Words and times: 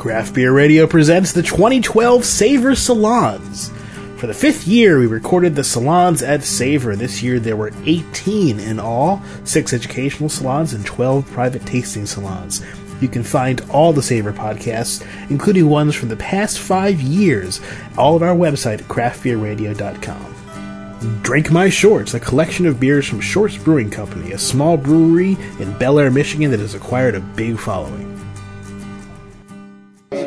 Craft 0.00 0.34
Beer 0.34 0.52
Radio 0.54 0.86
presents 0.86 1.32
the 1.32 1.42
2012 1.42 2.24
Savor 2.24 2.74
Salons. 2.74 3.70
For 4.16 4.26
the 4.26 4.32
fifth 4.32 4.66
year, 4.66 4.98
we 4.98 5.06
recorded 5.06 5.54
the 5.54 5.62
salons 5.62 6.22
at 6.22 6.42
Savor. 6.42 6.96
This 6.96 7.22
year, 7.22 7.38
there 7.38 7.54
were 7.54 7.70
18 7.84 8.58
in 8.58 8.80
all, 8.80 9.20
six 9.44 9.74
educational 9.74 10.30
salons 10.30 10.72
and 10.72 10.86
12 10.86 11.30
private 11.32 11.66
tasting 11.66 12.06
salons. 12.06 12.64
You 13.02 13.08
can 13.08 13.22
find 13.22 13.60
all 13.68 13.92
the 13.92 14.00
Savor 14.00 14.32
podcasts, 14.32 15.06
including 15.28 15.68
ones 15.68 15.94
from 15.94 16.08
the 16.08 16.16
past 16.16 16.60
five 16.60 17.02
years, 17.02 17.60
all 17.98 18.16
at 18.16 18.22
our 18.22 18.34
website 18.34 18.80
craftbeerradio.com. 18.84 21.20
Drink 21.20 21.50
My 21.50 21.68
Shorts, 21.68 22.14
a 22.14 22.20
collection 22.20 22.64
of 22.64 22.80
beers 22.80 23.06
from 23.06 23.20
Shorts 23.20 23.58
Brewing 23.58 23.90
Company, 23.90 24.32
a 24.32 24.38
small 24.38 24.78
brewery 24.78 25.32
in 25.58 25.78
Bellaire, 25.78 26.10
Michigan 26.10 26.50
that 26.52 26.60
has 26.60 26.74
acquired 26.74 27.16
a 27.16 27.20
big 27.20 27.58
following. 27.58 28.09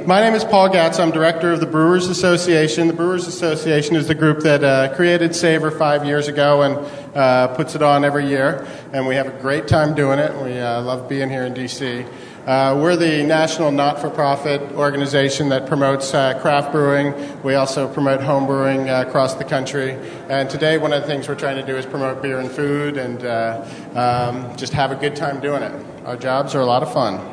My 0.05 0.19
name 0.19 0.33
is 0.33 0.43
Paul 0.43 0.67
Gatza. 0.67 0.99
I'm 0.99 1.11
director 1.11 1.53
of 1.53 1.61
the 1.61 1.65
Brewers 1.65 2.07
Association. 2.07 2.87
The 2.87 2.93
Brewers 2.93 3.25
Association 3.25 3.95
is 3.95 4.09
the 4.09 4.15
group 4.15 4.39
that 4.39 4.61
uh, 4.61 4.93
created 4.95 5.33
Savor 5.33 5.71
five 5.71 6.03
years 6.03 6.27
ago 6.27 6.61
and 6.61 7.15
uh, 7.15 7.55
puts 7.55 7.73
it 7.73 7.81
on 7.81 8.03
every 8.03 8.27
year. 8.27 8.67
And 8.91 9.07
we 9.07 9.15
have 9.15 9.27
a 9.27 9.41
great 9.41 9.65
time 9.65 9.95
doing 9.95 10.19
it. 10.19 10.35
We 10.41 10.59
uh, 10.59 10.81
love 10.81 11.07
being 11.07 11.29
here 11.29 11.45
in 11.45 11.53
D.C. 11.53 12.05
Uh, 12.45 12.77
we're 12.81 12.97
the 12.97 13.23
national 13.23 13.71
not 13.71 14.01
for 14.01 14.09
profit 14.09 14.61
organization 14.73 15.47
that 15.49 15.67
promotes 15.67 16.13
uh, 16.13 16.37
craft 16.41 16.73
brewing. 16.73 17.41
We 17.41 17.53
also 17.53 17.87
promote 17.87 18.19
home 18.19 18.45
brewing 18.45 18.89
uh, 18.89 19.05
across 19.07 19.35
the 19.35 19.45
country. 19.45 19.91
And 20.27 20.49
today, 20.49 20.77
one 20.77 20.91
of 20.91 21.01
the 21.01 21.07
things 21.07 21.29
we're 21.29 21.35
trying 21.35 21.55
to 21.55 21.65
do 21.65 21.77
is 21.77 21.85
promote 21.85 22.21
beer 22.21 22.39
and 22.39 22.51
food 22.51 22.97
and 22.97 23.25
um, 23.95 24.53
just 24.57 24.73
have 24.73 24.91
a 24.91 24.95
good 24.95 25.15
time 25.15 25.39
doing 25.39 25.63
it. 25.63 25.85
Our 26.03 26.17
jobs 26.17 26.55
are 26.55 26.61
a 26.61 26.65
lot 26.65 26.83
of 26.83 26.91
fun. 26.91 27.32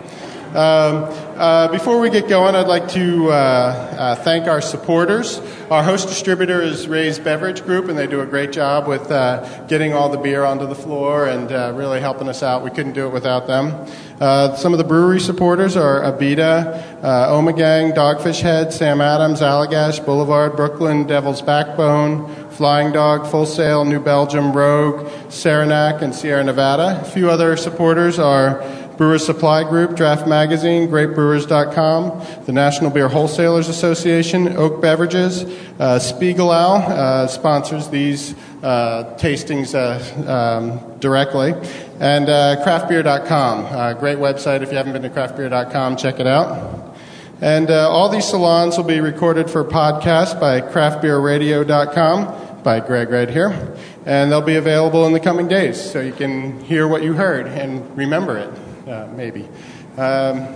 Um, 0.50 1.04
uh, 1.38 1.68
before 1.68 2.00
we 2.00 2.10
get 2.10 2.28
going, 2.28 2.56
I'd 2.56 2.66
like 2.66 2.88
to 2.88 3.30
uh, 3.30 3.32
uh, 3.32 4.14
thank 4.16 4.48
our 4.48 4.60
supporters. 4.60 5.40
Our 5.70 5.84
host 5.84 6.08
distributor 6.08 6.60
is 6.60 6.88
Reyes 6.88 7.20
Beverage 7.20 7.62
Group, 7.64 7.88
and 7.88 7.96
they 7.96 8.08
do 8.08 8.20
a 8.20 8.26
great 8.26 8.50
job 8.50 8.88
with 8.88 9.12
uh, 9.12 9.64
getting 9.68 9.92
all 9.92 10.08
the 10.08 10.18
beer 10.18 10.42
onto 10.44 10.66
the 10.66 10.74
floor 10.74 11.28
and 11.28 11.52
uh, 11.52 11.72
really 11.76 12.00
helping 12.00 12.28
us 12.28 12.42
out. 12.42 12.64
We 12.64 12.70
couldn't 12.70 12.94
do 12.94 13.06
it 13.06 13.12
without 13.12 13.46
them. 13.46 13.86
Uh, 14.20 14.56
some 14.56 14.72
of 14.72 14.78
the 14.78 14.84
brewery 14.84 15.20
supporters 15.20 15.76
are 15.76 16.00
Abita, 16.00 17.00
Ommegang, 17.00 17.94
Dogfish 17.94 18.40
Head, 18.40 18.72
Sam 18.72 19.00
Adams, 19.00 19.42
Allagash, 19.42 20.04
Boulevard, 20.04 20.56
Brooklyn, 20.56 21.06
Devil's 21.06 21.42
Backbone, 21.42 22.50
Flying 22.50 22.92
Dog, 22.92 23.30
Full 23.30 23.46
Sail, 23.46 23.84
New 23.84 24.00
Belgium, 24.00 24.52
Rogue, 24.52 25.08
Saranac, 25.30 26.02
and 26.02 26.12
Sierra 26.12 26.42
Nevada. 26.42 27.00
A 27.00 27.04
few 27.04 27.30
other 27.30 27.56
supporters 27.56 28.18
are 28.18 28.60
Brewers 29.00 29.24
Supply 29.24 29.64
Group, 29.64 29.96
Draft 29.96 30.26
Magazine, 30.26 30.86
GreatBrewers.com, 30.86 32.44
the 32.44 32.52
National 32.52 32.90
Beer 32.90 33.08
Wholesalers 33.08 33.70
Association, 33.70 34.58
Oak 34.58 34.82
Beverages, 34.82 35.44
uh, 35.44 35.98
Spiegelau 35.98 36.82
uh, 36.82 37.26
sponsors 37.26 37.88
these 37.88 38.34
uh, 38.62 39.16
tastings 39.18 39.74
uh, 39.74 40.30
um, 40.30 40.98
directly, 40.98 41.54
and 41.98 42.28
uh, 42.28 42.62
CraftBeer.com. 42.62 43.64
Uh, 43.64 43.94
great 43.94 44.18
website. 44.18 44.60
If 44.60 44.70
you 44.70 44.76
haven't 44.76 44.92
been 44.92 45.00
to 45.00 45.08
CraftBeer.com, 45.08 45.96
check 45.96 46.20
it 46.20 46.26
out. 46.26 46.94
And 47.40 47.70
all 47.70 48.10
these 48.10 48.28
salons 48.28 48.76
will 48.76 48.84
be 48.84 49.00
recorded 49.00 49.48
for 49.48 49.64
podcast 49.64 50.38
by 50.38 50.60
CraftBeerRadio.com 50.60 52.62
by 52.62 52.80
Greg 52.80 53.08
right 53.08 53.30
here, 53.30 53.74
and 54.04 54.30
they'll 54.30 54.42
be 54.42 54.56
available 54.56 55.06
in 55.06 55.14
the 55.14 55.20
coming 55.20 55.48
days, 55.48 55.80
so 55.80 56.02
you 56.02 56.12
can 56.12 56.62
hear 56.64 56.86
what 56.86 57.02
you 57.02 57.14
heard 57.14 57.46
and 57.46 57.96
remember 57.96 58.36
it 58.36 58.50
uh, 58.86 59.08
maybe. 59.14 59.48
Um, 59.96 60.48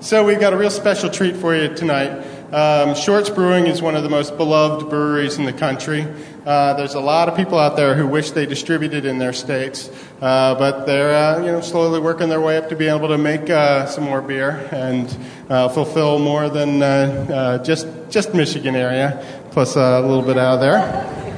so 0.00 0.24
we've 0.24 0.40
got 0.40 0.52
a 0.52 0.56
real 0.56 0.70
special 0.70 1.08
treat 1.08 1.36
for 1.36 1.54
you 1.54 1.74
tonight. 1.74 2.24
Um, 2.52 2.94
Shorts 2.94 3.30
Brewing 3.30 3.66
is 3.66 3.82
one 3.82 3.96
of 3.96 4.04
the 4.04 4.08
most 4.08 4.36
beloved 4.36 4.88
breweries 4.88 5.38
in 5.38 5.44
the 5.44 5.52
country. 5.52 6.06
Uh, 6.46 6.74
there's 6.74 6.94
a 6.94 7.00
lot 7.00 7.28
of 7.28 7.36
people 7.36 7.58
out 7.58 7.74
there 7.74 7.96
who 7.96 8.06
wish 8.06 8.30
they 8.30 8.46
distributed 8.46 9.04
in 9.04 9.18
their 9.18 9.32
states, 9.32 9.90
uh, 10.20 10.54
but 10.54 10.84
they're 10.84 11.14
uh, 11.14 11.40
you 11.40 11.50
know 11.50 11.60
slowly 11.60 11.98
working 11.98 12.28
their 12.28 12.40
way 12.40 12.56
up 12.56 12.68
to 12.68 12.76
be 12.76 12.86
able 12.86 13.08
to 13.08 13.18
make 13.18 13.50
uh, 13.50 13.86
some 13.86 14.04
more 14.04 14.22
beer 14.22 14.68
and 14.70 15.16
uh, 15.48 15.68
fulfill 15.68 16.20
more 16.20 16.48
than 16.48 16.80
uh, 16.80 17.60
just 17.64 17.88
just 18.08 18.34
Michigan 18.34 18.76
area, 18.76 19.24
plus 19.50 19.74
a 19.74 20.00
little 20.00 20.22
bit 20.22 20.38
out 20.38 20.54
of 20.54 20.60
there. 20.60 21.20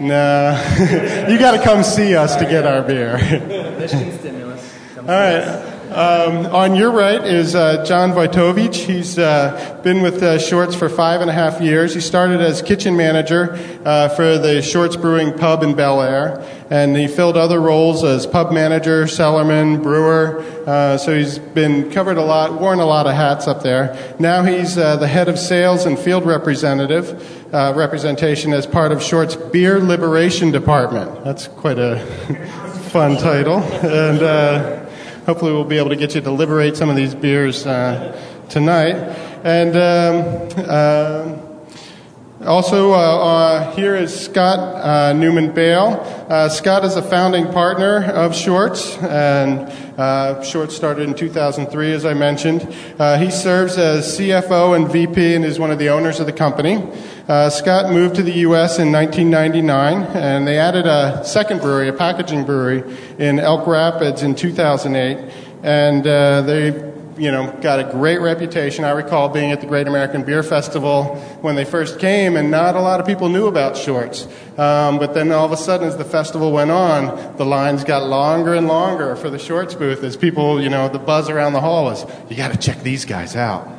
No, 0.00 0.52
you 1.28 1.40
got 1.40 1.56
to 1.56 1.60
come 1.60 1.82
see 1.82 2.14
us 2.14 2.36
to 2.36 2.44
get 2.44 2.64
our 2.64 2.82
beer. 2.82 3.18
All 5.08 5.14
right. 5.14 5.40
Um, 5.90 6.54
on 6.54 6.76
your 6.76 6.90
right 6.90 7.24
is 7.24 7.54
uh, 7.54 7.82
John 7.86 8.10
Wojtowicz. 8.10 8.74
He's 8.74 9.18
uh, 9.18 9.80
been 9.82 10.02
with 10.02 10.22
uh, 10.22 10.38
Shorts 10.38 10.74
for 10.74 10.90
five 10.90 11.22
and 11.22 11.30
a 11.30 11.32
half 11.32 11.62
years. 11.62 11.94
He 11.94 12.00
started 12.02 12.42
as 12.42 12.60
kitchen 12.60 12.94
manager 12.94 13.54
uh, 13.86 14.10
for 14.10 14.36
the 14.36 14.60
Shorts 14.60 14.96
Brewing 14.96 15.32
Pub 15.32 15.62
in 15.62 15.72
Bellaire, 15.72 16.46
and 16.68 16.94
he 16.94 17.08
filled 17.08 17.38
other 17.38 17.58
roles 17.58 18.04
as 18.04 18.26
pub 18.26 18.52
manager, 18.52 19.04
cellarman, 19.04 19.82
brewer. 19.82 20.44
Uh, 20.66 20.98
so 20.98 21.16
he's 21.16 21.38
been 21.38 21.90
covered 21.90 22.18
a 22.18 22.22
lot, 22.22 22.60
worn 22.60 22.78
a 22.78 22.84
lot 22.84 23.06
of 23.06 23.14
hats 23.14 23.48
up 23.48 23.62
there. 23.62 24.14
Now 24.18 24.42
he's 24.42 24.76
uh, 24.76 24.96
the 24.96 25.08
head 25.08 25.30
of 25.30 25.38
sales 25.38 25.86
and 25.86 25.98
field 25.98 26.26
representative 26.26 27.50
representation 27.50 28.52
as 28.52 28.66
part 28.66 28.92
of 28.92 29.02
Shorts 29.02 29.36
Beer 29.36 29.80
Liberation 29.80 30.50
Department. 30.50 31.24
That's 31.24 31.48
quite 31.48 31.78
a 31.78 31.98
fun 32.92 33.16
title, 33.16 33.60
and 33.60 34.86
hopefully 35.28 35.52
we'll 35.52 35.62
be 35.62 35.76
able 35.76 35.90
to 35.90 35.96
get 35.96 36.14
you 36.14 36.22
to 36.22 36.30
liberate 36.30 36.74
some 36.74 36.88
of 36.88 36.96
these 36.96 37.14
beers 37.14 37.66
uh, 37.66 38.18
tonight. 38.48 38.94
And 39.44 39.76
um, 39.76 40.64
uh, 40.66 41.36
also, 42.46 42.92
uh, 42.92 42.96
uh 42.96 43.76
here 43.76 43.94
is 43.94 44.18
Scott 44.18 44.58
uh, 44.58 45.12
Newman 45.12 45.52
Bale. 45.52 46.00
Uh, 46.30 46.48
Scott 46.48 46.82
is 46.86 46.96
a 46.96 47.02
founding 47.02 47.44
partner 47.52 48.04
of 48.04 48.34
Shorts, 48.34 48.96
and 49.02 49.70
Shorts 50.46 50.74
started 50.74 51.06
in 51.06 51.14
2003, 51.14 51.92
as 51.92 52.06
I 52.06 52.14
mentioned. 52.14 52.62
he 52.62 53.30
serves 53.30 53.76
as 53.76 54.18
CFO 54.18 54.76
and 54.76 54.90
VP 54.90 55.34
and 55.34 55.44
is 55.44 55.58
one 55.58 55.70
of 55.70 55.78
the 55.78 55.90
owners 55.90 56.20
of 56.20 56.26
the 56.26 56.32
company. 56.32 56.76
Scott 57.50 57.92
moved 57.92 58.16
to 58.16 58.22
the 58.22 58.32
U.S. 58.48 58.78
in 58.78 58.90
1999, 58.90 60.16
and 60.16 60.46
they 60.46 60.58
added 60.58 60.86
a 60.86 61.22
second 61.24 61.60
brewery, 61.60 61.88
a 61.88 61.92
packaging 61.92 62.44
brewery, 62.44 62.82
in 63.18 63.38
Elk 63.38 63.66
Rapids 63.66 64.22
in 64.22 64.34
2008, 64.34 65.30
and 65.62 66.04
they 66.04 66.88
you 67.18 67.32
know, 67.32 67.50
got 67.60 67.80
a 67.80 67.84
great 67.84 68.20
reputation. 68.20 68.84
I 68.84 68.90
recall 68.90 69.28
being 69.28 69.50
at 69.50 69.60
the 69.60 69.66
Great 69.66 69.88
American 69.88 70.22
Beer 70.22 70.42
Festival 70.42 71.16
when 71.40 71.56
they 71.56 71.64
first 71.64 71.98
came, 71.98 72.36
and 72.36 72.50
not 72.50 72.76
a 72.76 72.80
lot 72.80 73.00
of 73.00 73.06
people 73.06 73.28
knew 73.28 73.46
about 73.46 73.76
shorts. 73.76 74.26
Um, 74.56 74.98
but 74.98 75.14
then 75.14 75.32
all 75.32 75.44
of 75.44 75.52
a 75.52 75.56
sudden, 75.56 75.88
as 75.88 75.96
the 75.96 76.04
festival 76.04 76.52
went 76.52 76.70
on, 76.70 77.36
the 77.36 77.44
lines 77.44 77.84
got 77.84 78.04
longer 78.04 78.54
and 78.54 78.68
longer 78.68 79.16
for 79.16 79.30
the 79.30 79.38
shorts 79.38 79.74
booth 79.74 80.02
as 80.02 80.16
people, 80.16 80.62
you 80.62 80.68
know, 80.68 80.88
the 80.88 80.98
buzz 80.98 81.28
around 81.28 81.52
the 81.52 81.60
hall 81.60 81.84
was, 81.84 82.06
you 82.30 82.36
got 82.36 82.52
to 82.52 82.58
check 82.58 82.82
these 82.82 83.04
guys 83.04 83.36
out. 83.36 83.77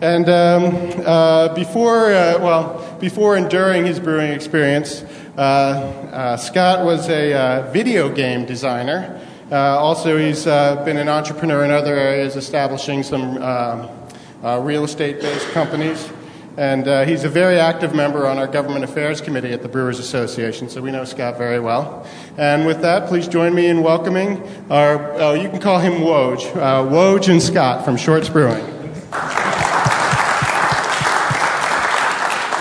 And 0.00 0.28
um, 0.28 1.02
uh, 1.04 1.52
before, 1.54 2.12
uh, 2.12 2.38
well, 2.38 2.96
before 3.00 3.34
and 3.34 3.50
during 3.50 3.84
his 3.84 3.98
brewing 3.98 4.30
experience, 4.30 5.02
uh, 5.36 5.40
uh 5.40 6.36
Scott 6.36 6.84
was 6.84 7.08
a 7.08 7.34
uh, 7.34 7.72
video 7.72 8.08
game 8.08 8.46
designer. 8.46 9.20
Uh, 9.50 9.56
also, 9.56 10.16
he's 10.16 10.44
been 10.44 10.98
an 10.98 11.08
entrepreneur 11.08 11.64
in 11.64 11.72
other 11.72 11.96
areas, 11.96 12.36
establishing 12.36 13.02
some 13.02 13.38
uh 13.38 14.60
real 14.60 14.84
estate 14.84 15.20
based 15.20 15.50
companies. 15.50 16.08
And 16.56 17.08
he's 17.08 17.24
a 17.24 17.28
very 17.28 17.58
active 17.58 17.94
member 17.94 18.26
on 18.26 18.38
our 18.38 18.48
Government 18.48 18.84
Affairs 18.84 19.20
Committee 19.20 19.52
at 19.52 19.62
the 19.62 19.68
Brewers 19.68 19.98
Association, 20.00 20.68
so 20.68 20.82
we 20.82 20.90
know 20.90 21.04
Scott 21.04 21.38
very 21.38 21.60
well. 21.60 22.06
And 22.36 22.66
with 22.66 22.82
that, 22.82 23.08
please 23.08 23.26
join 23.26 23.54
me 23.54 23.66
in 23.66 23.82
welcoming 23.82 24.42
our, 24.70 25.12
oh, 25.14 25.34
you 25.34 25.48
can 25.48 25.60
call 25.60 25.78
him 25.78 26.02
Woj, 26.02 26.52
Woj 26.52 27.28
and 27.28 27.42
Scott 27.42 27.84
from 27.84 27.96
Shorts 27.96 28.28
Brewing. 28.28 28.78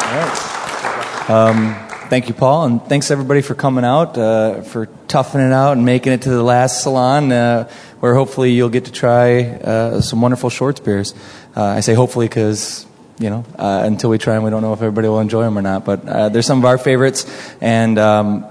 All 0.07 0.23
right. 0.23 1.13
Um, 1.27 1.87
Thank 2.09 2.29
you, 2.29 2.33
Paul, 2.33 2.63
and 2.63 2.81
thanks 2.81 3.11
everybody 3.11 3.41
for 3.41 3.53
coming 3.53 3.83
out, 3.83 4.17
uh, 4.17 4.61
for 4.61 4.85
toughing 5.09 5.41
it 5.41 5.51
out 5.51 5.75
and 5.75 5.85
making 5.85 6.13
it 6.13 6.21
to 6.21 6.29
the 6.29 6.41
last 6.41 6.81
salon, 6.81 7.33
uh, 7.33 7.69
where 7.99 8.15
hopefully 8.15 8.53
you'll 8.53 8.69
get 8.69 8.85
to 8.85 8.93
try 8.93 9.41
uh, 9.41 9.99
some 9.99 10.21
wonderful 10.21 10.49
shorts 10.49 10.79
beers. 10.79 11.13
Uh, 11.53 11.65
I 11.65 11.81
say 11.81 11.95
hopefully 11.95 12.29
because 12.29 12.85
you 13.19 13.29
know 13.29 13.43
uh, 13.59 13.81
until 13.83 14.09
we 14.09 14.19
try 14.19 14.35
them, 14.35 14.43
we 14.43 14.51
don't 14.51 14.61
know 14.61 14.71
if 14.71 14.81
everybody 14.81 15.09
will 15.09 15.19
enjoy 15.19 15.43
them 15.43 15.57
or 15.57 15.61
not. 15.61 15.83
But 15.83 16.07
uh, 16.07 16.29
they're 16.29 16.41
some 16.41 16.59
of 16.59 16.65
our 16.65 16.77
favorites, 16.77 17.25
and 17.59 17.99
um, 17.99 18.45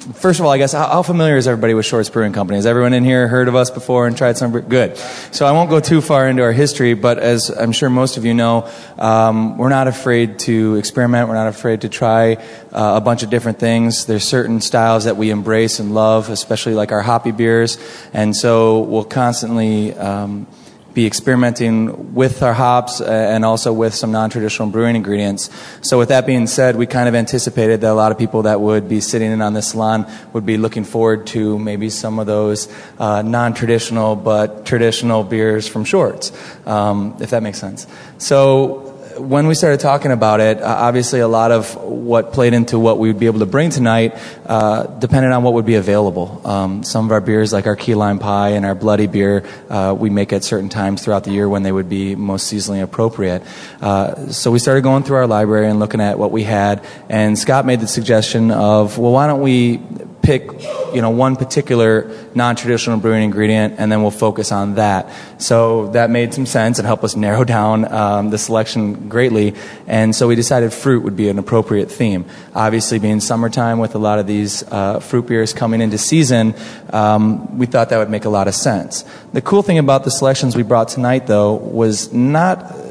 First 0.00 0.40
of 0.40 0.46
all, 0.46 0.52
I 0.52 0.56
guess, 0.56 0.72
how, 0.72 1.02
familiar 1.02 1.36
is 1.36 1.46
everybody 1.46 1.74
with 1.74 1.84
Shorts 1.84 2.08
Brewing 2.08 2.32
Company? 2.32 2.56
Has 2.56 2.64
everyone 2.64 2.94
in 2.94 3.04
here 3.04 3.28
heard 3.28 3.48
of 3.48 3.54
us 3.54 3.70
before 3.70 4.06
and 4.06 4.16
tried 4.16 4.38
some? 4.38 4.50
Good. 4.50 4.96
So 4.96 5.44
I 5.44 5.52
won't 5.52 5.68
go 5.68 5.78
too 5.78 6.00
far 6.00 6.26
into 6.26 6.42
our 6.42 6.52
history, 6.52 6.94
but 6.94 7.18
as 7.18 7.50
I'm 7.50 7.72
sure 7.72 7.90
most 7.90 8.16
of 8.16 8.24
you 8.24 8.32
know, 8.32 8.70
um, 8.98 9.58
we're 9.58 9.68
not 9.68 9.88
afraid 9.88 10.38
to 10.40 10.76
experiment. 10.76 11.28
We're 11.28 11.34
not 11.34 11.48
afraid 11.48 11.82
to 11.82 11.90
try 11.90 12.36
uh, 12.72 12.94
a 12.96 13.00
bunch 13.02 13.22
of 13.22 13.28
different 13.28 13.58
things. 13.58 14.06
There's 14.06 14.24
certain 14.24 14.62
styles 14.62 15.04
that 15.04 15.18
we 15.18 15.28
embrace 15.28 15.80
and 15.80 15.92
love, 15.92 16.30
especially 16.30 16.72
like 16.72 16.92
our 16.92 17.02
hoppy 17.02 17.32
beers, 17.32 17.76
and 18.14 18.34
so 18.34 18.80
we'll 18.80 19.04
constantly. 19.04 19.92
Um, 19.94 20.46
be 20.92 21.06
experimenting 21.06 22.14
with 22.14 22.42
our 22.42 22.52
hops 22.52 23.00
and 23.00 23.44
also 23.44 23.72
with 23.72 23.94
some 23.94 24.10
non-traditional 24.10 24.70
brewing 24.70 24.96
ingredients. 24.96 25.50
So 25.82 25.98
with 25.98 26.08
that 26.08 26.26
being 26.26 26.46
said, 26.46 26.76
we 26.76 26.86
kind 26.86 27.08
of 27.08 27.14
anticipated 27.14 27.80
that 27.82 27.92
a 27.92 27.94
lot 27.94 28.10
of 28.10 28.18
people 28.18 28.42
that 28.42 28.60
would 28.60 28.88
be 28.88 29.00
sitting 29.00 29.30
in 29.30 29.40
on 29.40 29.54
this 29.54 29.68
salon 29.68 30.10
would 30.32 30.44
be 30.44 30.56
looking 30.56 30.84
forward 30.84 31.26
to 31.28 31.58
maybe 31.58 31.90
some 31.90 32.18
of 32.18 32.26
those 32.26 32.68
uh, 32.98 33.22
non-traditional 33.22 34.16
but 34.16 34.66
traditional 34.66 35.22
beers 35.22 35.68
from 35.68 35.84
Shorts, 35.84 36.32
um, 36.66 37.16
if 37.20 37.30
that 37.30 37.42
makes 37.42 37.58
sense. 37.58 37.86
So 38.18 38.89
when 39.20 39.46
we 39.46 39.54
started 39.54 39.80
talking 39.80 40.10
about 40.10 40.40
it, 40.40 40.60
uh, 40.60 40.66
obviously 40.66 41.20
a 41.20 41.28
lot 41.28 41.52
of 41.52 41.74
what 41.76 42.32
played 42.32 42.54
into 42.54 42.78
what 42.78 42.98
we 42.98 43.08
would 43.08 43.18
be 43.18 43.26
able 43.26 43.40
to 43.40 43.46
bring 43.46 43.70
tonight 43.70 44.16
uh, 44.46 44.86
depended 44.86 45.32
on 45.32 45.42
what 45.42 45.54
would 45.54 45.66
be 45.66 45.74
available. 45.74 46.40
Um, 46.44 46.82
some 46.82 47.04
of 47.04 47.12
our 47.12 47.20
beers, 47.20 47.52
like 47.52 47.66
our 47.66 47.76
key 47.76 47.94
lime 47.94 48.18
pie 48.18 48.50
and 48.50 48.64
our 48.64 48.74
bloody 48.74 49.06
beer, 49.06 49.44
uh, 49.68 49.94
we 49.96 50.10
make 50.10 50.32
at 50.32 50.42
certain 50.42 50.68
times 50.68 51.04
throughout 51.04 51.24
the 51.24 51.30
year 51.30 51.48
when 51.48 51.62
they 51.62 51.72
would 51.72 51.88
be 51.88 52.16
most 52.16 52.52
seasonally 52.52 52.82
appropriate. 52.82 53.42
Uh, 53.80 54.28
so 54.32 54.50
we 54.50 54.58
started 54.58 54.82
going 54.82 55.02
through 55.02 55.16
our 55.16 55.26
library 55.26 55.68
and 55.68 55.78
looking 55.78 56.00
at 56.00 56.18
what 56.18 56.30
we 56.30 56.42
had, 56.42 56.84
and 57.08 57.38
Scott 57.38 57.66
made 57.66 57.80
the 57.80 57.88
suggestion 57.88 58.50
of, 58.50 58.98
well, 58.98 59.12
why 59.12 59.26
don't 59.26 59.42
we 59.42 59.80
pick 60.22 60.50
you 60.94 61.00
know 61.00 61.10
one 61.10 61.36
particular 61.36 62.10
non-traditional 62.34 62.98
brewing 62.98 63.22
ingredient 63.22 63.74
and 63.78 63.90
then 63.90 64.02
we'll 64.02 64.10
focus 64.10 64.52
on 64.52 64.74
that. 64.74 65.10
So 65.38 65.88
that 65.88 66.10
made 66.10 66.34
some 66.34 66.46
sense. 66.46 66.78
And 66.78 66.86
helped 66.86 67.04
us 67.04 67.16
narrow 67.16 67.44
down 67.44 67.90
um, 67.90 68.30
the 68.30 68.38
selection 68.38 69.08
greatly. 69.08 69.54
And 69.86 70.14
so 70.14 70.28
we 70.28 70.34
decided 70.34 70.72
fruit 70.72 71.02
would 71.02 71.16
be 71.16 71.28
an 71.28 71.38
appropriate 71.38 71.90
theme. 71.90 72.26
Obviously 72.54 72.98
being 72.98 73.20
summertime 73.20 73.78
with 73.78 73.94
a 73.94 73.98
lot 73.98 74.18
of 74.18 74.26
these 74.26 74.62
uh, 74.64 75.00
fruit 75.00 75.26
beers 75.26 75.52
coming 75.52 75.80
into 75.80 75.98
season 75.98 76.54
um, 76.92 77.58
we 77.58 77.66
thought 77.66 77.90
that 77.90 77.98
would 77.98 78.10
make 78.10 78.24
a 78.24 78.28
lot 78.28 78.48
of 78.48 78.54
sense. 78.54 79.04
The 79.32 79.42
cool 79.42 79.62
thing 79.62 79.78
about 79.78 80.04
the 80.04 80.10
selections 80.10 80.56
we 80.56 80.62
brought 80.62 80.88
tonight 80.88 81.26
though 81.26 81.54
was 81.54 82.12
not 82.12 82.89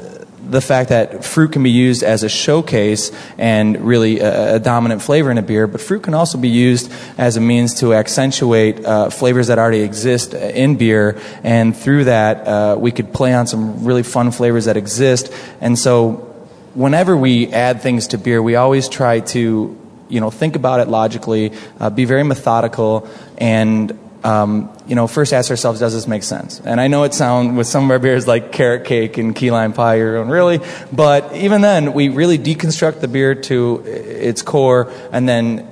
the 0.49 0.61
fact 0.61 0.89
that 0.89 1.23
fruit 1.23 1.51
can 1.51 1.63
be 1.63 1.69
used 1.69 2.01
as 2.03 2.23
a 2.23 2.29
showcase 2.29 3.11
and 3.37 3.79
really 3.81 4.19
a, 4.19 4.55
a, 4.55 4.59
dominant 4.59 5.01
flavor 5.01 5.29
in 5.29 5.37
a 5.37 5.41
beer, 5.41 5.67
but 5.67 5.79
fruit 5.79 6.03
can 6.03 6.13
also 6.13 6.37
be 6.37 6.49
used 6.49 6.91
as 7.17 7.37
a 7.37 7.41
means 7.41 7.75
to 7.75 7.93
accentuate 7.93 8.83
uh, 8.83 9.09
flavors 9.09 9.47
that 9.47 9.59
already 9.59 9.81
exist 9.81 10.33
in 10.33 10.75
beer, 10.75 11.19
and 11.43 11.77
through 11.77 12.05
that, 12.05 12.47
uh, 12.47 12.75
we 12.79 12.91
could 12.91 13.13
play 13.13 13.33
on 13.33 13.45
some 13.45 13.85
really 13.85 14.03
fun 14.03 14.31
flavors 14.31 14.65
that 14.65 14.77
exist. 14.77 15.31
And 15.61 15.77
so, 15.77 16.13
whenever 16.73 17.15
we 17.15 17.47
add 17.47 17.81
things 17.81 18.07
to 18.07 18.17
beer, 18.17 18.41
we 18.41 18.55
always 18.55 18.89
try 18.89 19.19
to 19.19 19.77
you 20.09 20.19
know 20.19 20.31
think 20.31 20.55
about 20.55 20.79
it 20.79 20.87
logically, 20.87 21.53
uh, 21.79 21.89
be 21.89 22.05
very 22.05 22.23
methodical, 22.23 23.07
and 23.37 23.97
um, 24.23 24.69
you 24.85 24.95
know, 24.95 25.07
first 25.07 25.33
ask 25.33 25.49
ourselves, 25.49 25.79
does 25.79 25.93
this 25.93 26.07
make 26.07 26.23
sense? 26.23 26.59
And 26.59 26.81
I 26.81 26.87
know 26.87 27.03
it 27.03 27.13
sounds 27.13 27.55
with 27.55 27.67
some 27.67 27.85
of 27.85 27.91
our 27.91 27.99
beers 27.99 28.27
like 28.27 28.51
carrot 28.51 28.85
cake 28.85 29.17
and 29.17 29.35
key 29.35 29.51
lime 29.51 29.73
pie, 29.73 29.95
you're 29.95 30.15
going, 30.15 30.29
really? 30.29 30.59
But 30.91 31.35
even 31.35 31.61
then, 31.61 31.93
we 31.93 32.09
really 32.09 32.37
deconstruct 32.37 32.99
the 32.99 33.07
beer 33.07 33.35
to 33.35 33.83
its 33.85 34.41
core 34.41 34.91
and 35.11 35.27
then 35.27 35.67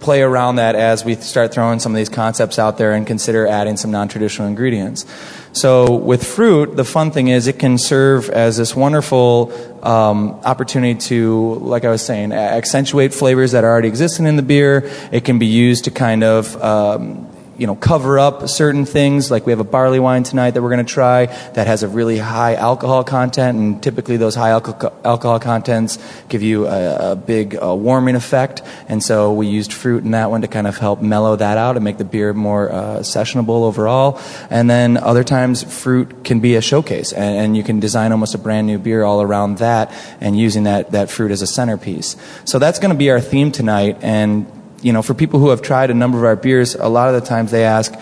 play 0.00 0.20
around 0.20 0.56
that 0.56 0.74
as 0.74 1.04
we 1.04 1.14
start 1.14 1.54
throwing 1.54 1.78
some 1.78 1.92
of 1.92 1.96
these 1.96 2.08
concepts 2.08 2.58
out 2.58 2.76
there 2.76 2.92
and 2.92 3.06
consider 3.06 3.46
adding 3.46 3.76
some 3.76 3.92
non-traditional 3.92 4.48
ingredients. 4.48 5.06
So 5.52 5.94
with 5.94 6.26
fruit, 6.26 6.76
the 6.76 6.84
fun 6.84 7.12
thing 7.12 7.28
is 7.28 7.46
it 7.46 7.58
can 7.58 7.78
serve 7.78 8.28
as 8.30 8.56
this 8.56 8.74
wonderful 8.74 9.52
um, 9.86 10.30
opportunity 10.44 10.98
to, 11.08 11.54
like 11.60 11.84
I 11.84 11.90
was 11.90 12.02
saying, 12.04 12.32
accentuate 12.32 13.14
flavors 13.14 13.52
that 13.52 13.62
are 13.62 13.70
already 13.70 13.88
existing 13.88 14.26
in 14.26 14.36
the 14.36 14.42
beer. 14.42 14.90
It 15.12 15.24
can 15.24 15.38
be 15.38 15.46
used 15.46 15.84
to 15.84 15.90
kind 15.92 16.24
of 16.24 16.60
um, 16.60 17.28
you 17.62 17.68
know, 17.68 17.76
cover 17.76 18.18
up 18.18 18.48
certain 18.48 18.84
things. 18.84 19.30
Like 19.30 19.46
we 19.46 19.52
have 19.52 19.60
a 19.60 19.70
barley 19.76 20.00
wine 20.00 20.24
tonight 20.24 20.50
that 20.50 20.62
we're 20.62 20.70
going 20.70 20.84
to 20.84 20.92
try 20.92 21.26
that 21.26 21.68
has 21.68 21.84
a 21.84 21.88
really 21.88 22.18
high 22.18 22.56
alcohol 22.56 23.04
content, 23.04 23.56
and 23.56 23.80
typically 23.80 24.16
those 24.16 24.34
high 24.34 24.50
alcohol, 24.50 24.92
alcohol 25.04 25.38
contents 25.38 25.96
give 26.28 26.42
you 26.42 26.66
a, 26.66 27.12
a 27.12 27.14
big 27.14 27.54
uh, 27.54 27.72
warming 27.72 28.16
effect. 28.16 28.62
And 28.88 29.00
so 29.00 29.32
we 29.32 29.46
used 29.46 29.72
fruit 29.72 30.02
in 30.02 30.10
that 30.10 30.28
one 30.28 30.40
to 30.40 30.48
kind 30.48 30.66
of 30.66 30.76
help 30.76 31.02
mellow 31.02 31.36
that 31.36 31.56
out 31.56 31.76
and 31.76 31.84
make 31.84 31.98
the 31.98 32.04
beer 32.04 32.34
more 32.34 32.72
uh, 32.72 32.98
sessionable 32.98 33.62
overall. 33.62 34.18
And 34.50 34.68
then 34.68 34.96
other 34.96 35.22
times, 35.22 35.62
fruit 35.62 36.24
can 36.24 36.40
be 36.40 36.56
a 36.56 36.60
showcase, 36.60 37.12
and, 37.12 37.36
and 37.36 37.56
you 37.56 37.62
can 37.62 37.78
design 37.78 38.10
almost 38.10 38.34
a 38.34 38.38
brand 38.38 38.66
new 38.66 38.78
beer 38.78 39.04
all 39.04 39.22
around 39.22 39.58
that, 39.58 39.92
and 40.20 40.36
using 40.36 40.64
that 40.64 40.90
that 40.90 41.10
fruit 41.10 41.30
as 41.30 41.42
a 41.42 41.46
centerpiece. 41.46 42.16
So 42.44 42.58
that's 42.58 42.80
going 42.80 42.90
to 42.92 42.98
be 42.98 43.10
our 43.10 43.20
theme 43.20 43.52
tonight, 43.52 43.98
and 44.02 44.46
you 44.82 44.92
know, 44.92 45.00
for 45.00 45.14
people 45.14 45.40
who 45.40 45.50
have 45.50 45.62
tried 45.62 45.90
a 45.90 45.94
number 45.94 46.18
of 46.18 46.24
our 46.24 46.36
beers, 46.36 46.74
a 46.74 46.88
lot 46.88 47.14
of 47.14 47.20
the 47.20 47.26
times 47.26 47.50
they 47.50 47.64
ask, 47.64 47.94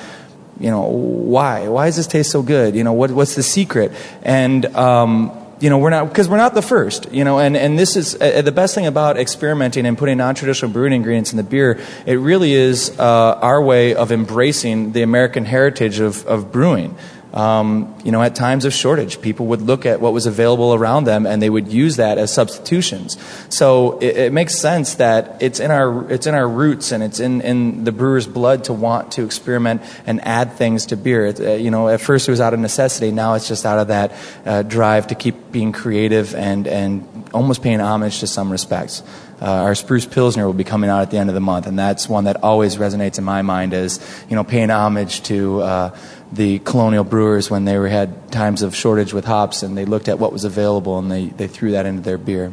you 0.58 0.70
know, 0.70 0.82
why? 0.82 1.68
Why 1.68 1.86
does 1.86 1.96
this 1.96 2.06
taste 2.06 2.30
so 2.30 2.42
good? 2.42 2.74
You 2.74 2.84
know, 2.84 2.92
what, 2.92 3.10
what's 3.10 3.34
the 3.34 3.42
secret? 3.42 3.92
And, 4.22 4.66
um, 4.76 5.32
you 5.60 5.68
know, 5.70 5.78
we're 5.78 5.90
not, 5.90 6.08
because 6.08 6.28
we're 6.28 6.38
not 6.38 6.54
the 6.54 6.62
first, 6.62 7.12
you 7.12 7.24
know, 7.24 7.38
and, 7.38 7.56
and 7.56 7.78
this 7.78 7.96
is 7.96 8.14
uh, 8.20 8.42
the 8.42 8.52
best 8.52 8.74
thing 8.74 8.86
about 8.86 9.18
experimenting 9.18 9.86
and 9.86 9.96
putting 9.96 10.18
non 10.18 10.34
traditional 10.34 10.70
brewing 10.72 10.92
ingredients 10.92 11.32
in 11.32 11.36
the 11.36 11.42
beer. 11.42 11.80
It 12.06 12.14
really 12.14 12.52
is 12.52 12.98
uh, 12.98 13.38
our 13.42 13.62
way 13.62 13.94
of 13.94 14.10
embracing 14.10 14.92
the 14.92 15.02
American 15.02 15.44
heritage 15.44 16.00
of, 16.00 16.26
of 16.26 16.50
brewing. 16.50 16.96
Um, 17.32 17.94
you 18.04 18.12
know, 18.12 18.22
at 18.22 18.34
times 18.34 18.64
of 18.64 18.72
shortage, 18.72 19.20
people 19.20 19.46
would 19.46 19.62
look 19.62 19.86
at 19.86 20.00
what 20.00 20.12
was 20.12 20.26
available 20.26 20.74
around 20.74 21.04
them 21.04 21.26
and 21.26 21.42
they 21.42 21.50
would 21.50 21.68
use 21.68 21.96
that 21.96 22.18
as 22.18 22.32
substitutions. 22.32 23.16
So 23.48 23.98
it, 23.98 24.16
it, 24.16 24.32
makes 24.32 24.56
sense 24.56 24.94
that 24.94 25.42
it's 25.42 25.60
in 25.60 25.70
our 25.70 26.10
it's 26.10 26.26
in 26.26 26.34
our 26.34 26.48
roots 26.48 26.92
and 26.92 27.02
it's 27.02 27.20
in, 27.20 27.40
in 27.40 27.84
the 27.84 27.92
brewer's 27.92 28.26
blood 28.26 28.64
to 28.64 28.72
want 28.72 29.12
to 29.12 29.24
experiment 29.24 29.82
and 30.06 30.24
add 30.24 30.54
things 30.54 30.86
to 30.86 30.96
beer. 30.96 31.26
It, 31.26 31.40
uh, 31.40 31.52
you 31.52 31.70
know, 31.70 31.88
at 31.88 32.00
first 32.00 32.28
it 32.28 32.30
was 32.30 32.40
out 32.40 32.54
of 32.54 32.60
necessity. 32.60 33.10
Now 33.10 33.34
it's 33.34 33.48
just 33.48 33.66
out 33.66 33.78
of 33.78 33.88
that 33.88 34.12
uh, 34.44 34.62
drive 34.62 35.08
to 35.08 35.14
keep 35.14 35.52
being 35.52 35.72
creative 35.72 36.34
and 36.34 36.66
and 36.66 37.28
almost 37.34 37.62
paying 37.62 37.80
homage 37.80 38.20
to 38.20 38.26
some 38.26 38.50
respects. 38.50 39.02
Uh, 39.40 39.46
our 39.46 39.74
spruce 39.74 40.04
pilsner 40.04 40.44
will 40.44 40.52
be 40.52 40.64
coming 40.64 40.90
out 40.90 41.00
at 41.00 41.10
the 41.10 41.16
end 41.16 41.30
of 41.30 41.34
the 41.34 41.40
month, 41.40 41.66
and 41.66 41.78
that's 41.78 42.08
one 42.08 42.24
that 42.24 42.42
always 42.42 42.76
resonates 42.76 43.16
in 43.16 43.24
my 43.24 43.40
mind 43.40 43.72
as 43.72 43.98
you 44.28 44.36
know 44.36 44.44
paying 44.44 44.70
homage 44.70 45.22
to 45.22 45.62
uh, 45.62 45.96
the 46.32 46.58
colonial 46.60 47.04
brewers 47.04 47.50
when 47.50 47.64
they 47.64 47.78
were, 47.78 47.88
had 47.90 48.32
times 48.32 48.62
of 48.62 48.74
shortage 48.74 49.12
with 49.12 49.24
hops, 49.24 49.62
and 49.62 49.76
they 49.76 49.84
looked 49.84 50.08
at 50.08 50.18
what 50.18 50.32
was 50.32 50.44
available 50.44 50.98
and 50.98 51.10
they, 51.10 51.26
they 51.26 51.46
threw 51.46 51.72
that 51.72 51.86
into 51.86 52.02
their 52.02 52.18
beer. 52.18 52.52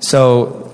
So, 0.00 0.72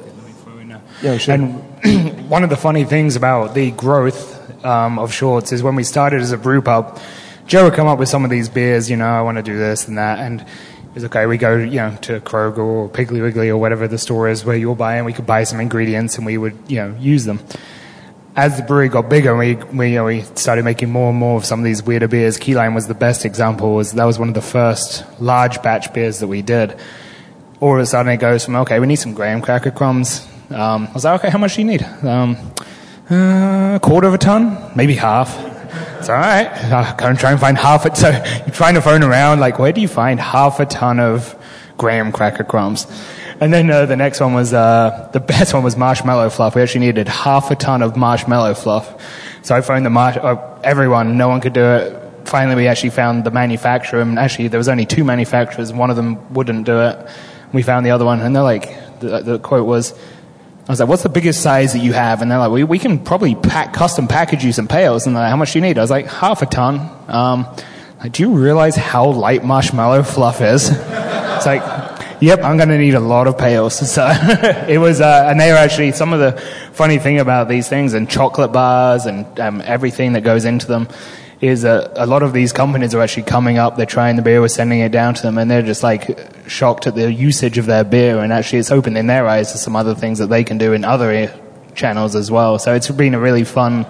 yeah, 1.02 1.16
sure. 1.16 1.34
And 1.34 2.28
one 2.30 2.44
of 2.44 2.50
the 2.50 2.56
funny 2.56 2.84
things 2.84 3.16
about 3.16 3.54
the 3.54 3.70
growth 3.72 4.64
um, 4.64 4.98
of 4.98 5.12
shorts 5.12 5.52
is 5.52 5.62
when 5.62 5.74
we 5.74 5.84
started 5.84 6.20
as 6.20 6.32
a 6.32 6.38
brew 6.38 6.62
pub, 6.62 7.00
Joe 7.46 7.64
would 7.64 7.74
come 7.74 7.88
up 7.88 7.98
with 7.98 8.08
some 8.08 8.24
of 8.24 8.30
these 8.30 8.48
beers, 8.48 8.88
you 8.90 8.96
know, 8.96 9.06
I 9.06 9.22
want 9.22 9.38
to 9.38 9.42
do 9.42 9.56
this 9.56 9.88
and 9.88 9.98
that, 9.98 10.20
and 10.20 10.46
it's 10.94 11.04
okay. 11.06 11.26
We 11.26 11.38
go, 11.38 11.56
you 11.56 11.76
know, 11.76 11.96
to 12.02 12.20
Kroger 12.20 12.58
or 12.58 12.88
Piggly 12.88 13.22
Wiggly 13.22 13.48
or 13.48 13.56
whatever 13.56 13.88
the 13.88 13.98
store 13.98 14.28
is 14.28 14.44
where 14.44 14.56
you'll 14.56 14.74
buy, 14.74 14.96
and 14.96 15.06
we 15.06 15.12
could 15.12 15.26
buy 15.26 15.44
some 15.44 15.58
ingredients 15.58 16.18
and 16.18 16.26
we 16.26 16.38
would, 16.38 16.56
you 16.68 16.76
know, 16.76 16.94
use 16.98 17.24
them 17.24 17.40
as 18.34 18.56
the 18.56 18.62
brewery 18.62 18.88
got 18.88 19.08
bigger, 19.10 19.36
we 19.36 19.54
we, 19.54 19.90
you 19.90 19.96
know, 19.96 20.04
we 20.06 20.22
started 20.22 20.64
making 20.64 20.90
more 20.90 21.10
and 21.10 21.18
more 21.18 21.36
of 21.36 21.44
some 21.44 21.60
of 21.60 21.64
these 21.64 21.82
weirder 21.82 22.08
beers. 22.08 22.38
Key 22.38 22.54
Lime 22.54 22.74
was 22.74 22.86
the 22.86 22.94
best 22.94 23.24
example. 23.24 23.74
Was 23.74 23.92
that 23.92 24.04
was 24.04 24.18
one 24.18 24.28
of 24.28 24.34
the 24.34 24.42
first 24.42 25.04
large 25.20 25.62
batch 25.62 25.92
beers 25.92 26.20
that 26.20 26.28
we 26.28 26.42
did. 26.42 26.78
All 27.60 27.74
of 27.74 27.80
a 27.80 27.86
sudden, 27.86 28.10
it 28.12 28.18
goes 28.18 28.44
from 28.44 28.56
okay, 28.56 28.80
we 28.80 28.86
need 28.86 28.96
some 28.96 29.14
graham 29.14 29.42
cracker 29.42 29.70
crumbs. 29.70 30.26
Um, 30.50 30.88
I 30.88 30.92
was 30.92 31.04
like, 31.04 31.20
okay, 31.20 31.30
how 31.30 31.38
much 31.38 31.56
do 31.56 31.62
you 31.62 31.66
need? 31.66 31.82
Um, 31.82 32.36
uh, 33.10 33.76
a 33.76 33.80
quarter 33.82 34.08
of 34.08 34.14
a 34.14 34.18
ton, 34.18 34.72
maybe 34.74 34.94
half. 34.94 35.36
It's 35.98 36.08
all 36.08 36.16
right. 36.16 36.46
Uh, 36.46 36.94
go 36.94 37.06
and 37.06 37.18
try 37.18 37.30
and 37.30 37.40
find 37.40 37.56
half 37.56 37.86
it. 37.86 37.96
So 37.96 38.10
you're 38.10 38.46
trying 38.54 38.74
to 38.74 38.82
phone 38.82 39.02
around, 39.02 39.40
like, 39.40 39.58
where 39.58 39.72
do 39.72 39.80
you 39.80 39.88
find 39.88 40.18
half 40.20 40.60
a 40.60 40.66
ton 40.66 41.00
of 41.00 41.34
graham 41.78 42.12
cracker 42.12 42.44
crumbs? 42.44 42.86
And 43.42 43.52
then 43.52 43.68
uh, 43.72 43.86
the 43.86 43.96
next 43.96 44.20
one 44.20 44.34
was 44.34 44.54
uh, 44.54 45.10
the 45.12 45.18
best 45.18 45.52
one 45.52 45.64
was 45.64 45.76
marshmallow 45.76 46.30
fluff. 46.30 46.54
We 46.54 46.62
actually 46.62 46.86
needed 46.86 47.08
half 47.08 47.50
a 47.50 47.56
ton 47.56 47.82
of 47.82 47.96
marshmallow 47.96 48.54
fluff. 48.54 48.94
So 49.42 49.56
I 49.56 49.62
phoned 49.62 49.84
the 49.84 49.90
uh, 49.90 50.60
everyone. 50.62 51.16
No 51.16 51.28
one 51.28 51.40
could 51.40 51.52
do 51.52 51.64
it. 51.64 52.28
Finally, 52.28 52.54
we 52.54 52.68
actually 52.68 52.90
found 52.90 53.24
the 53.24 53.32
manufacturer, 53.32 54.00
and 54.00 54.16
actually 54.16 54.46
there 54.46 54.58
was 54.58 54.68
only 54.68 54.86
two 54.86 55.02
manufacturers. 55.02 55.72
One 55.72 55.90
of 55.90 55.96
them 55.96 56.32
wouldn't 56.32 56.66
do 56.66 56.82
it. 56.82 57.08
We 57.52 57.62
found 57.62 57.84
the 57.84 57.90
other 57.90 58.04
one, 58.04 58.20
and 58.20 58.36
they're 58.36 58.44
like, 58.44 59.00
the, 59.00 59.22
the 59.22 59.38
quote 59.40 59.66
was, 59.66 59.92
I 60.68 60.70
was 60.70 60.78
like, 60.78 60.88
what's 60.88 61.02
the 61.02 61.08
biggest 61.08 61.42
size 61.42 61.72
that 61.72 61.80
you 61.80 61.94
have? 61.94 62.22
And 62.22 62.30
they're 62.30 62.38
like, 62.38 62.52
we, 62.52 62.62
we 62.62 62.78
can 62.78 63.00
probably 63.02 63.34
pack, 63.34 63.72
custom 63.72 64.06
package 64.06 64.44
you 64.44 64.52
some 64.52 64.68
pails. 64.68 65.04
And 65.08 65.16
they're 65.16 65.22
like, 65.24 65.30
how 65.30 65.36
much 65.36 65.54
do 65.54 65.58
you 65.58 65.64
need? 65.64 65.78
I 65.78 65.80
was 65.80 65.90
like, 65.90 66.06
half 66.06 66.42
a 66.42 66.46
ton. 66.46 66.88
Um, 67.08 67.46
like, 67.98 68.12
do 68.12 68.22
you 68.22 68.30
realize 68.30 68.76
how 68.76 69.06
light 69.06 69.44
marshmallow 69.44 70.04
fluff 70.04 70.40
is? 70.40 70.70
it's 70.72 71.46
like, 71.46 71.91
Yep, 72.22 72.44
I'm 72.44 72.56
going 72.56 72.68
to 72.68 72.78
need 72.78 72.94
a 72.94 73.00
lot 73.00 73.26
of 73.26 73.36
pails. 73.36 73.80
So 73.92 74.06
it 74.68 74.78
was, 74.78 75.00
uh, 75.00 75.26
and 75.28 75.40
they 75.40 75.50
were 75.50 75.58
actually 75.58 75.90
some 75.90 76.12
of 76.12 76.20
the 76.20 76.40
funny 76.72 76.98
thing 76.98 77.18
about 77.18 77.48
these 77.48 77.68
things 77.68 77.94
and 77.94 78.08
chocolate 78.08 78.52
bars 78.52 79.06
and 79.06 79.40
um, 79.40 79.60
everything 79.64 80.12
that 80.12 80.20
goes 80.22 80.44
into 80.44 80.68
them 80.68 80.86
is 81.40 81.62
that 81.62 81.90
a 81.96 82.06
lot 82.06 82.22
of 82.22 82.32
these 82.32 82.52
companies 82.52 82.94
are 82.94 83.00
actually 83.00 83.24
coming 83.24 83.58
up. 83.58 83.76
They're 83.76 83.86
trying 83.86 84.14
the 84.14 84.22
beer, 84.22 84.40
we're 84.40 84.46
sending 84.46 84.78
it 84.78 84.92
down 84.92 85.14
to 85.14 85.22
them, 85.22 85.36
and 85.36 85.50
they're 85.50 85.62
just 85.62 85.82
like 85.82 86.16
shocked 86.46 86.86
at 86.86 86.94
the 86.94 87.12
usage 87.12 87.58
of 87.58 87.66
their 87.66 87.82
beer. 87.82 88.20
And 88.20 88.32
actually, 88.32 88.60
it's 88.60 88.70
opened 88.70 88.96
in 88.96 89.08
their 89.08 89.26
eyes 89.26 89.50
to 89.50 89.58
some 89.58 89.74
other 89.74 89.96
things 89.96 90.20
that 90.20 90.28
they 90.28 90.44
can 90.44 90.58
do 90.58 90.74
in 90.74 90.84
other 90.84 91.34
channels 91.74 92.14
as 92.14 92.30
well. 92.30 92.60
So 92.60 92.72
it's 92.72 92.88
been 92.88 93.14
a 93.14 93.20
really 93.20 93.42
fun 93.42 93.84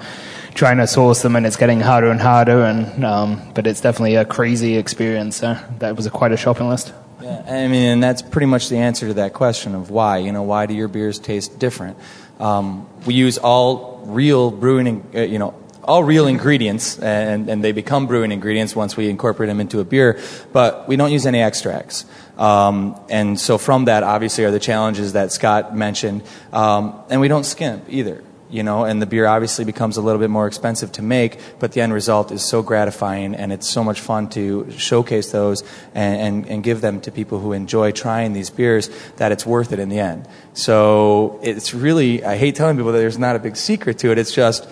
trying 0.54 0.78
to 0.78 0.86
source 0.86 1.20
them, 1.20 1.36
and 1.36 1.44
it's 1.44 1.56
getting 1.56 1.80
harder 1.80 2.10
and 2.10 2.20
harder. 2.20 2.64
And 2.64 3.04
um, 3.04 3.52
but 3.52 3.66
it's 3.66 3.82
definitely 3.82 4.14
a 4.16 4.24
crazy 4.24 4.78
experience. 4.78 5.36
So 5.36 5.58
that 5.80 5.96
was 5.96 6.06
a, 6.06 6.10
quite 6.10 6.32
a 6.32 6.38
shopping 6.38 6.70
list. 6.70 6.94
Yeah, 7.22 7.44
I 7.46 7.68
mean, 7.68 7.82
and 7.84 8.02
that's 8.02 8.20
pretty 8.20 8.46
much 8.46 8.68
the 8.68 8.78
answer 8.78 9.06
to 9.06 9.14
that 9.14 9.32
question 9.32 9.76
of 9.76 9.90
why. 9.90 10.18
You 10.18 10.32
know, 10.32 10.42
why 10.42 10.66
do 10.66 10.74
your 10.74 10.88
beers 10.88 11.20
taste 11.20 11.58
different? 11.58 11.96
Um, 12.40 12.88
we 13.06 13.14
use 13.14 13.38
all 13.38 14.02
real 14.06 14.50
brewing, 14.50 15.06
uh, 15.14 15.20
you 15.20 15.38
know, 15.38 15.54
all 15.84 16.02
real 16.02 16.26
ingredients, 16.26 16.98
and, 16.98 17.48
and 17.48 17.62
they 17.62 17.70
become 17.70 18.06
brewing 18.08 18.32
ingredients 18.32 18.74
once 18.74 18.96
we 18.96 19.08
incorporate 19.08 19.48
them 19.48 19.60
into 19.60 19.78
a 19.80 19.84
beer, 19.84 20.20
but 20.52 20.88
we 20.88 20.96
don't 20.96 21.12
use 21.12 21.24
any 21.24 21.40
extracts. 21.40 22.06
Um, 22.38 23.00
and 23.08 23.38
so 23.38 23.56
from 23.58 23.84
that, 23.84 24.02
obviously, 24.02 24.44
are 24.44 24.50
the 24.50 24.60
challenges 24.60 25.12
that 25.12 25.30
Scott 25.30 25.76
mentioned. 25.76 26.22
Um, 26.52 27.00
and 27.08 27.20
we 27.20 27.28
don't 27.28 27.44
skimp 27.44 27.84
either 27.88 28.22
you 28.52 28.62
know, 28.62 28.84
and 28.84 29.00
the 29.00 29.06
beer 29.06 29.26
obviously 29.26 29.64
becomes 29.64 29.96
a 29.96 30.02
little 30.02 30.20
bit 30.20 30.28
more 30.28 30.46
expensive 30.46 30.92
to 30.92 31.02
make, 31.02 31.40
but 31.58 31.72
the 31.72 31.80
end 31.80 31.94
result 31.94 32.30
is 32.30 32.44
so 32.44 32.62
gratifying 32.62 33.34
and 33.34 33.50
it's 33.50 33.66
so 33.66 33.82
much 33.82 33.98
fun 33.98 34.28
to 34.28 34.70
showcase 34.72 35.32
those 35.32 35.62
and, 35.94 36.20
and, 36.20 36.46
and, 36.48 36.62
give 36.62 36.82
them 36.82 37.00
to 37.00 37.10
people 37.10 37.40
who 37.40 37.52
enjoy 37.54 37.90
trying 37.92 38.34
these 38.34 38.50
beers 38.50 38.90
that 39.16 39.32
it's 39.32 39.46
worth 39.46 39.72
it 39.72 39.78
in 39.78 39.88
the 39.88 39.98
end. 39.98 40.28
So 40.52 41.40
it's 41.42 41.72
really, 41.72 42.22
I 42.22 42.36
hate 42.36 42.54
telling 42.54 42.76
people 42.76 42.92
that 42.92 42.98
there's 42.98 43.18
not 43.18 43.36
a 43.36 43.38
big 43.38 43.56
secret 43.56 43.98
to 44.00 44.12
it. 44.12 44.18
It's 44.18 44.34
just, 44.34 44.68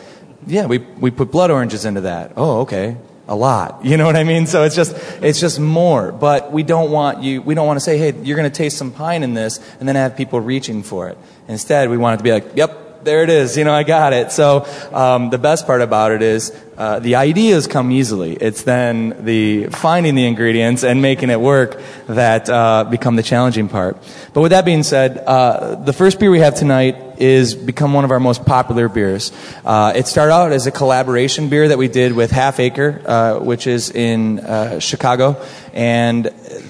yeah, 0.46 0.66
we, 0.66 0.78
we 0.78 1.10
put 1.10 1.30
blood 1.30 1.50
oranges 1.50 1.86
into 1.86 2.02
that. 2.02 2.34
Oh, 2.36 2.60
okay. 2.60 2.98
A 3.28 3.34
lot. 3.34 3.82
You 3.82 3.96
know 3.96 4.04
what 4.04 4.16
I 4.16 4.24
mean? 4.24 4.46
So 4.46 4.64
it's 4.64 4.76
just, 4.76 4.94
it's 5.22 5.40
just 5.40 5.58
more. 5.58 6.12
But 6.12 6.52
we 6.52 6.64
don't 6.64 6.90
want 6.90 7.22
you, 7.22 7.40
we 7.40 7.54
don't 7.54 7.66
want 7.66 7.78
to 7.78 7.84
say, 7.84 7.96
hey, 7.96 8.12
you're 8.22 8.36
going 8.36 8.50
to 8.50 8.54
taste 8.54 8.76
some 8.76 8.90
pine 8.90 9.22
in 9.22 9.32
this 9.32 9.58
and 9.78 9.88
then 9.88 9.96
have 9.96 10.18
people 10.18 10.38
reaching 10.38 10.82
for 10.82 11.08
it. 11.08 11.16
Instead, 11.48 11.88
we 11.88 11.96
want 11.96 12.14
it 12.14 12.18
to 12.18 12.24
be 12.24 12.32
like, 12.32 12.56
yep, 12.56 12.89
there 13.02 13.22
it 13.22 13.30
is. 13.30 13.56
You 13.56 13.64
know, 13.64 13.72
I 13.72 13.82
got 13.82 14.12
it. 14.12 14.32
So 14.32 14.66
um, 14.92 15.30
the 15.30 15.38
best 15.38 15.66
part 15.66 15.80
about 15.80 16.12
it 16.12 16.22
is 16.22 16.54
uh, 16.76 16.98
the 16.98 17.16
ideas 17.16 17.66
come 17.66 17.90
easily. 17.90 18.34
It's 18.34 18.62
then 18.62 19.24
the 19.24 19.66
finding 19.66 20.14
the 20.14 20.26
ingredients 20.26 20.82
and 20.82 21.02
making 21.02 21.30
it 21.30 21.40
work 21.40 21.80
that 22.06 22.48
uh, 22.48 22.84
become 22.84 23.16
the 23.16 23.22
challenging 23.22 23.68
part. 23.68 23.96
But 24.32 24.42
with 24.42 24.50
that 24.52 24.64
being 24.64 24.82
said, 24.82 25.18
uh, 25.18 25.76
the 25.76 25.92
first 25.92 26.18
beer 26.18 26.30
we 26.30 26.40
have 26.40 26.54
tonight 26.54 27.09
is 27.20 27.54
become 27.54 27.92
one 27.92 28.04
of 28.04 28.10
our 28.10 28.18
most 28.18 28.44
popular 28.44 28.88
beers. 28.88 29.30
Uh, 29.64 29.92
it 29.94 30.06
started 30.06 30.32
out 30.32 30.52
as 30.52 30.66
a 30.66 30.70
collaboration 30.70 31.48
beer 31.48 31.68
that 31.68 31.78
we 31.78 31.88
did 31.88 32.12
with 32.12 32.30
Half 32.30 32.58
Acre, 32.58 33.02
uh, 33.04 33.38
which 33.38 33.66
is 33.66 33.90
in 33.90 34.40
uh, 34.40 34.80
Chicago, 34.80 35.40
and 35.72 36.26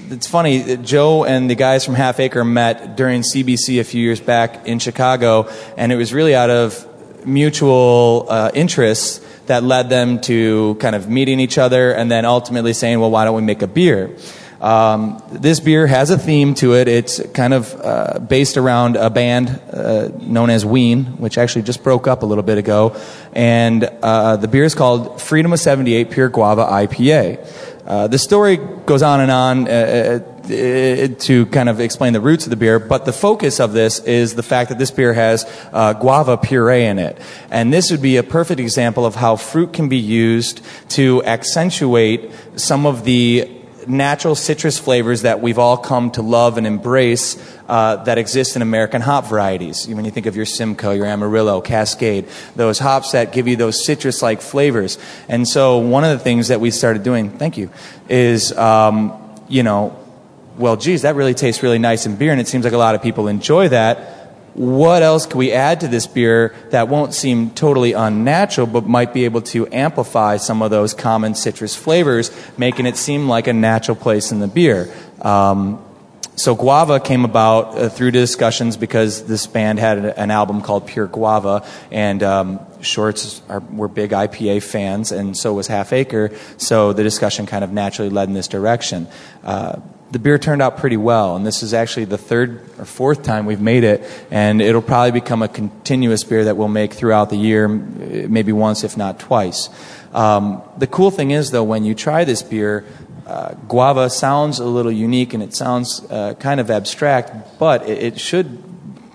it's 0.09 0.27
funny. 0.27 0.77
Joe 0.77 1.23
and 1.23 1.49
the 1.49 1.55
guys 1.55 1.85
from 1.85 1.95
Half 1.95 2.19
Acre 2.19 2.43
met 2.43 2.97
during 2.97 3.21
CBC 3.21 3.79
a 3.79 3.83
few 3.83 4.01
years 4.01 4.19
back 4.19 4.67
in 4.67 4.79
Chicago, 4.79 5.49
and 5.77 5.91
it 5.91 5.95
was 5.95 6.13
really 6.13 6.35
out 6.35 6.49
of 6.49 6.87
mutual 7.25 8.25
uh, 8.29 8.51
interests 8.53 9.25
that 9.47 9.63
led 9.63 9.89
them 9.89 10.19
to 10.21 10.75
kind 10.75 10.95
of 10.95 11.09
meeting 11.09 11.39
each 11.39 11.57
other 11.57 11.91
and 11.91 12.09
then 12.11 12.25
ultimately 12.25 12.73
saying, 12.73 12.99
well, 12.99 13.11
why 13.11 13.25
don't 13.25 13.35
we 13.35 13.41
make 13.41 13.61
a 13.61 13.67
beer? 13.67 14.15
Um, 14.61 15.23
this 15.31 15.59
beer 15.59 15.87
has 15.87 16.11
a 16.11 16.19
theme 16.19 16.53
to 16.55 16.75
it. 16.75 16.87
It's 16.87 17.19
kind 17.29 17.51
of 17.51 17.75
uh, 17.81 18.19
based 18.19 18.57
around 18.57 18.95
a 18.95 19.09
band 19.09 19.49
uh, 19.49 20.09
known 20.19 20.51
as 20.51 20.63
Ween, 20.63 21.05
which 21.17 21.39
actually 21.39 21.63
just 21.63 21.83
broke 21.83 22.07
up 22.07 22.21
a 22.21 22.27
little 22.27 22.43
bit 22.43 22.59
ago. 22.59 22.95
And 23.33 23.83
uh, 23.83 24.37
the 24.37 24.47
beer 24.47 24.63
is 24.63 24.75
called 24.75 25.19
Freedom 25.19 25.51
of 25.51 25.59
78 25.59 26.11
Pure 26.11 26.29
Guava 26.29 26.65
IPA. 26.65 27.43
Uh, 27.87 28.07
the 28.07 28.19
story 28.19 28.57
goes 28.57 29.01
on 29.01 29.19
and 29.19 29.31
on 29.31 29.67
uh, 29.67 29.71
uh, 30.43 31.07
to 31.17 31.47
kind 31.47 31.67
of 31.67 31.79
explain 31.79 32.13
the 32.13 32.21
roots 32.21 32.45
of 32.45 32.51
the 32.51 32.55
beer, 32.55 32.77
but 32.77 33.05
the 33.05 33.13
focus 33.13 33.59
of 33.59 33.73
this 33.73 33.97
is 33.99 34.35
the 34.35 34.43
fact 34.43 34.69
that 34.69 34.77
this 34.77 34.91
beer 34.91 35.13
has 35.13 35.43
guava 35.71 36.37
puree 36.37 36.85
in 36.85 36.99
it. 36.99 37.17
And 37.49 37.73
this 37.73 37.89
would 37.89 38.01
be 38.01 38.17
a 38.17 38.23
perfect 38.23 38.59
example 38.59 39.07
of 39.07 39.15
how 39.15 39.37
fruit 39.37 39.73
can 39.73 39.89
be 39.89 39.97
used 39.97 40.61
to 40.89 41.23
accentuate 41.23 42.31
some 42.55 42.85
of 42.85 43.05
the 43.05 43.60
natural 43.87 44.35
citrus 44.35 44.77
flavors 44.77 45.23
that 45.23 45.41
we've 45.41 45.57
all 45.57 45.77
come 45.77 46.11
to 46.11 46.21
love 46.21 46.57
and 46.57 46.67
embrace 46.67 47.37
uh, 47.67 47.97
that 48.03 48.17
exist 48.17 48.55
in 48.55 48.61
American 48.61 49.01
hop 49.01 49.25
varieties. 49.27 49.87
When 49.87 50.05
you 50.05 50.11
think 50.11 50.25
of 50.25 50.35
your 50.35 50.45
Simcoe, 50.45 50.91
your 50.91 51.05
Amarillo, 51.05 51.61
Cascade, 51.61 52.27
those 52.55 52.79
hops 52.79 53.11
that 53.11 53.31
give 53.31 53.47
you 53.47 53.55
those 53.55 53.83
citrus 53.83 54.21
like 54.21 54.41
flavors. 54.41 54.97
And 55.27 55.47
so, 55.47 55.79
one 55.79 56.03
of 56.03 56.17
the 56.17 56.23
things 56.23 56.49
that 56.49 56.59
we 56.59 56.71
started 56.71 57.03
doing, 57.03 57.29
thank 57.31 57.57
you, 57.57 57.69
is, 58.09 58.51
um, 58.57 59.17
you 59.47 59.63
know, 59.63 59.97
well, 60.57 60.75
geez, 60.75 61.03
that 61.03 61.15
really 61.15 61.33
tastes 61.33 61.63
really 61.63 61.79
nice 61.79 62.05
in 62.05 62.17
beer, 62.17 62.31
and 62.31 62.41
it 62.41 62.47
seems 62.47 62.65
like 62.65 62.73
a 62.73 62.77
lot 62.77 62.95
of 62.95 63.01
people 63.01 63.27
enjoy 63.27 63.69
that 63.69 64.10
what 64.53 65.01
else 65.01 65.25
can 65.25 65.37
we 65.37 65.51
add 65.51 65.79
to 65.81 65.87
this 65.87 66.07
beer 66.07 66.53
that 66.71 66.87
won't 66.87 67.13
seem 67.13 67.51
totally 67.51 67.93
unnatural, 67.93 68.67
but 68.67 68.85
might 68.85 69.13
be 69.13 69.25
able 69.25 69.41
to 69.41 69.67
amplify 69.71 70.37
some 70.37 70.61
of 70.61 70.71
those 70.71 70.93
common 70.93 71.35
citrus 71.35 71.75
flavors, 71.75 72.31
making 72.57 72.85
it 72.85 72.97
seem 72.97 73.29
like 73.29 73.47
a 73.47 73.53
natural 73.53 73.95
place 73.95 74.31
in 74.31 74.39
the 74.39 74.47
beer? 74.47 74.93
Um, 75.21 75.83
so 76.35 76.55
guava 76.55 76.99
came 76.99 77.23
about 77.23 77.77
uh, 77.77 77.89
through 77.89 78.11
discussions 78.11 78.75
because 78.75 79.25
this 79.25 79.45
band 79.47 79.79
had 79.79 79.99
an 79.99 80.31
album 80.31 80.61
called 80.61 80.87
Pure 80.87 81.07
Guava, 81.07 81.65
and 81.91 82.23
um, 82.23 82.59
Shorts 82.81 83.41
are, 83.47 83.59
were 83.59 83.87
big 83.87 84.11
IPA 84.11 84.63
fans, 84.63 85.11
and 85.11 85.37
so 85.37 85.53
was 85.53 85.67
Half 85.67 85.93
Acre. 85.93 86.31
So 86.57 86.93
the 86.93 87.03
discussion 87.03 87.45
kind 87.45 87.63
of 87.63 87.71
naturally 87.71 88.09
led 88.09 88.27
in 88.27 88.33
this 88.33 88.47
direction. 88.47 89.07
Uh, 89.43 89.81
the 90.11 90.19
beer 90.19 90.37
turned 90.37 90.61
out 90.61 90.77
pretty 90.77 90.97
well, 90.97 91.35
and 91.35 91.45
this 91.45 91.63
is 91.63 91.73
actually 91.73 92.05
the 92.05 92.17
third 92.17 92.61
or 92.77 92.85
fourth 92.85 93.23
time 93.23 93.45
we've 93.45 93.61
made 93.61 93.83
it, 93.83 94.03
and 94.29 94.61
it'll 94.61 94.81
probably 94.81 95.11
become 95.11 95.41
a 95.41 95.47
continuous 95.47 96.23
beer 96.23 96.43
that 96.45 96.57
we'll 96.57 96.67
make 96.67 96.93
throughout 96.93 97.29
the 97.29 97.37
year, 97.37 97.67
maybe 97.67 98.51
once, 98.51 98.83
if 98.83 98.97
not 98.97 99.19
twice. 99.19 99.69
Um, 100.13 100.61
the 100.77 100.87
cool 100.87 101.11
thing 101.11 101.31
is, 101.31 101.51
though, 101.51 101.63
when 101.63 101.85
you 101.85 101.95
try 101.95 102.25
this 102.25 102.43
beer, 102.43 102.85
uh, 103.25 103.53
guava 103.69 104.09
sounds 104.09 104.59
a 104.59 104.65
little 104.65 104.91
unique 104.91 105.33
and 105.33 105.41
it 105.41 105.53
sounds 105.53 106.05
uh, 106.09 106.33
kind 106.33 106.59
of 106.59 106.69
abstract, 106.69 107.57
but 107.57 107.87
it, 107.87 108.03
it 108.03 108.19
should 108.19 108.61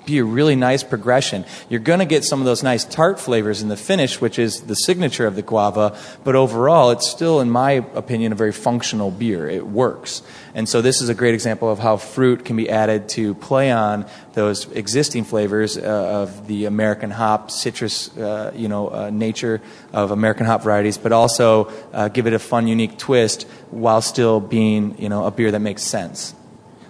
be 0.07 0.19
a 0.19 0.25
really 0.25 0.57
nice 0.57 0.83
progression. 0.83 1.45
You're 1.69 1.81
going 1.81 1.99
to 1.99 2.07
get 2.07 2.25
some 2.25 2.41
of 2.41 2.47
those 2.47 2.63
nice 2.63 2.85
tart 2.85 3.21
flavors 3.21 3.61
in 3.61 3.69
the 3.69 3.77
finish, 3.77 4.21
which 4.21 4.39
is 4.39 4.63
the 4.63 4.75
signature 4.75 5.27
of 5.27 5.35
the 5.35 5.43
guava, 5.43 5.99
but 6.25 6.35
overall, 6.37 6.91
it's 6.91 7.09
still, 7.09 7.41
in 7.41 7.51
my 7.51 7.73
opinion, 7.73 8.33
a 8.33 8.37
very 8.37 8.53
functional 8.53 9.11
beer. 9.11 9.49
It 9.49 9.67
works. 9.67 10.23
And 10.55 10.69
so 10.69 10.81
this 10.81 11.03
is 11.03 11.09
a 11.09 11.15
great 11.15 11.35
example 11.35 11.69
of 11.69 11.79
how 11.79 11.99
fruit 11.99 12.45
can 12.45 12.57
be 12.57 12.71
added 12.71 13.11
to 13.11 13.35
play 13.35 13.71
on 13.71 14.07
those 14.33 14.71
existing 14.73 15.25
flavors 15.25 15.77
uh, 15.77 15.81
of 15.83 16.47
the 16.47 16.65
American 16.65 17.11
hop, 17.11 17.51
citrus, 17.51 18.17
uh, 18.17 18.53
you 18.55 18.69
know, 18.69 18.89
uh, 18.89 19.11
nature 19.11 19.61
of 19.93 20.13
American 20.13 20.47
hop 20.47 20.63
varieties, 20.63 20.97
but 20.97 21.13
also 21.13 21.71
uh, 21.93 22.09
give 22.09 22.27
it 22.27 22.33
a 22.33 22.39
fun, 22.39 22.69
unique 22.69 22.97
twist 22.97 23.43
while 23.71 24.01
still 24.01 24.41
being, 24.41 24.97
you 24.99 25.09
know, 25.09 25.25
a 25.27 25.31
beer 25.31 25.51
that 25.51 25.61
makes 25.61 25.83
sense. 25.83 26.33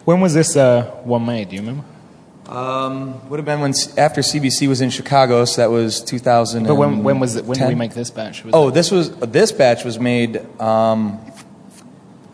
When 0.04 0.20
was 0.20 0.34
this 0.34 0.56
uh, 0.56 0.84
one 1.02 1.26
made? 1.26 1.48
Do 1.48 1.56
you 1.56 1.62
remember? 1.62 1.84
Um, 2.48 3.28
would 3.28 3.38
have 3.38 3.44
been 3.44 3.60
when 3.60 3.74
after 3.96 4.20
CBC 4.20 4.68
was 4.68 4.80
in 4.80 4.90
Chicago, 4.90 5.44
so 5.44 5.62
that 5.62 5.70
was 5.70 6.00
2000. 6.00 6.64
But 6.64 6.76
when 6.76 7.02
when 7.02 7.18
was 7.18 7.36
it? 7.36 7.44
When 7.44 7.58
did 7.58 7.68
we 7.68 7.74
make 7.74 7.94
this 7.94 8.10
batch? 8.10 8.44
Was 8.44 8.54
oh, 8.54 8.70
this 8.70 8.90
was 8.90 9.10
this 9.16 9.52
batch 9.52 9.84
was 9.84 9.98
made. 9.98 10.38
Um, 10.60 11.20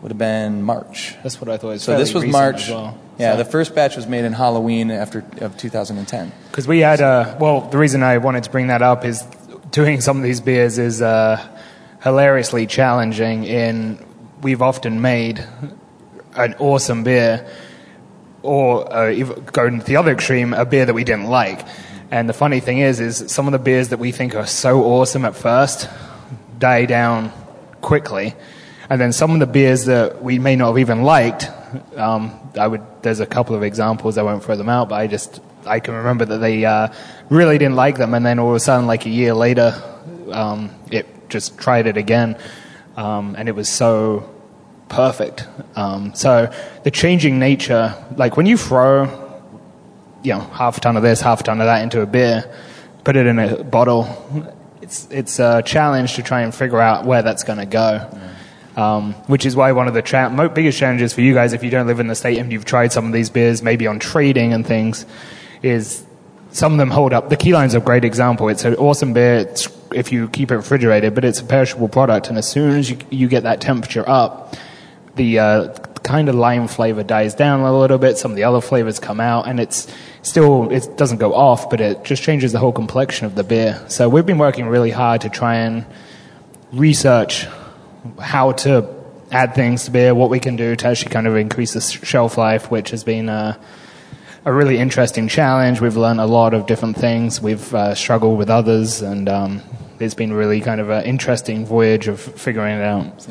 would 0.01 0.11
have 0.11 0.17
been 0.17 0.61
March. 0.63 1.15
That's 1.23 1.39
what 1.39 1.49
I 1.49 1.57
thought. 1.57 1.79
so 1.79 1.97
this 1.97 2.13
was 2.13 2.25
March. 2.25 2.69
Well. 2.69 2.99
Yeah, 3.17 3.33
so. 3.33 3.37
the 3.37 3.45
first 3.45 3.73
batch 3.73 3.95
was 3.95 4.05
made 4.05 4.25
in 4.25 4.33
Halloween 4.33 4.91
after 4.91 5.23
of 5.37 5.55
2010. 5.57 6.31
Because 6.49 6.67
we 6.67 6.79
had 6.79 6.99
uh, 6.99 7.37
well, 7.39 7.61
the 7.61 7.77
reason 7.77 8.03
I 8.03 8.17
wanted 8.17 8.43
to 8.43 8.51
bring 8.51 8.67
that 8.67 8.81
up 8.81 9.05
is 9.05 9.23
doing 9.71 10.01
some 10.01 10.17
of 10.17 10.23
these 10.23 10.41
beers 10.41 10.77
is 10.77 11.01
uh, 11.01 11.41
hilariously 12.03 12.67
challenging. 12.67 13.45
In 13.45 14.05
we've 14.41 14.61
often 14.61 15.01
made 15.01 15.43
an 16.35 16.53
awesome 16.55 17.03
beer 17.03 17.47
or 18.43 18.93
uh, 18.93 19.13
going 19.51 19.79
to 19.79 19.85
the 19.85 19.95
other 19.95 20.11
extreme, 20.11 20.53
a 20.53 20.65
beer 20.65 20.85
that 20.85 20.93
we 20.93 21.03
didn't 21.03 21.25
like. 21.25 21.65
And 22.11 22.29
the 22.29 22.33
funny 22.33 22.59
thing 22.59 22.77
is, 22.77 22.99
is 22.99 23.31
some 23.31 23.47
of 23.47 23.53
the 23.53 23.59
beers 23.59 23.89
that 23.89 23.97
we 23.97 24.11
think 24.11 24.35
are 24.35 24.45
so 24.45 24.83
awesome 24.83 25.25
at 25.25 25.35
first 25.35 25.89
die 26.59 26.85
down 26.85 27.31
quickly, 27.81 28.35
and 28.89 29.01
then 29.01 29.11
some 29.11 29.31
of 29.31 29.39
the 29.39 29.47
beers 29.47 29.85
that 29.85 30.21
we 30.21 30.37
may 30.37 30.55
not 30.55 30.67
have 30.67 30.77
even 30.77 31.01
liked. 31.01 31.49
Um, 31.95 32.39
I 32.59 32.67
would. 32.67 32.81
There's 33.01 33.19
a 33.19 33.25
couple 33.25 33.55
of 33.55 33.63
examples. 33.63 34.17
I 34.17 34.23
won't 34.23 34.43
throw 34.43 34.55
them 34.55 34.69
out, 34.69 34.89
but 34.89 34.95
I 34.95 35.07
just 35.07 35.41
I 35.65 35.79
can 35.79 35.95
remember 35.95 36.25
that 36.25 36.37
they 36.37 36.65
uh, 36.65 36.89
really 37.29 37.57
didn't 37.57 37.75
like 37.75 37.97
them, 37.97 38.13
and 38.13 38.25
then 38.25 38.37
all 38.37 38.49
of 38.49 38.55
a 38.55 38.59
sudden, 38.59 38.85
like 38.85 39.05
a 39.05 39.09
year 39.09 39.33
later, 39.33 39.81
um, 40.31 40.69
it 40.91 41.07
just 41.29 41.57
tried 41.57 41.87
it 41.87 41.97
again, 41.97 42.37
um, 42.95 43.35
and 43.37 43.49
it 43.49 43.55
was 43.55 43.69
so 43.69 44.32
perfect. 44.93 45.47
Um, 45.75 46.13
so 46.13 46.53
the 46.83 46.91
changing 46.91 47.39
nature, 47.39 47.95
like 48.15 48.37
when 48.37 48.45
you 48.45 48.57
throw, 48.57 49.05
you 50.23 50.33
know, 50.33 50.39
half 50.39 50.77
a 50.77 50.81
ton 50.81 50.97
of 50.97 51.03
this, 51.03 51.21
half 51.21 51.41
a 51.41 51.43
ton 51.43 51.59
of 51.59 51.65
that 51.65 51.81
into 51.81 52.01
a 52.01 52.05
beer, 52.05 52.53
put 53.03 53.15
it 53.15 53.25
in 53.25 53.39
a 53.39 53.63
bottle, 53.63 54.07
it's 54.81 55.07
it's 55.11 55.39
a 55.39 55.61
challenge 55.65 56.15
to 56.15 56.23
try 56.23 56.41
and 56.41 56.53
figure 56.53 56.79
out 56.79 57.05
where 57.05 57.21
that's 57.21 57.43
going 57.43 57.59
to 57.59 57.65
go. 57.65 58.19
Um, 58.75 59.13
which 59.27 59.45
is 59.45 59.55
why 59.55 59.71
one 59.73 59.87
of 59.87 59.93
the 59.93 60.01
cha- 60.01 60.47
biggest 60.47 60.79
challenges 60.79 61.13
for 61.13 61.21
you 61.21 61.35
guys, 61.35 61.53
if 61.53 61.63
you 61.63 61.69
don't 61.69 61.85
live 61.85 61.99
in 61.99 62.07
the 62.07 62.15
state 62.15 62.39
and 62.39 62.51
you've 62.51 62.65
tried 62.65 62.91
some 62.91 63.05
of 63.05 63.13
these 63.13 63.29
beers, 63.29 63.61
maybe 63.61 63.85
on 63.85 63.99
trading 63.99 64.51
and 64.51 64.65
things, 64.65 65.05
is 65.61 66.03
some 66.49 66.71
of 66.71 66.79
them 66.79 66.89
hold 66.89 67.13
up. 67.13 67.29
The 67.29 67.37
Key 67.37 67.53
Lime's 67.53 67.75
a 67.75 67.79
great 67.79 68.03
example. 68.03 68.49
It's 68.49 68.65
an 68.65 68.73
awesome 68.75 69.13
beer. 69.13 69.35
It's 69.35 69.67
if 69.93 70.11
you 70.11 70.27
keep 70.29 70.49
it 70.51 70.55
refrigerated, 70.55 71.13
but 71.13 71.23
it's 71.23 71.39
a 71.39 71.43
perishable 71.43 71.87
product, 71.87 72.29
and 72.29 72.37
as 72.37 72.47
soon 72.47 72.71
as 72.71 72.89
you, 72.89 72.97
you 73.11 73.27
get 73.27 73.43
that 73.43 73.61
temperature 73.61 74.07
up, 74.09 74.55
the 75.15 75.39
uh, 75.39 75.73
kind 76.03 76.29
of 76.29 76.35
lime 76.35 76.67
flavor 76.67 77.03
dies 77.03 77.35
down 77.35 77.61
a 77.61 77.77
little 77.77 77.97
bit. 77.97 78.17
Some 78.17 78.31
of 78.31 78.37
the 78.37 78.43
other 78.43 78.61
flavors 78.61 78.99
come 78.99 79.19
out, 79.19 79.47
and 79.47 79.59
it's 79.59 79.87
still 80.21 80.71
it 80.71 80.97
doesn't 80.97 81.17
go 81.17 81.33
off, 81.33 81.69
but 81.69 81.81
it 81.81 82.03
just 82.03 82.23
changes 82.23 82.51
the 82.51 82.59
whole 82.59 82.71
complexion 82.71 83.25
of 83.25 83.35
the 83.35 83.43
beer. 83.43 83.83
So 83.87 84.09
we've 84.09 84.25
been 84.25 84.37
working 84.37 84.67
really 84.67 84.91
hard 84.91 85.21
to 85.21 85.29
try 85.29 85.55
and 85.55 85.85
research 86.71 87.47
how 88.19 88.51
to 88.51 88.89
add 89.31 89.55
things 89.55 89.85
to 89.85 89.91
beer, 89.91 90.13
what 90.13 90.29
we 90.29 90.39
can 90.39 90.55
do 90.55 90.75
to 90.75 90.87
actually 90.87 91.11
kind 91.11 91.27
of 91.27 91.35
increase 91.35 91.73
the 91.73 91.81
shelf 91.81 92.37
life, 92.37 92.69
which 92.69 92.91
has 92.91 93.03
been 93.03 93.29
uh, 93.29 93.57
a 94.45 94.53
really 94.53 94.77
interesting 94.77 95.27
challenge. 95.27 95.81
We've 95.81 95.97
learned 95.97 96.19
a 96.19 96.25
lot 96.25 96.53
of 96.53 96.65
different 96.65 96.97
things. 96.97 97.41
We've 97.41 97.73
uh, 97.73 97.95
struggled 97.95 98.37
with 98.37 98.49
others, 98.49 99.01
and 99.01 99.29
um, 99.29 99.61
it's 99.99 100.13
been 100.13 100.33
really 100.33 100.61
kind 100.61 100.81
of 100.81 100.89
an 100.89 101.05
interesting 101.05 101.65
voyage 101.65 102.07
of 102.07 102.19
figuring 102.19 102.77
it 102.77 102.83
out. 102.83 103.27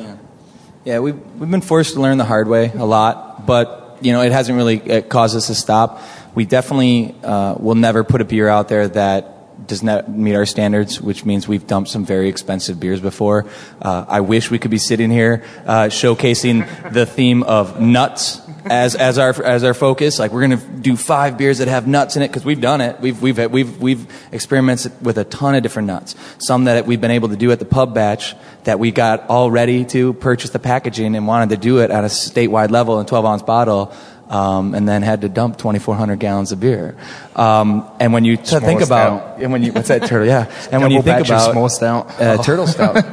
Yeah 0.85 0.99
we've, 0.99 1.19
we've 1.39 1.51
been 1.51 1.61
forced 1.61 1.93
to 1.93 2.01
learn 2.01 2.17
the 2.17 2.25
hard 2.25 2.47
way 2.47 2.71
a 2.73 2.85
lot, 2.85 3.45
but 3.45 3.97
you 4.01 4.11
know 4.11 4.21
it 4.21 4.31
hasn't 4.31 4.57
really 4.57 5.01
caused 5.01 5.35
us 5.35 5.47
to 5.47 5.55
stop. 5.55 6.01
We 6.35 6.45
definitely 6.45 7.15
uh, 7.23 7.55
will 7.59 7.75
never 7.75 8.03
put 8.03 8.21
a 8.21 8.25
beer 8.25 8.47
out 8.47 8.67
there 8.67 8.87
that 8.87 9.33
does 9.67 9.83
not 9.83 10.09
meet 10.09 10.35
our 10.35 10.45
standards, 10.45 11.01
which 11.01 11.25
means 11.25 11.47
we've 11.47 11.65
dumped 11.65 11.89
some 11.89 12.05
very 12.05 12.27
expensive 12.27 12.79
beers 12.79 12.99
before. 12.99 13.45
Uh, 13.81 14.05
I 14.07 14.21
wish 14.21 14.51
we 14.51 14.59
could 14.59 14.71
be 14.71 14.77
sitting 14.77 15.11
here 15.11 15.43
uh, 15.65 15.83
showcasing 15.85 16.91
the 16.91 17.05
theme 17.05 17.43
of 17.43 17.79
nuts 17.79 18.42
as 18.65 18.95
as 18.95 19.17
our 19.17 19.41
as 19.43 19.63
our 19.63 19.73
focus. 19.73 20.19
Like 20.19 20.31
we're 20.31 20.47
going 20.47 20.59
to 20.59 20.65
do 20.65 20.95
five 20.95 21.37
beers 21.37 21.59
that 21.59 21.67
have 21.67 21.87
nuts 21.87 22.15
in 22.15 22.21
it 22.21 22.27
because 22.27 22.45
we've 22.45 22.61
done 22.61 22.81
it. 22.81 22.99
We've 22.99 23.21
we've 23.21 23.37
we've 23.51 23.81
we've 23.81 24.33
experimented 24.33 24.93
with 25.03 25.17
a 25.17 25.23
ton 25.23 25.55
of 25.55 25.63
different 25.63 25.87
nuts. 25.87 26.15
Some 26.39 26.65
that 26.65 26.85
we've 26.85 27.01
been 27.01 27.11
able 27.11 27.29
to 27.29 27.37
do 27.37 27.51
at 27.51 27.59
the 27.59 27.65
pub 27.65 27.93
batch 27.93 28.35
that 28.63 28.79
we 28.79 28.91
got 28.91 29.29
all 29.29 29.51
ready 29.51 29.85
to 29.85 30.13
purchase 30.13 30.51
the 30.51 30.59
packaging 30.59 31.15
and 31.15 31.27
wanted 31.27 31.49
to 31.49 31.57
do 31.57 31.79
it 31.79 31.91
at 31.91 32.03
a 32.03 32.07
statewide 32.07 32.71
level 32.71 32.99
in 32.99 33.05
12 33.05 33.25
ounce 33.25 33.41
bottle 33.41 33.93
um, 34.29 34.73
and 34.73 34.87
then 34.87 35.01
had 35.03 35.21
to 35.21 35.29
dump 35.29 35.57
2,400 35.57 36.19
gallons 36.19 36.51
of 36.51 36.59
beer. 36.59 36.95
Um, 37.35 37.87
and 37.99 38.13
when 38.13 38.25
you 38.25 38.37
t- 38.37 38.59
think 38.59 38.81
about, 38.81 39.39
and 39.39 39.51
when 39.51 39.63
you 39.63 39.71
what's 39.73 39.89
that 39.89 40.07
turtle? 40.07 40.23
Yeah, 40.33 40.49
and 40.71 40.81
when 40.81 40.91
you 40.91 41.01
think 41.01 41.25
about 41.25 41.51
small 41.51 41.69
stout, 41.69 42.09
uh, 42.11 42.37
oh. 42.39 42.43
turtle 42.43 42.67
stout. 42.67 43.05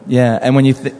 yeah, 0.06 0.38
and 0.40 0.56
when 0.56 0.64
you 0.64 0.72
th- 0.72 0.94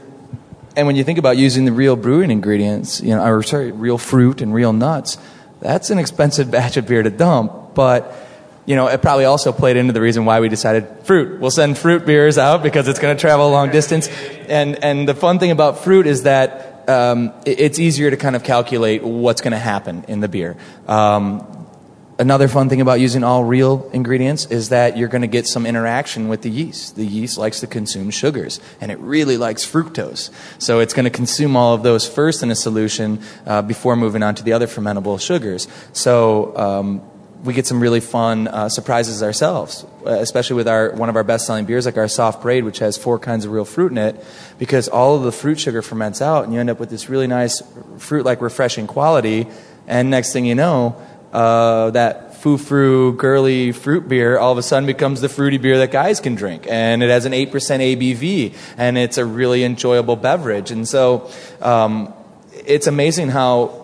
and 0.76 0.86
when 0.86 0.96
you 0.96 1.04
think 1.04 1.18
about 1.18 1.36
using 1.36 1.64
the 1.64 1.72
real 1.72 1.96
brewing 1.96 2.30
ingredients, 2.30 3.00
you 3.00 3.14
know, 3.14 3.24
or 3.24 3.42
sorry, 3.42 3.72
real 3.72 3.98
fruit 3.98 4.40
and 4.40 4.54
real 4.54 4.72
nuts, 4.72 5.18
that's 5.60 5.90
an 5.90 5.98
expensive 5.98 6.50
batch 6.50 6.76
of 6.76 6.86
beer 6.86 7.02
to 7.02 7.10
dump, 7.10 7.74
but 7.74 8.14
you 8.64 8.76
know, 8.76 8.86
it 8.86 9.02
probably 9.02 9.24
also 9.24 9.52
played 9.52 9.76
into 9.76 9.92
the 9.92 10.00
reason 10.00 10.24
why 10.24 10.40
we 10.40 10.48
decided 10.48 10.86
fruit. 11.02 11.40
We'll 11.40 11.50
send 11.50 11.76
fruit 11.76 12.06
beers 12.06 12.38
out 12.38 12.62
because 12.62 12.86
it's 12.86 13.00
going 13.00 13.16
to 13.16 13.20
travel 13.20 13.48
a 13.48 13.50
long 13.50 13.70
distance. 13.70 14.08
And, 14.48 14.82
and 14.84 15.08
the 15.08 15.14
fun 15.14 15.40
thing 15.40 15.50
about 15.50 15.78
fruit 15.78 16.06
is 16.06 16.22
that 16.22 16.88
um, 16.88 17.32
it's 17.44 17.80
easier 17.80 18.10
to 18.10 18.16
kind 18.16 18.36
of 18.36 18.44
calculate 18.44 19.02
what's 19.02 19.40
going 19.40 19.52
to 19.52 19.58
happen 19.58 20.04
in 20.06 20.20
the 20.20 20.28
beer. 20.28 20.56
Um, 20.86 21.61
another 22.22 22.46
fun 22.46 22.68
thing 22.68 22.80
about 22.80 23.00
using 23.00 23.24
all 23.24 23.42
real 23.42 23.90
ingredients 23.92 24.46
is 24.46 24.68
that 24.68 24.96
you're 24.96 25.08
going 25.08 25.22
to 25.22 25.28
get 25.38 25.46
some 25.46 25.66
interaction 25.66 26.28
with 26.28 26.42
the 26.42 26.48
yeast. 26.48 26.94
The 26.94 27.04
yeast 27.04 27.36
likes 27.36 27.60
to 27.60 27.66
consume 27.66 28.10
sugars, 28.10 28.60
and 28.80 28.90
it 28.92 28.98
really 29.00 29.36
likes 29.36 29.66
fructose. 29.66 30.30
So 30.58 30.78
it's 30.78 30.94
going 30.94 31.04
to 31.04 31.10
consume 31.10 31.56
all 31.56 31.74
of 31.74 31.82
those 31.82 32.08
first 32.08 32.42
in 32.42 32.50
a 32.50 32.54
solution 32.54 33.20
uh, 33.44 33.60
before 33.62 33.96
moving 33.96 34.22
on 34.22 34.36
to 34.36 34.42
the 34.42 34.52
other 34.52 34.68
fermentable 34.68 35.20
sugars. 35.20 35.66
So 35.92 36.56
um, 36.56 37.02
we 37.42 37.54
get 37.54 37.66
some 37.66 37.80
really 37.80 38.00
fun 38.00 38.46
uh, 38.46 38.68
surprises 38.68 39.20
ourselves, 39.20 39.84
uh, 40.06 40.10
especially 40.10 40.54
with 40.54 40.68
our 40.68 40.92
one 40.92 41.08
of 41.08 41.16
our 41.16 41.24
best-selling 41.24 41.64
beers, 41.64 41.86
like 41.86 41.96
our 41.96 42.06
Soft 42.06 42.40
Parade, 42.40 42.64
which 42.64 42.78
has 42.78 42.96
four 42.96 43.18
kinds 43.18 43.44
of 43.44 43.50
real 43.50 43.64
fruit 43.64 43.90
in 43.90 43.98
it, 43.98 44.24
because 44.60 44.88
all 44.88 45.16
of 45.16 45.24
the 45.24 45.32
fruit 45.32 45.58
sugar 45.58 45.82
ferments 45.82 46.22
out, 46.22 46.44
and 46.44 46.54
you 46.54 46.60
end 46.60 46.70
up 46.70 46.78
with 46.78 46.88
this 46.88 47.08
really 47.08 47.26
nice 47.26 47.60
fruit-like, 47.98 48.40
refreshing 48.40 48.86
quality. 48.86 49.48
And 49.88 50.10
next 50.10 50.32
thing 50.32 50.46
you 50.46 50.54
know, 50.54 50.94
uh, 51.32 51.90
that 51.90 52.36
foo-frou, 52.36 53.12
girly 53.12 53.72
fruit 53.72 54.08
beer 54.08 54.38
all 54.38 54.52
of 54.52 54.58
a 54.58 54.62
sudden 54.62 54.86
becomes 54.86 55.20
the 55.20 55.28
fruity 55.28 55.58
beer 55.58 55.78
that 55.78 55.90
guys 55.90 56.20
can 56.20 56.34
drink, 56.34 56.66
and 56.68 57.02
it 57.02 57.10
has 57.10 57.24
an 57.24 57.32
eight 57.32 57.52
percent 57.52 57.82
ABV, 57.82 58.54
and 58.76 58.98
it's 58.98 59.18
a 59.18 59.24
really 59.24 59.64
enjoyable 59.64 60.16
beverage. 60.16 60.70
And 60.70 60.88
so, 60.88 61.30
um, 61.60 62.12
it's 62.66 62.86
amazing 62.86 63.28
how 63.28 63.82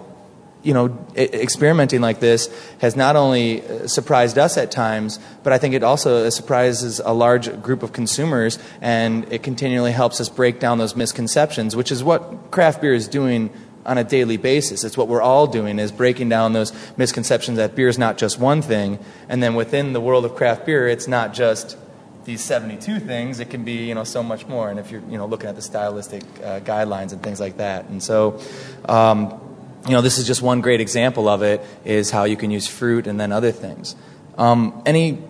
you 0.63 0.75
know, 0.75 0.99
experimenting 1.17 2.01
like 2.01 2.21
this 2.21 2.51
has 2.81 2.97
not 2.97 3.17
only 3.17 3.63
uh, 3.63 3.87
surprised 3.87 4.39
us 4.39 4.59
at 4.59 4.71
times, 4.71 5.21
but 5.43 5.53
I 5.53 5.59
think 5.59 5.75
it 5.75 5.83
also 5.85 6.29
surprises 6.31 7.01
a 7.05 7.13
large 7.13 7.63
group 7.63 7.83
of 7.83 7.93
consumers, 7.93 8.59
and 8.81 9.33
it 9.33 9.43
continually 9.43 9.93
helps 9.93 10.21
us 10.21 10.29
break 10.29 10.59
down 10.59 10.79
those 10.79 10.97
misconceptions, 10.97 11.77
which 11.77 11.93
is 11.93 12.03
what 12.03 12.51
craft 12.51 12.81
beer 12.81 12.93
is 12.93 13.07
doing 13.07 13.51
on 13.89 13.99
a 13.99 14.05
daily 14.05 14.37
basis. 14.37 14.85
It's 14.85 14.97
what 14.97 15.09
we're 15.09 15.23
all 15.23 15.47
doing 15.47 15.79
is 15.79 15.91
breaking 15.91 16.29
down 16.29 16.53
those 16.53 16.73
misconceptions 16.97 17.57
that 17.57 17.75
beer 17.75 17.89
is 17.89 17.99
not 17.99 18.19
just 18.19 18.39
one 18.39 18.63
thing, 18.63 18.99
and 19.29 19.43
then 19.43 19.55
within 19.55 19.95
the 19.95 20.01
world 20.01 20.25
of 20.25 20.37
craft 20.37 20.67
beer, 20.67 20.87
it's 20.87 21.09
not 21.09 21.35
just 21.35 21.77
these 22.25 22.43
72 22.43 23.01
things. 23.01 23.41
It 23.41 23.49
can 23.49 23.65
be 23.65 23.89
you 23.89 23.95
know 23.95 24.05
so 24.05 24.23
much 24.23 24.47
more. 24.47 24.71
And 24.71 24.79
if 24.79 24.91
you're 24.91 25.03
you 25.09 25.19
know 25.19 25.27
looking 25.27 25.49
at 25.49 25.57
the 25.57 25.63
stylistic 25.63 26.23
uh, 26.45 26.61
guidelines 26.61 27.13
and 27.13 27.23
things 27.23 27.41
like 27.41 27.57
that, 27.57 27.87
and 27.87 28.03
so. 28.03 28.41
Um, 28.85 29.41
you 29.87 29.95
know, 29.95 30.03
this 30.03 30.19
is 30.19 30.27
just 30.27 30.43
one 30.43 30.61
great 30.61 30.81
example 30.81 31.29
of 31.29 31.43
it, 31.43 31.65
is 31.85 32.11
how 32.11 32.25
you 32.25 32.37
can 32.37 32.51
use 32.51 32.67
fruit 32.67 33.07
and 33.07 33.19
then 33.19 33.33
other 33.33 33.53
things. 33.53 33.95
Um, 34.37 34.83
any 34.85 35.23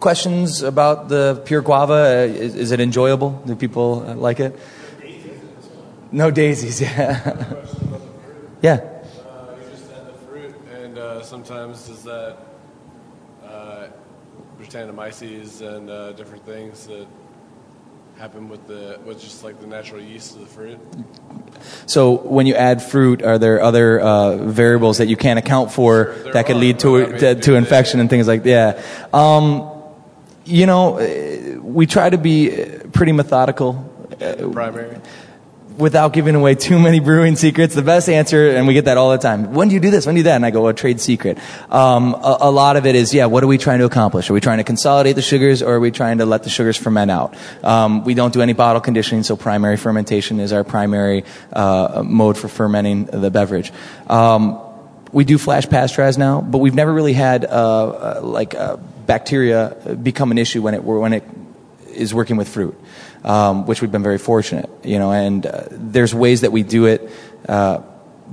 questions 0.00 0.62
about 0.62 1.08
the 1.08 1.40
pure 1.44 1.62
guava? 1.62 1.94
Uh, 1.94 2.26
is, 2.26 2.56
is, 2.56 2.72
it 2.72 2.80
enjoyable? 2.80 3.40
Do 3.46 3.54
people 3.54 4.04
uh, 4.06 4.14
like 4.16 4.40
it? 4.40 4.58
No 6.12 6.30
daisies, 6.30 6.80
yeah. 6.80 7.20
yeah. 8.62 8.72
Uh, 8.72 9.54
you 9.56 9.70
just 9.70 9.90
add 9.92 10.06
the 10.08 10.12
fruit, 10.26 10.54
and 10.72 10.98
uh, 10.98 11.22
sometimes 11.22 11.86
does 11.86 12.02
that 12.02 12.36
uh, 13.44 13.86
and 14.58 15.90
uh, 15.90 16.12
different 16.12 16.44
things 16.44 16.86
that 16.88 17.06
happen 18.18 18.48
with 18.48 18.66
the 18.66 18.98
with 19.04 19.20
just 19.20 19.44
like 19.44 19.60
the 19.60 19.66
natural 19.66 20.00
yeast 20.00 20.34
of 20.34 20.40
the 20.40 20.46
fruit? 20.46 20.78
So 21.86 22.16
when 22.16 22.46
you 22.46 22.54
add 22.54 22.82
fruit, 22.82 23.22
are 23.22 23.38
there 23.38 23.62
other 23.62 24.00
uh, 24.00 24.36
variables 24.36 24.98
that 24.98 25.06
you 25.06 25.16
can't 25.16 25.38
account 25.38 25.70
for 25.70 26.12
sure, 26.12 26.32
that 26.32 26.46
could 26.46 26.56
are, 26.56 26.58
lead 26.58 26.80
to 26.80 27.18
to, 27.18 27.34
to 27.36 27.54
infection 27.54 28.00
and 28.00 28.10
things 28.10 28.26
like 28.26 28.42
that? 28.42 28.78
Yeah. 28.78 29.08
Um, 29.12 29.70
you 30.44 30.66
know, 30.66 31.60
we 31.62 31.86
try 31.86 32.10
to 32.10 32.18
be 32.18 32.66
pretty 32.92 33.12
methodical. 33.12 33.74
primary 34.52 34.96
without 35.80 36.12
giving 36.12 36.34
away 36.34 36.54
too 36.54 36.78
many 36.78 37.00
brewing 37.00 37.36
secrets, 37.36 37.74
the 37.74 37.82
best 37.82 38.08
answer, 38.08 38.50
and 38.50 38.66
we 38.66 38.74
get 38.74 38.84
that 38.84 38.96
all 38.96 39.10
the 39.10 39.18
time, 39.18 39.52
when 39.54 39.68
do 39.68 39.74
you 39.74 39.80
do 39.80 39.90
this? 39.90 40.06
When 40.06 40.14
do 40.14 40.18
you 40.18 40.22
do 40.22 40.28
that? 40.28 40.36
And 40.36 40.46
I 40.46 40.50
go, 40.50 40.68
a 40.68 40.74
trade 40.74 41.00
secret. 41.00 41.38
Um, 41.70 42.14
a, 42.14 42.38
a, 42.42 42.50
lot 42.50 42.76
of 42.76 42.86
it 42.86 42.94
is, 42.94 43.14
yeah, 43.14 43.26
what 43.26 43.42
are 43.42 43.46
we 43.46 43.58
trying 43.58 43.78
to 43.78 43.86
accomplish? 43.86 44.30
Are 44.30 44.32
we 44.32 44.40
trying 44.40 44.58
to 44.58 44.64
consolidate 44.64 45.16
the 45.16 45.22
sugars 45.22 45.62
or 45.62 45.74
are 45.74 45.80
we 45.80 45.90
trying 45.90 46.18
to 46.18 46.26
let 46.26 46.42
the 46.42 46.50
sugars 46.50 46.76
ferment 46.76 47.10
out? 47.10 47.34
Um, 47.64 48.04
we 48.04 48.14
don't 48.14 48.32
do 48.32 48.42
any 48.42 48.52
bottle 48.52 48.80
conditioning, 48.80 49.22
so 49.22 49.36
primary 49.36 49.76
fermentation 49.76 50.38
is 50.38 50.52
our 50.52 50.64
primary 50.64 51.24
uh, 51.52 52.02
mode 52.04 52.36
for 52.36 52.48
fermenting 52.48 53.06
the 53.06 53.30
beverage. 53.30 53.72
Um, 54.06 54.60
we 55.12 55.24
do 55.24 55.38
flash 55.38 55.66
pasteurize 55.66 56.18
now, 56.18 56.40
but 56.40 56.58
we've 56.58 56.74
never 56.74 56.92
really 56.92 57.14
had 57.14 57.44
uh, 57.44 57.48
uh, 57.48 58.20
like 58.22 58.54
uh, 58.54 58.76
bacteria 59.06 59.96
become 60.00 60.30
an 60.30 60.38
issue 60.38 60.62
when 60.62 60.74
it 60.74 60.84
when 60.84 61.12
it 61.12 61.24
is 61.88 62.14
working 62.14 62.36
with 62.36 62.48
fruit 62.48 62.78
um, 63.24 63.66
which 63.66 63.80
we've 63.80 63.92
been 63.92 64.02
very 64.02 64.18
fortunate, 64.18 64.70
you 64.84 64.98
know. 64.98 65.12
And 65.12 65.46
uh, 65.46 65.64
there's 65.70 66.14
ways 66.14 66.42
that 66.42 66.52
we 66.52 66.62
do 66.62 66.86
it 66.86 67.10
uh, 67.48 67.82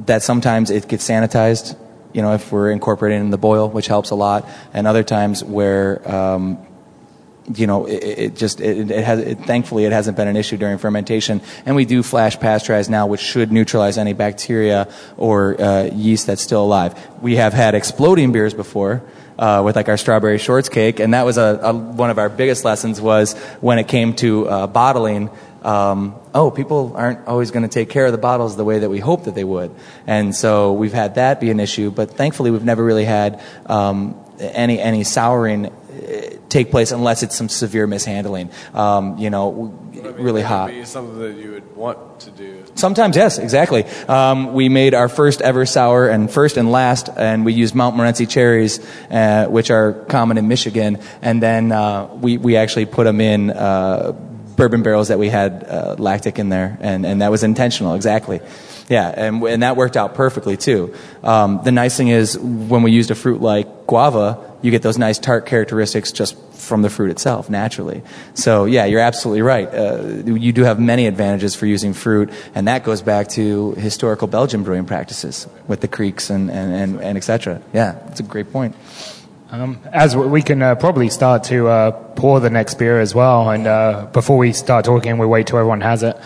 that 0.05 0.23
sometimes 0.23 0.69
it 0.69 0.87
gets 0.87 1.07
sanitized, 1.07 1.77
you 2.13 2.21
know, 2.21 2.33
if 2.33 2.51
we're 2.51 2.71
incorporating 2.71 3.21
in 3.21 3.29
the 3.29 3.37
boil, 3.37 3.69
which 3.69 3.87
helps 3.87 4.11
a 4.11 4.15
lot, 4.15 4.47
and 4.73 4.87
other 4.87 5.03
times 5.03 5.43
where 5.43 6.09
um, 6.09 6.65
you 7.53 7.65
know, 7.65 7.85
it, 7.85 8.03
it 8.03 8.35
just 8.35 8.59
it, 8.59 8.91
it 8.91 9.03
has. 9.03 9.19
It, 9.19 9.39
thankfully, 9.39 9.85
it 9.85 9.91
hasn't 9.91 10.17
been 10.17 10.27
an 10.27 10.35
issue 10.35 10.57
during 10.57 10.77
fermentation, 10.77 11.41
and 11.65 11.75
we 11.75 11.85
do 11.85 12.03
flash 12.03 12.37
pasteurize 12.37 12.89
now, 12.89 13.07
which 13.07 13.21
should 13.21 13.51
neutralize 13.51 13.97
any 13.97 14.13
bacteria 14.13 14.91
or 15.15 15.59
uh, 15.61 15.83
yeast 15.83 16.27
that's 16.27 16.41
still 16.41 16.63
alive. 16.63 16.95
We 17.21 17.37
have 17.37 17.53
had 17.53 17.73
exploding 17.73 18.31
beers 18.31 18.53
before, 18.53 19.01
uh, 19.37 19.61
with 19.63 19.75
like 19.75 19.89
our 19.89 19.97
strawberry 19.97 20.37
shorts 20.37 20.69
cake, 20.69 20.99
and 20.99 21.13
that 21.13 21.25
was 21.25 21.37
a, 21.37 21.59
a, 21.63 21.73
one 21.73 22.09
of 22.09 22.17
our 22.17 22.29
biggest 22.29 22.65
lessons 22.65 22.99
was 22.99 23.33
when 23.61 23.79
it 23.79 23.87
came 23.87 24.13
to 24.15 24.47
uh, 24.47 24.67
bottling. 24.67 25.29
Um, 25.63 26.15
oh, 26.33 26.51
people 26.51 26.93
aren't 26.95 27.27
always 27.27 27.51
going 27.51 27.63
to 27.63 27.69
take 27.69 27.89
care 27.89 28.05
of 28.05 28.11
the 28.11 28.17
bottles 28.17 28.55
the 28.55 28.63
way 28.63 28.79
that 28.79 28.89
we 28.89 28.99
hope 28.99 29.25
that 29.25 29.35
they 29.35 29.43
would, 29.43 29.75
and 30.05 30.35
so 30.35 30.73
we've 30.73 30.93
had 30.93 31.15
that 31.15 31.39
be 31.39 31.49
an 31.49 31.59
issue. 31.59 31.91
But 31.91 32.11
thankfully, 32.11 32.51
we've 32.51 32.63
never 32.63 32.83
really 32.83 33.05
had 33.05 33.41
um, 33.65 34.15
any 34.39 34.79
any 34.79 35.03
souring 35.03 35.67
uh, 35.67 36.37
take 36.49 36.71
place 36.71 36.91
unless 36.91 37.23
it's 37.23 37.35
some 37.35 37.49
severe 37.49 37.87
mishandling. 37.87 38.49
Um, 38.73 39.17
you 39.17 39.29
know, 39.29 39.77
really 40.01 40.41
hot. 40.41 40.69
Be 40.69 40.85
something 40.85 41.19
that 41.19 41.35
you 41.35 41.51
would 41.51 41.75
want 41.75 42.19
to 42.21 42.31
do. 42.31 42.63
Sometimes, 42.75 43.15
yes, 43.15 43.37
exactly. 43.37 43.83
Um, 44.07 44.53
we 44.53 44.69
made 44.69 44.93
our 44.93 45.09
first 45.09 45.41
ever 45.41 45.65
sour, 45.65 46.07
and 46.07 46.31
first 46.31 46.57
and 46.57 46.71
last, 46.71 47.09
and 47.15 47.45
we 47.45 47.53
used 47.53 47.75
Montmorency 47.75 48.25
cherries, 48.25 48.79
uh, 49.11 49.47
which 49.47 49.71
are 49.71 49.93
common 50.05 50.37
in 50.37 50.47
Michigan, 50.47 50.99
and 51.21 51.41
then 51.41 51.71
uh, 51.71 52.07
we 52.13 52.37
we 52.37 52.57
actually 52.57 52.85
put 52.85 53.03
them 53.03 53.21
in. 53.21 53.51
Uh, 53.51 54.13
bourbon 54.57 54.81
barrels 54.81 55.09
that 55.09 55.19
we 55.19 55.29
had 55.29 55.63
uh, 55.69 55.95
lactic 55.99 56.39
in 56.39 56.49
there, 56.49 56.79
and, 56.81 57.05
and 57.05 57.21
that 57.21 57.29
was 57.29 57.43
intentional, 57.43 57.93
exactly. 57.93 58.41
Yeah, 58.89 59.07
and, 59.07 59.43
and 59.43 59.63
that 59.63 59.77
worked 59.77 59.95
out 59.95 60.15
perfectly 60.15 60.57
too. 60.57 60.95
Um, 61.23 61.61
the 61.63 61.71
nice 61.71 61.95
thing 61.95 62.07
is 62.07 62.37
when 62.39 62.81
we 62.81 62.91
used 62.91 63.11
a 63.11 63.15
fruit 63.15 63.39
like 63.39 63.85
guava, 63.85 64.46
you 64.61 64.71
get 64.71 64.81
those 64.81 64.97
nice 64.97 65.19
tart 65.19 65.45
characteristics 65.45 66.11
just 66.11 66.37
from 66.51 66.81
the 66.81 66.89
fruit 66.89 67.11
itself 67.11 67.49
naturally. 67.49 68.01
So 68.33 68.65
yeah, 68.65 68.85
you're 68.85 69.01
absolutely 69.01 69.41
right. 69.41 69.67
Uh, 69.67 70.23
you 70.25 70.51
do 70.51 70.63
have 70.63 70.79
many 70.79 71.07
advantages 71.07 71.55
for 71.55 71.65
using 71.65 71.93
fruit, 71.93 72.31
and 72.55 72.67
that 72.67 72.83
goes 72.83 73.01
back 73.01 73.27
to 73.29 73.73
historical 73.73 74.27
Belgian 74.27 74.63
brewing 74.63 74.85
practices 74.85 75.47
with 75.67 75.81
the 75.81 75.87
krieks 75.87 76.29
and 76.29 76.49
and 76.49 76.73
and, 76.73 77.01
and 77.01 77.17
etc. 77.17 77.61
Yeah, 77.73 77.97
it's 78.07 78.19
a 78.19 78.23
great 78.23 78.51
point. 78.51 78.75
Um, 79.49 79.79
as 79.93 80.15
we 80.15 80.41
can 80.41 80.61
uh, 80.61 80.75
probably 80.75 81.09
start 81.09 81.45
to 81.45 81.67
uh, 81.67 81.91
pour 82.15 82.41
the 82.41 82.49
next 82.49 82.73
beer 82.75 82.99
as 82.99 83.15
well, 83.15 83.49
and 83.49 83.65
uh, 83.65 84.07
before 84.11 84.37
we 84.37 84.51
start 84.51 84.83
talking, 84.83 85.17
we 85.17 85.25
wait 85.25 85.47
till 85.47 85.57
everyone 85.57 85.81
has 85.81 86.03
it. 86.03 86.17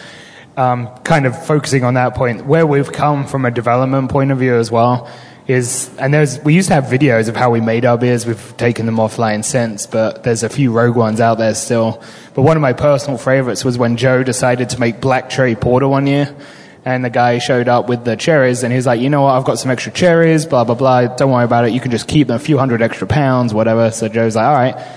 Um, 0.58 0.90
kind 1.04 1.26
of 1.26 1.46
focusing 1.46 1.84
on 1.84 1.94
that 1.94 2.16
point, 2.16 2.46
where 2.46 2.66
we've 2.66 2.92
come 2.92 3.26
from 3.26 3.46
a 3.46 3.52
development 3.52 4.12
point 4.12 4.32
of 4.32 4.40
view 4.40 4.56
as 4.56 4.72
well 4.72 5.10
is, 5.52 5.90
and 5.98 6.14
there's 6.14 6.40
we 6.40 6.54
used 6.54 6.70
to 6.70 6.74
have 6.74 6.86
videos 6.86 7.30
of 7.30 7.36
how 7.36 7.52
we 7.52 7.62
made 7.62 7.86
our 7.86 7.98
beers. 7.98 8.26
We've 8.26 8.58
taken 8.58 8.86
them 8.86 8.96
offline 8.96 9.44
since, 9.44 9.86
but 9.86 10.24
there's 10.24 10.44
a 10.44 10.50
few 10.50 10.72
rogue 10.72 10.96
ones 10.96 11.20
out 11.20 11.38
there 11.38 11.54
still. 11.54 12.02
But 12.34 12.44
one 12.44 12.58
of 12.58 12.62
my 12.62 12.74
personal 12.74 13.18
favorites 13.18 13.64
was 13.64 13.78
when 13.78 13.98
Joe 13.98 14.24
decided 14.24 14.70
to 14.72 14.80
make 14.80 15.02
black 15.02 15.30
cherry 15.30 15.56
porter 15.56 15.88
one 15.88 16.08
year 16.08 16.36
and 16.84 17.06
the 17.06 17.10
guy 17.10 17.38
showed 17.38 17.68
up 17.68 17.88
with 17.88 18.06
the 18.06 18.16
cherries 18.16 18.64
and 18.64 18.74
he's 18.74 18.88
like, 18.88 19.00
you 19.00 19.10
know 19.10 19.22
what, 19.22 19.36
I've 19.36 19.46
got 19.46 19.60
some 19.60 19.70
extra 19.70 19.92
cherries, 19.92 20.46
blah, 20.46 20.64
blah, 20.64 20.76
blah. 20.76 21.08
Don't 21.16 21.32
worry 21.32 21.46
about 21.46 21.66
it. 21.66 21.74
You 21.74 21.80
can 21.80 21.92
just 21.92 22.08
keep 22.08 22.28
them 22.28 22.36
a 22.36 22.40
few 22.40 22.58
hundred 22.58 22.82
extra 22.82 23.08
pounds, 23.08 23.54
whatever. 23.54 23.92
So 23.92 24.08
Joe's 24.08 24.36
like, 24.36 24.46
all 24.46 24.54
right. 24.54 24.88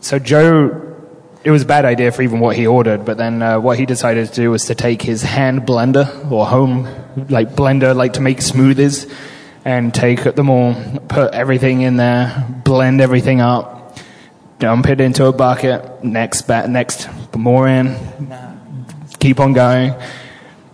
So 0.00 0.18
Joe, 0.18 0.96
it 1.42 1.50
was 1.50 1.62
a 1.62 1.66
bad 1.66 1.84
idea 1.84 2.12
for 2.12 2.22
even 2.22 2.40
what 2.40 2.56
he 2.56 2.66
ordered, 2.66 3.04
but 3.04 3.16
then 3.16 3.42
uh, 3.42 3.58
what 3.58 3.78
he 3.78 3.86
decided 3.86 4.28
to 4.28 4.34
do 4.34 4.50
was 4.50 4.66
to 4.66 4.74
take 4.74 5.02
his 5.02 5.22
hand 5.22 5.62
blender 5.62 6.30
or 6.30 6.46
home 6.46 6.86
like 7.28 7.54
blender, 7.54 7.96
like 7.96 8.12
to 8.12 8.20
make 8.20 8.38
smoothies 8.38 9.12
and 9.64 9.92
take 9.92 10.22
them 10.22 10.48
all, 10.50 10.74
put 11.08 11.32
everything 11.34 11.82
in 11.82 11.96
there, 11.96 12.46
blend 12.64 13.00
everything 13.00 13.40
up, 13.40 13.98
dump 14.58 14.88
it 14.88 15.00
into 15.00 15.26
a 15.26 15.32
bucket, 15.32 16.02
next, 16.04 16.42
ba- 16.42 16.68
next, 16.68 17.08
more 17.36 17.68
in, 17.68 17.96
keep 19.18 19.40
on 19.40 19.52
going. 19.52 19.94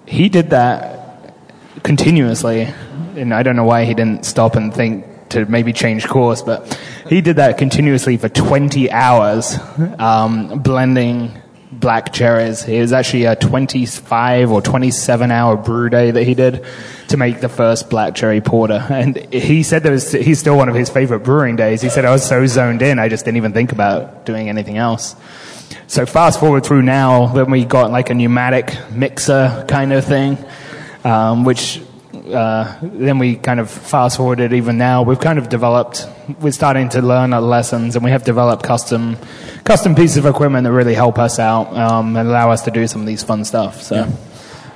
He 0.06 0.28
did 0.28 0.50
that 0.50 1.34
continuously, 1.82 2.72
and 3.16 3.32
I 3.34 3.42
don't 3.42 3.56
know 3.56 3.64
why 3.64 3.84
he 3.84 3.94
didn't 3.94 4.24
stop 4.24 4.56
and 4.56 4.72
think 4.72 5.06
to 5.30 5.44
maybe 5.46 5.72
change 5.72 6.06
course, 6.06 6.42
but 6.42 6.78
he 7.08 7.20
did 7.20 7.36
that 7.36 7.58
continuously 7.58 8.16
for 8.16 8.28
20 8.28 8.90
hours, 8.90 9.58
um, 9.98 10.60
blending 10.60 11.40
black 11.84 12.14
cherries. 12.14 12.66
It 12.66 12.80
was 12.80 12.94
actually 12.94 13.26
a 13.26 13.36
25 13.36 14.50
or 14.50 14.62
27 14.62 15.30
hour 15.30 15.54
brew 15.54 15.90
day 15.90 16.10
that 16.12 16.24
he 16.24 16.32
did 16.32 16.64
to 17.08 17.18
make 17.18 17.42
the 17.42 17.48
first 17.50 17.90
black 17.90 18.14
cherry 18.14 18.40
porter. 18.40 18.86
And 18.90 19.18
he 19.30 19.62
said 19.62 19.82
that 19.82 19.92
was, 19.92 20.10
he's 20.10 20.38
still 20.38 20.56
one 20.56 20.70
of 20.70 20.74
his 20.74 20.88
favorite 20.88 21.20
brewing 21.20 21.56
days. 21.56 21.82
He 21.82 21.90
said, 21.90 22.06
I 22.06 22.10
was 22.10 22.26
so 22.26 22.46
zoned 22.46 22.80
in, 22.80 22.98
I 22.98 23.10
just 23.10 23.26
didn't 23.26 23.36
even 23.36 23.52
think 23.52 23.72
about 23.72 24.24
doing 24.24 24.48
anything 24.48 24.78
else. 24.78 25.14
So 25.86 26.06
fast 26.06 26.40
forward 26.40 26.64
through 26.64 26.80
now, 26.80 27.26
then 27.26 27.50
we 27.50 27.66
got 27.66 27.90
like 27.90 28.08
a 28.08 28.14
pneumatic 28.14 28.74
mixer 28.90 29.66
kind 29.68 29.92
of 29.92 30.06
thing, 30.06 30.38
um, 31.04 31.44
which 31.44 31.82
uh, 32.26 32.78
then 32.82 33.18
we 33.18 33.36
kind 33.36 33.60
of 33.60 33.70
fast 33.70 34.16
forwarded 34.16 34.52
even 34.52 34.78
now. 34.78 35.02
We've 35.02 35.20
kind 35.20 35.38
of 35.38 35.48
developed. 35.48 36.08
We're 36.40 36.52
starting 36.52 36.88
to 36.90 37.02
learn 37.02 37.32
our 37.32 37.40
lessons, 37.40 37.96
and 37.96 38.04
we 38.04 38.10
have 38.10 38.24
developed 38.24 38.62
custom 38.62 39.16
custom 39.64 39.94
pieces 39.94 40.16
of 40.16 40.26
equipment 40.26 40.64
that 40.64 40.72
really 40.72 40.94
help 40.94 41.18
us 41.18 41.38
out 41.38 41.74
um, 41.76 42.16
and 42.16 42.28
allow 42.28 42.50
us 42.50 42.62
to 42.62 42.70
do 42.70 42.86
some 42.86 43.02
of 43.02 43.06
these 43.06 43.22
fun 43.22 43.44
stuff. 43.44 43.82
So, 43.82 43.96
yeah. 43.96 44.10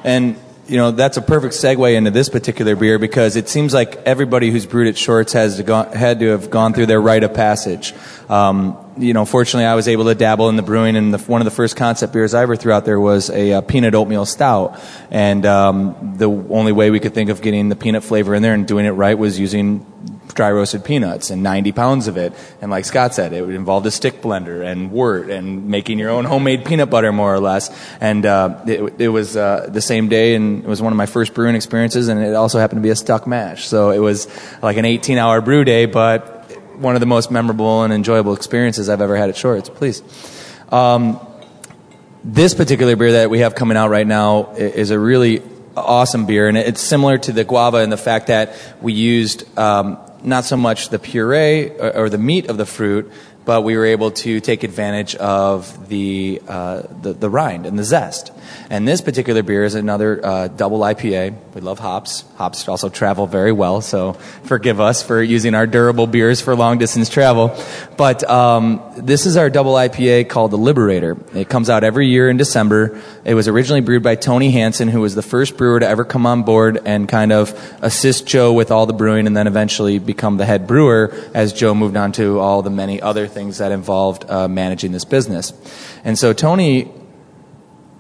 and 0.05 0.37
you 0.67 0.77
know 0.77 0.91
that's 0.91 1.17
a 1.17 1.23
perfect 1.23 1.55
segue 1.55 1.95
into 1.95 2.11
this 2.11 2.29
particular 2.29 2.77
beer 2.77 2.99
because 2.99 3.37
it 3.37 3.49
seems 3.49 3.73
like 3.73 3.97
everybody 4.05 4.51
who's 4.51 4.67
brewed 4.67 4.89
at 4.89 4.99
Shorts 4.99 5.33
has 5.33 5.57
to 5.57 5.63
go, 5.63 5.85
had 5.85 6.21
to 6.21 6.27
have 6.29 6.51
gone 6.51 6.75
through 6.75 6.87
their 6.87 7.01
rite 7.01 7.25
of 7.25 7.33
passage. 7.33 7.95
Um, 8.29 8.77
you 8.99 9.13
know, 9.13 9.25
fortunately, 9.25 9.67
I 9.67 9.75
was 9.75 9.89
able 9.89 10.05
to 10.07 10.15
dabble 10.15 10.49
in 10.49 10.57
the 10.57 10.63
brewing, 10.63 10.97
and 10.97 11.15
the, 11.15 11.19
one 11.19 11.41
of 11.41 11.45
the 11.45 11.51
first 11.51 11.77
concept 11.77 12.13
beers 12.13 12.35
I 12.35 12.43
ever 12.43 12.57
threw 12.57 12.73
out 12.73 12.85
there 12.85 13.01
was 13.01 13.31
a, 13.31 13.53
a 13.53 13.63
peanut 13.63 13.95
oatmeal 13.95 14.27
stout. 14.27 14.81
And 15.11 15.47
um, 15.47 16.15
the 16.17 16.29
only 16.29 16.73
way 16.73 16.91
we 16.91 17.01
could 17.01 17.15
think 17.15 17.31
of 17.31 17.41
getting 17.41 17.69
the 17.69 17.77
peanut 17.77 18.05
flavor 18.05 18.35
in 18.35 18.43
there 18.43 18.55
and 18.55 18.67
doing 18.67 18.87
it 18.87 18.91
right 18.91 19.19
was 19.19 19.39
using 19.39 19.87
dry 20.35 20.53
roasted 20.53 20.85
peanuts 20.85 21.31
and 21.31 21.43
90 21.43 21.73
pounds 21.73 22.07
of 22.07 22.17
it. 22.17 22.33
And 22.61 22.71
like 22.71 22.85
Scott 22.85 23.15
said, 23.15 23.33
it 23.33 23.43
involved 23.51 23.87
a 23.87 23.91
stick 23.91 24.23
blender 24.23 24.65
and 24.65 24.93
wort 24.93 25.31
and 25.31 25.69
making 25.69 25.99
your 25.99 26.11
own 26.11 26.25
homemade 26.25 26.65
peanut 26.65 26.91
butter, 26.91 27.13
more 27.13 27.35
or 27.35 27.41
less. 27.41 27.71
And 28.01 28.25
uh, 28.25 28.63
it, 28.67 29.01
it, 29.01 29.09
was 29.09 29.37
uh, 29.37 29.69
the 29.69 29.81
same 29.81 30.09
day, 30.09 30.35
and 30.35 30.63
it 30.63 30.69
was 30.69 30.81
one 30.81 30.93
of 30.93 30.97
my 30.97 31.07
first 31.07 31.35
brewing 31.35 31.57
experiences, 31.57 32.09
and 32.09 32.21
it 32.23 32.35
also 32.35 32.59
happened 32.59 32.79
to 32.79 32.83
be 32.83 32.91
a 32.91 32.97
stuck 32.97 33.27
mash. 33.27 33.67
So 33.67 33.91
it 33.91 33.99
was 33.99 34.29
like 34.63 34.77
an 34.77 34.85
18 34.85 35.19
hour 35.19 35.41
brew 35.41 35.65
day, 35.65 35.87
but 35.87 36.38
one 36.79 36.95
of 36.95 37.01
the 37.01 37.07
most 37.07 37.31
memorable 37.31 37.83
and 37.83 37.93
enjoyable 37.93 38.35
experiences 38.35 38.89
I've 38.89 39.01
ever 39.01 39.17
had 39.17 39.29
at 39.29 39.37
Shorts. 39.37 39.69
Please. 39.69 40.03
Um, 40.71 41.21
this 42.25 42.55
particular 42.55 42.97
beer 42.97 43.13
that 43.13 43.31
we 43.31 43.41
have 43.41 43.55
coming 43.55 43.77
out 43.77 43.91
right 43.91 44.07
now 44.07 44.53
is 44.55 44.91
a 44.91 44.99
really 44.99 45.43
awesome 45.77 46.27
beer, 46.27 46.49
and 46.49 46.59
it's 46.59 46.81
similar 46.81 47.19
to 47.19 47.33
the 47.33 47.45
guava 47.45 47.79
in 47.79 47.91
the 47.91 47.97
fact 47.97 48.27
that 48.27 48.55
we 48.81 48.93
used 48.93 49.59
um, 49.59 49.99
not 50.23 50.45
so 50.45 50.57
much 50.57 50.89
the 50.89 50.99
puree 50.99 51.71
or, 51.71 51.97
or, 51.97 52.11
the 52.11 52.19
meat 52.19 52.51
of 52.51 52.57
the 52.57 52.67
fruit, 52.67 53.11
but 53.45 53.63
we 53.63 53.77
were 53.77 53.87
able 53.87 54.11
to 54.11 54.41
take 54.41 54.65
advantage 54.65 55.15
of 55.17 55.89
the, 55.89 56.43
uh, 56.49 56.83
the, 57.03 57.13
the 57.13 57.31
rind 57.31 57.67
and 57.67 57.79
the 57.79 57.85
zest. 57.85 58.33
And 58.71 58.87
this 58.87 59.01
particular 59.01 59.43
beer 59.43 59.65
is 59.65 59.75
another 59.75 60.25
uh, 60.25 60.49
double 60.49 60.81
IPA. 60.81 61.37
We 61.55 61.61
love 61.61 61.79
hops. 61.79 62.25
Hops 62.37 62.69
also 62.69 62.89
travel 62.89 63.27
very 63.27 63.53
well, 63.53 63.81
so 63.81 64.13
forgive 64.45 64.81
us 64.81 65.03
for 65.03 65.23
using 65.23 65.55
our 65.55 65.67
durable 65.67 66.07
beers 66.07 66.41
for 66.41 66.55
long 66.55 66.79
distance 66.79 67.09
travel. 67.09 67.57
But 67.97 68.29
um, 68.29 68.83
this 68.97 69.27
is 69.27 69.37
our 69.37 69.49
double 69.51 69.73
IPA 69.75 70.29
called 70.29 70.51
the 70.51 70.59
Liberator. 70.59 71.17
It 71.35 71.49
comes 71.49 71.71
out 71.71 71.83
every 71.83 72.09
year 72.09 72.29
in 72.29 72.37
December. 72.37 73.01
It 73.25 73.35
was 73.35 73.49
originally 73.49 73.81
brewed 73.81 74.03
by 74.03 74.17
Tony 74.17 74.51
Hansen, 74.51 74.89
who 74.89 75.01
was 75.01 75.15
the 75.15 75.23
first 75.23 75.57
brewer 75.57 75.81
to 75.81 75.89
ever 75.89 76.05
come 76.05 76.27
on 76.27 76.43
board 76.43 76.81
and 76.85 77.09
kind 77.09 77.33
of 77.33 77.55
assist 77.83 78.27
Joe 78.27 78.53
with 78.53 78.71
all 78.71 78.87
the 78.87 78.93
brewing 78.93 79.27
and 79.27 79.37
then 79.37 79.47
eventually 79.47 79.99
become 79.99 80.37
the 80.37 80.47
head 80.47 80.67
brewer 80.67 81.15
as 81.35 81.53
Joe 81.53 81.75
moved 81.75 81.97
on 81.97 82.13
to 82.13 82.39
all 82.39 82.63
the 82.63 82.71
many 82.71 83.01
other 83.01 83.27
things 83.27 83.59
that 83.59 83.73
involved 83.73 84.29
uh, 84.29 84.49
managing 84.49 84.93
this 84.93 85.05
business. 85.05 85.53
And 86.05 86.19
so 86.19 86.33
Tony 86.33 86.93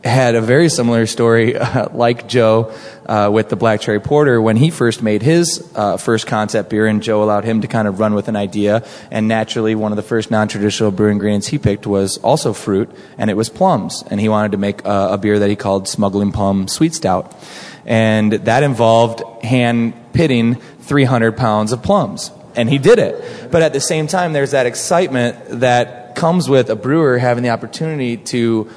had 0.04 0.34
a 0.34 0.40
very 0.40 0.68
similar 0.68 1.06
story, 1.06 1.56
uh, 1.56 1.88
like 1.92 2.28
Joe, 2.28 2.72
uh, 3.06 3.30
with 3.32 3.48
the 3.48 3.56
Black 3.56 3.80
Cherry 3.80 4.00
Porter 4.00 4.40
when 4.40 4.56
he 4.56 4.70
first 4.70 5.02
made 5.02 5.22
his 5.22 5.66
uh, 5.74 5.96
first 5.96 6.26
concept 6.26 6.70
beer, 6.70 6.87
and 6.87 7.02
Joe 7.02 7.22
allowed 7.22 7.44
him 7.44 7.62
to 7.62 7.68
kind 7.68 7.88
of 7.88 8.00
run 8.00 8.14
with 8.14 8.28
an 8.28 8.37
idea. 8.37 8.87
And 9.11 9.28
naturally, 9.28 9.74
one 9.74 9.92
of 9.92 9.96
the 9.96 10.02
first 10.02 10.30
non-traditional 10.30 10.90
brewing 10.90 11.14
ingredients 11.14 11.48
he 11.48 11.58
picked 11.58 11.87
was 11.87 12.18
also 12.18 12.52
fruit, 12.52 12.90
and 13.16 13.30
it 13.30 13.34
was 13.34 13.48
plums. 13.48 14.04
And 14.11 14.20
he 14.20 14.28
wanted 14.28 14.52
to 14.52 14.58
make 14.58 14.82
a 14.84 15.18
beer 15.18 15.38
that 15.38 15.48
he 15.48 15.56
called 15.56 15.88
Smuggling 15.88 16.32
Plum 16.32 16.68
Sweet 16.68 16.94
Stout, 16.94 17.34
and 17.87 18.32
that 18.32 18.62
involved 18.62 19.22
hand 19.42 19.94
pitting 20.12 20.56
300 20.56 21.37
pounds 21.37 21.72
of 21.72 21.82
plums. 21.82 22.30
And 22.56 22.68
he 22.68 22.78
did 22.78 22.98
it. 22.98 23.50
But 23.52 23.62
at 23.62 23.72
the 23.72 23.80
same 23.80 24.06
time, 24.06 24.32
there's 24.32 24.50
that 24.50 24.66
excitement 24.66 25.61
that 25.61 26.16
comes 26.16 26.48
with 26.48 26.68
a 26.70 26.76
brewer 26.76 27.18
having 27.18 27.44
the 27.44 27.50
opportunity 27.50 28.16
to 28.16 28.68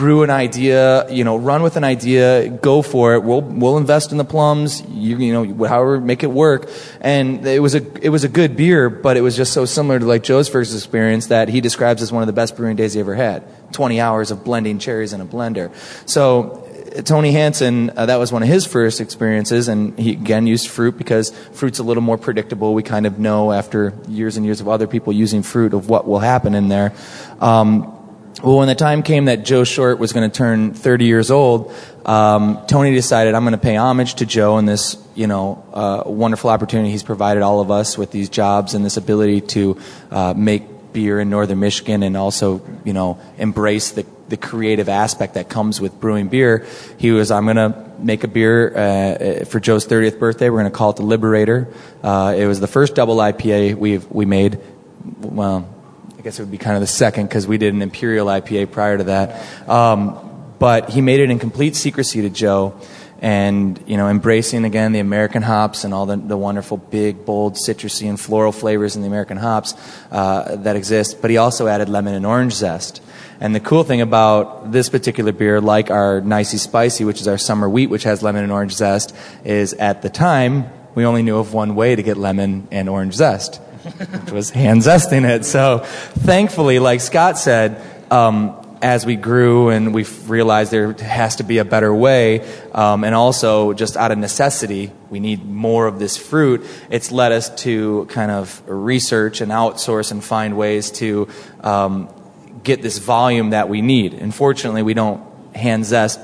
brew 0.00 0.22
an 0.22 0.30
idea, 0.30 1.06
you 1.10 1.24
know, 1.24 1.36
run 1.36 1.62
with 1.62 1.76
an 1.76 1.84
idea, 1.84 2.48
go 2.48 2.80
for 2.80 3.12
it. 3.14 3.22
We'll 3.22 3.42
we'll 3.42 3.76
invest 3.76 4.12
in 4.12 4.18
the 4.18 4.24
plums, 4.24 4.82
you, 4.88 5.18
you 5.18 5.32
know, 5.34 5.66
however 5.66 6.00
make 6.00 6.22
it 6.22 6.30
work. 6.30 6.70
And 7.02 7.46
it 7.46 7.60
was 7.60 7.74
a 7.74 7.82
it 8.02 8.08
was 8.08 8.24
a 8.24 8.28
good 8.28 8.56
beer, 8.56 8.88
but 8.88 9.18
it 9.18 9.20
was 9.20 9.36
just 9.36 9.52
so 9.52 9.66
similar 9.66 9.98
to 9.98 10.06
like 10.06 10.22
Joe's 10.22 10.48
first 10.48 10.74
experience 10.74 11.26
that 11.26 11.50
he 11.50 11.60
describes 11.60 12.00
as 12.00 12.10
one 12.10 12.22
of 12.22 12.28
the 12.28 12.32
best 12.32 12.56
brewing 12.56 12.76
days 12.76 12.94
he 12.94 13.00
ever 13.00 13.14
had. 13.14 13.44
20 13.74 14.00
hours 14.00 14.30
of 14.30 14.42
blending 14.42 14.78
cherries 14.78 15.12
in 15.12 15.20
a 15.20 15.26
blender. 15.26 15.70
So 16.08 16.66
Tony 17.04 17.32
Hansen, 17.32 17.90
uh, 17.94 18.06
that 18.06 18.16
was 18.16 18.32
one 18.32 18.42
of 18.42 18.48
his 18.48 18.64
first 18.64 19.02
experiences, 19.02 19.68
and 19.68 19.98
he 19.98 20.12
again 20.12 20.46
used 20.46 20.68
fruit 20.68 20.96
because 20.96 21.30
fruit's 21.52 21.78
a 21.78 21.82
little 21.82 22.02
more 22.02 22.16
predictable. 22.16 22.72
We 22.72 22.82
kind 22.82 23.04
of 23.04 23.18
know 23.18 23.52
after 23.52 23.92
years 24.08 24.38
and 24.38 24.46
years 24.46 24.62
of 24.62 24.68
other 24.68 24.86
people 24.86 25.12
using 25.12 25.42
fruit 25.42 25.74
of 25.74 25.90
what 25.90 26.08
will 26.08 26.20
happen 26.20 26.54
in 26.54 26.68
there. 26.68 26.94
Um, 27.38 27.99
well, 28.42 28.58
when 28.58 28.68
the 28.68 28.74
time 28.74 29.02
came 29.02 29.26
that 29.26 29.44
Joe 29.44 29.64
Short 29.64 29.98
was 29.98 30.12
going 30.12 30.28
to 30.30 30.34
turn 30.34 30.72
30 30.72 31.04
years 31.04 31.30
old, 31.30 31.74
um, 32.06 32.58
Tony 32.66 32.92
decided 32.94 33.34
I'm 33.34 33.42
going 33.44 33.52
to 33.52 33.58
pay 33.58 33.76
homage 33.76 34.14
to 34.16 34.26
Joe 34.26 34.56
and 34.56 34.68
this, 34.68 34.96
you 35.14 35.26
know, 35.26 35.62
uh, 35.72 36.02
wonderful 36.06 36.48
opportunity 36.48 36.90
he's 36.90 37.02
provided 37.02 37.42
all 37.42 37.60
of 37.60 37.70
us 37.70 37.98
with 37.98 38.10
these 38.10 38.30
jobs 38.30 38.74
and 38.74 38.84
this 38.84 38.96
ability 38.96 39.42
to 39.42 39.78
uh, 40.10 40.32
make 40.34 40.62
beer 40.92 41.20
in 41.20 41.28
northern 41.28 41.60
Michigan 41.60 42.02
and 42.02 42.16
also, 42.16 42.62
you 42.84 42.94
know, 42.94 43.18
embrace 43.36 43.90
the, 43.90 44.06
the 44.28 44.36
creative 44.36 44.88
aspect 44.88 45.34
that 45.34 45.48
comes 45.48 45.80
with 45.80 46.00
brewing 46.00 46.28
beer. 46.28 46.66
He 46.96 47.10
was, 47.10 47.30
I'm 47.30 47.44
going 47.44 47.56
to 47.56 47.90
make 47.98 48.24
a 48.24 48.28
beer 48.28 48.74
uh, 48.74 49.44
for 49.44 49.60
Joe's 49.60 49.86
30th 49.86 50.18
birthday. 50.18 50.48
We're 50.48 50.60
going 50.60 50.72
to 50.72 50.76
call 50.76 50.90
it 50.90 50.96
the 50.96 51.02
Liberator. 51.02 51.68
Uh, 52.02 52.34
it 52.36 52.46
was 52.46 52.58
the 52.58 52.66
first 52.66 52.94
double 52.94 53.16
IPA 53.16 53.74
we've, 53.74 54.10
we 54.10 54.24
made. 54.24 54.58
Well, 55.20 55.68
I 56.20 56.22
guess 56.22 56.38
it 56.38 56.42
would 56.42 56.50
be 56.50 56.58
kind 56.58 56.76
of 56.76 56.82
the 56.82 56.86
second 56.86 57.28
because 57.28 57.46
we 57.46 57.56
did 57.56 57.72
an 57.72 57.80
Imperial 57.80 58.26
IPA 58.26 58.72
prior 58.72 58.98
to 58.98 59.04
that. 59.04 59.66
Um, 59.66 60.52
but 60.58 60.90
he 60.90 61.00
made 61.00 61.18
it 61.18 61.30
in 61.30 61.38
complete 61.38 61.74
secrecy 61.74 62.20
to 62.20 62.28
Joe 62.28 62.78
and 63.22 63.82
you 63.86 63.96
know 63.96 64.06
embracing 64.06 64.66
again 64.66 64.92
the 64.92 64.98
American 64.98 65.40
hops 65.40 65.82
and 65.84 65.94
all 65.94 66.04
the, 66.04 66.18
the 66.18 66.36
wonderful 66.36 66.76
big 66.76 67.24
bold 67.24 67.54
citrusy 67.54 68.06
and 68.06 68.20
floral 68.20 68.52
flavors 68.52 68.96
in 68.96 69.00
the 69.00 69.08
American 69.08 69.38
hops 69.38 69.72
uh, 70.10 70.56
that 70.56 70.76
exist. 70.76 71.22
But 71.22 71.30
he 71.30 71.38
also 71.38 71.66
added 71.66 71.88
lemon 71.88 72.12
and 72.12 72.26
orange 72.26 72.52
zest. 72.52 73.00
And 73.40 73.54
the 73.54 73.60
cool 73.60 73.82
thing 73.82 74.02
about 74.02 74.72
this 74.72 74.90
particular 74.90 75.32
beer, 75.32 75.58
like 75.58 75.90
our 75.90 76.20
Nicie 76.20 76.58
Spicie, 76.58 77.06
which 77.06 77.22
is 77.22 77.28
our 77.28 77.38
summer 77.38 77.66
wheat, 77.66 77.86
which 77.86 78.02
has 78.02 78.22
lemon 78.22 78.42
and 78.42 78.52
orange 78.52 78.74
zest, 78.74 79.16
is 79.42 79.72
at 79.72 80.02
the 80.02 80.10
time 80.10 80.70
we 80.94 81.06
only 81.06 81.22
knew 81.22 81.38
of 81.38 81.54
one 81.54 81.74
way 81.74 81.96
to 81.96 82.02
get 82.02 82.18
lemon 82.18 82.68
and 82.70 82.90
orange 82.90 83.14
zest, 83.14 83.62
which 84.24 84.32
was 84.32 84.50
hand 84.50 84.82
zesting 84.82 85.28
it. 85.28 85.44
So 85.44 85.78
thankfully, 85.78 86.78
like 86.78 87.00
Scott 87.00 87.38
said, 87.38 87.82
um, 88.10 88.56
as 88.82 89.04
we 89.04 89.16
grew 89.16 89.68
and 89.68 89.92
we 89.92 90.04
realized 90.26 90.72
there 90.72 90.92
has 90.94 91.36
to 91.36 91.42
be 91.42 91.58
a 91.58 91.64
better 91.64 91.94
way, 91.94 92.40
um, 92.72 93.04
and 93.04 93.14
also 93.14 93.72
just 93.72 93.96
out 93.96 94.10
of 94.10 94.18
necessity, 94.18 94.90
we 95.10 95.20
need 95.20 95.44
more 95.44 95.86
of 95.86 95.98
this 95.98 96.16
fruit. 96.16 96.66
It's 96.88 97.12
led 97.12 97.32
us 97.32 97.54
to 97.62 98.06
kind 98.06 98.30
of 98.30 98.62
research 98.66 99.40
and 99.40 99.52
outsource 99.52 100.10
and 100.12 100.24
find 100.24 100.56
ways 100.56 100.90
to 100.92 101.28
um, 101.60 102.08
get 102.62 102.82
this 102.82 102.98
volume 102.98 103.50
that 103.50 103.68
we 103.68 103.82
need. 103.82 104.14
Unfortunately, 104.14 104.82
we 104.82 104.94
don't 104.94 105.22
hand 105.54 105.84
zest 105.84 106.20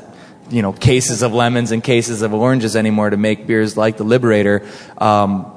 you 0.49 0.63
know 0.63 0.73
cases 0.73 1.23
of 1.23 1.33
lemons 1.33 1.73
and 1.73 1.83
cases 1.83 2.23
of 2.23 2.33
oranges 2.33 2.77
anymore 2.77 3.11
to 3.11 3.17
make 3.17 3.47
beers 3.47 3.77
like 3.77 3.97
the 3.97 4.05
Liberator. 4.05 4.67
Um, 4.99 5.53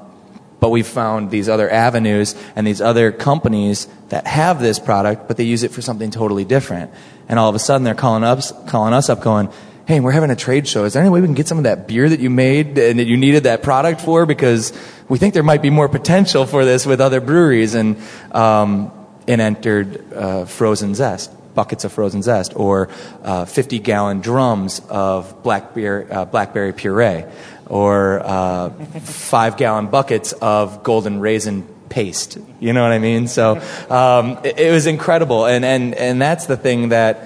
but 0.60 0.70
we've 0.70 0.86
found 0.86 1.30
these 1.30 1.48
other 1.48 1.68
avenues 1.70 2.34
and 2.54 2.66
these 2.66 2.80
other 2.80 3.10
companies 3.10 3.88
that 4.10 4.26
have 4.26 4.60
this 4.60 4.78
product, 4.78 5.26
but 5.26 5.36
they 5.36 5.44
use 5.44 5.62
it 5.62 5.70
for 5.72 5.82
something 5.82 6.10
totally 6.10 6.44
different. 6.44 6.92
And 7.28 7.38
all 7.38 7.48
of 7.48 7.54
a 7.54 7.58
sudden, 7.58 7.82
they're 7.84 7.94
calling 7.94 8.22
us, 8.22 8.52
calling 8.68 8.92
us 8.92 9.08
up, 9.08 9.22
going, 9.22 9.48
"Hey, 9.86 10.00
we're 10.00 10.12
having 10.12 10.30
a 10.30 10.36
trade 10.36 10.68
show. 10.68 10.84
Is 10.84 10.92
there 10.92 11.02
any 11.02 11.10
way 11.10 11.20
we 11.20 11.26
can 11.26 11.34
get 11.34 11.48
some 11.48 11.58
of 11.58 11.64
that 11.64 11.88
beer 11.88 12.08
that 12.08 12.20
you 12.20 12.30
made 12.30 12.78
and 12.78 12.98
that 12.98 13.06
you 13.06 13.16
needed 13.16 13.44
that 13.44 13.62
product 13.62 14.00
for? 14.00 14.26
Because 14.26 14.72
we 15.08 15.18
think 15.18 15.34
there 15.34 15.42
might 15.42 15.62
be 15.62 15.70
more 15.70 15.88
potential 15.88 16.46
for 16.46 16.64
this 16.64 16.86
with 16.86 17.00
other 17.00 17.20
breweries." 17.20 17.74
And 17.74 17.96
um, 18.32 18.92
and 19.28 19.40
entered 19.40 20.12
uh, 20.12 20.44
frozen 20.44 20.94
zest 20.94 21.30
buckets 21.54 21.84
of 21.84 21.92
frozen 21.92 22.22
zest 22.22 22.54
or 22.56 22.88
uh, 23.22 23.44
50 23.44 23.80
gallon 23.80 24.20
drums 24.20 24.80
of 24.88 25.42
black 25.42 25.74
beer, 25.74 26.06
uh, 26.10 26.24
blackberry 26.24 26.72
puree 26.72 27.24
or 27.70 28.20
uh, 28.24 28.70
five 29.00 29.56
gallon 29.56 29.86
buckets 29.86 30.32
of 30.32 30.82
golden 30.82 31.20
raisin 31.20 31.62
paste. 31.88 32.36
You 32.58 32.72
know 32.72 32.82
what 32.82 32.90
I 32.90 32.98
mean? 32.98 33.28
So 33.28 33.62
um, 33.88 34.38
it, 34.44 34.58
it, 34.58 34.72
was 34.72 34.86
incredible. 34.86 35.46
And, 35.46 35.64
and, 35.64 35.94
and 35.94 36.20
that's 36.20 36.46
the 36.46 36.56
thing 36.56 36.88
that 36.88 37.24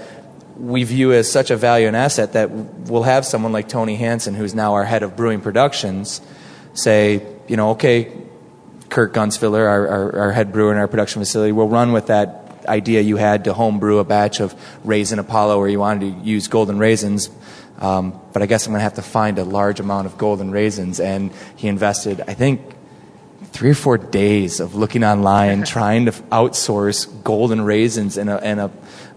we 0.59 0.85
view 0.85 1.13
as 1.13 1.33
such 1.33 1.51
a 1.51 1.57
value 1.57 1.87
and 1.87 1.97
asset 1.97 2.35
that 2.35 2.51
we'll 2.51 3.03
have 3.05 3.25
someone 3.25 3.53
like 3.53 3.69
Tony 3.69 3.97
Hansen, 3.97 4.35
who's 4.35 4.55
now 4.55 4.75
our 4.75 4.85
head 4.85 5.03
of 5.03 5.17
brewing 5.17 5.41
productions, 5.41 6.21
say, 6.75 7.27
you 7.49 7.57
know, 7.57 7.71
okay, 7.71 8.13
Kurt 8.91 9.15
Gunsfiller, 9.15 9.67
our, 9.67 9.89
our, 9.89 10.19
our 10.21 10.33
head 10.33 10.53
brewer 10.53 10.73
in 10.73 10.79
our 10.79 10.89
production 10.89 11.23
facility, 11.23 11.53
will 11.53 11.69
run 11.69 11.93
with 11.93 12.09
that 12.09 12.65
idea 12.69 13.01
you 13.01 13.17
had 13.17 13.45
to 13.45 13.55
home 13.55 13.79
brew 13.79 13.99
a 13.99 14.05
batch 14.05 14.41
of 14.41 14.55
raisin 14.85 15.19
Apollo 15.19 15.59
where 15.59 15.69
you 15.69 15.79
wanted 15.79 16.01
to 16.01 16.21
use 16.21 16.49
golden 16.49 16.79
raisins 16.79 17.31
um, 17.79 18.21
but 18.33 18.43
I 18.43 18.47
guess 18.47 18.67
I'm 18.67 18.73
going 18.73 18.81
to 18.81 18.85
have 18.85 18.95
to 18.95 19.03
find 19.03 19.39
a 19.39 19.45
large 19.45 19.81
amount 19.81 20.07
of 20.07 20.17
golden 20.19 20.51
raisins. 20.51 21.01
And 21.01 21.33
he 21.57 21.69
invested, 21.69 22.23
I 22.27 22.35
think, 22.35 22.61
three 23.47 23.71
or 23.71 23.75
four 23.75 23.99
days 23.99 24.61
of 24.61 24.75
looking 24.75 25.05
online, 25.05 25.63
trying 25.67 26.07
to 26.07 26.13
outsource 26.13 27.23
golden 27.23 27.61
raisins 27.63 28.17
in, 28.17 28.29
a, 28.29 28.39
in 28.39 28.59
a, 28.59 28.71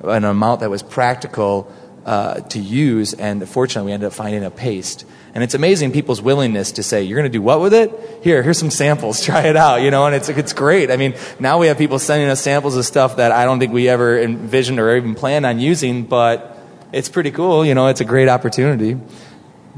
an 0.04 0.24
amount 0.24 0.62
that 0.62 0.70
was 0.70 0.84
practical 0.84 1.72
uh, 2.06 2.40
to 2.40 2.60
use. 2.60 3.14
And 3.14 3.48
fortunately, 3.48 3.90
we 3.90 3.94
ended 3.94 4.08
up 4.08 4.14
finding 4.14 4.44
a 4.44 4.50
paste. 4.50 5.06
And 5.36 5.44
it's 5.44 5.54
amazing 5.54 5.92
people's 5.92 6.22
willingness 6.22 6.72
to 6.74 6.84
say, 6.84 7.04
you're 7.04 7.18
going 7.18 7.32
to 7.32 7.38
do 7.38 7.44
what 7.44 7.62
with 7.62 7.74
it? 7.74 7.92
Here, 8.24 8.42
here's 8.42 8.58
some 8.58 8.72
samples. 8.72 9.22
Try 9.26 9.44
it 9.44 9.56
out, 9.56 9.82
you 9.82 9.92
know, 9.92 10.06
and 10.08 10.16
it's, 10.16 10.30
it's 10.30 10.54
great. 10.54 10.90
I 10.90 10.98
mean, 10.98 11.14
now 11.40 11.60
we 11.60 11.68
have 11.68 11.78
people 11.78 12.00
sending 12.00 12.28
us 12.28 12.42
samples 12.42 12.76
of 12.76 12.86
stuff 12.86 13.18
that 13.18 13.32
I 13.32 13.46
don't 13.46 13.60
think 13.60 13.72
we 13.72 13.88
ever 13.88 14.20
envisioned 14.20 14.80
or 14.80 14.96
even 14.96 15.14
planned 15.14 15.46
on 15.46 15.60
using, 15.60 16.06
but 16.06 16.57
it's 16.92 17.10
pretty 17.10 17.32
cool. 17.32 17.66
You 17.66 17.76
know, 17.76 17.88
it's 17.88 18.02
a 18.02 18.06
great 18.06 18.30
opportunity. 18.30 19.00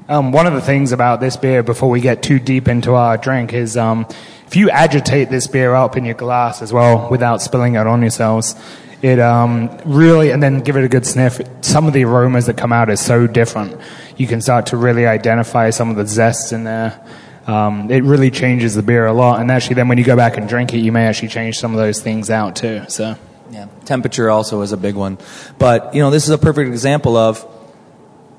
Um, 0.07 0.31
one 0.31 0.47
of 0.47 0.53
the 0.53 0.61
things 0.61 0.91
about 0.91 1.19
this 1.19 1.37
beer, 1.37 1.61
before 1.61 1.89
we 1.89 2.01
get 2.01 2.23
too 2.23 2.39
deep 2.39 2.67
into 2.67 2.95
our 2.95 3.17
drink, 3.17 3.53
is 3.53 3.77
um, 3.77 4.07
if 4.47 4.55
you 4.55 4.69
agitate 4.69 5.29
this 5.29 5.45
beer 5.47 5.75
up 5.75 5.97
in 5.97 6.05
your 6.05 6.15
glass 6.15 6.61
as 6.61 6.73
well 6.73 7.09
without 7.11 7.41
spilling 7.41 7.75
it 7.75 7.85
on 7.85 8.01
yourselves, 8.01 8.55
it 9.01 9.19
um, 9.19 9.69
really, 9.85 10.31
and 10.31 10.41
then 10.41 10.61
give 10.61 10.75
it 10.75 10.83
a 10.83 10.89
good 10.89 11.05
sniff. 11.05 11.39
Some 11.61 11.85
of 11.85 11.93
the 11.93 12.03
aromas 12.05 12.47
that 12.47 12.57
come 12.57 12.73
out 12.73 12.89
is 12.89 12.99
so 12.99 13.27
different. 13.27 13.79
You 14.17 14.27
can 14.27 14.41
start 14.41 14.67
to 14.67 14.77
really 14.77 15.05
identify 15.05 15.69
some 15.69 15.89
of 15.89 15.95
the 15.95 16.05
zests 16.05 16.51
in 16.51 16.63
there. 16.63 16.99
Um, 17.47 17.89
it 17.89 18.03
really 18.03 18.29
changes 18.29 18.75
the 18.75 18.83
beer 18.83 19.05
a 19.05 19.13
lot. 19.13 19.39
And 19.39 19.51
actually, 19.51 19.75
then 19.75 19.87
when 19.87 19.97
you 19.97 20.03
go 20.03 20.15
back 20.15 20.37
and 20.37 20.49
drink 20.49 20.73
it, 20.73 20.79
you 20.79 20.91
may 20.91 21.05
actually 21.05 21.29
change 21.29 21.59
some 21.59 21.71
of 21.71 21.77
those 21.77 22.01
things 22.01 22.29
out 22.29 22.55
too. 22.55 22.83
So. 22.87 23.15
Yeah, 23.51 23.67
temperature 23.85 24.29
also 24.29 24.61
is 24.61 24.71
a 24.71 24.77
big 24.77 24.95
one. 24.95 25.17
But, 25.57 25.95
you 25.95 26.01
know, 26.01 26.11
this 26.11 26.23
is 26.23 26.29
a 26.29 26.37
perfect 26.37 26.69
example 26.69 27.17
of 27.17 27.45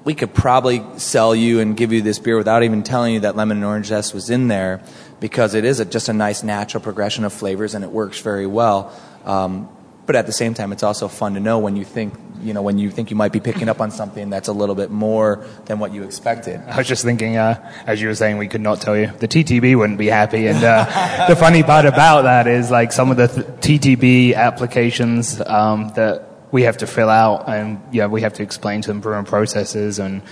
we 0.04 0.14
could 0.14 0.32
probably 0.32 0.82
sell 0.96 1.34
you 1.34 1.60
and 1.60 1.76
give 1.76 1.92
you 1.92 2.00
this 2.00 2.18
beer 2.18 2.36
without 2.36 2.62
even 2.62 2.82
telling 2.82 3.14
you 3.14 3.20
that 3.20 3.36
lemon 3.36 3.58
and 3.58 3.66
orange 3.66 3.86
zest 3.86 4.14
was 4.14 4.30
in 4.30 4.48
there 4.48 4.82
because 5.18 5.54
it 5.54 5.64
is 5.64 5.80
a, 5.80 5.84
just 5.84 6.08
a 6.08 6.12
nice 6.12 6.42
natural 6.42 6.82
progression 6.82 7.24
of 7.24 7.32
flavors 7.32 7.74
and 7.74 7.84
it 7.84 7.90
works 7.90 8.20
very 8.20 8.46
well. 8.46 8.92
Um, 9.24 9.68
but 10.10 10.16
at 10.16 10.26
the 10.26 10.32
same 10.32 10.54
time, 10.54 10.72
it's 10.72 10.82
also 10.82 11.06
fun 11.06 11.34
to 11.34 11.40
know 11.40 11.60
when 11.60 11.76
you 11.76 11.84
think 11.84 12.14
you 12.42 12.52
know 12.52 12.62
when 12.62 12.78
you 12.78 12.90
think 12.90 13.10
you 13.10 13.16
might 13.16 13.30
be 13.30 13.38
picking 13.38 13.68
up 13.68 13.80
on 13.80 13.92
something 13.92 14.28
that's 14.28 14.48
a 14.48 14.52
little 14.52 14.74
bit 14.74 14.90
more 14.90 15.46
than 15.66 15.78
what 15.78 15.94
you 15.94 16.02
expected. 16.02 16.60
I 16.66 16.78
was 16.78 16.88
just 16.88 17.04
thinking, 17.04 17.36
uh, 17.36 17.54
as 17.86 18.02
you 18.02 18.08
were 18.08 18.16
saying, 18.16 18.36
we 18.36 18.48
could 18.48 18.60
not 18.60 18.80
tell 18.80 18.96
you. 18.96 19.06
The 19.06 19.28
TTB 19.28 19.78
wouldn't 19.78 20.00
be 20.00 20.08
happy, 20.08 20.48
and 20.48 20.64
uh, 20.64 21.26
the 21.28 21.36
funny 21.36 21.62
part 21.62 21.84
about 21.84 22.22
that 22.22 22.48
is 22.48 22.72
like 22.72 22.90
some 22.90 23.12
of 23.12 23.18
the 23.18 23.28
th- 23.28 23.46
TTB 23.80 24.34
applications 24.34 25.40
um, 25.46 25.92
that 25.94 26.28
we 26.50 26.62
have 26.62 26.78
to 26.78 26.88
fill 26.88 27.08
out, 27.08 27.48
and 27.48 27.80
yeah, 27.92 28.08
we 28.08 28.22
have 28.22 28.32
to 28.32 28.42
explain 28.42 28.82
to 28.82 28.88
them 28.88 28.98
brewing 29.00 29.26
processes 29.26 30.00
and 30.00 30.22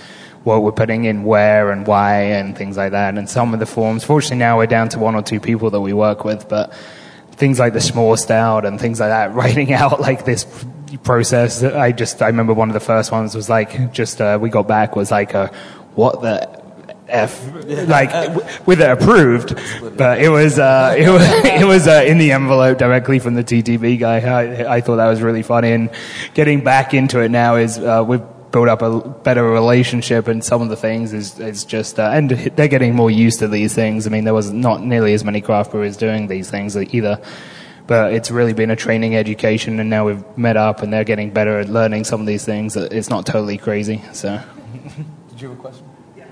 what 0.43 0.61
we're 0.61 0.73
putting 0.73 1.05
in 1.05 1.23
where 1.23 1.71
and 1.71 1.87
why 1.87 2.15
and 2.35 2.57
things 2.57 2.75
like 2.75 2.91
that. 2.91 3.17
And 3.17 3.29
some 3.29 3.53
of 3.53 3.61
the 3.61 3.65
forms, 3.65 4.03
fortunately 4.03 4.39
now 4.39 4.57
we're 4.57 4.65
down 4.65 4.89
to 4.89 4.99
one 4.99 5.15
or 5.15 5.21
two 5.21 5.39
people 5.39 5.69
that 5.69 5.79
we 5.79 5.93
work 5.93 6.25
with, 6.25 6.49
but 6.49 6.73
things 7.39 7.57
like 7.57 7.73
the 7.73 7.79
S'mores 7.79 8.19
stout 8.19 8.65
and 8.65 8.79
things 8.79 8.99
like 8.99 9.09
that, 9.09 9.33
writing 9.39 9.73
out 9.73 9.99
like 9.99 10.25
this 10.25 10.45
process. 11.03 11.63
I 11.63 11.91
just 11.91 12.21
I 12.21 12.27
remember 12.27 12.53
one 12.53 12.69
of 12.69 12.73
the 12.73 12.79
first 12.79 13.11
ones 13.11 13.33
was 13.33 13.49
like 13.49 13.91
just 13.91 14.21
uh, 14.21 14.37
we 14.39 14.49
got 14.49 14.67
back 14.67 14.95
was 14.95 15.09
like 15.09 15.33
a 15.33 15.47
what 15.95 16.21
the 16.21 16.59
F, 17.07 17.43
like 17.87 18.11
with 18.67 18.81
it 18.81 18.89
approved, 18.89 19.55
but 19.97 20.21
it 20.21 20.29
was 20.29 20.59
uh, 20.59 20.95
it 20.97 21.09
was 21.09 21.23
it 21.45 21.65
was 21.65 21.87
uh, 21.87 22.03
in 22.05 22.19
the 22.19 22.31
envelope 22.31 22.77
directly 22.77 23.17
from 23.19 23.33
the 23.33 23.43
TTB 23.43 23.99
guy. 23.99 24.19
I, 24.19 24.75
I 24.75 24.81
thought 24.81 24.97
that 24.97 25.07
was 25.07 25.21
really 25.21 25.41
funny, 25.41 25.71
and 25.71 25.89
getting 26.33 26.63
back 26.63 26.93
into 26.93 27.19
it 27.21 27.29
now 27.29 27.55
is 27.55 27.79
uh, 27.79 28.03
we've 28.07 28.21
built 28.51 28.67
up 28.67 28.81
a 28.81 28.99
better 28.99 29.43
relationship, 29.43 30.27
and 30.27 30.43
some 30.43 30.61
of 30.61 30.69
the 30.69 30.75
things 30.75 31.13
is 31.13 31.39
is 31.39 31.65
just 31.65 31.99
uh, 31.99 32.11
and 32.13 32.29
they're 32.29 32.67
getting 32.67 32.95
more 32.95 33.11
used 33.11 33.39
to 33.39 33.47
these 33.47 33.73
things. 33.75 34.07
I 34.07 34.09
mean, 34.09 34.23
there 34.23 34.33
was 34.33 34.51
not 34.51 34.83
nearly 34.83 35.13
as 35.13 35.23
many 35.23 35.41
craft 35.41 35.71
brewers 35.71 35.97
doing 35.97 36.27
these 36.27 36.49
things 36.49 36.75
either 36.75 37.21
but 37.89 38.13
it's 38.13 38.29
really 38.29 38.53
been 38.53 38.69
a 38.69 38.75
training 38.75 39.15
education 39.15 39.79
and 39.79 39.89
now 39.89 40.05
we've 40.05 40.37
met 40.37 40.55
up 40.55 40.83
and 40.83 40.93
they're 40.93 41.03
getting 41.03 41.31
better 41.31 41.59
at 41.59 41.69
learning 41.69 42.03
some 42.03 42.21
of 42.21 42.27
these 42.27 42.45
things 42.45 42.75
it's 42.75 43.09
not 43.09 43.25
totally 43.25 43.57
crazy 43.57 44.03
so 44.13 44.39
did 45.29 45.41
you 45.41 45.49
have 45.49 45.57
a 45.57 45.61
question 45.61 45.89
yeah. 46.15 46.25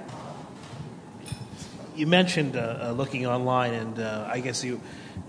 you 1.95 2.05
mentioned 2.05 2.55
uh, 2.55 2.77
uh, 2.79 2.91
looking 2.91 3.25
online 3.25 3.73
and 3.73 3.99
uh, 3.99 4.29
i 4.31 4.39
guess 4.39 4.63
you, 4.63 4.79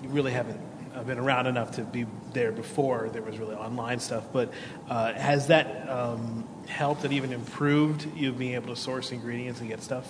you 0.02 0.08
really 0.10 0.32
haven't 0.32 0.60
uh, 0.94 1.02
been 1.02 1.18
around 1.18 1.46
enough 1.46 1.70
to 1.72 1.82
be 1.82 2.04
there 2.34 2.52
before 2.52 3.08
there 3.08 3.22
was 3.22 3.38
really 3.38 3.56
online 3.56 3.98
stuff 3.98 4.24
but 4.30 4.52
uh, 4.90 5.14
has 5.14 5.46
that 5.46 5.88
um, 5.88 6.46
helped 6.68 7.04
and 7.04 7.12
even 7.12 7.32
improved 7.32 8.06
you 8.16 8.32
being 8.32 8.54
able 8.54 8.68
to 8.68 8.80
source 8.80 9.10
ingredients 9.10 9.60
and 9.60 9.68
get 9.68 9.82
stuff 9.82 10.06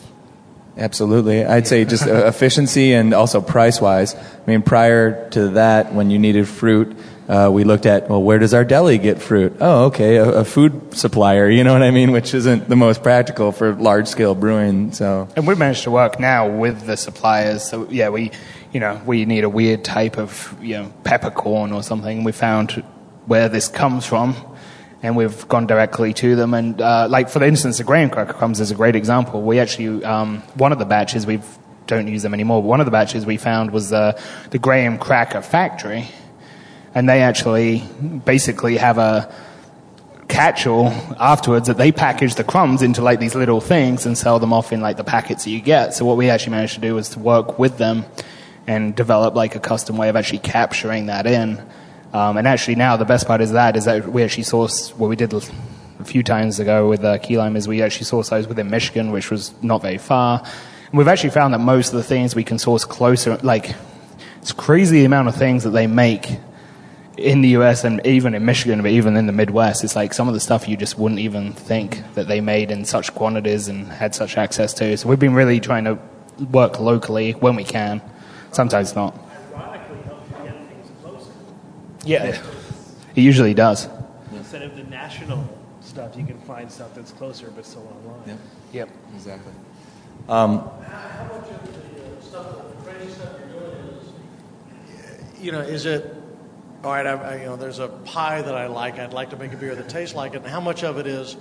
Absolutely. 0.79 1.44
I'd 1.44 1.66
say 1.66 1.85
just 1.85 2.07
uh, 2.07 2.27
efficiency 2.27 2.92
and 2.92 3.12
also 3.12 3.40
price 3.40 3.81
wise. 3.81 4.14
I 4.14 4.40
mean, 4.47 4.62
prior 4.62 5.29
to 5.31 5.49
that, 5.51 5.92
when 5.92 6.11
you 6.11 6.18
needed 6.18 6.49
fruit, 6.49 6.97
uh, 7.29 7.51
we 7.53 7.64
looked 7.64 7.85
at, 7.85 8.09
well, 8.09 8.23
where 8.23 8.38
does 8.38 8.55
our 8.55 8.64
deli 8.64 8.97
get 8.97 9.21
fruit? 9.21 9.57
Oh, 9.61 9.87
okay, 9.87 10.16
a, 10.16 10.29
a, 10.31 10.44
food 10.44 10.94
supplier, 10.94 11.51
you 11.51 11.62
know 11.62 11.75
what 11.75 11.83
I 11.83 11.90
mean? 11.90 12.11
Which 12.12 12.33
isn't 12.33 12.71
the 12.71 12.77
most 12.77 13.03
practical 13.03 13.53
for 13.53 13.75
large 13.75 14.07
scale 14.07 14.35
brewing, 14.35 14.92
so. 14.92 15.29
And 15.37 15.47
we've 15.47 15.59
managed 15.59 15.83
to 15.83 15.90
work 15.90 16.18
now 16.18 16.49
with 16.49 16.87
the 16.87 16.97
suppliers, 16.97 17.68
so 17.68 17.87
yeah, 17.90 18.09
we, 18.09 18.31
you 18.73 18.81
know, 18.81 19.03
we 19.05 19.27
need 19.27 19.44
a 19.44 19.51
weird 19.51 19.85
type 19.85 20.16
of, 20.16 20.57
you 20.62 20.79
know, 20.79 20.92
peppercorn 21.05 21.73
or 21.73 21.83
something. 21.83 22.25
We 22.25 22.33
found 22.33 22.83
where 23.27 23.51
this 23.51 23.68
comes 23.68 24.07
from 24.07 24.35
and 25.03 25.17
we've 25.17 25.47
gone 25.49 25.67
directly 25.67 26.13
to 26.15 26.37
them. 26.37 26.55
And 26.55 26.81
uh, 26.81 27.09
like 27.09 27.29
for 27.29 27.43
instance, 27.43 27.79
the 27.79 27.85
graham 27.85 28.11
cracker 28.11 28.33
crumbs 28.33 28.61
is 28.61 28.71
a 28.71 28.75
great 28.75 28.97
example. 28.97 29.43
We 29.43 29.59
actually 29.61 30.05
um, 30.05 30.43
one 30.55 30.73
of 30.73 30.79
the 30.79 30.85
batches 30.85 31.27
we 31.27 31.41
don't 31.89 32.07
use 32.07 32.23
them 32.23 32.35
anymore. 32.35 32.63
But 32.63 32.69
one 32.69 32.81
of 32.81 32.87
the 32.87 32.93
batches 32.93 33.27
we 33.27 33.37
found 33.37 33.73
was 33.73 33.91
the 33.91 34.21
the 34.51 34.59
Graham 34.59 34.99
Cracker 34.99 35.43
Factory, 35.43 36.09
and 36.95 37.09
they 37.09 37.23
actually 37.23 37.83
basically 38.25 38.77
have 38.77 38.99
a 38.99 39.35
catch-all 40.29 40.89
afterwards 41.19 41.69
that 41.69 41.79
they 41.79 41.91
package 41.91 42.35
the 42.35 42.45
crumbs 42.45 42.83
into 42.83 43.01
like 43.03 43.19
these 43.19 43.35
little 43.35 43.63
things 43.63 44.05
and 44.05 44.17
sell 44.17 44.39
them 44.39 44.53
off 44.53 44.73
in 44.73 44.81
like 44.83 44.99
the 44.99 45.05
packets 45.05 45.45
that 45.45 45.51
you 45.51 45.61
get. 45.61 45.95
So 45.95 46.05
what 46.05 46.19
we 46.19 46.29
actually 46.29 46.53
managed 46.53 46.75
to 46.75 46.81
do 46.81 46.95
was 46.95 47.09
to 47.11 47.19
work 47.19 47.59
with 47.59 47.79
them 47.79 48.05
and 48.67 48.95
develop 48.95 49.35
like 49.35 49.57
a 49.57 49.61
custom 49.61 49.97
way 49.97 50.11
of 50.11 50.17
actually 50.17 50.41
capturing 50.41 51.07
that 51.07 51.27
in. 51.27 51.67
Um, 52.12 52.37
and 52.37 52.49
actually 52.49 52.77
now 52.77 52.97
the 52.97 53.05
best 53.05 53.27
part 53.27 53.40
is 53.40 53.53
that 53.53 53.77
is 53.77 53.85
that 53.85 54.11
we 54.11 54.23
actually 54.23 54.44
source 54.44 54.90
what 54.97 55.11
we 55.11 55.16
did 55.16 55.33
a 55.35 56.05
few 56.05 56.23
times 56.23 56.59
ago 56.59 56.88
with 56.88 57.05
uh, 57.05 57.18
key 57.18 57.37
lime 57.37 57.57
is 57.57 57.68
we 57.68 57.83
actually 57.83 58.07
source 58.07 58.31
those 58.31 58.47
within 58.47 58.71
Michigan, 58.71 59.11
which 59.11 59.31
was 59.31 59.53
not 59.62 59.83
very 59.83 59.99
far. 59.99 60.42
And 60.90 60.99
we've 60.99 61.09
actually 61.09 61.31
found 61.31 61.53
that 61.55 61.59
most 61.59 61.88
of 61.88 61.94
the 61.94 62.03
things 62.03 62.35
we 62.35 62.44
can 62.44 62.59
source 62.59 62.85
closer, 62.85 63.37
like 63.38 63.75
it's 64.40 64.53
crazy 64.53 65.01
the 65.01 65.05
amount 65.05 65.29
of 65.29 65.37
things 65.37 65.64
that 65.64 65.71
they 65.71 65.87
make 65.87 66.38
in 67.18 67.42
the 67.42 67.49
US 67.51 67.85
and 67.85 68.01
even 68.07 68.35
in 68.35 68.44
Michigan, 68.44 68.81
but 68.81 68.92
even 68.92 69.16
in 69.16 69.27
the 69.27 69.33
Midwest, 69.33 69.85
it's 69.85 69.97
like 69.97 70.14
some 70.14 70.29
of 70.29 70.35
the 70.35 70.40
stuff 70.40 70.68
you 70.68 70.77
just 70.77 70.97
wouldn't 70.99 71.21
even 71.21 71.53
think 71.53 72.03
that 72.14 72.29
they 72.29 72.40
made 72.40 72.71
in 72.71 72.85
such 72.85 73.12
quantities 73.14 73.68
and 73.68 73.88
had 73.88 74.14
such 74.14 74.38
access 74.38 74.73
to. 74.75 74.97
So 74.97 75.09
we've 75.09 75.18
been 75.18 75.35
really 75.35 75.61
trying 75.61 75.85
to 75.85 75.99
work 76.53 76.79
locally 76.79 77.33
when 77.33 77.57
we 77.57 77.64
can. 77.64 78.01
Sometimes 78.53 78.94
not. 78.94 79.18
Yeah, 82.05 82.25
it 83.15 83.21
usually 83.21 83.55
does. 83.55 83.89
Instead 84.33 84.63
of 84.63 84.77
the 84.77 84.85
national 84.85 85.49
stuff, 85.81 86.17
you 86.17 86.25
can 86.25 86.39
find 86.41 86.71
stuff 86.71 86.95
that's 86.95 87.13
closer 87.13 87.51
but 87.55 87.67
still 87.67 87.87
online. 88.05 88.29
Yep. 88.29 88.39
Yep. 88.73 88.89
Exactly. 89.15 89.53
Um, 90.29 90.59
How 90.59 91.25
much 91.33 91.49
of 91.51 92.17
the 92.21 92.23
stuff, 92.23 92.47
the 92.85 92.91
training 92.91 93.11
stuff 93.11 93.33
you 95.41 95.53
know, 95.53 95.61
is 95.61 95.87
it 95.87 96.15
all 96.85 96.93
right? 96.93 97.07
I, 97.07 97.13
I, 97.13 97.37
you 97.41 97.47
know, 97.47 97.57
there's 97.57 97.79
a 97.79 97.89
pie 97.89 98.43
that 98.43 98.55
I 98.55 98.67
like. 98.67 98.99
I'd 98.99 99.13
like 99.13 99.31
to 99.31 99.37
make 99.37 99.53
a 99.53 99.57
beer 99.57 99.75
that 99.75 99.89
tastes 99.89 100.15
like 100.15 100.35
it. 100.35 100.39
And 100.39 100.47
how 100.47 100.61
much 100.61 100.83
of 100.85 100.99
it 100.99 101.07
is, 101.07 101.37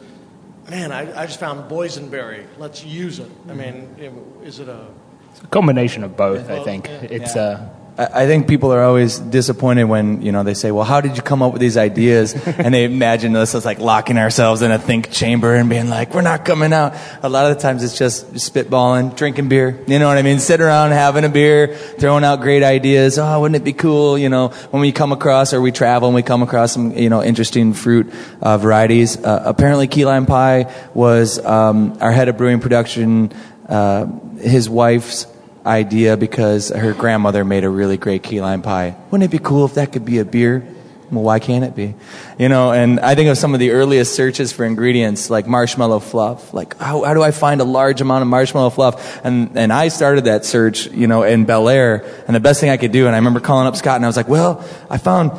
man? 0.70 0.92
I, 0.92 1.22
I 1.24 1.26
just 1.26 1.40
found 1.40 1.70
boysenberry. 1.70 2.46
Let's 2.58 2.84
use 2.86 3.20
it. 3.20 3.32
I 3.50 3.54
mean, 3.54 3.96
is 4.44 4.60
it 4.60 4.70
a 4.70 4.86
It's 5.32 5.42
a 5.42 5.48
combination 5.48 6.04
of 6.04 6.16
both, 6.16 6.46
I 6.50 6.58
Both, 6.58 6.66
think. 6.66 6.88
yeah. 6.88 7.00
It's 7.02 7.36
Yeah. 7.36 7.42
uh, 7.42 7.70
I 8.00 8.28
think 8.28 8.48
people 8.48 8.72
are 8.72 8.84
always 8.84 9.18
disappointed 9.18 9.86
when 9.86 10.22
you 10.22 10.32
know 10.32 10.44
they 10.44 10.54
say, 10.54 10.70
"Well, 10.70 10.84
how 10.84 11.02
did 11.02 11.18
you 11.18 11.24
come 11.24 11.42
up 11.42 11.52
with 11.52 11.62
these 11.62 11.78
ideas?" 11.78 12.34
and 12.46 12.72
they 12.72 12.84
imagine 12.84 13.36
us 13.36 13.56
as 13.56 13.66
like 13.66 13.80
locking 13.80 14.20
ourselves 14.20 14.62
in 14.62 14.70
a 14.70 14.78
think 14.78 15.10
chamber 15.10 15.56
and 15.56 15.68
being 15.68 15.90
like, 15.90 16.14
"We're 16.14 16.22
not 16.22 16.46
coming 16.46 16.74
out." 16.74 16.94
A 17.24 17.30
lot 17.30 17.50
of 17.50 17.58
the 17.58 17.62
times, 17.62 17.84
it's 17.84 17.98
just 17.98 18.32
spitballing, 18.34 19.16
drinking 19.16 19.50
beer. 19.50 19.84
You 19.88 19.98
know 19.98 20.08
what 20.08 20.20
I 20.20 20.22
mean? 20.22 20.38
Sitting 20.38 20.64
around 20.64 20.92
having 20.92 21.24
a 21.24 21.30
beer, 21.30 21.76
throwing 21.76 22.24
out 22.24 22.42
great 22.42 22.62
ideas. 22.62 23.18
Oh, 23.18 23.42
wouldn't 23.42 23.56
it 23.56 23.66
be 23.66 23.74
cool? 23.74 24.16
You 24.16 24.30
know, 24.30 24.50
when 24.70 24.82
we 24.82 24.92
come 24.92 25.12
across 25.12 25.52
or 25.52 25.60
we 25.60 25.72
travel 25.72 26.08
and 26.08 26.16
we 26.16 26.22
come 26.22 26.44
across 26.44 26.74
some 26.74 26.92
you 26.92 27.10
know 27.10 27.24
interesting 27.24 27.74
fruit 27.74 28.14
uh, 28.44 28.60
varieties. 28.60 29.18
Uh, 29.18 29.42
apparently, 29.44 29.88
key 29.88 30.06
lime 30.06 30.28
pie 30.28 30.72
was 30.94 31.44
um, 31.44 31.98
our 32.00 32.12
head 32.12 32.28
of 32.28 32.38
brewing 32.38 32.60
production. 32.60 33.34
Uh, 33.68 34.06
his 34.38 34.70
wife's 34.70 35.26
idea 35.68 36.18
because 36.18 36.70
her 36.70 36.94
grandmother 36.94 37.44
made 37.44 37.64
a 37.64 37.70
really 37.70 37.98
great 37.98 38.24
key 38.24 38.42
lime 38.42 38.62
pie. 38.62 38.96
Wouldn't 39.12 39.32
it 39.32 39.38
be 39.38 39.44
cool 39.44 39.66
if 39.66 39.76
that 39.76 39.92
could 39.92 40.06
be 40.06 40.20
a 40.20 40.26
beer? 40.26 40.66
Well, 41.12 41.24
why 41.24 41.40
can't 41.40 41.64
it 41.64 41.74
be? 41.74 41.96
You 42.38 42.50
know, 42.50 42.74
and 42.74 43.00
I 43.00 43.16
think 43.16 43.30
of 43.30 43.38
some 43.38 43.54
of 43.54 43.62
the 43.62 43.72
earliest 43.72 44.14
searches 44.14 44.52
for 44.52 44.66
ingredients, 44.66 45.30
like 45.30 45.48
marshmallow 45.48 46.00
fluff. 46.00 46.54
Like, 46.54 46.78
how, 46.78 47.04
how 47.04 47.14
do 47.14 47.24
I 47.24 47.32
find 47.32 47.62
a 47.62 47.64
large 47.64 48.02
amount 48.02 48.24
of 48.24 48.28
marshmallow 48.28 48.72
fluff? 48.72 49.24
And, 49.24 49.58
and 49.58 49.72
I 49.72 49.88
started 49.88 50.26
that 50.26 50.44
search, 50.44 50.88
you 50.88 51.08
know, 51.08 51.24
in 51.24 51.46
Bellaire, 51.46 52.06
and 52.28 52.36
the 52.36 52.42
best 52.42 52.60
thing 52.60 52.70
I 52.72 52.78
could 52.78 52.92
do, 52.92 53.08
and 53.08 53.16
I 53.16 53.20
remember 53.20 53.40
calling 53.40 53.68
up 53.68 53.78
Scott, 53.78 53.96
and 53.96 54.06
I 54.06 54.10
was 54.10 54.18
like, 54.18 54.28
well, 54.28 54.66
I 54.90 54.98
found 54.98 55.32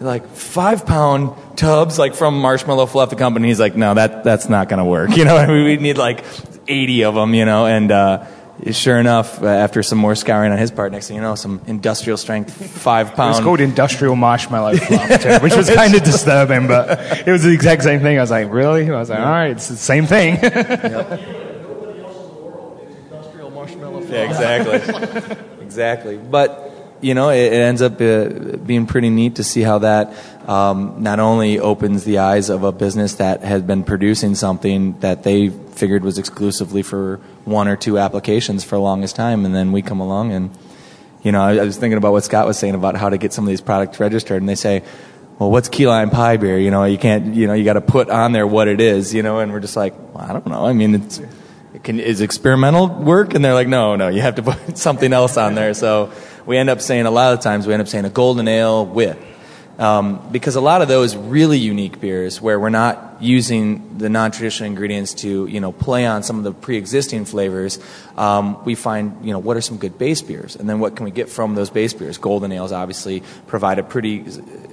like 0.00 0.28
five 0.28 0.86
pound 0.86 1.34
tubs, 1.56 1.98
like 1.98 2.14
from 2.14 2.40
Marshmallow 2.40 2.86
Fluff 2.86 3.10
the 3.10 3.16
company. 3.16 3.48
He's 3.48 3.60
like, 3.60 3.74
no, 3.74 3.94
that, 3.94 4.22
that's 4.22 4.48
not 4.48 4.68
gonna 4.68 4.84
work. 4.84 5.10
You 5.16 5.24
know, 5.24 5.46
we 5.48 5.64
we 5.64 5.76
need 5.78 5.98
like 5.98 6.24
80 6.68 7.04
of 7.04 7.14
them, 7.14 7.34
you 7.34 7.46
know, 7.46 7.66
and, 7.66 7.90
uh, 7.90 8.26
Sure 8.72 8.98
enough, 8.98 9.42
uh, 9.42 9.46
after 9.46 9.82
some 9.82 9.98
more 9.98 10.14
scouring 10.14 10.50
on 10.50 10.56
his 10.56 10.70
part, 10.70 10.90
next 10.90 11.08
thing 11.08 11.16
you 11.16 11.22
know, 11.22 11.34
some 11.34 11.60
industrial 11.66 12.16
strength 12.16 12.54
five 12.54 13.14
pound. 13.14 13.34
it 13.34 13.38
was 13.38 13.44
called 13.44 13.60
industrial 13.60 14.16
marshmallow 14.16 14.78
fluff, 14.78 15.20
too, 15.20 15.38
which 15.40 15.54
was 15.56 15.68
kind 15.68 15.94
of 15.94 16.02
disturbing, 16.02 16.66
but 16.66 16.88
it 17.26 17.30
was 17.30 17.42
the 17.42 17.52
exact 17.52 17.82
same 17.82 18.00
thing. 18.00 18.16
I 18.16 18.22
was 18.22 18.30
like, 18.30 18.50
really? 18.50 18.90
I 18.90 18.98
was 18.98 19.10
like, 19.10 19.18
all 19.18 19.26
right, 19.26 19.50
it's 19.50 19.68
the 19.68 19.76
same 19.76 20.06
thing. 20.06 20.36
industrial 20.36 21.20
marshmallow? 23.50 24.00
Yeah, 24.04 24.24
exactly. 24.24 25.36
exactly. 25.60 26.16
But, 26.16 26.96
you 27.02 27.12
know, 27.12 27.28
it, 27.28 27.52
it 27.52 27.60
ends 27.60 27.82
up 27.82 28.00
uh, 28.00 28.56
being 28.56 28.86
pretty 28.86 29.10
neat 29.10 29.34
to 29.36 29.44
see 29.44 29.60
how 29.60 29.80
that 29.80 30.14
um, 30.48 31.02
not 31.02 31.20
only 31.20 31.58
opens 31.58 32.04
the 32.04 32.16
eyes 32.18 32.48
of 32.48 32.62
a 32.62 32.72
business 32.72 33.16
that 33.16 33.42
had 33.42 33.66
been 33.66 33.84
producing 33.84 34.34
something 34.34 34.98
that 35.00 35.24
they 35.24 35.50
figured 35.50 36.02
was 36.02 36.16
exclusively 36.16 36.80
for 36.82 37.20
one 37.46 37.68
or 37.68 37.76
two 37.76 37.98
applications 37.98 38.64
for 38.64 38.76
the 38.76 38.80
longest 38.80 39.16
time, 39.16 39.46
and 39.46 39.54
then 39.54 39.72
we 39.72 39.80
come 39.80 40.00
along 40.00 40.32
and, 40.32 40.50
you 41.22 41.32
know, 41.32 41.40
I, 41.40 41.56
I 41.56 41.64
was 41.64 41.76
thinking 41.76 41.96
about 41.96 42.12
what 42.12 42.24
Scott 42.24 42.46
was 42.46 42.58
saying 42.58 42.74
about 42.74 42.96
how 42.96 43.08
to 43.08 43.18
get 43.18 43.32
some 43.32 43.44
of 43.44 43.48
these 43.48 43.60
products 43.60 43.98
registered, 43.98 44.42
and 44.42 44.48
they 44.48 44.54
say, 44.54 44.82
well, 45.38 45.50
what's 45.50 45.68
key 45.68 45.86
lime 45.86 46.10
pie 46.10 46.36
beer? 46.36 46.58
You 46.58 46.70
know, 46.70 46.84
you 46.84 46.98
can't, 46.98 47.34
you 47.34 47.46
know, 47.46 47.52
you 47.54 47.64
got 47.64 47.74
to 47.74 47.80
put 47.80 48.10
on 48.10 48.32
there 48.32 48.46
what 48.46 48.68
it 48.68 48.80
is, 48.80 49.14
you 49.14 49.22
know, 49.22 49.38
and 49.38 49.52
we're 49.52 49.60
just 49.60 49.76
like, 49.76 49.94
well, 50.14 50.24
I 50.24 50.32
don't 50.32 50.46
know. 50.46 50.66
I 50.66 50.72
mean, 50.72 50.94
it's, 50.94 51.18
it 51.74 51.84
can, 51.84 52.00
is 52.00 52.20
experimental 52.20 52.88
work? 52.88 53.34
And 53.34 53.44
they're 53.44 53.54
like, 53.54 53.68
no, 53.68 53.96
no, 53.96 54.08
you 54.08 54.22
have 54.22 54.36
to 54.36 54.42
put 54.42 54.78
something 54.78 55.12
else 55.12 55.36
on 55.36 55.54
there. 55.54 55.74
So 55.74 56.10
we 56.46 56.56
end 56.56 56.70
up 56.70 56.80
saying, 56.80 57.06
a 57.06 57.10
lot 57.10 57.34
of 57.34 57.40
times 57.40 57.66
we 57.66 57.74
end 57.74 57.82
up 57.82 57.88
saying 57.88 58.06
a 58.06 58.10
golden 58.10 58.48
ale 58.48 58.86
with. 58.86 59.18
Um, 59.78 60.26
because 60.32 60.56
a 60.56 60.60
lot 60.60 60.80
of 60.80 60.88
those 60.88 61.14
really 61.16 61.58
unique 61.58 62.00
beers 62.00 62.40
where 62.40 62.58
we're 62.58 62.70
not 62.70 63.18
using 63.20 63.98
the 63.98 64.08
non-traditional 64.08 64.70
ingredients 64.70 65.12
to, 65.14 65.46
you 65.46 65.60
know, 65.60 65.70
play 65.70 66.06
on 66.06 66.22
some 66.22 66.38
of 66.38 66.44
the 66.44 66.52
pre-existing 66.52 67.26
flavors, 67.26 67.78
um, 68.16 68.64
we 68.64 68.74
find, 68.74 69.22
you 69.22 69.32
know, 69.32 69.38
what 69.38 69.56
are 69.56 69.60
some 69.60 69.76
good 69.76 69.98
base 69.98 70.22
beers? 70.22 70.56
And 70.56 70.66
then 70.68 70.80
what 70.80 70.96
can 70.96 71.04
we 71.04 71.10
get 71.10 71.28
from 71.28 71.54
those 71.54 71.68
base 71.68 71.92
beers? 71.92 72.16
Golden 72.16 72.52
ales 72.52 72.72
obviously 72.72 73.22
provide 73.46 73.78
a 73.78 73.82
pretty 73.82 74.24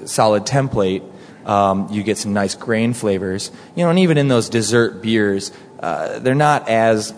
solid 0.06 0.46
template 0.46 1.04
um, 1.46 1.90
you 1.92 2.04
get 2.04 2.18
some 2.18 2.34
nice 2.34 2.56
grain 2.56 2.94
flavors, 2.94 3.52
you 3.76 3.84
know, 3.84 3.90
and 3.90 4.00
even 4.00 4.18
in 4.18 4.28
those 4.28 4.50
dessert 4.50 5.02
beers, 5.02 5.52
uh, 5.80 6.20
they're 6.20 6.36
not 6.36 6.70
as 6.70 7.14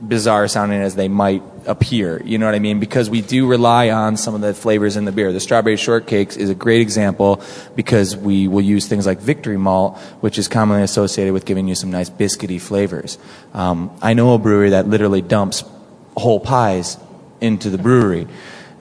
bizarre 0.00 0.48
sounding 0.48 0.80
as 0.80 0.94
they 0.94 1.08
might 1.08 1.42
appear. 1.66 2.22
You 2.24 2.38
know 2.38 2.46
what 2.46 2.54
I 2.54 2.58
mean? 2.58 2.80
Because 2.80 3.08
we 3.08 3.20
do 3.20 3.46
rely 3.46 3.90
on 3.90 4.16
some 4.16 4.34
of 4.34 4.40
the 4.40 4.54
flavors 4.54 4.96
in 4.96 5.04
the 5.04 5.12
beer. 5.12 5.32
The 5.32 5.40
strawberry 5.40 5.76
shortcakes 5.76 6.36
is 6.36 6.50
a 6.50 6.54
great 6.54 6.80
example 6.80 7.42
because 7.74 8.16
we 8.16 8.48
will 8.48 8.62
use 8.62 8.86
things 8.86 9.06
like 9.06 9.20
victory 9.20 9.56
malt, 9.56 9.98
which 10.20 10.38
is 10.38 10.48
commonly 10.48 10.82
associated 10.82 11.32
with 11.32 11.44
giving 11.44 11.68
you 11.68 11.74
some 11.74 11.90
nice 11.90 12.10
biscuity 12.10 12.60
flavors. 12.60 13.18
Um, 13.52 13.96
I 14.02 14.14
know 14.14 14.34
a 14.34 14.38
brewery 14.38 14.70
that 14.70 14.88
literally 14.88 15.22
dumps 15.22 15.64
whole 16.16 16.40
pies 16.40 16.96
into 17.40 17.70
the 17.70 17.78
brewery. 17.78 18.26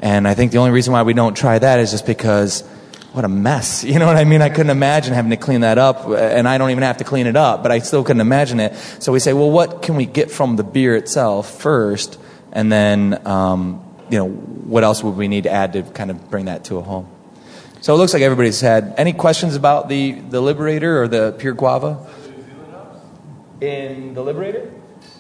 And 0.02 0.28
I 0.28 0.34
think 0.34 0.52
the 0.52 0.58
only 0.58 0.72
reason 0.72 0.94
why 0.94 1.04
we 1.04 1.14
don't 1.14 1.36
try 1.36 1.58
that 1.58 1.80
is 1.80 1.92
just 1.92 2.06
because 2.06 2.62
what 3.14 3.26
a 3.26 3.30
mess. 3.30 3.84
You 3.94 4.00
know 4.00 4.08
what 4.08 4.18
I 4.18 4.24
mean? 4.24 4.42
I 4.42 4.50
couldn't 4.50 4.72
imagine 4.72 5.14
having 5.14 5.32
to 5.32 5.38
clean 5.38 5.62
that 5.62 5.78
up, 5.78 6.08
and 6.08 6.48
I 6.48 6.58
don't 6.58 6.72
even 6.72 6.84
have 6.84 6.98
to 6.98 7.04
clean 7.04 7.28
it 7.28 7.36
up, 7.36 7.62
but 7.62 7.72
I 7.72 7.80
still 7.80 8.04
couldn't 8.04 8.22
imagine 8.22 8.60
it. 8.60 8.76
So 9.00 9.12
we 9.12 9.20
say, 9.20 9.34
well, 9.34 9.52
what 9.52 9.84
can 9.84 9.96
we 9.96 10.06
get 10.06 10.32
from 10.32 10.56
the 10.56 10.64
beer 10.64 10.96
itself 10.96 11.62
first, 11.62 12.20
and 12.54 12.72
then, 12.72 13.28
um, 13.28 13.84
you 14.10 14.18
know, 14.18 14.30
what 14.30 14.84
else 14.84 15.04
would 15.04 15.18
we 15.18 15.28
need 15.28 15.44
to 15.44 15.52
add 15.52 15.74
to 15.74 15.84
kind 15.84 16.10
of 16.12 16.30
bring 16.30 16.46
that 16.46 16.64
to 16.66 16.78
a 16.78 16.82
home? 16.82 17.10
So 17.82 17.94
it 17.94 17.98
looks 17.98 18.14
like 18.14 18.22
everybody's 18.22 18.62
had 18.62 18.94
any 18.96 19.12
questions 19.12 19.56
about 19.56 19.90
the, 19.90 20.14
the 20.14 20.40
Liberator 20.40 21.02
or 21.02 21.10
the 21.10 21.34
Pure 21.38 21.56
Guava? 21.56 22.08
In 23.60 24.14
the 24.14 24.22
Liberator? 24.22 24.72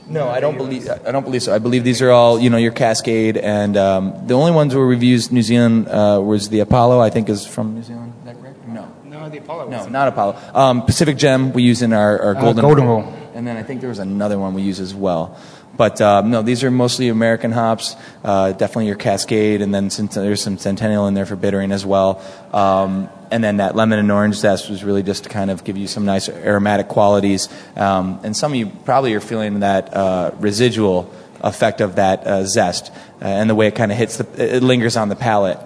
No, 0.07 0.29
I 0.29 0.39
don't 0.39 0.57
believe. 0.57 0.89
I 0.89 1.11
don't 1.11 1.23
believe 1.23 1.43
so. 1.43 1.55
I 1.55 1.59
believe 1.59 1.83
these 1.83 2.01
are 2.01 2.11
all, 2.11 2.39
you 2.39 2.49
know, 2.49 2.57
your 2.57 2.73
Cascade, 2.73 3.37
and 3.37 3.77
um, 3.77 4.27
the 4.27 4.33
only 4.33 4.51
ones 4.51 4.75
where 4.75 4.85
we've 4.85 5.03
used 5.03 5.31
New 5.31 5.41
Zealand 5.41 5.87
uh, 5.87 6.21
was 6.21 6.49
the 6.49 6.59
Apollo. 6.59 6.99
I 6.99 7.09
think 7.09 7.29
is 7.29 7.45
from 7.45 7.75
New 7.75 7.83
Zealand. 7.83 8.13
Is 8.19 8.25
that 8.25 8.41
correct? 8.41 8.67
No, 8.67 8.91
no, 9.05 9.29
the 9.29 9.37
Apollo 9.37 9.69
no, 9.69 9.87
not 9.87 10.09
Apollo. 10.09 10.37
Um, 10.53 10.85
Pacific 10.85 11.15
Gem 11.15 11.53
we 11.53 11.63
use 11.63 11.81
in 11.81 11.93
our, 11.93 12.21
our 12.21 12.33
golden 12.33 12.63
Golden 12.63 12.85
Rule. 12.85 13.13
and 13.33 13.47
then 13.47 13.55
I 13.55 13.63
think 13.63 13.79
there 13.79 13.89
was 13.89 13.99
another 13.99 14.37
one 14.37 14.53
we 14.53 14.61
use 14.61 14.81
as 14.81 14.93
well. 14.93 15.37
But 15.75 15.99
um, 16.01 16.29
no, 16.29 16.41
these 16.41 16.63
are 16.63 16.71
mostly 16.71 17.09
American 17.09 17.51
hops. 17.51 17.95
Uh, 18.23 18.51
definitely 18.51 18.87
your 18.87 18.95
Cascade, 18.95 19.61
and 19.61 19.73
then 19.73 19.89
there's 19.89 20.41
some 20.41 20.57
Centennial 20.57 21.07
in 21.07 21.13
there 21.13 21.25
for 21.25 21.35
bittering 21.35 21.71
as 21.71 21.85
well. 21.85 22.21
Um, 22.53 23.09
and 23.31 23.43
then 23.43 23.57
that 23.57 23.75
lemon 23.75 23.97
and 23.97 24.11
orange 24.11 24.35
zest 24.35 24.69
was 24.69 24.83
really 24.83 25.01
just 25.01 25.23
to 25.23 25.29
kind 25.29 25.49
of 25.49 25.63
give 25.63 25.75
you 25.75 25.87
some 25.87 26.05
nice 26.05 26.29
aromatic 26.29 26.87
qualities. 26.87 27.49
Um, 27.75 28.19
and 28.23 28.37
some 28.37 28.51
of 28.51 28.57
you 28.57 28.67
probably 28.67 29.15
are 29.15 29.19
feeling 29.19 29.61
that 29.61 29.91
uh, 29.93 30.31
residual 30.37 31.11
effect 31.41 31.81
of 31.81 31.95
that 31.95 32.25
uh, 32.25 32.45
zest 32.45 32.91
uh, 33.21 33.25
and 33.25 33.49
the 33.49 33.55
way 33.55 33.67
it 33.67 33.75
kind 33.75 33.91
of 33.91 33.97
hits 33.97 34.17
the, 34.17 34.55
it 34.55 34.63
lingers 34.63 34.95
on 34.95 35.09
the 35.09 35.15
palate. 35.15 35.57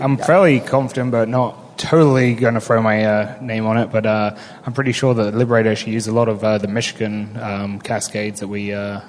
I'm 0.00 0.16
fairly 0.16 0.60
confident, 0.60 1.10
but 1.10 1.28
not 1.28 1.78
totally 1.78 2.34
going 2.34 2.54
to 2.54 2.60
throw 2.60 2.82
my 2.82 3.04
uh, 3.04 3.38
name 3.40 3.66
on 3.66 3.78
it, 3.78 3.90
but 3.90 4.04
uh, 4.04 4.36
I'm 4.64 4.72
pretty 4.72 4.92
sure 4.92 5.14
that 5.14 5.34
Liberator 5.34 5.70
actually 5.70 5.92
used 5.92 6.08
a 6.08 6.12
lot 6.12 6.28
of 6.28 6.44
uh, 6.44 6.58
the 6.58 6.68
Michigan 6.68 7.36
um, 7.40 7.80
Cascades 7.80 8.40
that 8.40 8.48
we 8.48 8.72
uh, 8.72 9.00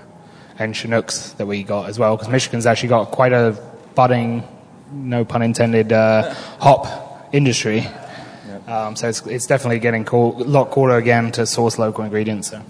and 0.59 0.75
Chinooks 0.75 1.31
that 1.37 1.45
we 1.45 1.63
got 1.63 1.89
as 1.89 1.97
well, 1.97 2.15
because 2.15 2.29
Michigan's 2.29 2.65
actually 2.65 2.89
got 2.89 3.11
quite 3.11 3.33
a 3.33 3.57
budding, 3.95 4.43
no 4.91 5.25
pun 5.25 5.41
intended, 5.41 5.91
uh, 5.91 6.33
hop 6.59 7.29
industry. 7.33 7.87
Um, 8.67 8.95
so 8.95 9.09
it's, 9.09 9.25
it's 9.25 9.47
definitely 9.47 9.79
getting 9.79 10.05
cool, 10.05 10.41
a 10.41 10.43
lot 10.43 10.69
cooler 10.69 10.97
again 10.97 11.31
to 11.31 11.45
source 11.45 11.79
local 11.79 12.03
ingredients. 12.03 12.51
So. 12.51 12.61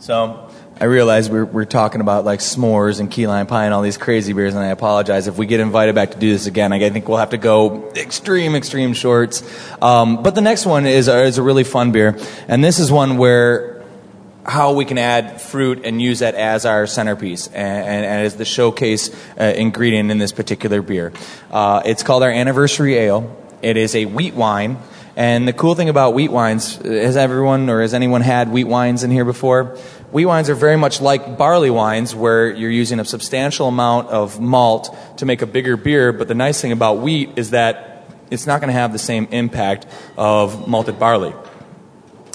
So 0.00 0.50
I 0.80 0.84
realize 0.84 1.28
we're, 1.28 1.44
we're 1.44 1.66
talking 1.66 2.00
about 2.00 2.24
like 2.24 2.40
s'mores 2.40 3.00
and 3.00 3.10
key 3.10 3.26
lime 3.26 3.46
pie 3.46 3.66
and 3.66 3.74
all 3.74 3.82
these 3.82 3.98
crazy 3.98 4.32
beers, 4.32 4.54
and 4.54 4.62
I 4.62 4.68
apologize 4.68 5.26
if 5.26 5.36
we 5.36 5.44
get 5.44 5.60
invited 5.60 5.94
back 5.94 6.12
to 6.12 6.18
do 6.18 6.32
this 6.32 6.46
again. 6.46 6.72
I 6.72 6.88
think 6.88 7.06
we'll 7.06 7.18
have 7.18 7.30
to 7.30 7.38
go 7.38 7.90
extreme, 7.94 8.54
extreme 8.54 8.94
shorts. 8.94 9.42
Um, 9.82 10.22
but 10.22 10.34
the 10.34 10.40
next 10.40 10.64
one 10.64 10.86
is, 10.86 11.06
is 11.06 11.36
a 11.36 11.42
really 11.42 11.64
fun 11.64 11.92
beer, 11.92 12.18
and 12.48 12.64
this 12.64 12.78
is 12.78 12.90
one 12.90 13.18
where 13.18 13.69
how 14.44 14.72
we 14.72 14.84
can 14.84 14.98
add 14.98 15.40
fruit 15.40 15.82
and 15.84 16.00
use 16.00 16.20
that 16.20 16.34
as 16.34 16.64
our 16.64 16.86
centerpiece 16.86 17.46
and, 17.48 17.56
and, 17.56 18.04
and 18.04 18.26
as 18.26 18.36
the 18.36 18.44
showcase 18.44 19.14
uh, 19.38 19.44
ingredient 19.44 20.10
in 20.10 20.18
this 20.18 20.32
particular 20.32 20.82
beer. 20.82 21.12
Uh, 21.50 21.82
it's 21.84 22.02
called 22.02 22.22
our 22.22 22.30
anniversary 22.30 22.96
ale. 22.96 23.36
It 23.62 23.76
is 23.76 23.94
a 23.94 24.06
wheat 24.06 24.34
wine. 24.34 24.78
And 25.16 25.46
the 25.46 25.52
cool 25.52 25.74
thing 25.74 25.88
about 25.88 26.14
wheat 26.14 26.30
wines, 26.30 26.76
has 26.76 27.16
everyone 27.16 27.68
or 27.68 27.82
has 27.82 27.92
anyone 27.92 28.22
had 28.22 28.50
wheat 28.50 28.64
wines 28.64 29.02
in 29.02 29.10
here 29.10 29.24
before? 29.24 29.76
Wheat 30.12 30.26
wines 30.26 30.48
are 30.48 30.54
very 30.54 30.76
much 30.76 31.00
like 31.00 31.36
barley 31.36 31.70
wines, 31.70 32.14
where 32.14 32.50
you're 32.50 32.70
using 32.70 33.00
a 33.00 33.04
substantial 33.04 33.68
amount 33.68 34.08
of 34.08 34.40
malt 34.40 34.96
to 35.18 35.26
make 35.26 35.42
a 35.42 35.46
bigger 35.46 35.76
beer. 35.76 36.12
But 36.12 36.28
the 36.28 36.34
nice 36.34 36.60
thing 36.60 36.72
about 36.72 36.98
wheat 36.98 37.32
is 37.36 37.50
that 37.50 38.08
it's 38.30 38.46
not 38.46 38.60
going 38.60 38.68
to 38.68 38.78
have 38.78 38.92
the 38.92 38.98
same 38.98 39.26
impact 39.30 39.86
of 40.16 40.68
malted 40.68 40.98
barley. 40.98 41.34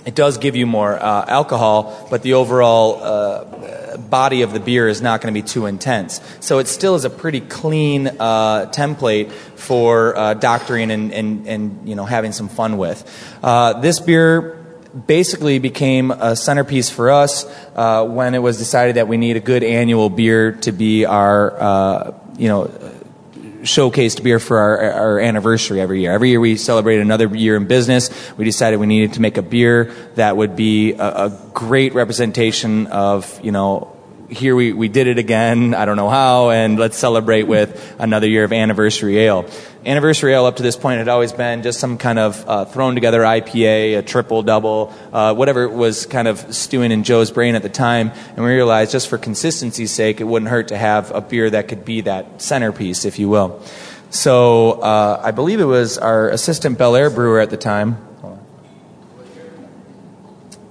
It 0.06 0.14
does 0.14 0.38
give 0.38 0.56
you 0.56 0.68
more 0.68 0.94
uh, 0.94 1.26
alcohol, 1.28 2.08
but 2.12 2.22
the 2.22 2.36
overall 2.36 3.04
uh, 3.04 3.98
body 3.98 4.44
of 4.44 4.54
the 4.54 4.60
beer 4.60 4.88
is 4.88 5.02
not 5.02 5.20
going 5.20 5.34
to 5.34 5.42
be 5.42 5.46
too 5.46 5.66
intense. 5.66 6.22
So 6.42 6.60
it 6.60 6.68
still 6.68 6.94
is 6.94 7.06
a 7.06 7.10
pretty 7.10 7.42
clean 7.42 8.08
uh, 8.08 8.72
template 8.72 9.32
for 9.32 10.16
uh, 10.16 10.34
doctoring 10.36 10.92
and, 10.92 11.12
and, 11.12 11.48
and 11.48 11.90
you 11.90 11.96
know 11.96 12.06
having 12.06 12.34
some 12.34 12.50
fun 12.50 12.78
with. 12.78 13.04
Uh, 13.42 13.80
this 13.82 14.00
beer 14.00 14.62
basically 15.08 15.60
became 15.60 16.12
a 16.12 16.36
centerpiece 16.36 16.90
for 16.90 17.10
us 17.10 17.46
uh, 17.76 18.06
when 18.06 18.36
it 18.36 18.40
was 18.40 18.60
decided 18.60 18.98
that 18.98 19.08
we 19.08 19.18
need 19.18 19.38
a 19.38 19.42
good 19.42 19.64
annual 19.64 20.10
beer 20.10 20.52
to 20.52 20.72
be 20.72 21.06
our 21.06 22.14
you 22.38 22.48
know 22.48 22.66
showcased 23.66 24.24
beer 24.24 24.40
for 24.40 24.58
our, 24.58 24.92
our 24.92 25.20
anniversary 25.20 25.82
every 25.82 26.02
year. 26.02 26.12
Every 26.12 26.30
year 26.30 26.40
we 26.40 26.56
celebrate 26.56 27.00
another 27.00 27.28
year 27.36 27.56
in 27.56 27.66
business. 27.66 28.10
We 28.38 28.46
decided 28.46 28.80
we 28.80 28.88
needed 28.88 29.14
to 29.14 29.22
make 29.22 29.38
a 29.38 29.42
beer 29.42 29.92
that 30.16 30.38
would 30.38 30.56
be 30.56 30.94
a, 30.94 31.26
a 31.26 31.42
great 31.54 31.94
representation 31.94 32.88
of, 32.88 33.40
you 33.44 33.52
know, 33.52 33.95
here 34.30 34.56
we, 34.56 34.74
we 34.74 34.88
did 34.88 35.08
it 35.08 35.18
again. 35.18 35.74
I 35.74 35.86
don't 35.86 35.98
know 35.98 36.10
how, 36.10 36.50
and 36.50 36.80
let's 36.80 36.98
celebrate 36.98 37.44
with 37.44 37.96
another 38.00 38.28
year 38.28 38.44
of 38.44 38.52
anniversary 38.52 39.18
ale. 39.20 39.46
Anniversary 39.86 40.34
ale 40.34 40.46
up 40.46 40.56
to 40.56 40.64
this 40.64 40.76
point 40.76 40.98
had 40.98 41.08
always 41.08 41.32
been 41.32 41.62
just 41.62 41.80
some 41.80 41.98
kind 41.98 42.18
of 42.18 42.50
uh, 42.50 42.66
thrown 42.66 42.96
together 42.96 43.22
IPA, 43.22 44.00
a 44.00 44.02
triple, 44.02 44.42
double, 44.42 44.94
uh, 45.14 45.34
whatever 45.36 45.70
was 45.70 46.06
kind 46.06 46.28
of 46.28 46.56
stewing 46.56 46.92
in 46.92 47.04
Joe's 47.04 47.30
brain 47.30 47.56
at 47.56 47.62
the 47.62 47.70
time. 47.70 48.12
And 48.36 48.44
we 48.44 48.52
realized 48.52 48.92
just 48.92 49.10
for 49.10 49.18
consistency's 49.18 49.92
sake, 49.92 50.22
it 50.22 50.26
wouldn't 50.26 50.50
hurt 50.50 50.70
to 50.70 50.78
have 50.78 51.12
a 51.12 51.22
beer 51.22 51.50
that 51.50 51.68
could 51.68 51.86
be 51.86 52.02
that 52.02 52.42
centerpiece, 52.42 53.06
if 53.06 53.20
you 53.20 53.30
will. 53.30 53.62
So 54.10 54.74
uh, 54.82 55.22
I 55.24 55.32
believe 55.32 55.60
it 55.60 55.66
was 55.66 55.98
our 55.98 56.30
assistant 56.30 56.78
Bellaire 56.78 57.14
brewer 57.14 57.40
at 57.40 57.50
the 57.50 57.58
time, 57.58 57.98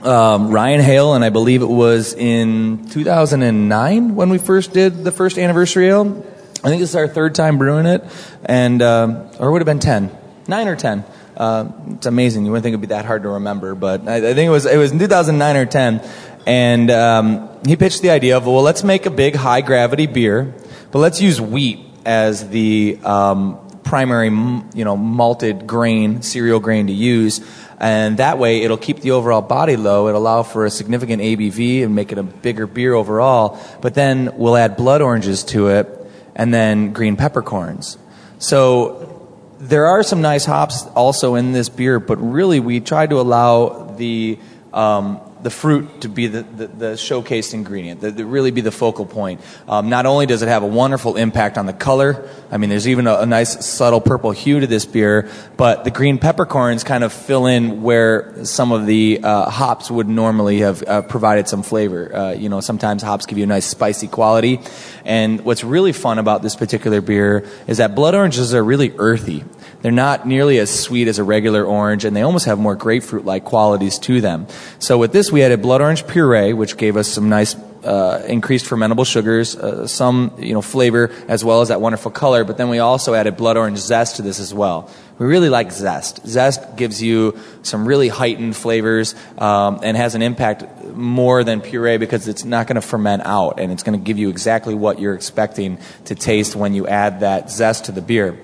um, 0.04 0.50
Ryan 0.50 0.80
Hale, 0.80 1.14
and 1.14 1.24
I 1.24 1.30
believe 1.30 1.62
it 1.62 1.68
was 1.68 2.14
in 2.14 2.88
2009 2.90 4.14
when 4.14 4.28
we 4.28 4.38
first 4.38 4.72
did 4.72 5.04
the 5.04 5.10
first 5.10 5.38
anniversary 5.38 5.88
ale. 5.88 6.24
I 6.62 6.68
think 6.68 6.80
this 6.80 6.90
is 6.90 6.96
our 6.96 7.08
third 7.08 7.34
time 7.34 7.58
brewing 7.58 7.86
it, 7.86 8.04
and 8.44 8.80
um, 8.82 9.28
or 9.38 9.48
it 9.48 9.52
would 9.52 9.60
have 9.60 9.66
been 9.66 9.80
10, 9.80 10.10
nine 10.48 10.68
or 10.68 10.76
10. 10.76 11.04
Uh, 11.36 11.70
it's 11.90 12.06
amazing. 12.06 12.44
You 12.44 12.52
wouldn't 12.52 12.62
think 12.62 12.72
it'd 12.72 12.80
be 12.80 12.86
that 12.88 13.04
hard 13.04 13.24
to 13.24 13.30
remember, 13.30 13.74
but 13.74 14.06
I, 14.08 14.16
I 14.16 14.34
think 14.34 14.46
it 14.46 14.50
was 14.50 14.66
it 14.66 14.76
was 14.76 14.92
in 14.92 14.98
2009 14.98 15.56
or 15.56 15.66
10, 15.66 16.02
and 16.46 16.90
um, 16.90 17.48
he 17.66 17.76
pitched 17.76 18.02
the 18.02 18.10
idea 18.10 18.36
of 18.36 18.46
well, 18.46 18.62
let's 18.62 18.84
make 18.84 19.06
a 19.06 19.10
big 19.10 19.34
high 19.34 19.60
gravity 19.60 20.06
beer, 20.06 20.54
but 20.90 20.98
let's 21.00 21.20
use 21.20 21.40
wheat 21.40 21.80
as 22.04 22.48
the 22.48 22.98
um, 23.04 23.58
primary, 23.94 24.28
you 24.28 24.84
know, 24.84 24.96
malted 24.96 25.68
grain, 25.68 26.20
cereal 26.20 26.58
grain 26.58 26.88
to 26.88 26.92
use 26.92 27.40
and 27.78 28.16
that 28.16 28.38
way 28.38 28.62
it'll 28.62 28.78
keep 28.78 29.00
the 29.00 29.10
overall 29.12 29.42
body 29.42 29.76
low. 29.76 30.08
It'll 30.08 30.20
allow 30.20 30.42
for 30.42 30.64
a 30.64 30.70
significant 30.70 31.22
ABV 31.22 31.84
and 31.84 31.94
make 31.94 32.12
it 32.12 32.18
a 32.18 32.22
bigger 32.22 32.66
beer 32.66 32.94
overall. 32.94 33.60
But 33.80 33.94
then 33.94 34.30
we'll 34.36 34.56
add 34.56 34.76
blood 34.76 35.02
oranges 35.02 35.44
to 35.44 35.68
it, 35.68 35.86
and 36.34 36.52
then 36.52 36.92
green 36.92 37.16
peppercorns. 37.16 37.98
So 38.38 39.28
there 39.58 39.86
are 39.86 40.02
some 40.02 40.22
nice 40.22 40.44
hops 40.44 40.86
also 40.94 41.34
in 41.34 41.52
this 41.52 41.68
beer, 41.68 42.00
but 42.00 42.16
really 42.16 42.58
we 42.58 42.80
try 42.80 43.06
to 43.06 43.20
allow 43.20 43.94
the 43.96 44.38
um, 44.72 45.20
the 45.44 45.50
fruit 45.50 46.00
to 46.00 46.08
be 46.08 46.26
the, 46.26 46.42
the, 46.42 46.66
the 46.66 46.86
showcased 46.94 47.52
ingredient, 47.52 48.00
that 48.00 48.12
really 48.24 48.50
be 48.50 48.62
the 48.62 48.72
focal 48.72 49.04
point. 49.04 49.42
Um, 49.68 49.90
not 49.90 50.06
only 50.06 50.24
does 50.24 50.40
it 50.40 50.48
have 50.48 50.62
a 50.62 50.66
wonderful 50.66 51.16
impact 51.16 51.58
on 51.58 51.66
the 51.66 51.74
color, 51.74 52.26
I 52.50 52.56
mean, 52.56 52.70
there's 52.70 52.88
even 52.88 53.06
a, 53.06 53.18
a, 53.18 53.26
nice 53.26 53.66
subtle 53.66 54.00
purple 54.00 54.30
hue 54.30 54.60
to 54.60 54.66
this 54.66 54.86
beer, 54.86 55.28
but 55.58 55.84
the 55.84 55.90
green 55.90 56.16
peppercorns 56.16 56.82
kind 56.82 57.04
of 57.04 57.12
fill 57.12 57.44
in 57.44 57.82
where 57.82 58.42
some 58.46 58.72
of 58.72 58.86
the 58.86 59.20
uh, 59.22 59.50
hops 59.50 59.90
would 59.90 60.08
normally 60.08 60.60
have 60.60 60.82
uh, 60.82 61.02
provided 61.02 61.46
some 61.46 61.62
flavor. 61.62 62.14
Uh, 62.16 62.32
you 62.32 62.48
know, 62.48 62.60
sometimes 62.60 63.02
hops 63.02 63.26
give 63.26 63.36
you 63.36 63.44
a 63.44 63.46
nice 63.46 63.66
spicy 63.66 64.08
quality. 64.08 64.60
And 65.04 65.42
what's 65.42 65.62
really 65.62 65.92
fun 65.92 66.18
about 66.18 66.40
this 66.40 66.56
particular 66.56 67.02
beer 67.02 67.46
is 67.66 67.76
that 67.76 67.94
blood 67.94 68.14
oranges 68.14 68.54
are 68.54 68.64
really 68.64 68.94
earthy. 68.96 69.44
They're 69.84 69.92
not 69.92 70.26
nearly 70.26 70.58
as 70.60 70.70
sweet 70.70 71.08
as 71.08 71.18
a 71.18 71.24
regular 71.24 71.62
orange, 71.62 72.06
and 72.06 72.16
they 72.16 72.22
almost 72.22 72.46
have 72.46 72.58
more 72.58 72.74
grapefruit 72.74 73.26
like 73.26 73.44
qualities 73.44 73.98
to 73.98 74.22
them. 74.22 74.46
So 74.78 74.96
with 74.96 75.12
this, 75.12 75.30
we 75.30 75.42
added 75.42 75.60
blood 75.60 75.82
orange 75.82 76.06
puree, 76.06 76.54
which 76.54 76.78
gave 76.78 76.96
us 76.96 77.06
some 77.06 77.28
nice 77.28 77.54
uh, 77.84 78.24
increased 78.26 78.64
fermentable 78.64 79.04
sugars, 79.04 79.54
uh, 79.54 79.86
some 79.86 80.32
you 80.38 80.54
know 80.54 80.62
flavor 80.62 81.10
as 81.28 81.44
well 81.44 81.60
as 81.60 81.68
that 81.68 81.82
wonderful 81.82 82.10
color. 82.10 82.44
But 82.44 82.56
then 82.56 82.70
we 82.70 82.78
also 82.78 83.12
added 83.12 83.36
blood 83.36 83.58
orange 83.58 83.76
zest 83.76 84.16
to 84.16 84.22
this 84.22 84.40
as 84.40 84.54
well. 84.54 84.90
We 85.18 85.26
really 85.26 85.50
like 85.50 85.70
zest. 85.70 86.26
Zest 86.26 86.76
gives 86.76 87.02
you 87.02 87.38
some 87.62 87.86
really 87.86 88.08
heightened 88.08 88.56
flavors 88.56 89.14
um, 89.36 89.80
and 89.82 89.98
has 89.98 90.14
an 90.14 90.22
impact 90.22 90.64
more 90.94 91.44
than 91.44 91.60
puree 91.60 91.98
because 91.98 92.26
it's 92.26 92.46
not 92.46 92.68
going 92.68 92.76
to 92.76 92.80
ferment 92.80 93.22
out 93.26 93.60
and 93.60 93.70
it's 93.70 93.82
going 93.82 93.98
to 93.98 94.02
give 94.02 94.16
you 94.16 94.30
exactly 94.30 94.74
what 94.74 94.98
you're 94.98 95.14
expecting 95.14 95.78
to 96.06 96.14
taste 96.14 96.56
when 96.56 96.72
you 96.72 96.86
add 96.86 97.20
that 97.20 97.50
zest 97.50 97.84
to 97.84 97.92
the 97.92 98.00
beer. 98.00 98.40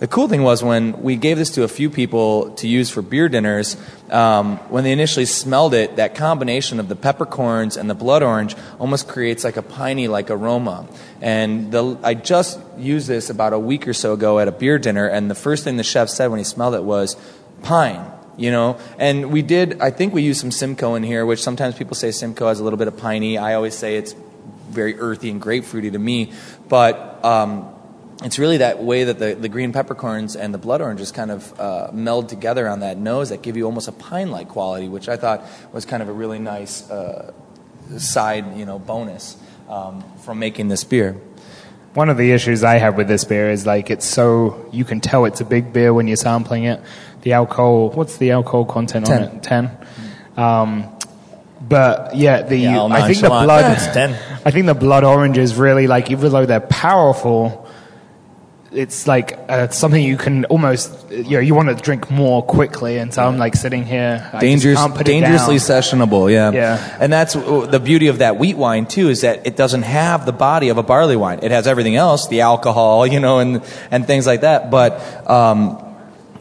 The 0.00 0.08
cool 0.08 0.26
thing 0.26 0.42
was 0.42 0.62
when 0.62 1.02
we 1.02 1.14
gave 1.14 1.38
this 1.38 1.50
to 1.50 1.62
a 1.62 1.68
few 1.68 1.88
people 1.88 2.50
to 2.56 2.66
use 2.66 2.90
for 2.90 3.00
beer 3.00 3.28
dinners, 3.28 3.76
um, 4.10 4.56
when 4.68 4.82
they 4.82 4.90
initially 4.90 5.24
smelled 5.24 5.72
it, 5.72 5.96
that 5.96 6.16
combination 6.16 6.80
of 6.80 6.88
the 6.88 6.96
peppercorns 6.96 7.76
and 7.76 7.88
the 7.88 7.94
blood 7.94 8.22
orange 8.22 8.56
almost 8.80 9.06
creates 9.06 9.44
like 9.44 9.56
a 9.56 9.62
piney 9.62 10.08
like 10.08 10.30
aroma. 10.30 10.88
And 11.20 11.70
the, 11.70 11.96
I 12.02 12.14
just 12.14 12.58
used 12.76 13.06
this 13.06 13.30
about 13.30 13.52
a 13.52 13.58
week 13.58 13.86
or 13.86 13.94
so 13.94 14.14
ago 14.14 14.40
at 14.40 14.48
a 14.48 14.52
beer 14.52 14.80
dinner, 14.80 15.06
and 15.06 15.30
the 15.30 15.36
first 15.36 15.62
thing 15.62 15.76
the 15.76 15.84
chef 15.84 16.08
said 16.08 16.26
when 16.26 16.38
he 16.38 16.44
smelled 16.44 16.74
it 16.74 16.82
was 16.82 17.16
pine. 17.62 18.10
You 18.36 18.50
know, 18.50 18.78
and 18.98 19.30
we 19.30 19.42
did. 19.42 19.80
I 19.80 19.92
think 19.92 20.12
we 20.12 20.22
used 20.22 20.40
some 20.40 20.50
Simcoe 20.50 20.96
in 20.96 21.04
here, 21.04 21.24
which 21.24 21.40
sometimes 21.40 21.76
people 21.76 21.94
say 21.94 22.10
Simcoe 22.10 22.48
has 22.48 22.58
a 22.58 22.64
little 22.64 22.76
bit 22.76 22.88
of 22.88 22.96
piney. 22.96 23.38
I 23.38 23.54
always 23.54 23.74
say 23.74 23.96
it's 23.96 24.12
very 24.70 24.98
earthy 24.98 25.30
and 25.30 25.40
grapefruity 25.40 25.92
to 25.92 25.98
me, 26.00 26.32
but 26.68 27.24
um, 27.24 27.73
it's 28.24 28.38
really 28.38 28.56
that 28.58 28.82
way 28.82 29.04
that 29.04 29.18
the, 29.18 29.34
the 29.34 29.50
green 29.50 29.72
peppercorns 29.72 30.34
and 30.34 30.52
the 30.52 30.58
blood 30.58 30.80
oranges 30.80 31.12
kind 31.12 31.30
of 31.30 31.60
uh, 31.60 31.90
meld 31.92 32.30
together 32.30 32.66
on 32.66 32.80
that 32.80 32.96
nose 32.96 33.28
that 33.28 33.42
give 33.42 33.56
you 33.56 33.66
almost 33.66 33.86
a 33.86 33.92
pine 33.92 34.30
like 34.30 34.48
quality, 34.48 34.88
which 34.88 35.08
I 35.08 35.16
thought 35.16 35.44
was 35.72 35.84
kind 35.84 36.02
of 36.02 36.08
a 36.08 36.12
really 36.12 36.38
nice 36.38 36.90
uh, 36.90 37.32
side 37.98 38.56
you 38.56 38.64
know 38.64 38.78
bonus 38.78 39.36
um, 39.68 40.02
from 40.24 40.38
making 40.38 40.68
this 40.68 40.84
beer. 40.84 41.16
One 41.92 42.08
of 42.08 42.16
the 42.16 42.32
issues 42.32 42.64
I 42.64 42.78
have 42.78 42.96
with 42.96 43.08
this 43.08 43.24
beer 43.24 43.50
is 43.50 43.66
like 43.66 43.90
it's 43.90 44.06
so 44.06 44.68
you 44.72 44.84
can 44.84 45.00
tell 45.00 45.26
it's 45.26 45.40
a 45.40 45.44
big 45.44 45.72
beer 45.72 45.92
when 45.92 46.08
you're 46.08 46.16
sampling 46.16 46.64
it. 46.64 46.80
The 47.22 47.34
alcohol, 47.34 47.90
what's 47.90 48.16
the 48.16 48.32
alcohol 48.32 48.64
content 48.64 49.06
10. 49.06 49.22
on 49.22 49.36
it? 49.36 49.42
Ten. 49.42 49.70
Um, 50.36 50.98
but 51.60 52.16
yeah, 52.16 52.42
the 52.42 52.56
Yeah, 52.56 52.84
I 52.84 53.06
think 53.06 53.20
the 53.20 53.28
blood. 53.28 53.76
It's 53.76 53.86
10. 53.94 54.10
I 54.44 54.50
think 54.50 54.66
the 54.66 54.74
blood 54.74 55.04
oranges 55.04 55.54
really 55.54 55.86
like 55.86 56.10
even 56.10 56.32
though 56.32 56.46
they're 56.46 56.60
powerful, 56.60 57.63
it's 58.74 59.06
like 59.06 59.38
uh, 59.48 59.68
something 59.68 60.02
you 60.02 60.16
can 60.16 60.44
almost 60.46 61.10
you 61.10 61.30
know 61.30 61.38
you 61.40 61.54
want 61.54 61.68
to 61.68 61.74
drink 61.74 62.10
more 62.10 62.42
quickly. 62.42 62.98
And 62.98 63.12
so 63.12 63.22
I'm 63.22 63.38
like 63.38 63.54
sitting 63.54 63.84
here, 63.84 64.28
I 64.32 64.40
Dangerous, 64.40 64.78
can't 64.78 64.92
put 64.92 65.02
it 65.02 65.12
dangerously 65.12 65.56
sessionable, 65.56 66.32
yeah. 66.32 66.50
Yeah. 66.50 66.98
And 67.00 67.12
that's 67.12 67.36
uh, 67.36 67.66
the 67.66 67.80
beauty 67.80 68.08
of 68.08 68.18
that 68.18 68.38
wheat 68.38 68.56
wine 68.56 68.86
too, 68.86 69.08
is 69.08 69.22
that 69.22 69.46
it 69.46 69.56
doesn't 69.56 69.82
have 69.82 70.26
the 70.26 70.32
body 70.32 70.68
of 70.68 70.78
a 70.78 70.82
barley 70.82 71.16
wine. 71.16 71.40
It 71.42 71.50
has 71.50 71.66
everything 71.66 71.96
else, 71.96 72.28
the 72.28 72.42
alcohol, 72.42 73.06
you 73.14 73.20
know, 73.20 73.38
and 73.38 73.62
and 73.90 74.06
things 74.06 74.26
like 74.26 74.42
that. 74.42 74.70
But 74.70 75.30
um, 75.30 75.78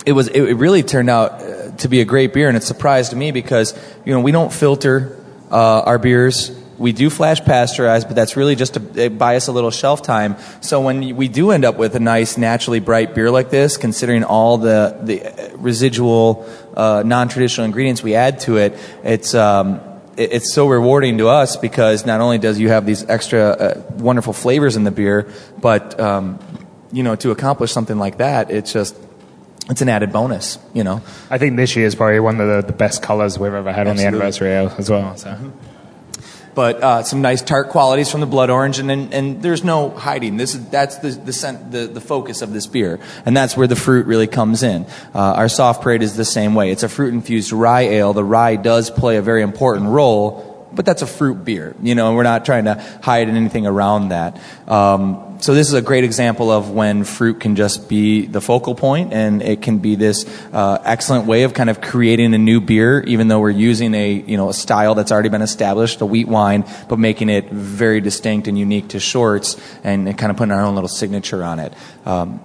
it 0.06 0.14
was 0.14 0.28
it 0.28 0.54
really 0.56 0.84
turned 0.84 1.10
out 1.10 1.42
uh, 1.42 1.72
to 1.78 1.88
be 1.88 2.02
a 2.02 2.06
great 2.06 2.34
beer, 2.34 2.48
and 2.48 2.58
it 2.58 2.64
surprised 2.64 3.16
me 3.16 3.32
because 3.32 3.74
you 4.06 4.14
know 4.14 4.20
we 4.20 4.32
don't 4.32 4.52
filter 4.52 5.18
uh, 5.52 5.82
our 5.82 6.00
beers. 6.00 6.52
We 6.78 6.92
do 6.92 7.10
flash 7.10 7.42
pasteurize, 7.42 8.06
but 8.06 8.16
that's 8.16 8.36
really 8.36 8.56
just 8.56 8.74
to 8.74 9.10
buy 9.10 9.36
us 9.36 9.48
a 9.48 9.52
little 9.52 9.72
shelf 9.72 10.02
time. 10.02 10.36
So 10.62 10.82
when 10.82 11.16
we 11.16 11.28
do 11.28 11.52
end 11.52 11.66
up 11.66 11.78
with 11.78 11.96
a 11.96 12.00
nice, 12.00 12.38
naturally 12.38 12.80
bright 12.80 13.14
beer 13.14 13.30
like 13.30 13.50
this, 13.50 13.78
considering 13.78 14.24
all 14.24 14.58
the 14.58 14.98
the 15.02 15.56
residual 15.58 16.50
uh, 16.76 17.04
non-traditional 17.06 17.66
ingredients 17.66 18.02
we 18.02 18.16
add 18.16 18.40
to 18.42 18.58
it, 18.58 18.78
it's 19.04 19.36
um, 19.36 19.82
it's 20.18 20.54
so 20.54 20.68
rewarding 20.68 21.18
to 21.20 21.28
us 21.28 21.58
because 21.58 22.06
not 22.06 22.22
only 22.22 22.38
does 22.38 22.60
you 22.60 22.70
have 22.70 22.86
these 22.86 23.08
extra 23.10 23.42
uh, 23.42 23.82
wonderful 23.98 24.34
flavors 24.34 24.76
in 24.76 24.84
the 24.84 24.92
beer, 24.92 25.32
but 25.60 26.00
um, 26.00 26.40
you 26.92 27.04
know 27.04 27.16
to 27.16 27.32
accomplish 27.32 27.72
something 27.72 27.98
like 27.98 28.18
that, 28.18 28.52
it's 28.52 28.74
just 28.74 28.96
it's 29.70 29.82
an 29.82 29.90
added 29.90 30.12
bonus, 30.12 30.60
you 30.74 30.84
know. 30.84 31.02
I 31.30 31.38
think 31.38 31.56
this 31.56 31.76
year 31.76 31.86
is 31.86 31.96
probably 31.96 32.20
one 32.20 32.42
of 32.42 32.48
the, 32.48 32.68
the 32.68 32.78
best 32.78 33.02
colors 33.02 33.40
we've 33.40 33.54
ever 33.54 33.72
had 33.72 33.88
Absolutely. 33.88 34.06
on 34.06 34.12
the 34.12 34.18
anniversary 34.18 34.50
ale 34.52 34.74
as 34.78 34.90
well. 34.90 35.16
So. 35.16 35.54
But 36.56 36.84
uh, 36.84 37.04
some 37.04 37.22
nice 37.22 37.42
tart 37.42 37.70
qualities 37.70 38.12
from 38.12 38.22
the 38.22 38.28
blood 38.28 38.50
orange, 38.52 38.78
and, 38.78 38.92
and, 38.92 39.14
and 39.14 39.42
there's 39.42 39.64
no 39.64 39.90
hiding. 39.90 40.38
This 40.38 40.54
is 40.54 40.70
that's 40.70 40.98
the 40.98 41.10
the, 41.10 41.34
scent, 41.34 41.72
the 41.72 41.88
the 41.88 42.02
focus 42.02 42.42
of 42.42 42.54
this 42.54 42.68
beer, 42.68 43.00
and 43.26 43.36
that's 43.36 43.58
where 43.58 43.66
the 43.66 43.76
fruit 43.76 44.06
really 44.06 44.28
comes 44.28 44.62
in. 44.62 44.86
Uh, 45.16 45.20
our 45.20 45.50
soft 45.50 45.82
parade 45.82 46.04
is 46.04 46.16
the 46.16 46.26
same 46.26 46.54
way. 46.54 46.72
It's 46.72 46.84
a 46.84 46.90
fruit 46.90 47.14
infused 47.14 47.52
rye 47.52 47.82
ale. 47.82 48.14
The 48.14 48.24
rye 48.24 48.56
does 48.56 48.92
play 48.92 49.18
a 49.18 49.22
very 49.24 49.42
important 49.42 49.90
role, 49.90 50.70
but 50.72 50.86
that's 50.86 51.02
a 51.02 51.08
fruit 51.08 51.44
beer, 51.44 51.76
you 51.82 51.96
know. 51.96 52.08
And 52.08 52.16
we're 52.16 52.24
not 52.24 52.46
trying 52.46 52.66
to 52.66 52.76
hide 53.02 53.30
anything 53.30 53.66
around 53.66 54.10
that. 54.10 54.40
Um, 54.68 55.33
so 55.44 55.54
this 55.54 55.68
is 55.68 55.74
a 55.74 55.82
great 55.82 56.06
example 56.06 56.50
of 56.50 56.72
when 56.72 57.04
fruit 57.04 57.42
can 57.42 57.58
just 57.58 57.90
be 57.90 58.26
the 58.28 58.40
focal 58.40 58.76
point, 58.76 59.12
and 59.12 59.42
it 59.42 59.62
can 59.62 59.80
be 59.80 59.96
this 59.96 60.26
uh, 60.54 60.82
excellent 60.86 61.26
way 61.26 61.44
of 61.44 61.54
kind 61.54 61.70
of 61.70 61.82
creating 61.82 62.34
a 62.34 62.38
new 62.38 62.62
beer, 62.62 63.02
even 63.02 63.28
though 63.28 63.42
we're 63.42 63.50
using 63.50 63.94
a 63.94 64.14
you 64.14 64.38
know 64.38 64.48
a 64.48 64.54
style 64.54 64.96
that's 64.96 65.12
already 65.12 65.28
been 65.28 65.42
established, 65.42 66.00
a 66.00 66.06
wheat 66.06 66.30
wine, 66.30 66.64
but 66.88 66.98
making 66.98 67.28
it 67.28 67.50
very 67.50 68.00
distinct 68.00 68.48
and 68.48 68.58
unique 68.58 68.88
to 68.88 69.02
Shorts, 69.02 69.58
and, 69.84 70.08
and 70.08 70.18
kind 70.18 70.32
of 70.32 70.38
putting 70.38 70.54
our 70.54 70.62
own 70.62 70.76
little 70.76 70.88
signature 70.88 71.44
on 71.44 71.60
it. 71.60 71.74
Um, 72.06 72.40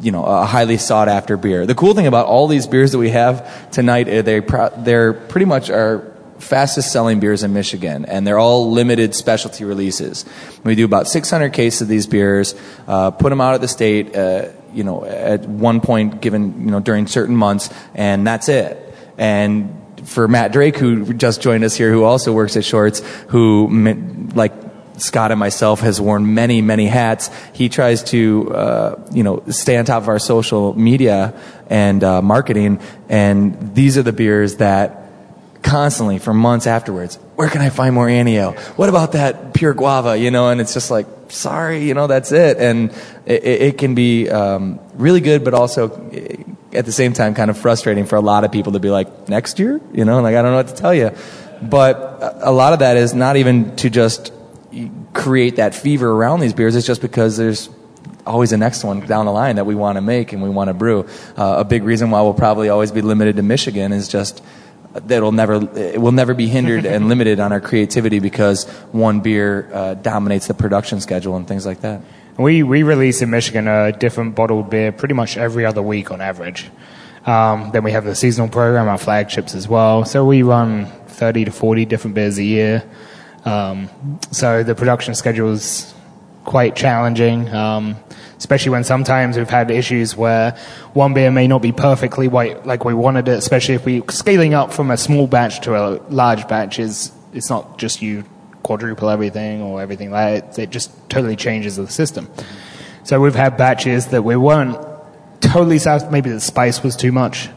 you 0.00 0.10
know, 0.10 0.24
a 0.24 0.46
highly 0.46 0.78
sought 0.78 1.08
after 1.08 1.36
beer. 1.36 1.66
The 1.66 1.74
cool 1.74 1.92
thing 1.92 2.06
about 2.06 2.24
all 2.24 2.46
these 2.46 2.66
beers 2.66 2.92
that 2.92 2.98
we 2.98 3.10
have 3.10 3.70
tonight, 3.72 4.08
uh, 4.08 4.22
they 4.22 4.40
they're 4.78 5.12
pretty 5.12 5.44
much 5.44 5.68
our 5.68 6.11
fastest 6.42 6.92
selling 6.92 7.20
beers 7.20 7.42
in 7.42 7.52
Michigan, 7.52 8.04
and 8.04 8.26
they're 8.26 8.38
all 8.38 8.70
limited 8.70 9.14
specialty 9.14 9.64
releases. 9.64 10.24
We 10.64 10.74
do 10.74 10.84
about 10.84 11.08
600 11.08 11.52
cases 11.52 11.82
of 11.82 11.88
these 11.88 12.06
beers, 12.06 12.54
uh, 12.86 13.12
put 13.12 13.30
them 13.30 13.40
out 13.40 13.54
at 13.54 13.60
the 13.60 13.68
state, 13.68 14.14
uh, 14.16 14.48
you 14.74 14.84
know, 14.84 15.04
at 15.04 15.46
one 15.46 15.80
point 15.80 16.20
given, 16.20 16.64
you 16.64 16.70
know, 16.70 16.80
during 16.80 17.06
certain 17.06 17.36
months, 17.36 17.70
and 17.94 18.26
that's 18.26 18.48
it. 18.48 18.94
And 19.16 19.78
for 20.04 20.28
Matt 20.28 20.52
Drake, 20.52 20.76
who 20.76 21.14
just 21.14 21.40
joined 21.40 21.64
us 21.64 21.76
here, 21.76 21.92
who 21.92 22.04
also 22.04 22.32
works 22.32 22.56
at 22.56 22.64
Shorts, 22.64 23.00
who, 23.28 24.30
like, 24.34 24.52
Scott 24.98 25.30
and 25.30 25.40
myself 25.40 25.80
has 25.80 26.00
worn 26.00 26.34
many, 26.34 26.60
many 26.60 26.86
hats. 26.86 27.30
He 27.52 27.68
tries 27.68 28.02
to, 28.04 28.54
uh, 28.54 29.08
you 29.12 29.22
know, 29.22 29.42
stay 29.48 29.76
on 29.76 29.84
top 29.84 30.02
of 30.02 30.08
our 30.08 30.18
social 30.18 30.78
media 30.78 31.34
and 31.68 32.04
uh, 32.04 32.22
marketing. 32.22 32.80
And 33.08 33.74
these 33.74 33.96
are 33.96 34.02
the 34.02 34.12
beers 34.12 34.56
that 34.56 35.01
constantly 35.62 36.18
for 36.18 36.34
months 36.34 36.66
afterwards. 36.66 37.16
Where 37.36 37.48
can 37.48 37.60
I 37.60 37.70
find 37.70 37.94
more 37.94 38.06
Anio? 38.06 38.58
What 38.76 38.88
about 38.88 39.12
that 39.12 39.54
pure 39.54 39.74
guava? 39.74 40.16
You 40.18 40.30
know, 40.30 40.48
and 40.48 40.60
it's 40.60 40.74
just 40.74 40.90
like, 40.90 41.06
sorry, 41.28 41.84
you 41.84 41.94
know, 41.94 42.06
that's 42.06 42.32
it. 42.32 42.58
And 42.58 42.90
it, 43.26 43.44
it 43.44 43.78
can 43.78 43.94
be 43.94 44.28
um, 44.28 44.80
really 44.94 45.20
good, 45.20 45.44
but 45.44 45.54
also 45.54 46.10
eh, 46.12 46.42
at 46.72 46.84
the 46.84 46.92
same 46.92 47.12
time 47.12 47.34
kind 47.34 47.50
of 47.50 47.58
frustrating 47.58 48.06
for 48.06 48.16
a 48.16 48.20
lot 48.20 48.44
of 48.44 48.52
people 48.52 48.72
to 48.72 48.80
be 48.80 48.90
like, 48.90 49.28
next 49.28 49.58
year, 49.58 49.80
you 49.92 50.04
know, 50.04 50.20
like 50.20 50.34
I 50.34 50.42
don't 50.42 50.52
know 50.52 50.56
what 50.56 50.68
to 50.68 50.74
tell 50.74 50.94
you. 50.94 51.12
But 51.62 52.18
a 52.40 52.50
lot 52.50 52.72
of 52.72 52.80
that 52.80 52.96
is 52.96 53.14
not 53.14 53.36
even 53.36 53.76
to 53.76 53.90
just 53.90 54.32
create 55.14 55.56
that 55.56 55.74
fever 55.74 56.10
around 56.10 56.40
these 56.40 56.52
beers. 56.52 56.74
It's 56.74 56.86
just 56.86 57.00
because 57.00 57.36
there's 57.36 57.68
always 58.26 58.52
a 58.52 58.56
next 58.56 58.84
one 58.84 59.00
down 59.00 59.26
the 59.26 59.32
line 59.32 59.56
that 59.56 59.64
we 59.64 59.74
want 59.74 59.96
to 59.96 60.00
make 60.00 60.32
and 60.32 60.42
we 60.42 60.48
want 60.48 60.68
to 60.68 60.74
brew. 60.74 61.06
Uh, 61.36 61.56
a 61.58 61.64
big 61.64 61.82
reason 61.82 62.10
why 62.10 62.20
we'll 62.22 62.34
probably 62.34 62.68
always 62.68 62.90
be 62.90 63.02
limited 63.02 63.36
to 63.36 63.42
Michigan 63.42 63.92
is 63.92 64.08
just 64.08 64.42
that'll 64.94 65.32
never 65.32 65.54
it 65.76 66.00
will 66.00 66.12
never 66.12 66.34
be 66.34 66.48
hindered 66.48 66.84
and 66.84 67.08
limited 67.12 67.40
on 67.40 67.52
our 67.52 67.60
creativity 67.60 68.18
because 68.18 68.68
one 68.92 69.20
beer 69.20 69.70
uh, 69.72 69.94
dominates 69.94 70.46
the 70.46 70.54
production 70.54 71.00
schedule 71.00 71.36
and 71.36 71.48
things 71.48 71.66
like 71.66 71.80
that. 71.80 72.00
We 72.36 72.62
we 72.62 72.82
release 72.82 73.22
in 73.22 73.30
Michigan 73.30 73.68
a 73.68 73.92
different 73.92 74.34
bottled 74.34 74.70
beer 74.70 74.92
pretty 74.92 75.14
much 75.14 75.36
every 75.36 75.64
other 75.64 75.82
week 75.82 76.10
on 76.10 76.20
average. 76.20 76.70
Um, 77.26 77.70
then 77.72 77.84
we 77.84 77.92
have 77.92 78.04
the 78.04 78.14
seasonal 78.14 78.48
program, 78.48 78.88
our 78.88 78.98
flagships 78.98 79.54
as 79.54 79.68
well. 79.68 80.04
So 80.04 80.24
we 80.24 80.42
run 80.42 80.86
30 81.06 81.44
to 81.46 81.52
40 81.52 81.84
different 81.84 82.14
beers 82.14 82.38
a 82.38 82.42
year. 82.42 82.82
Um, 83.44 83.88
so 84.32 84.62
the 84.62 84.74
production 84.74 85.14
schedule 85.14 85.52
is 85.52 85.94
quite 86.44 86.74
challenging. 86.74 87.48
Um, 87.48 87.96
especially 88.42 88.70
when 88.70 88.82
sometimes 88.82 89.36
we've 89.36 89.48
had 89.48 89.70
issues 89.70 90.16
where 90.16 90.50
one 90.94 91.14
beer 91.14 91.30
may 91.30 91.46
not 91.46 91.62
be 91.62 91.70
perfectly 91.70 92.26
white 92.26 92.66
like 92.66 92.84
we 92.84 92.92
wanted 92.92 93.28
it, 93.28 93.38
especially 93.38 93.76
if 93.76 93.84
we 93.84 94.02
scaling 94.10 94.52
up 94.52 94.72
from 94.72 94.90
a 94.90 94.96
small 94.96 95.28
batch 95.28 95.60
to 95.60 95.76
a 95.76 96.02
large 96.10 96.48
batch 96.48 96.80
is 96.80 97.12
it's 97.32 97.48
not 97.48 97.78
just 97.78 98.02
you 98.02 98.24
quadruple 98.64 99.08
everything 99.10 99.62
or 99.62 99.80
everything 99.80 100.10
like 100.10 100.56
that. 100.56 100.58
It 100.58 100.70
just 100.70 100.90
totally 101.08 101.36
changes 101.36 101.76
the 101.76 101.86
system. 101.86 102.28
So 103.04 103.20
we've 103.20 103.36
had 103.36 103.56
batches 103.56 104.08
that 104.08 104.24
we 104.24 104.34
weren't 104.34 104.76
totally 105.40 105.78
south. 105.78 106.10
Maybe 106.10 106.30
the 106.30 106.40
spice 106.40 106.82
was 106.82 106.96
too 106.96 107.12
much. 107.12 107.48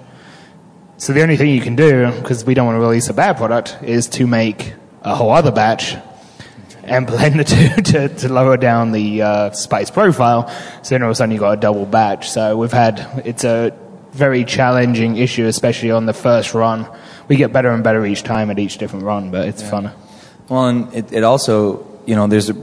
So 0.98 1.14
the 1.14 1.24
only 1.24 1.36
thing 1.36 1.50
you 1.50 1.62
can 1.62 1.76
do, 1.76 2.12
because 2.12 2.46
we 2.46 2.54
don't 2.54 2.68
want 2.68 2.76
to 2.76 2.82
release 2.82 3.10
a 3.10 3.14
bad 3.14 3.38
product, 3.38 3.80
is 3.82 4.08
to 4.10 4.28
make 4.28 4.76
a 5.02 5.16
whole 5.16 5.32
other 5.32 5.52
batch 5.52 5.96
and 6.86 7.08
blend 7.08 7.40
the 7.40 7.44
two 7.76 7.82
to, 7.92 8.10
to 8.10 8.32
lower 8.32 8.58
down 8.58 8.92
the 8.92 9.22
uh, 9.22 9.52
spice 9.52 9.90
profile. 9.90 10.48
So 10.84 10.96
then 10.96 11.04
all 11.04 11.10
of 11.10 11.14
a 11.14 11.16
sudden 11.16 11.32
you've 11.32 11.42
got 11.42 11.58
a 11.58 11.62
double 11.62 11.86
batch. 11.86 12.30
So 12.30 12.58
we've 12.58 12.72
had 12.72 13.24
it's 13.26 13.44
a 13.44 13.78
very 14.12 14.46
challenging 14.46 15.18
issue, 15.18 15.46
especially 15.46 15.92
on 15.92 16.06
the 16.06 16.14
first 16.14 16.54
run. 16.54 16.88
We 17.28 17.36
get 17.36 17.52
better 17.52 17.70
and 17.70 17.84
better 17.84 18.06
each 18.06 18.24
time 18.24 18.50
at 18.50 18.60
each 18.60 18.78
different 18.78 19.06
run, 19.06 19.30
but 19.30 19.48
it's 19.48 19.62
yeah. 19.62 19.70
fun. 19.70 19.92
Well, 20.48 20.68
and 20.68 20.94
it, 20.94 21.12
it 21.12 21.24
also, 21.24 21.86
you 22.06 22.16
know, 22.16 22.28
there's 22.28 22.50
a, 22.50 22.54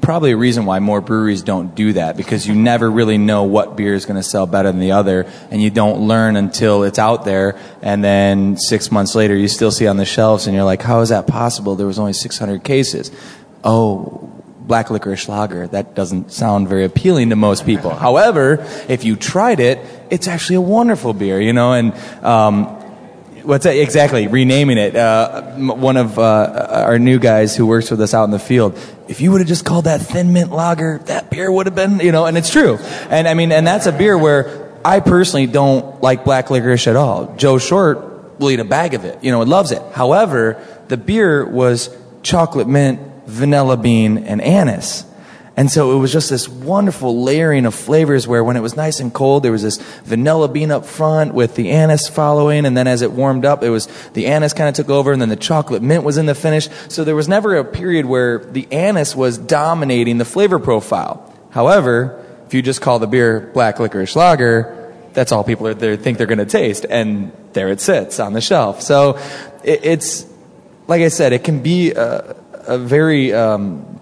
probably 0.00 0.32
a 0.32 0.36
reason 0.36 0.66
why 0.66 0.78
more 0.78 1.00
breweries 1.00 1.42
don't 1.42 1.74
do 1.74 1.94
that 1.94 2.16
because 2.16 2.46
you 2.46 2.54
never 2.54 2.90
really 2.90 3.18
know 3.18 3.44
what 3.44 3.76
beer 3.76 3.94
is 3.94 4.06
going 4.06 4.16
to 4.16 4.22
sell 4.22 4.46
better 4.46 4.70
than 4.70 4.80
the 4.80 4.92
other, 4.92 5.26
and 5.50 5.60
you 5.60 5.70
don't 5.70 6.06
learn 6.06 6.36
until 6.36 6.84
it's 6.84 6.98
out 6.98 7.24
there, 7.24 7.58
and 7.82 8.04
then 8.04 8.56
six 8.56 8.92
months 8.92 9.14
later 9.14 9.34
you 9.34 9.48
still 9.48 9.70
see 9.70 9.86
on 9.86 9.96
the 9.96 10.04
shelves, 10.04 10.46
and 10.46 10.54
you're 10.54 10.64
like, 10.64 10.82
how 10.82 11.00
is 11.00 11.08
that 11.08 11.26
possible? 11.26 11.74
There 11.74 11.86
was 11.86 11.98
only 11.98 12.12
600 12.12 12.62
cases 12.62 13.10
oh, 13.64 14.30
black 14.60 14.90
licorice 14.90 15.28
lager. 15.28 15.66
That 15.66 15.94
doesn't 15.94 16.32
sound 16.32 16.68
very 16.68 16.84
appealing 16.84 17.30
to 17.30 17.36
most 17.36 17.66
people. 17.66 17.90
However, 18.06 18.66
if 18.88 19.04
you 19.04 19.16
tried 19.16 19.60
it, 19.60 19.78
it's 20.10 20.28
actually 20.28 20.56
a 20.56 20.60
wonderful 20.60 21.12
beer, 21.12 21.40
you 21.40 21.52
know, 21.52 21.72
and, 21.72 21.94
um, 22.24 22.80
what's 23.42 23.64
that? 23.64 23.76
Exactly, 23.76 24.26
renaming 24.26 24.78
it. 24.78 24.94
Uh, 24.94 25.42
one 25.56 25.96
of 25.96 26.18
uh, 26.18 26.84
our 26.86 26.98
new 26.98 27.18
guys 27.18 27.56
who 27.56 27.66
works 27.66 27.90
with 27.90 28.00
us 28.00 28.14
out 28.14 28.24
in 28.24 28.30
the 28.30 28.38
field, 28.38 28.78
if 29.08 29.20
you 29.20 29.32
would 29.32 29.40
have 29.40 29.48
just 29.48 29.64
called 29.64 29.84
that 29.84 30.00
thin 30.00 30.32
mint 30.32 30.50
lager, 30.50 30.98
that 31.06 31.30
beer 31.30 31.50
would 31.50 31.66
have 31.66 31.74
been, 31.74 32.00
you 32.00 32.12
know, 32.12 32.26
and 32.26 32.36
it's 32.36 32.50
true. 32.50 32.78
And 33.08 33.26
I 33.26 33.34
mean, 33.34 33.52
and 33.52 33.66
that's 33.66 33.86
a 33.86 33.92
beer 33.92 34.16
where 34.16 34.70
I 34.84 35.00
personally 35.00 35.46
don't 35.46 36.00
like 36.02 36.24
black 36.24 36.50
licorice 36.50 36.86
at 36.86 36.96
all. 36.96 37.34
Joe 37.36 37.58
Short 37.58 38.38
will 38.38 38.50
eat 38.50 38.60
a 38.60 38.64
bag 38.64 38.94
of 38.94 39.04
it, 39.04 39.22
you 39.22 39.30
know, 39.30 39.42
and 39.42 39.50
loves 39.50 39.72
it. 39.72 39.82
However, 39.92 40.64
the 40.88 40.96
beer 40.96 41.44
was 41.44 41.94
chocolate 42.22 42.68
mint 42.68 43.00
vanilla 43.30 43.76
bean, 43.76 44.18
and 44.18 44.40
anise. 44.40 45.04
And 45.56 45.70
so 45.70 45.94
it 45.94 46.00
was 46.00 46.10
just 46.10 46.30
this 46.30 46.48
wonderful 46.48 47.22
layering 47.22 47.66
of 47.66 47.74
flavors 47.74 48.26
where 48.26 48.42
when 48.42 48.56
it 48.56 48.60
was 48.60 48.76
nice 48.76 48.98
and 48.98 49.12
cold, 49.12 49.42
there 49.42 49.52
was 49.52 49.62
this 49.62 49.76
vanilla 50.04 50.48
bean 50.48 50.70
up 50.70 50.86
front 50.86 51.34
with 51.34 51.54
the 51.54 51.70
anise 51.70 52.08
following. 52.08 52.64
And 52.64 52.74
then 52.74 52.86
as 52.86 53.02
it 53.02 53.12
warmed 53.12 53.44
up, 53.44 53.62
it 53.62 53.68
was 53.68 53.86
the 54.14 54.28
anise 54.28 54.54
kind 54.54 54.70
of 54.70 54.74
took 54.74 54.88
over 54.88 55.12
and 55.12 55.20
then 55.20 55.28
the 55.28 55.36
chocolate 55.36 55.82
mint 55.82 56.02
was 56.02 56.16
in 56.16 56.24
the 56.24 56.34
finish. 56.34 56.68
So 56.88 57.04
there 57.04 57.16
was 57.16 57.28
never 57.28 57.56
a 57.56 57.64
period 57.64 58.06
where 58.06 58.38
the 58.38 58.72
anise 58.72 59.14
was 59.14 59.36
dominating 59.36 60.16
the 60.16 60.24
flavor 60.24 60.58
profile. 60.58 61.30
However, 61.50 62.24
if 62.46 62.54
you 62.54 62.62
just 62.62 62.80
call 62.80 62.98
the 62.98 63.06
beer 63.06 63.50
black 63.52 63.80
licorice 63.80 64.16
lager, 64.16 64.94
that's 65.12 65.30
all 65.30 65.44
people 65.44 65.66
are, 65.66 65.74
they 65.74 65.96
think 65.98 66.16
they're 66.16 66.26
going 66.26 66.38
to 66.38 66.46
taste. 66.46 66.86
And 66.88 67.32
there 67.52 67.68
it 67.68 67.82
sits 67.82 68.18
on 68.18 68.32
the 68.32 68.40
shelf. 68.40 68.80
So 68.80 69.18
it, 69.62 69.84
it's, 69.84 70.26
like 70.86 71.02
I 71.02 71.08
said, 71.08 71.34
it 71.34 71.44
can 71.44 71.60
be, 71.62 71.92
uh, 71.92 72.34
a 72.70 72.78
very 72.78 73.32
um, 73.34 74.00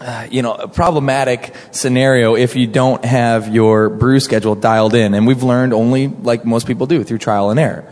uh, 0.00 0.26
you 0.30 0.42
know, 0.42 0.52
a 0.54 0.66
problematic 0.66 1.54
scenario 1.70 2.34
if 2.34 2.56
you 2.56 2.66
don't 2.66 3.04
have 3.04 3.54
your 3.54 3.88
brew 3.88 4.18
schedule 4.18 4.56
dialed 4.56 4.94
in. 4.94 5.14
And 5.14 5.26
we've 5.26 5.44
learned 5.44 5.72
only, 5.72 6.08
like 6.08 6.44
most 6.44 6.66
people 6.66 6.86
do, 6.86 7.04
through 7.04 7.18
trial 7.18 7.50
and 7.50 7.60
error. 7.60 7.84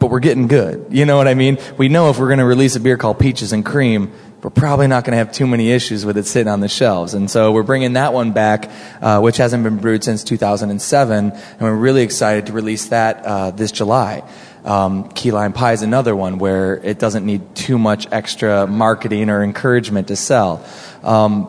But 0.00 0.10
we're 0.10 0.20
getting 0.20 0.48
good. 0.48 0.86
You 0.90 1.04
know 1.04 1.16
what 1.16 1.28
I 1.28 1.34
mean? 1.34 1.58
We 1.76 1.88
know 1.88 2.10
if 2.10 2.18
we're 2.18 2.26
going 2.26 2.40
to 2.40 2.44
release 2.44 2.74
a 2.74 2.80
beer 2.80 2.96
called 2.96 3.20
Peaches 3.20 3.52
and 3.52 3.64
Cream, 3.64 4.12
we're 4.42 4.50
probably 4.50 4.88
not 4.88 5.04
going 5.04 5.12
to 5.12 5.18
have 5.18 5.30
too 5.30 5.46
many 5.46 5.70
issues 5.70 6.04
with 6.04 6.18
it 6.18 6.26
sitting 6.26 6.52
on 6.52 6.58
the 6.58 6.68
shelves. 6.68 7.14
And 7.14 7.30
so 7.30 7.52
we're 7.52 7.62
bringing 7.62 7.92
that 7.92 8.12
one 8.12 8.32
back, 8.32 8.68
uh, 9.00 9.20
which 9.20 9.36
hasn't 9.36 9.62
been 9.62 9.76
brewed 9.76 10.02
since 10.02 10.24
2007, 10.24 11.30
and 11.30 11.60
we're 11.60 11.72
really 11.72 12.02
excited 12.02 12.46
to 12.46 12.52
release 12.52 12.86
that 12.86 13.24
uh, 13.24 13.52
this 13.52 13.70
July. 13.70 14.24
Um, 14.64 15.08
Key 15.10 15.32
Lime 15.32 15.52
Pie 15.52 15.72
is 15.72 15.82
another 15.82 16.14
one 16.14 16.38
where 16.38 16.76
it 16.76 16.98
doesn't 16.98 17.26
need 17.26 17.54
too 17.54 17.78
much 17.78 18.06
extra 18.12 18.66
marketing 18.66 19.28
or 19.28 19.42
encouragement 19.42 20.08
to 20.08 20.16
sell. 20.16 20.64
Um, 21.02 21.48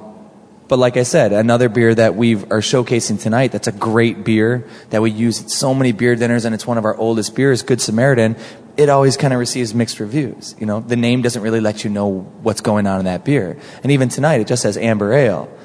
but 0.68 0.80
like 0.80 0.98
I 0.98 1.04
said, 1.04 1.34
another 1.34 1.70
beer 1.70 1.94
that 1.94 2.16
we 2.16 2.36
are 2.36 2.62
showcasing 2.62 3.22
tonight 3.22 3.52
that's 3.52 3.68
a 3.68 3.72
great 3.72 4.24
beer 4.24 4.68
that 4.90 5.02
we 5.02 5.12
use 5.12 5.44
at 5.44 5.52
so 5.52 5.74
many 5.74 5.92
beer 5.92 6.16
dinners 6.16 6.46
and 6.46 6.56
it's 6.56 6.66
one 6.66 6.78
of 6.78 6.86
our 6.86 6.96
oldest 6.98 7.36
beers, 7.36 7.62
Good 7.62 7.82
Samaritan. 7.82 8.36
It 8.76 8.90
always 8.90 9.16
kind 9.16 9.34
of 9.34 9.40
receives 9.40 9.76
mixed 9.76 10.00
reviews. 10.00 10.56
You 10.60 10.66
know, 10.66 10.80
the 10.80 10.96
name 10.96 11.22
doesn't 11.22 11.44
really 11.44 11.60
let 11.60 11.84
you 11.84 11.92
know 11.92 12.22
what's 12.42 12.62
going 12.62 12.88
on 12.88 12.98
in 12.98 13.06
that 13.06 13.24
beer. 13.24 13.60
And 13.84 13.92
even 13.92 14.10
tonight, 14.10 14.42
it 14.42 14.48
just 14.48 14.64
says 14.64 14.78
amber 14.78 15.14
ale. 15.14 15.56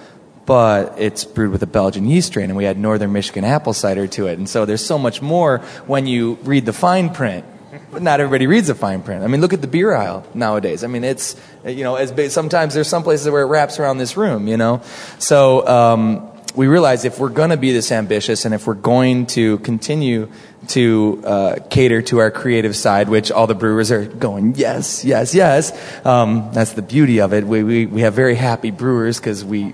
But 0.49 0.99
it's 0.99 1.25
brewed 1.25 1.53
with 1.53 1.63
a 1.63 1.67
Belgian 1.67 2.07
yeast 2.07 2.29
strain, 2.29 2.47
and 2.47 2.57
we 2.57 2.65
add 2.65 2.79
Northern 2.79 3.13
Michigan 3.13 3.45
apple 3.45 3.75
cider 3.75 4.07
to 4.07 4.29
it. 4.29 4.39
And 4.39 4.49
so 4.49 4.65
there's 4.65 4.85
so 4.85 4.99
much 4.99 5.21
more 5.21 5.59
when 5.87 6.07
you 6.07 6.39
read 6.43 6.65
the 6.65 6.73
fine 6.73 7.11
print 7.11 7.45
but 7.91 8.03
not 8.03 8.21
everybody 8.21 8.47
reads 8.47 8.69
the 8.69 8.75
fine 8.75 9.03
print. 9.03 9.23
I 9.23 9.27
mean, 9.27 9.41
look 9.41 9.53
at 9.53 9.61
the 9.61 9.67
beer 9.67 9.95
aisle 9.95 10.27
nowadays. 10.35 10.85
I 10.85 10.87
mean, 10.87 11.05
it's, 11.05 11.37
you 11.67 11.85
know, 11.85 11.97
as 11.97 12.33
sometimes 12.33 12.75
there's 12.75 12.89
some 12.89 13.03
places 13.03 13.29
where 13.31 13.43
it 13.43 13.47
wraps 13.47 13.79
around 13.79 13.99
this 13.99 14.17
room, 14.17 14.49
you 14.49 14.57
know? 14.57 14.83
So, 15.19 15.67
um, 15.67 16.31
we 16.59 16.67
realize 16.67 17.05
if 17.05 17.21
we're 17.21 17.29
going 17.29 17.51
to 17.51 17.57
be 17.57 17.71
this 17.71 17.93
ambitious 17.93 18.45
and 18.45 18.53
if 18.53 18.67
we're 18.67 18.75
going 18.75 19.27
to 19.27 19.59
continue 19.59 20.29
to 20.67 21.23
uh, 21.25 21.57
cater 21.71 22.03
to 22.03 22.19
our 22.19 22.33
creative 22.33 22.75
side, 22.75 23.09
which 23.09 23.31
all 23.31 23.47
the 23.47 23.55
brewers 23.55 23.93
are 23.93 24.05
going, 24.05 24.57
yes, 24.57 25.05
yes, 25.05 25.37
yes. 25.37 25.71
Um, 26.05 26.51
that's 26.53 26.73
the 26.73 26.83
beauty 26.83 27.21
of 27.21 27.33
it. 27.33 27.45
We, 27.45 27.63
we, 27.63 27.87
we 27.87 28.01
have 28.01 28.15
very 28.15 28.35
happy 28.35 28.73
brewers 28.73 29.21
because 29.21 29.45
we, 29.45 29.71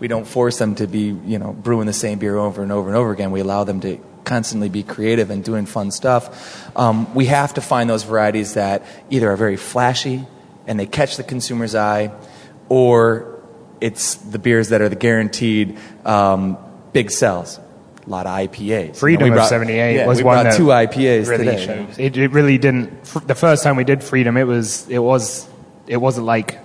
we 0.00 0.08
don't 0.08 0.26
force 0.26 0.56
them 0.58 0.74
to 0.76 0.86
be, 0.86 1.14
you 1.26 1.38
know, 1.38 1.52
brewing 1.52 1.86
the 1.86 1.92
same 1.92 2.18
beer 2.18 2.38
over 2.38 2.62
and 2.62 2.72
over 2.72 2.88
and 2.88 2.96
over 2.96 3.12
again. 3.12 3.30
We 3.30 3.40
allow 3.40 3.64
them 3.64 3.80
to 3.80 3.98
constantly 4.24 4.70
be 4.70 4.82
creative 4.82 5.28
and 5.28 5.44
doing 5.44 5.66
fun 5.66 5.90
stuff. 5.90 6.74
Um, 6.74 7.14
we 7.14 7.26
have 7.26 7.52
to 7.54 7.60
find 7.60 7.90
those 7.90 8.04
varieties 8.04 8.54
that 8.54 8.82
either 9.10 9.30
are 9.30 9.36
very 9.36 9.58
flashy 9.58 10.26
and 10.66 10.80
they 10.80 10.86
catch 10.86 11.18
the 11.18 11.22
consumer's 11.22 11.74
eye, 11.74 12.12
or 12.70 13.33
it's 13.80 14.14
the 14.16 14.38
beers 14.38 14.68
that 14.70 14.80
are 14.80 14.88
the 14.88 14.96
guaranteed 14.96 15.78
um, 16.04 16.56
big 16.92 17.10
sells. 17.10 17.58
A 18.06 18.10
lot 18.10 18.26
of 18.26 18.32
IPAs. 18.36 18.96
Freedom 18.98 19.24
You 19.26 19.30
know, 19.30 19.36
we 19.36 19.42
of 19.42 19.48
78 19.48 19.94
yeah, 19.96 20.06
was 20.06 20.18
we 20.18 20.24
one 20.24 20.44
brought 20.44 20.56
two 20.56 20.66
IPAs 20.66 21.26
really 21.28 21.44
today. 21.46 21.64
shows. 21.66 21.98
It, 21.98 22.16
it 22.18 22.32
really 22.32 22.58
didn't. 22.58 23.06
fr- 23.06 23.20
The 23.20 23.34
first 23.34 23.62
time 23.64 23.76
we 23.76 23.84
did 23.84 24.02
Freedom, 24.04 24.36
it 24.36 24.44
was 24.46 24.86
it 24.88 24.98
was 24.98 25.48
it 25.86 25.96
wasn't 25.96 26.26
like, 26.26 26.58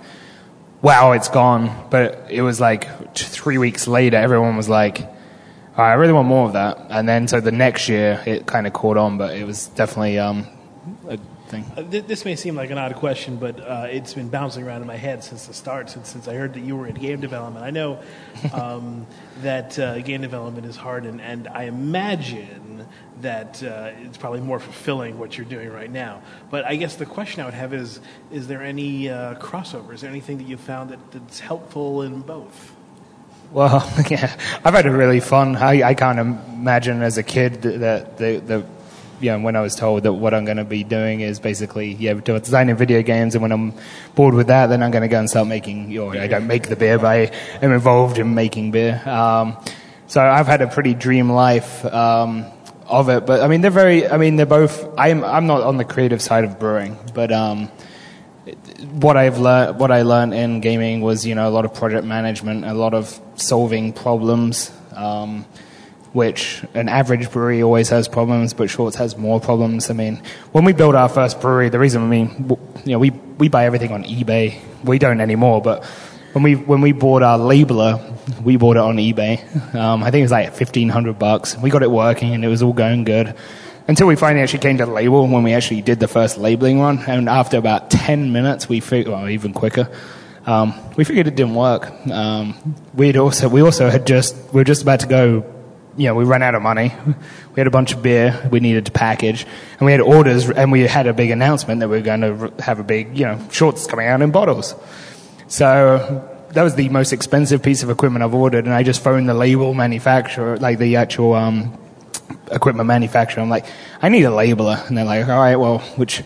wow, 0.82 1.12
it's 1.12 1.28
gone. 1.28 1.86
But 1.90 2.26
it 2.30 2.42
was 2.42 2.60
like 2.60 3.14
t- 3.14 3.24
three 3.24 3.56
weeks 3.56 3.88
later, 3.88 4.18
everyone 4.18 4.56
was 4.58 4.68
like, 4.68 5.08
I 5.76 5.94
really 5.94 6.12
want 6.12 6.28
more 6.28 6.46
of 6.46 6.52
that. 6.52 6.86
And 6.90 7.08
then 7.08 7.26
so 7.26 7.40
the 7.40 7.52
next 7.52 7.88
year, 7.88 8.22
it 8.26 8.44
kind 8.44 8.66
of 8.66 8.74
caught 8.74 8.98
on, 8.98 9.16
but 9.16 9.34
it 9.34 9.44
was 9.46 9.68
definitely 9.68 10.18
um, 10.18 10.46
thing. 11.50 11.64
Uh, 11.76 11.82
th- 11.82 12.06
this 12.06 12.24
may 12.24 12.36
seem 12.36 12.54
like 12.54 12.70
an 12.70 12.78
odd 12.78 12.94
question, 12.94 13.36
but 13.36 13.60
uh, 13.60 13.86
it's 13.90 14.14
been 14.14 14.28
bouncing 14.28 14.64
around 14.64 14.80
in 14.80 14.86
my 14.86 14.96
head 14.96 15.22
since 15.24 15.46
the 15.46 15.54
start, 15.54 15.90
since, 15.90 16.08
since 16.08 16.28
I 16.28 16.34
heard 16.34 16.54
that 16.54 16.60
you 16.60 16.76
were 16.76 16.86
in 16.86 16.94
game 16.94 17.20
development. 17.20 17.64
I 17.64 17.70
know 17.70 18.00
um, 18.52 19.06
that 19.42 19.78
uh, 19.78 20.00
game 20.00 20.22
development 20.22 20.66
is 20.66 20.76
hard, 20.76 21.04
and, 21.04 21.20
and 21.20 21.48
I 21.48 21.64
imagine 21.64 22.86
that 23.20 23.62
uh, 23.62 23.90
it's 23.98 24.16
probably 24.16 24.40
more 24.40 24.58
fulfilling 24.58 25.18
what 25.18 25.36
you're 25.36 25.44
doing 25.44 25.70
right 25.70 25.90
now. 25.90 26.22
But 26.50 26.64
I 26.64 26.76
guess 26.76 26.96
the 26.96 27.06
question 27.06 27.42
I 27.42 27.44
would 27.44 27.54
have 27.54 27.74
is 27.74 28.00
is 28.30 28.48
there 28.48 28.62
any 28.62 29.10
uh, 29.10 29.34
crossover? 29.34 29.92
Is 29.92 30.00
there 30.00 30.10
anything 30.10 30.38
that 30.38 30.46
you 30.46 30.56
found 30.56 30.90
that, 30.90 31.10
that's 31.10 31.40
helpful 31.40 32.02
in 32.02 32.22
both? 32.22 32.72
Well, 33.52 33.92
yeah, 34.10 34.34
I've 34.64 34.74
had 34.74 34.86
a 34.86 34.92
really 34.92 35.20
fun. 35.20 35.56
I, 35.56 35.82
I 35.82 35.94
can't 35.94 36.18
imagine 36.18 37.02
as 37.02 37.18
a 37.18 37.22
kid 37.22 37.62
that 37.62 38.16
the, 38.16 38.38
the 38.38 38.64
you 39.20 39.30
know, 39.30 39.40
when 39.40 39.56
I 39.56 39.60
was 39.60 39.74
told 39.74 40.04
that 40.04 40.12
what 40.12 40.34
I'm 40.34 40.44
going 40.44 40.56
to 40.56 40.64
be 40.64 40.84
doing 40.84 41.20
is 41.20 41.38
basically 41.40 41.92
yeah, 41.92 42.14
designing 42.14 42.76
video 42.76 43.02
games, 43.02 43.34
and 43.34 43.42
when 43.42 43.52
I'm 43.52 43.74
bored 44.14 44.34
with 44.34 44.48
that, 44.48 44.68
then 44.68 44.82
I'm 44.82 44.90
going 44.90 45.02
to 45.02 45.08
go 45.08 45.18
and 45.18 45.28
start 45.28 45.46
making. 45.46 45.94
Know, 45.94 46.10
I 46.10 46.26
don't 46.26 46.46
make 46.46 46.68
the 46.68 46.76
beer, 46.76 46.98
but 46.98 47.06
I 47.06 47.18
am 47.62 47.72
involved 47.72 48.18
in 48.18 48.34
making 48.34 48.70
beer. 48.70 49.00
Um, 49.06 49.56
so 50.06 50.20
I've 50.20 50.46
had 50.46 50.62
a 50.62 50.66
pretty 50.66 50.94
dream 50.94 51.30
life 51.30 51.84
um, 51.84 52.46
of 52.86 53.08
it. 53.08 53.26
But 53.26 53.42
I 53.42 53.48
mean, 53.48 53.60
they're 53.60 53.70
very. 53.70 54.08
I 54.08 54.16
mean, 54.16 54.36
they're 54.36 54.46
both. 54.46 54.98
I'm 54.98 55.24
I'm 55.24 55.46
not 55.46 55.62
on 55.62 55.76
the 55.76 55.84
creative 55.84 56.22
side 56.22 56.44
of 56.44 56.58
brewing, 56.58 56.98
but. 57.14 57.32
Um, 57.32 57.70
what 58.92 59.16
I've 59.16 59.38
learned, 59.38 59.78
what 59.78 59.90
I 59.90 60.02
learned 60.02 60.34
in 60.34 60.60
gaming 60.60 61.02
was, 61.02 61.26
you 61.26 61.34
know, 61.34 61.48
a 61.48 61.52
lot 61.52 61.64
of 61.64 61.74
project 61.74 62.06
management, 62.06 62.64
a 62.64 62.74
lot 62.74 62.94
of 62.94 63.20
solving 63.36 63.92
problems, 63.92 64.72
um, 64.96 65.44
which 66.12 66.64
an 66.74 66.88
average 66.88 67.30
brewery 67.30 67.62
always 67.62 67.88
has 67.90 68.08
problems, 68.08 68.52
but 68.52 68.68
Shorts 68.68 68.96
has 68.96 69.16
more 69.16 69.40
problems. 69.40 69.90
I 69.90 69.94
mean, 69.94 70.22
when 70.52 70.64
we 70.64 70.72
built 70.72 70.94
our 70.94 71.08
first 71.08 71.40
brewery, 71.40 71.68
the 71.68 71.78
reason, 71.78 72.02
I 72.02 72.06
mean, 72.06 72.58
you 72.84 72.92
know, 72.92 72.98
we, 72.98 73.10
we 73.10 73.48
buy 73.48 73.64
everything 73.66 73.92
on 73.92 74.04
eBay. 74.04 74.60
We 74.84 74.98
don't 74.98 75.20
anymore, 75.20 75.62
but 75.62 75.84
when 76.32 76.42
we, 76.42 76.54
when 76.56 76.80
we 76.80 76.92
bought 76.92 77.22
our 77.22 77.38
labeler, 77.38 78.42
we 78.42 78.56
bought 78.56 78.76
it 78.76 78.80
on 78.80 78.96
eBay. 78.96 79.74
Um, 79.74 80.02
I 80.02 80.10
think 80.10 80.20
it 80.20 80.24
was 80.24 80.32
like 80.32 80.48
1500 80.48 81.18
bucks. 81.18 81.56
We 81.56 81.70
got 81.70 81.82
it 81.82 81.90
working 81.90 82.34
and 82.34 82.44
it 82.44 82.48
was 82.48 82.62
all 82.62 82.72
going 82.72 83.04
good 83.04 83.34
until 83.88 84.06
we 84.06 84.16
finally 84.16 84.42
actually 84.42 84.60
came 84.60 84.78
to 84.78 84.86
the 84.86 84.92
label 84.92 85.26
when 85.26 85.42
we 85.42 85.52
actually 85.52 85.82
did 85.82 85.98
the 85.98 86.08
first 86.08 86.38
labeling 86.38 86.80
run. 86.80 86.98
And 87.06 87.28
after 87.28 87.56
about 87.56 87.90
10 87.90 88.32
minutes, 88.32 88.68
we 88.68 88.80
figured, 88.80 89.12
well, 89.12 89.28
even 89.28 89.52
quicker, 89.52 89.90
um, 90.46 90.74
we 90.96 91.04
figured 91.04 91.26
it 91.26 91.34
didn't 91.34 91.54
work. 91.54 91.90
Um, 92.08 92.76
we'd 92.94 93.16
also, 93.16 93.48
we 93.48 93.62
also 93.62 93.90
had 93.90 94.06
just, 94.06 94.36
we 94.52 94.60
were 94.60 94.64
just 94.64 94.82
about 94.82 95.00
to 95.00 95.06
go, 95.06 95.44
you 95.96 96.06
know, 96.06 96.14
we 96.14 96.24
ran 96.24 96.42
out 96.42 96.54
of 96.54 96.62
money. 96.62 96.92
We 97.50 97.58
had 97.58 97.66
a 97.66 97.70
bunch 97.70 97.92
of 97.92 98.00
beer 98.00 98.48
we 98.52 98.60
needed 98.60 98.86
to 98.86 98.92
package, 98.92 99.44
and 99.72 99.80
we 99.84 99.90
had 99.90 100.00
orders, 100.00 100.48
and 100.48 100.70
we 100.70 100.82
had 100.82 101.08
a 101.08 101.12
big 101.12 101.32
announcement 101.32 101.80
that 101.80 101.88
we 101.88 101.96
were 101.96 102.02
going 102.02 102.20
to 102.20 102.52
have 102.62 102.78
a 102.78 102.84
big, 102.84 103.18
you 103.18 103.24
know, 103.24 103.44
shorts 103.50 103.88
coming 103.88 104.06
out 104.06 104.22
in 104.22 104.30
bottles. 104.30 104.76
So 105.48 106.30
that 106.52 106.62
was 106.62 106.76
the 106.76 106.88
most 106.90 107.12
expensive 107.12 107.60
piece 107.60 107.82
of 107.82 107.90
equipment 107.90 108.22
I've 108.22 108.34
ordered, 108.34 108.66
and 108.66 108.72
I 108.72 108.84
just 108.84 109.02
phoned 109.02 109.28
the 109.28 109.34
label 109.34 109.74
manufacturer, 109.74 110.58
like 110.58 110.78
the 110.78 110.94
actual 110.94 111.34
um, 111.34 111.76
equipment 112.50 112.86
manufacturer. 112.86 113.42
I'm 113.42 113.50
like, 113.50 113.66
I 114.00 114.10
need 114.10 114.24
a 114.24 114.30
labeler, 114.30 114.86
and 114.86 114.96
they're 114.96 115.04
like, 115.04 115.26
all 115.26 115.38
right, 115.38 115.56
well, 115.56 115.80
which 115.96 116.22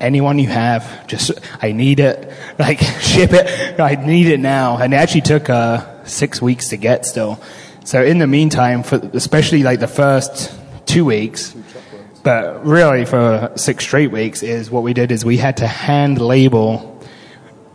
anyone 0.00 0.38
you 0.38 0.48
have, 0.48 1.06
just 1.06 1.32
I 1.62 1.72
need 1.72 2.00
it, 2.00 2.32
like 2.58 2.80
ship 2.80 3.30
it. 3.32 3.80
I 3.80 3.94
need 3.94 4.26
it 4.26 4.40
now, 4.40 4.78
and 4.78 4.92
it 4.92 4.96
actually 4.96 5.22
took 5.22 5.48
uh, 5.50 6.04
six 6.04 6.40
weeks 6.40 6.68
to 6.68 6.76
get 6.76 7.06
still. 7.06 7.40
So 7.86 8.02
in 8.02 8.18
the 8.18 8.26
meantime, 8.26 8.82
for 8.82 8.96
especially 9.12 9.62
like 9.62 9.78
the 9.78 9.86
first 9.86 10.52
two 10.86 11.04
weeks, 11.04 11.54
but 12.24 12.66
really 12.66 13.04
for 13.04 13.52
six 13.54 13.84
straight 13.84 14.10
weeks, 14.10 14.42
is 14.42 14.72
what 14.72 14.82
we 14.82 14.92
did 14.92 15.12
is 15.12 15.24
we 15.24 15.36
had 15.36 15.58
to 15.58 15.68
hand 15.68 16.20
label 16.20 17.00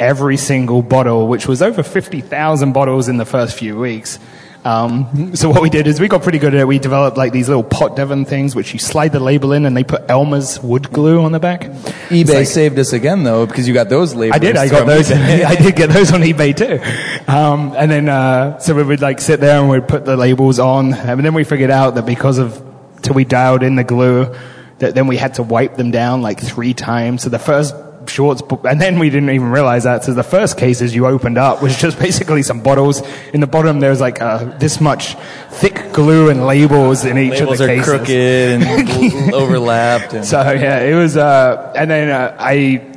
every 0.01 0.35
single 0.35 0.81
bottle, 0.81 1.29
which 1.29 1.47
was 1.47 1.61
over 1.61 1.81
50,000 1.81 2.73
bottles 2.73 3.07
in 3.07 3.15
the 3.15 3.25
first 3.25 3.57
few 3.57 3.79
weeks. 3.79 4.19
Um, 4.63 5.35
so 5.35 5.49
what 5.49 5.61
we 5.61 5.69
did 5.69 5.87
is 5.87 5.99
we 5.99 6.07
got 6.07 6.23
pretty 6.23 6.39
good 6.39 6.53
at 6.53 6.61
it. 6.61 6.67
We 6.67 6.79
developed 6.79 7.17
like 7.17 7.33
these 7.33 7.47
little 7.47 7.63
pot 7.63 7.95
Devon 7.95 8.25
things, 8.25 8.55
which 8.55 8.73
you 8.73 8.79
slide 8.79 9.11
the 9.11 9.19
label 9.19 9.53
in, 9.53 9.65
and 9.65 9.75
they 9.75 9.83
put 9.83 10.09
Elmer's 10.09 10.59
wood 10.59 10.91
glue 10.91 11.21
on 11.21 11.31
the 11.31 11.39
back. 11.39 11.61
eBay 12.09 12.33
like- 12.33 12.47
saved 12.47 12.77
us 12.79 12.93
again 12.93 13.23
though 13.23 13.45
because 13.45 13.67
you 13.67 13.73
got 13.73 13.89
those 13.89 14.13
labels. 14.13 14.35
I 14.35 14.39
did. 14.39 14.57
I 14.57 14.69
got 14.69 14.85
those. 14.85 15.11
I 15.11 15.55
did 15.55 15.75
get 15.75 15.89
those 15.89 16.11
on 16.11 16.21
eBay 16.21 16.55
too. 16.55 16.79
Um, 17.31 17.73
and 17.75 17.89
then 17.89 18.09
uh, 18.09 18.59
so 18.59 18.75
we 18.75 18.83
would 18.83 19.01
like 19.01 19.19
sit 19.19 19.39
there 19.39 19.59
and 19.59 19.69
we'd 19.69 19.87
put 19.87 20.05
the 20.05 20.17
labels 20.17 20.59
on, 20.59 20.93
and 20.93 21.25
then 21.25 21.33
we 21.33 21.43
figured 21.43 21.71
out 21.71 21.95
that 21.95 22.05
because 22.05 22.37
of 22.37 22.61
till 23.01 23.15
we 23.15 23.25
dialed 23.25 23.63
in 23.63 23.75
the 23.75 23.83
glue, 23.83 24.33
that 24.79 24.95
then 24.95 25.07
we 25.07 25.17
had 25.17 25.35
to 25.35 25.43
wipe 25.43 25.75
them 25.75 25.91
down 25.91 26.21
like 26.21 26.39
three 26.39 26.73
times. 26.73 27.23
So 27.23 27.29
the 27.29 27.39
first 27.39 27.75
shorts, 28.07 28.41
and 28.63 28.81
then 28.81 28.99
we 28.99 29.09
didn't 29.09 29.29
even 29.29 29.51
realize 29.51 29.83
that. 29.83 30.03
So 30.03 30.13
the 30.13 30.23
first 30.23 30.57
cases 30.57 30.95
you 30.95 31.05
opened 31.07 31.37
up 31.37 31.61
was 31.61 31.77
just 31.77 31.99
basically 32.07 32.43
some 32.43 32.61
bottles. 32.61 33.01
In 33.33 33.41
the 33.41 33.47
bottom, 33.47 33.79
there 33.79 33.89
was 33.89 34.01
like 34.01 34.21
uh, 34.21 34.57
this 34.57 34.81
much 34.81 35.15
thick 35.49 35.93
glue 35.93 36.29
and 36.29 36.45
labels 36.45 37.05
in 37.05 37.17
each 37.17 37.39
labels 37.39 37.59
of 37.59 37.67
the 37.67 37.75
cases. 37.75 37.87
Labels 37.87 38.03
are 38.03 38.05
crooked 38.05 39.17
and 39.17 39.33
overlapped. 39.33 40.13
And, 40.13 40.25
So 40.25 40.39
yeah, 40.51 40.79
it 40.81 40.95
was. 40.95 41.17
Uh, 41.17 41.73
and 41.75 41.89
then 41.89 42.09
uh, 42.09 42.35
I 42.39 42.87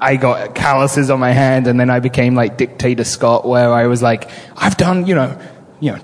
I 0.00 0.16
got 0.16 0.54
calluses 0.54 1.10
on 1.10 1.20
my 1.20 1.32
hand, 1.32 1.66
and 1.66 1.78
then 1.78 1.90
I 1.90 2.00
became 2.00 2.34
like 2.34 2.56
dictator 2.56 3.04
Scott, 3.04 3.46
where 3.46 3.72
I 3.72 3.86
was 3.86 4.02
like, 4.02 4.30
I've 4.56 4.76
done, 4.76 5.06
you 5.06 5.14
know, 5.14 5.38
you 5.80 5.92
know. 5.92 5.98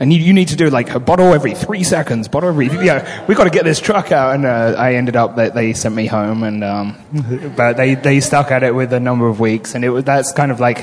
I 0.00 0.06
need, 0.06 0.22
you 0.22 0.32
need 0.32 0.48
to 0.48 0.56
do 0.56 0.70
like 0.70 0.94
a 0.94 0.98
bottle 0.98 1.34
every 1.34 1.54
three 1.54 1.84
seconds, 1.84 2.26
bottle 2.26 2.48
every, 2.48 2.68
you 2.68 2.84
know, 2.84 3.24
we 3.28 3.34
got 3.34 3.44
to 3.44 3.50
get 3.50 3.64
this 3.64 3.78
truck 3.78 4.12
out. 4.12 4.34
And, 4.34 4.46
uh, 4.46 4.74
I 4.78 4.94
ended 4.94 5.14
up 5.14 5.36
that 5.36 5.54
they 5.54 5.74
sent 5.74 5.94
me 5.94 6.06
home 6.06 6.42
and, 6.42 6.64
um, 6.64 7.52
but 7.56 7.76
they, 7.76 7.96
they 7.96 8.20
stuck 8.20 8.50
at 8.50 8.62
it 8.62 8.74
with 8.74 8.94
a 8.94 9.00
number 9.00 9.28
of 9.28 9.40
weeks. 9.40 9.74
And 9.74 9.84
it 9.84 9.90
was, 9.90 10.04
that's 10.04 10.32
kind 10.32 10.50
of 10.50 10.58
like 10.58 10.82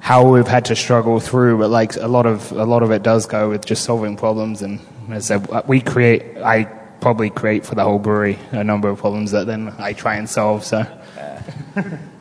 how 0.00 0.28
we've 0.28 0.48
had 0.48 0.64
to 0.66 0.74
struggle 0.74 1.20
through. 1.20 1.58
But 1.58 1.70
like 1.70 1.94
a 1.94 2.08
lot 2.08 2.26
of, 2.26 2.50
a 2.50 2.64
lot 2.64 2.82
of 2.82 2.90
it 2.90 3.04
does 3.04 3.26
go 3.26 3.50
with 3.50 3.64
just 3.64 3.84
solving 3.84 4.16
problems. 4.16 4.60
And 4.60 4.80
as 5.08 5.30
I 5.30 5.38
said, 5.38 5.68
we 5.68 5.80
create, 5.80 6.38
I 6.38 6.64
probably 7.00 7.30
create 7.30 7.64
for 7.64 7.76
the 7.76 7.84
whole 7.84 8.00
brewery 8.00 8.40
a 8.50 8.64
number 8.64 8.88
of 8.88 8.98
problems 8.98 9.30
that 9.30 9.46
then 9.46 9.72
I 9.78 9.92
try 9.92 10.16
and 10.16 10.28
solve. 10.28 10.64
So. 10.64 10.84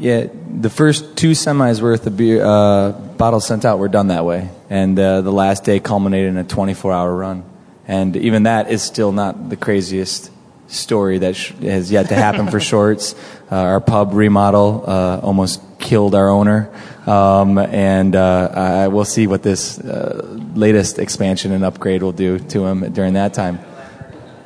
Yeah, 0.00 0.28
the 0.50 0.70
first 0.70 1.14
two 1.14 1.32
semis 1.32 1.82
worth 1.82 2.06
of 2.06 2.16
beer 2.16 2.42
uh, 2.42 2.92
bottles 2.92 3.46
sent 3.46 3.66
out 3.66 3.78
were 3.78 3.88
done 3.88 4.06
that 4.06 4.24
way, 4.24 4.48
and 4.70 4.98
uh, 4.98 5.20
the 5.20 5.30
last 5.30 5.64
day 5.64 5.78
culminated 5.78 6.30
in 6.30 6.38
a 6.38 6.44
24-hour 6.44 7.14
run. 7.14 7.44
And 7.86 8.16
even 8.16 8.44
that 8.44 8.70
is 8.70 8.82
still 8.82 9.12
not 9.12 9.50
the 9.50 9.56
craziest 9.56 10.30
story 10.68 11.18
that 11.18 11.36
sh- 11.36 11.52
has 11.60 11.92
yet 11.92 12.08
to 12.08 12.14
happen 12.14 12.48
for 12.48 12.60
shorts. 12.72 13.14
Uh, 13.52 13.56
our 13.56 13.80
pub 13.80 14.14
remodel 14.14 14.84
uh, 14.86 15.20
almost 15.22 15.60
killed 15.78 16.14
our 16.14 16.30
owner, 16.30 16.70
um, 17.06 17.58
and 17.58 18.16
uh, 18.16 18.52
I 18.54 18.88
will 18.88 19.04
see 19.04 19.26
what 19.26 19.42
this 19.42 19.78
uh, 19.80 20.22
latest 20.54 20.98
expansion 20.98 21.52
and 21.52 21.62
upgrade 21.62 22.02
will 22.02 22.12
do 22.12 22.38
to 22.38 22.64
him 22.64 22.90
during 22.94 23.12
that 23.14 23.34
time. 23.34 23.58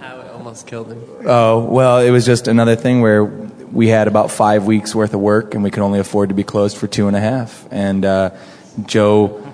How 0.01 0.19
it 0.19 0.33
almost 0.33 0.67
killed 0.67 0.91
him. 0.91 1.01
Oh, 1.25 1.65
well, 1.65 2.01
it 2.01 2.11
was 2.11 2.27
just 2.27 2.49
another 2.49 2.75
thing 2.75 3.03
where 3.03 3.45
we 3.75 3.89
had 3.89 4.09
about 4.09 4.31
five 4.31 4.67
weeks 4.67 4.95
worth 4.95 5.13
of 5.13 5.21
work 5.21 5.55
and 5.55 5.63
we 5.63 5.71
could 5.71 5.83
only 5.83 5.99
afford 5.99 6.29
to 6.31 6.35
be 6.35 6.45
closed 6.45 6.77
for 6.77 6.87
two 6.87 7.09
and 7.09 7.17
a 7.17 7.21
half. 7.21 7.67
And 7.71 8.05
uh, 8.05 8.31
Joe, 8.87 9.45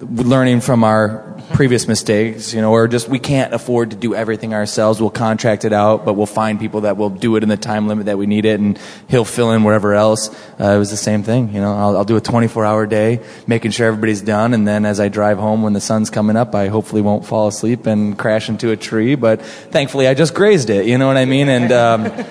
learning 0.00 0.62
from 0.62 0.82
our 0.82 1.34
previous 1.52 1.86
mistakes, 1.86 2.52
you 2.52 2.60
know, 2.60 2.72
or 2.72 2.88
just 2.88 3.08
we 3.08 3.18
can't 3.18 3.54
afford 3.54 3.90
to 3.90 3.96
do 3.96 4.14
everything 4.14 4.52
ourselves. 4.52 5.00
We'll 5.00 5.10
contract 5.10 5.64
it 5.64 5.72
out, 5.72 6.04
but 6.04 6.14
we'll 6.14 6.26
find 6.26 6.58
people 6.58 6.82
that 6.82 6.96
will 6.96 7.10
do 7.10 7.36
it 7.36 7.42
in 7.42 7.48
the 7.48 7.56
time 7.56 7.86
limit 7.86 8.06
that 8.06 8.18
we 8.18 8.26
need 8.26 8.44
it, 8.44 8.58
and 8.58 8.78
he'll 9.08 9.24
fill 9.24 9.52
in 9.52 9.62
whatever 9.62 9.94
else. 9.94 10.28
Uh, 10.60 10.72
it 10.72 10.78
was 10.78 10.90
the 10.90 10.96
same 10.96 11.22
thing, 11.22 11.54
you 11.54 11.60
know. 11.60 11.74
I'll, 11.74 11.98
I'll 11.98 12.04
do 12.04 12.16
a 12.16 12.20
24-hour 12.20 12.86
day, 12.86 13.20
making 13.46 13.70
sure 13.70 13.86
everybody's 13.86 14.22
done, 14.22 14.54
and 14.54 14.66
then 14.66 14.84
as 14.84 14.98
I 14.98 15.08
drive 15.08 15.38
home 15.38 15.62
when 15.62 15.72
the 15.72 15.80
sun's 15.80 16.10
coming 16.10 16.36
up, 16.36 16.54
I 16.54 16.68
hopefully 16.68 17.02
won't 17.02 17.24
fall 17.24 17.48
asleep 17.48 17.86
and 17.86 18.18
crash 18.18 18.48
into 18.48 18.70
a 18.70 18.76
tree. 18.76 19.14
But 19.14 19.42
thankfully, 19.42 20.08
I 20.08 20.14
just 20.14 20.34
grazed 20.34 20.68
it. 20.68 20.86
You 20.86 20.98
know 20.98 21.06
what 21.06 21.16
I 21.16 21.26
mean? 21.26 21.48
And 21.48 21.72
um, 21.72 22.26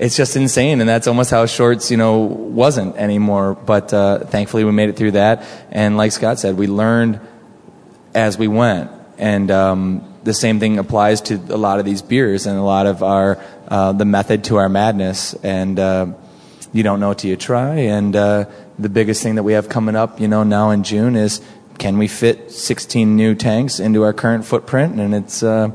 it's 0.00 0.16
just 0.16 0.34
insane, 0.34 0.80
and 0.80 0.88
that's 0.88 1.06
almost 1.06 1.30
how 1.30 1.44
shorts, 1.44 1.90
you 1.90 1.98
know, 1.98 2.20
wasn't 2.20 2.96
anymore. 2.96 3.54
But 3.54 3.92
uh, 3.92 4.20
thankfully, 4.20 4.64
we 4.64 4.72
made 4.72 4.88
it 4.88 4.96
through 4.96 5.12
that, 5.12 5.44
and 5.70 5.96
like 5.98 6.12
Scott 6.12 6.38
said, 6.38 6.56
we 6.56 6.66
learned 6.66 7.20
as 8.14 8.38
we 8.38 8.48
went, 8.48 8.90
and 9.18 9.50
um, 9.50 10.10
the 10.24 10.32
same 10.34 10.58
thing 10.58 10.78
applies 10.78 11.20
to 11.22 11.34
a 11.50 11.56
lot 11.56 11.78
of 11.78 11.84
these 11.84 12.00
beers 12.00 12.46
and 12.46 12.58
a 12.58 12.62
lot 12.62 12.86
of 12.86 13.02
our 13.02 13.38
uh, 13.68 13.92
the 13.92 14.06
method 14.06 14.44
to 14.44 14.56
our 14.56 14.68
madness. 14.68 15.34
And 15.34 15.78
uh, 15.78 16.06
you 16.72 16.82
don't 16.82 17.00
know 17.00 17.14
till 17.14 17.30
you 17.30 17.36
try. 17.36 17.74
And 17.76 18.14
uh, 18.16 18.46
the 18.78 18.88
biggest 18.88 19.22
thing 19.22 19.34
that 19.36 19.42
we 19.42 19.52
have 19.52 19.68
coming 19.68 19.96
up, 19.96 20.20
you 20.20 20.28
know, 20.28 20.42
now 20.44 20.70
in 20.70 20.82
June 20.82 21.14
is 21.14 21.40
can 21.78 21.98
we 21.98 22.08
fit 22.08 22.50
16 22.52 23.16
new 23.16 23.34
tanks 23.34 23.80
into 23.80 24.02
our 24.02 24.12
current 24.12 24.44
footprint? 24.44 25.00
And 25.00 25.14
it's 25.14 25.42
uh, 25.42 25.70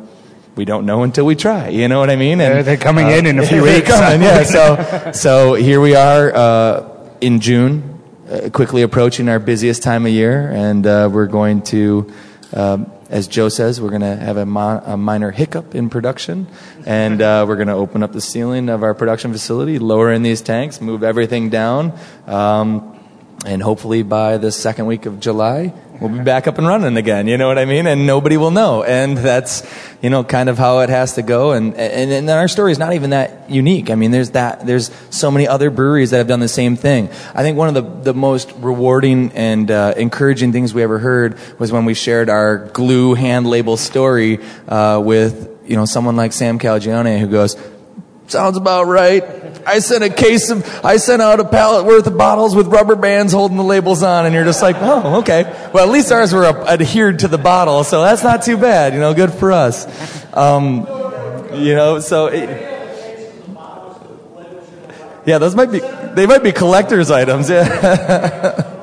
we 0.56 0.66
don't 0.66 0.86
know 0.86 1.04
until 1.04 1.26
we 1.26 1.36
try. 1.36 1.70
You 1.70 1.88
know 1.88 2.00
what 2.00 2.10
I 2.10 2.16
mean? 2.16 2.40
And, 2.40 2.56
They're- 2.56 2.64
they're 2.64 2.78
coming 2.78 3.08
in 3.10 3.26
in 3.26 3.40
a 3.40 3.46
few 3.46 3.62
weeks. 3.72 3.88
coming, 3.90 4.22
yeah. 4.22 4.44
So, 4.56 5.12
so 5.12 5.54
here 5.56 5.82
we 5.82 5.96
are 5.96 6.34
uh, 6.34 6.90
in 7.22 7.40
June, 7.42 8.00
uh, 8.30 8.50
quickly 8.52 8.82
approaching 8.82 9.28
our 9.30 9.40
busiest 9.40 9.84
time 9.84 10.06
of 10.06 10.12
year, 10.12 10.50
and 10.52 10.86
uh, 10.88 11.10
we're 11.12 11.28
going 11.28 11.62
to, 11.64 12.12
um, 12.54 12.92
as 13.10 13.28
Joe 13.28 13.50
says, 13.50 13.80
we're 13.82 13.90
going 13.90 14.02
to 14.02 14.16
have 14.16 14.38
a, 14.38 14.46
mon- 14.46 14.82
a 14.86 14.98
minor 14.98 15.32
hiccup 15.32 15.76
in 15.76 15.90
production, 15.90 16.48
and 16.86 17.22
uh, 17.22 17.46
we're 17.48 17.56
going 17.58 17.68
to 17.68 17.74
open 17.74 18.02
up 18.02 18.14
the 18.14 18.22
ceiling 18.22 18.70
of 18.70 18.82
our 18.84 18.94
production 18.94 19.32
facility, 19.32 19.78
lower 19.78 20.12
in 20.12 20.24
these 20.24 20.42
tanks, 20.42 20.80
move 20.82 21.04
everything 21.04 21.50
down. 21.50 21.94
Um, 22.28 22.94
and 23.46 23.62
hopefully 23.62 24.02
by 24.02 24.38
the 24.38 24.52
second 24.52 24.88
week 24.88 25.06
of 25.06 25.20
July, 25.20 25.72
we'll 26.00 26.10
be 26.10 26.24
back 26.24 26.48
up 26.48 26.58
and 26.58 26.68
running 26.68 26.98
again. 26.98 27.28
You 27.28 27.38
know 27.38 27.48
what 27.48 27.58
I 27.58 27.66
mean? 27.66 27.88
And 27.88 28.06
nobody 28.06 28.38
will 28.38 28.52
know. 28.52 28.84
And 28.84 29.18
that's, 29.18 29.64
you 30.02 30.10
know, 30.10 30.24
kind 30.24 30.50
of 30.50 30.58
how 30.58 30.80
it 30.80 30.90
has 30.90 31.14
to 31.16 31.22
go. 31.22 31.52
And, 31.52 31.74
and, 31.76 32.12
and 32.12 32.30
our 32.30 32.48
story 32.48 32.72
is 32.72 32.80
not 32.80 32.94
even 32.94 33.12
that 33.12 33.50
unique. 33.50 33.90
I 33.90 33.96
mean, 33.96 34.12
there's 34.12 34.32
that, 34.32 34.66
there's 34.66 34.92
so 35.10 35.32
many 35.32 35.48
other 35.48 35.70
breweries 35.70 36.12
that 36.12 36.18
have 36.18 36.28
done 36.28 36.40
the 36.40 36.48
same 36.48 36.76
thing. 36.76 37.10
I 37.34 37.44
think 37.44 37.58
one 37.58 37.76
of 37.76 37.76
the, 37.76 38.12
the 38.12 38.14
most 38.14 38.52
rewarding 38.58 39.32
and 39.34 39.70
uh, 39.70 39.94
encouraging 39.98 40.52
things 40.52 40.74
we 40.74 40.84
ever 40.84 41.00
heard 41.00 41.40
was 41.60 41.72
when 41.72 41.86
we 41.86 41.94
shared 41.94 42.30
our 42.30 42.58
glue 42.58 43.14
hand 43.14 43.48
label 43.48 43.78
story 43.78 44.40
uh, 44.68 45.02
with, 45.04 45.60
you 45.66 45.76
know, 45.76 45.86
someone 45.86 46.16
like 46.16 46.34
Sam 46.34 46.60
Calagione 46.60 47.20
who 47.20 47.28
goes, 47.28 47.58
Sounds 48.28 48.58
about 48.58 48.88
right. 48.88 49.24
I 49.66 49.80
sent 49.80 50.04
a 50.04 50.10
case 50.10 50.50
of, 50.52 50.64
I 50.86 50.98
sent 50.98 51.22
out 51.22 51.40
a 51.40 51.46
pallet 51.46 51.86
worth 51.86 52.06
of 52.08 52.18
bottles 52.18 52.56
with 52.56 52.68
rubber 52.68 52.96
bands 52.96 53.34
holding 53.34 53.58
the 53.58 53.64
labels 53.64 54.04
on, 54.04 54.26
and 54.26 54.34
you're 54.36 54.44
just 54.46 54.62
like, 54.62 54.76
oh, 54.80 55.20
okay. 55.22 55.44
Well, 55.74 55.86
at 55.86 55.92
least 55.92 56.12
ours 56.12 56.34
were 56.34 56.46
adhered 56.46 57.20
to 57.20 57.28
the 57.28 57.38
bottle, 57.40 57.84
so 57.84 58.04
that's 58.04 58.24
not 58.24 58.44
too 58.44 58.58
bad. 58.58 58.94
You 58.94 59.00
know, 59.00 59.14
good 59.14 59.34
for 59.34 59.52
us. 59.52 59.86
Um, 60.36 60.82
you 61.54 61.74
know, 61.76 62.00
so 62.00 62.28
it, 62.28 62.50
yeah, 65.26 65.40
those 65.40 65.56
might 65.56 65.72
be, 65.72 65.80
they 65.80 66.28
might 66.28 66.44
be 66.44 66.52
collector's 66.52 67.10
items. 67.12 67.50
Yeah. 67.50 68.72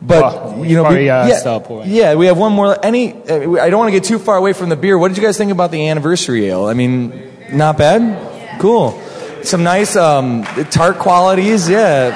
But 0.00 0.22
Well, 0.22 0.64
you 0.64 0.76
know, 0.76 0.82
we- 0.84 0.86
probably, 1.06 1.10
uh, 1.10 1.26
yeah, 1.26 1.38
yeah, 1.84 2.14
we 2.14 2.26
have 2.26 2.38
one 2.38 2.52
more. 2.52 2.78
Any, 2.86 3.12
uh, 3.14 3.60
I 3.60 3.68
don't 3.68 3.80
want 3.80 3.88
to 3.92 3.92
get 4.00 4.04
too 4.04 4.18
far 4.20 4.36
away 4.36 4.52
from 4.52 4.68
the 4.68 4.76
beer. 4.76 4.96
What 4.96 5.08
did 5.08 5.16
you 5.18 5.22
guys 5.24 5.36
think 5.36 5.50
about 5.50 5.70
the 5.72 5.88
anniversary 5.88 6.46
ale? 6.46 6.66
I 6.66 6.72
mean, 6.74 7.32
not 7.52 7.76
bad. 7.76 8.60
Cool. 8.60 8.90
Some 9.48 9.62
nice 9.62 9.96
um, 9.96 10.44
tart 10.44 10.98
qualities. 10.98 11.70
Yeah. 11.70 12.12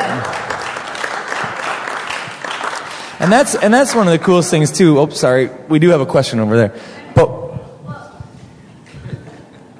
And 3.18 3.32
that's 3.32 3.54
and 3.54 3.72
that's 3.72 3.94
one 3.94 4.06
of 4.06 4.12
the 4.12 4.18
coolest 4.18 4.50
things 4.50 4.70
too. 4.70 4.98
Oh, 4.98 5.08
sorry, 5.08 5.46
we 5.66 5.78
do 5.78 5.88
have 5.88 6.02
a 6.02 6.04
question 6.04 6.40
over 6.40 6.58
there. 6.58 6.78
But 7.14 7.54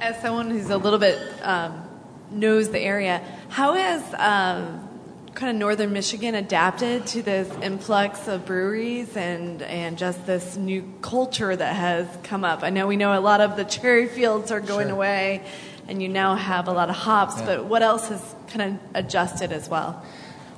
As 0.00 0.18
someone 0.22 0.50
who's 0.50 0.70
a 0.70 0.78
little 0.78 0.98
bit 0.98 1.18
um, 1.42 1.82
knows 2.30 2.70
the 2.70 2.80
area, 2.80 3.22
how 3.50 3.74
has 3.74 4.03
um, 4.14 4.88
kind 5.34 5.50
of 5.50 5.57
northern 5.57 5.92
Michigan 5.92 6.34
adapted 6.34 7.07
to 7.09 7.22
this 7.22 7.50
influx 7.62 8.28
of 8.28 8.46
breweries 8.46 9.14
and 9.14 9.61
and 9.61 9.98
just 9.98 10.24
this 10.24 10.57
new 10.57 10.90
culture 11.03 11.55
that 11.55 11.76
has 11.76 12.09
come 12.22 12.46
up? 12.46 12.62
I 12.62 12.70
know 12.70 12.86
we 12.86 12.96
know 12.96 13.12
a 13.12 13.20
lot 13.20 13.42
of 13.42 13.57
the 13.57 13.64
cherry 13.64 14.09
fields 14.09 14.50
are 14.50 14.61
going 14.61 14.88
away, 14.88 15.44
and 15.89 16.03
you 16.03 16.09
now 16.09 16.35
have 16.35 16.68
a 16.68 16.72
lot 16.72 16.89
of 16.89 16.97
hops. 16.97 17.41
But 17.43 17.64
what 17.64 17.83
else 17.83 18.09
has 18.09 18.35
kind 18.49 18.74
of 18.74 18.80
adjusted 18.95 19.53
as 19.53 19.68
well? 19.68 20.05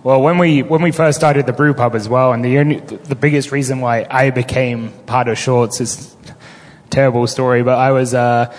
Well, 0.03 0.21
when 0.21 0.37
we 0.37 0.63
when 0.63 0.83
we 0.83 0.91
first 0.91 1.19
started 1.19 1.47
the 1.47 1.55
brew 1.55 1.73
pub 1.73 1.95
as 1.95 2.09
well, 2.09 2.35
and 2.35 2.45
the 2.45 2.59
only, 2.59 2.81
the 2.81 3.15
biggest 3.15 3.53
reason 3.53 3.81
why 3.81 4.07
I 4.11 4.31
became 4.31 4.93
part 5.07 5.29
of 5.29 5.39
Shorts 5.39 5.81
is 5.81 6.15
a 6.29 6.89
terrible 6.91 7.27
story, 7.27 7.63
but 7.63 7.79
I 7.79 7.93
was 7.93 8.13
uh, 8.13 8.55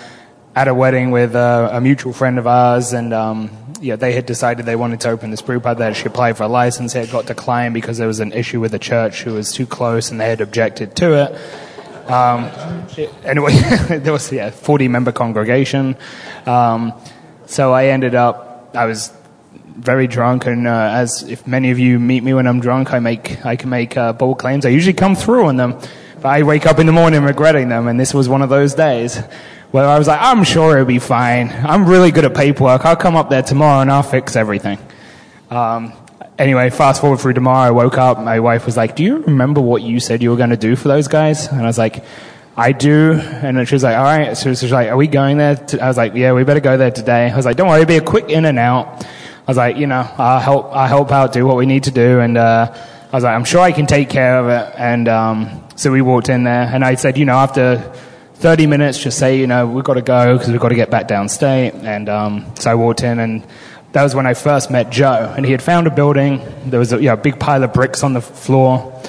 at 0.56 0.66
a 0.66 0.74
wedding 0.74 1.12
with 1.12 1.36
uh, 1.36 1.68
a 1.70 1.80
mutual 1.80 2.12
friend 2.12 2.40
of 2.40 2.48
ours, 2.48 2.92
and 2.92 3.14
um, 3.14 3.50
yeah, 3.80 3.94
they 3.94 4.12
had 4.12 4.26
decided 4.26 4.66
they 4.66 4.74
wanted 4.74 5.00
to 5.02 5.10
open 5.10 5.30
this 5.30 5.42
brew 5.42 5.60
pub. 5.60 5.78
They 5.78 5.86
actually 5.86 6.10
applied 6.10 6.36
for 6.36 6.42
a 6.42 6.48
license. 6.48 6.96
It 6.96 7.12
got 7.12 7.26
declined 7.26 7.74
because 7.74 7.98
there 7.98 8.08
was 8.08 8.18
an 8.18 8.32
issue 8.32 8.58
with 8.58 8.72
the 8.72 8.80
church 8.80 9.22
who 9.22 9.34
was 9.34 9.52
too 9.52 9.66
close, 9.66 10.10
and 10.10 10.20
they 10.20 10.28
had 10.28 10.40
objected 10.40 10.96
to 10.96 11.12
it. 11.12 11.40
Um, 12.08 12.50
anyway, 13.24 13.52
there 13.98 14.12
was 14.12 14.30
yeah, 14.32 14.50
40 14.50 14.88
member 14.88 15.12
congregation. 15.12 15.96
Um, 16.46 16.92
so 17.46 17.72
I 17.72 17.86
ended 17.86 18.14
up, 18.14 18.70
I 18.74 18.86
was 18.86 19.12
very 19.76 20.06
drunk, 20.06 20.46
and 20.46 20.66
uh, 20.66 20.90
as 20.92 21.22
if 21.24 21.46
many 21.46 21.70
of 21.70 21.78
you 21.78 21.98
meet 21.98 22.22
me 22.22 22.34
when 22.34 22.46
I'm 22.46 22.60
drunk, 22.60 22.92
I 22.92 22.98
make 22.98 23.44
I 23.44 23.56
can 23.56 23.70
make 23.70 23.96
uh, 23.96 24.12
bold 24.12 24.38
claims. 24.38 24.64
I 24.64 24.70
usually 24.70 24.94
come 24.94 25.14
through 25.14 25.46
on 25.46 25.56
them, 25.56 25.78
but 26.16 26.26
I 26.26 26.42
wake 26.42 26.66
up 26.66 26.78
in 26.78 26.86
the 26.86 26.92
morning 26.92 27.22
regretting 27.22 27.68
them, 27.68 27.88
and 27.88 28.00
this 28.00 28.14
was 28.14 28.28
one 28.28 28.42
of 28.42 28.48
those 28.48 28.74
days 28.74 29.20
where 29.70 29.84
I 29.84 29.98
was 29.98 30.08
like, 30.08 30.20
I'm 30.20 30.44
sure 30.44 30.74
it'll 30.74 30.86
be 30.86 30.98
fine. 30.98 31.50
I'm 31.50 31.86
really 31.86 32.10
good 32.10 32.24
at 32.24 32.34
paperwork. 32.34 32.84
I'll 32.84 32.96
come 32.96 33.16
up 33.16 33.28
there 33.28 33.42
tomorrow 33.42 33.82
and 33.82 33.90
I'll 33.90 34.02
fix 34.02 34.36
everything. 34.36 34.78
Um, 35.50 35.92
anyway, 36.38 36.70
fast 36.70 37.00
forward 37.00 37.20
through 37.20 37.34
tomorrow. 37.34 37.68
I 37.68 37.70
woke 37.70 37.98
up. 37.98 38.18
My 38.18 38.40
wife 38.40 38.66
was 38.66 38.76
like, 38.76 38.96
"Do 38.96 39.02
you 39.04 39.18
remember 39.18 39.60
what 39.60 39.82
you 39.82 40.00
said 40.00 40.22
you 40.22 40.30
were 40.30 40.36
going 40.36 40.50
to 40.50 40.56
do 40.56 40.76
for 40.76 40.88
those 40.88 41.08
guys?" 41.08 41.46
And 41.48 41.60
I 41.60 41.66
was 41.66 41.78
like. 41.78 42.04
I 42.58 42.72
do, 42.72 43.12
and 43.12 43.58
then 43.58 43.66
she 43.66 43.74
was 43.74 43.82
like, 43.82 43.98
"All 43.98 44.04
right." 44.04 44.34
So 44.34 44.54
she 44.54 44.64
was 44.64 44.72
like, 44.72 44.88
"Are 44.88 44.96
we 44.96 45.08
going 45.08 45.36
there?" 45.36 45.56
To-? 45.56 45.84
I 45.84 45.88
was 45.88 45.98
like, 45.98 46.14
"Yeah, 46.14 46.32
we 46.32 46.42
better 46.42 46.60
go 46.60 46.78
there 46.78 46.90
today." 46.90 47.30
I 47.30 47.36
was 47.36 47.44
like, 47.44 47.58
"Don't 47.58 47.68
worry, 47.68 47.84
be 47.84 47.98
a 47.98 48.00
quick 48.00 48.30
in 48.30 48.46
and 48.46 48.58
out." 48.58 49.04
I 49.04 49.50
was 49.50 49.58
like, 49.58 49.76
"You 49.76 49.86
know, 49.86 50.08
I'll 50.16 50.40
help. 50.40 50.74
I'll 50.74 50.88
help 50.88 51.12
out, 51.12 51.34
do 51.34 51.44
what 51.46 51.56
we 51.58 51.66
need 51.66 51.84
to 51.84 51.90
do." 51.90 52.20
And 52.20 52.38
uh, 52.38 52.72
I 52.72 53.14
was 53.14 53.24
like, 53.24 53.34
"I'm 53.34 53.44
sure 53.44 53.60
I 53.60 53.72
can 53.72 53.84
take 53.86 54.08
care 54.08 54.38
of 54.38 54.48
it." 54.48 54.74
And 54.78 55.06
um, 55.06 55.64
so 55.76 55.92
we 55.92 56.00
walked 56.00 56.30
in 56.30 56.44
there, 56.44 56.62
and 56.62 56.82
I 56.82 56.94
said, 56.94 57.18
"You 57.18 57.26
know, 57.26 57.36
after 57.36 57.92
30 58.36 58.66
minutes, 58.66 58.98
just 59.02 59.18
say, 59.18 59.38
you 59.38 59.46
know, 59.46 59.66
we've 59.66 59.84
got 59.84 59.94
to 59.94 60.02
go 60.02 60.38
because 60.38 60.50
we've 60.50 60.60
got 60.60 60.70
to 60.70 60.74
get 60.76 60.90
back 60.90 61.08
downstate." 61.08 61.74
And 61.84 62.08
um, 62.08 62.54
so 62.58 62.70
I 62.70 62.74
walked 62.74 63.02
in, 63.02 63.18
and 63.18 63.46
that 63.96 64.02
was 64.02 64.14
when 64.14 64.26
I 64.26 64.34
first 64.34 64.70
met 64.70 64.90
Joe, 64.90 65.32
and 65.34 65.46
he 65.46 65.52
had 65.52 65.62
found 65.62 65.86
a 65.86 65.90
building. 65.90 66.42
There 66.66 66.78
was 66.78 66.92
a 66.92 66.96
you 66.98 67.08
know, 67.08 67.16
big 67.16 67.40
pile 67.40 67.64
of 67.64 67.72
bricks 67.72 68.02
on 68.02 68.12
the 68.12 68.20
floor, 68.20 69.02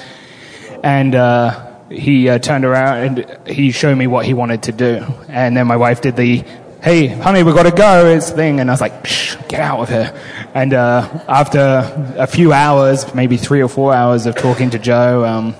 and 0.82 1.14
uh, 1.14 1.74
he 1.90 2.30
uh, 2.30 2.38
turned 2.38 2.64
around 2.64 3.18
and 3.18 3.46
he 3.46 3.70
showed 3.70 3.98
me 3.98 4.06
what 4.06 4.24
he 4.24 4.32
wanted 4.32 4.62
to 4.62 4.72
do. 4.72 5.04
And 5.28 5.54
then 5.54 5.66
my 5.66 5.76
wife 5.76 6.00
did 6.00 6.16
the, 6.16 6.42
"Hey, 6.82 7.06
honey, 7.06 7.42
we've 7.42 7.54
got 7.54 7.64
to 7.64 7.70
go," 7.70 8.06
it's 8.06 8.30
thing, 8.30 8.60
and 8.60 8.70
I 8.70 8.72
was 8.72 8.80
like, 8.80 9.06
Shh, 9.06 9.36
"Get 9.46 9.60
out 9.60 9.80
of 9.80 9.90
here!" 9.90 10.18
And 10.54 10.72
uh, 10.72 11.06
after 11.28 12.14
a 12.16 12.26
few 12.26 12.54
hours, 12.54 13.14
maybe 13.14 13.36
three 13.36 13.60
or 13.60 13.68
four 13.68 13.92
hours 13.92 14.24
of 14.24 14.36
talking 14.36 14.70
to 14.70 14.78
Joe, 14.78 15.22
um, 15.22 15.54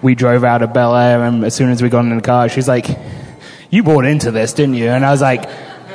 we 0.00 0.14
drove 0.14 0.42
out 0.42 0.62
of 0.62 0.70
Bellaire, 0.70 1.28
and 1.28 1.44
as 1.44 1.54
soon 1.54 1.68
as 1.68 1.82
we 1.82 1.90
got 1.90 2.06
in 2.06 2.16
the 2.16 2.22
car, 2.22 2.48
she's 2.48 2.66
like, 2.66 2.86
"You 3.68 3.82
bought 3.82 4.06
into 4.06 4.30
this, 4.30 4.54
didn't 4.54 4.76
you?" 4.76 4.88
And 4.88 5.04
I 5.04 5.10
was 5.10 5.20
like, 5.20 5.44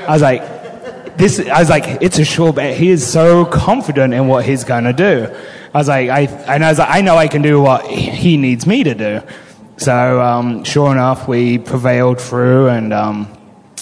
"I 0.08 0.12
was 0.12 0.22
like." 0.22 0.63
This, 1.18 1.40
I 1.40 1.60
was 1.60 1.70
like, 1.70 2.02
it's 2.02 2.20
a 2.20 2.26
sure 2.26 2.54
bet. 2.54 2.78
He 2.78 2.90
is 2.90 3.06
so 3.06 3.46
confident 3.46 4.14
in 4.14 4.28
what 4.28 4.46
he's 4.46 4.64
going 4.64 4.86
to 4.86 4.94
do. 4.94 5.34
I 5.74 5.78
was 5.78 5.88
like, 5.88 6.10
I, 6.10 6.22
and 6.22 6.64
I 6.64 6.70
was 6.70 6.80
like, 6.80 6.90
I 6.90 7.02
know 7.02 7.18
I 7.18 7.28
can 7.28 7.42
do 7.42 7.62
what 7.62 7.86
he 7.86 8.38
needs 8.38 8.66
me 8.66 8.84
to 8.84 8.94
do. 8.94 9.22
So, 9.78 10.22
um, 10.22 10.64
sure 10.64 10.92
enough, 10.92 11.28
we 11.28 11.58
prevailed 11.58 12.22
through 12.22 12.70
and, 12.70 12.94
um, 12.94 13.38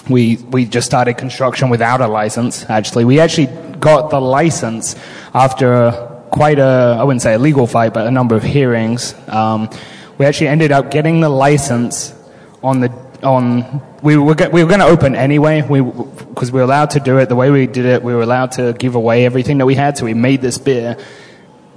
we, 0.10 0.38
we 0.38 0.66
just 0.66 0.88
started 0.88 1.16
construction 1.18 1.70
without 1.70 2.02
a 2.02 2.08
license, 2.08 2.70
actually. 2.70 3.06
We 3.06 3.20
actually 3.20 3.48
got 3.78 4.10
the 4.10 4.20
license 4.20 4.96
after 5.34 5.92
quite 6.32 6.60
a, 6.60 6.98
I 7.00 7.04
wouldn't 7.04 7.22
say 7.22 7.34
a 7.34 7.40
legal 7.40 7.68
fight, 7.68 7.94
but 7.94 8.08
a 8.08 8.12
number 8.12 8.36
of 8.36 8.44
hearings. 8.44 9.14
Um, 9.28 9.70
we 10.18 10.26
actually 10.26 10.48
ended 10.48 10.72
up 10.72 10.92
getting 10.92 11.20
the 11.20 11.30
license 11.30 12.14
on 12.64 12.80
the 12.80 12.90
on 13.24 13.82
we 14.02 14.18
were 14.18 14.24
we 14.52 14.64
were 14.64 14.70
going 14.70 14.80
to 14.80 14.86
open 14.86 15.16
anyway. 15.16 15.62
We 15.62 15.82
because 15.82 16.52
we 16.52 16.60
were 16.60 16.66
allowed 16.66 16.92
to 16.92 17.00
do 17.00 17.18
it 17.18 17.30
the 17.30 17.36
way 17.36 17.52
we 17.52 17.68
did 17.68 17.86
it. 17.86 18.04
We 18.04 18.14
were 18.14 18.22
allowed 18.22 18.54
to 18.54 18.74
give 18.74 18.96
away 18.96 19.26
everything 19.26 19.58
that 19.60 19.66
we 19.66 19.76
had 19.76 19.98
so 19.98 20.06
we 20.06 20.14
made 20.14 20.42
this 20.42 20.58
beer. 20.58 20.98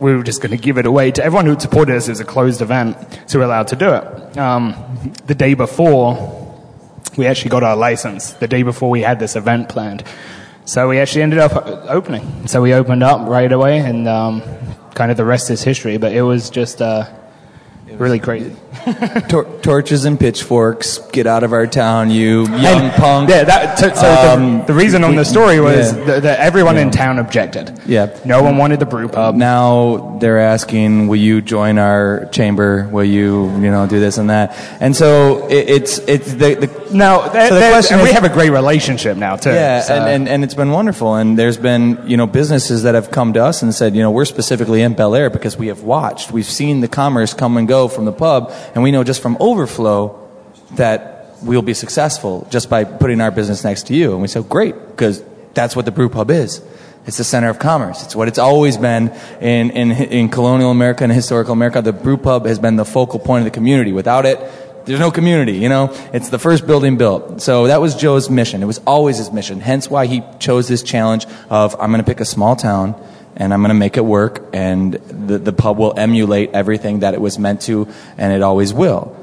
We 0.01 0.15
were 0.15 0.23
just 0.23 0.41
going 0.41 0.51
to 0.51 0.57
give 0.57 0.79
it 0.79 0.87
away 0.87 1.13
to 1.13 1.25
everyone 1.25 1.47
who 1.47 1.59
supported 1.59 1.97
us. 1.97 2.09
It 2.09 2.13
was 2.13 2.21
a 2.21 2.25
closed 2.25 2.61
event 2.61 2.97
so 3.27 3.39
we 3.39 3.45
were 3.45 3.47
allowed 3.47 3.69
to 3.69 3.77
do 3.77 3.91
it. 3.91 4.39
Um, 4.39 4.75
the 5.27 5.35
day 5.35 5.55
before 5.55 6.41
we 7.17 7.27
actually 7.27 7.51
got 7.51 7.63
our 7.63 7.77
license. 7.77 8.33
The 8.33 8.49
day 8.49 8.63
before 8.63 8.91
we 8.91 9.03
had 9.03 9.21
this 9.21 9.37
event 9.37 9.69
planned. 9.69 10.03
So 10.65 10.89
we 10.89 10.99
actually 10.99 11.23
ended 11.23 11.39
up 11.39 11.53
opening. 11.89 12.49
So 12.49 12.63
we 12.63 12.75
opened 12.75 13.03
up 13.03 13.29
right 13.29 13.53
away 13.53 13.79
and 13.79 14.09
um, 14.09 14.43
kind 14.95 15.11
of 15.11 15.17
the 15.17 15.25
rest 15.25 15.51
is 15.51 15.63
history 15.63 15.99
but 15.99 16.13
it 16.13 16.23
was 16.23 16.51
just 16.51 16.81
uh, 16.81 17.07
really 17.99 18.19
crazy. 18.19 18.55
Tor- 19.29 19.45
torches 19.63 20.05
and 20.05 20.19
pitchforks, 20.19 20.99
get 21.11 21.27
out 21.27 21.43
of 21.43 21.53
our 21.53 21.67
town, 21.67 22.11
you 22.11 22.43
young 22.49 22.91
punk. 22.93 23.31
Yeah, 23.31 23.45
that, 23.45 23.79
so, 23.79 23.95
so 23.95 24.07
um, 24.07 24.59
the, 24.59 24.65
the, 24.67 24.75
reason 24.75 25.05
on 25.05 25.17
the 25.17 25.25
story 25.25 25.61
was 25.61 25.97
yeah. 25.97 26.05
that, 26.05 26.23
that, 26.25 26.39
everyone 26.41 26.77
yeah. 26.77 26.83
in 26.83 26.91
town 26.91 27.19
objected. 27.19 27.79
Yeah. 27.87 28.19
No 28.25 28.43
one 28.43 28.57
wanted 28.57 28.81
the 28.81 28.87
brew 28.87 29.09
pub. 29.09 29.35
Now 29.37 30.19
they're 30.21 30.39
asking, 30.39 31.09
will 31.09 31.21
you 31.21 31.41
join 31.41 31.79
our 31.79 32.27
chamber? 32.27 32.89
Will 32.91 33.05
you, 33.05 33.51
you 33.53 33.71
know, 33.71 33.87
do 33.87 34.01
this 34.01 34.19
and 34.19 34.31
that? 34.31 34.57
And 34.81 34.95
so 34.95 35.47
it, 35.49 35.69
it's, 35.71 35.99
it's 36.01 36.33
the, 36.33 36.55
the 36.55 36.95
now, 36.95 37.29
that, 37.29 37.49
so 37.49 37.55
the 37.55 37.69
question 37.71 37.99
is, 38.01 38.05
we 38.05 38.13
have 38.13 38.25
a 38.25 38.29
great 38.29 38.51
relationship 38.51 39.17
now 39.17 39.37
too. 39.37 39.51
Yeah, 39.51 39.81
so. 39.81 39.95
and, 39.95 40.09
and, 40.09 40.29
and 40.29 40.45
it's 40.45 40.55
been 40.55 40.71
wonderful. 40.71 41.15
And 41.15 41.39
there's 41.39 41.57
been, 41.57 42.07
you 42.07 42.17
know, 42.17 42.27
businesses 42.27 42.83
that 42.83 42.95
have 42.95 43.11
come 43.11 43.33
to 43.35 43.45
us 43.45 43.63
and 43.63 43.75
said, 43.75 43.95
you 43.95 44.03
know, 44.03 44.11
we're 44.11 44.25
specifically 44.25 44.83
in 44.83 44.95
Bellaire 44.95 45.33
because 45.33 45.57
we 45.57 45.69
have 45.69 45.83
watched, 45.83 46.33
we've 46.33 46.45
seen 46.45 46.81
the 46.81 46.89
commerce 46.89 47.35
come 47.35 47.57
and 47.57 47.67
go 47.67 47.84
from 47.89 48.05
the 48.05 48.13
pub, 48.13 48.53
and 48.75 48.83
we 48.83 48.91
know 48.91 49.05
just 49.05 49.23
from 49.23 49.37
overflow 49.41 50.21
that 50.73 51.37
we'll 51.43 51.63
be 51.63 51.75
successful 51.75 52.47
just 52.51 52.71
by 52.71 52.85
putting 52.85 53.21
our 53.21 53.31
business 53.31 53.65
next 53.65 53.89
to 53.89 53.95
you. 53.95 54.13
And 54.13 54.23
we 54.23 54.29
said, 54.29 54.49
great, 54.49 54.75
because 54.89 55.23
that's 55.53 55.77
what 55.77 55.85
the 55.85 55.93
brew 55.93 56.09
pub 56.09 56.31
is. 56.31 56.63
It's 57.07 57.19
the 57.19 57.25
center 57.25 57.51
of 57.51 57.59
commerce. 57.59 58.03
It's 58.03 58.17
what 58.17 58.29
it's 58.29 58.39
always 58.39 58.79
been 58.79 59.11
in, 59.41 59.71
in, 59.73 59.93
in 59.93 60.29
colonial 60.31 60.71
America 60.71 61.05
and 61.05 61.13
historical 61.13 61.53
America. 61.53 61.83
The 61.83 61.93
brew 61.93 62.17
pub 62.17 62.47
has 62.47 62.59
been 62.59 62.77
the 62.77 62.85
focal 62.87 63.19
point 63.19 63.41
of 63.41 63.45
the 63.45 63.51
community. 63.51 63.93
Without 63.93 64.25
it, 64.25 64.41
there's 64.87 65.01
no 65.01 65.11
community, 65.11 65.53
you 65.53 65.69
know? 65.69 65.91
It's 66.15 66.31
the 66.31 66.39
first 66.39 66.67
building 66.67 66.97
built. 66.97 67.43
So 67.43 67.67
that 67.67 67.81
was 67.81 67.95
Joe's 67.95 68.31
mission. 68.31 68.63
It 68.63 68.67
was 68.67 68.79
always 68.87 69.19
his 69.19 69.33
mission. 69.33 69.61
Hence 69.61 69.91
why 69.91 70.07
he 70.07 70.23
chose 70.39 70.67
this 70.67 70.83
challenge 70.83 71.27
of, 71.51 71.75
I'm 71.79 71.91
going 71.91 72.03
to 72.03 72.07
pick 72.07 72.21
a 72.21 72.25
small 72.25 72.57
town 72.57 72.95
and 73.37 73.53
I'm 73.53 73.61
going 73.61 73.71
to 73.71 73.75
make 73.75 73.97
it 73.97 74.05
work, 74.05 74.49
and 74.53 74.95
the, 74.95 75.39
the 75.39 75.53
pub 75.53 75.79
will 75.79 75.99
emulate 75.99 76.51
everything 76.51 77.01
that 77.01 77.15
it 77.15 77.21
was 77.21 77.39
meant 77.39 77.63
to, 77.63 77.89
and 78.17 78.33
it 78.33 78.43
always 78.43 78.73
will. 78.73 79.21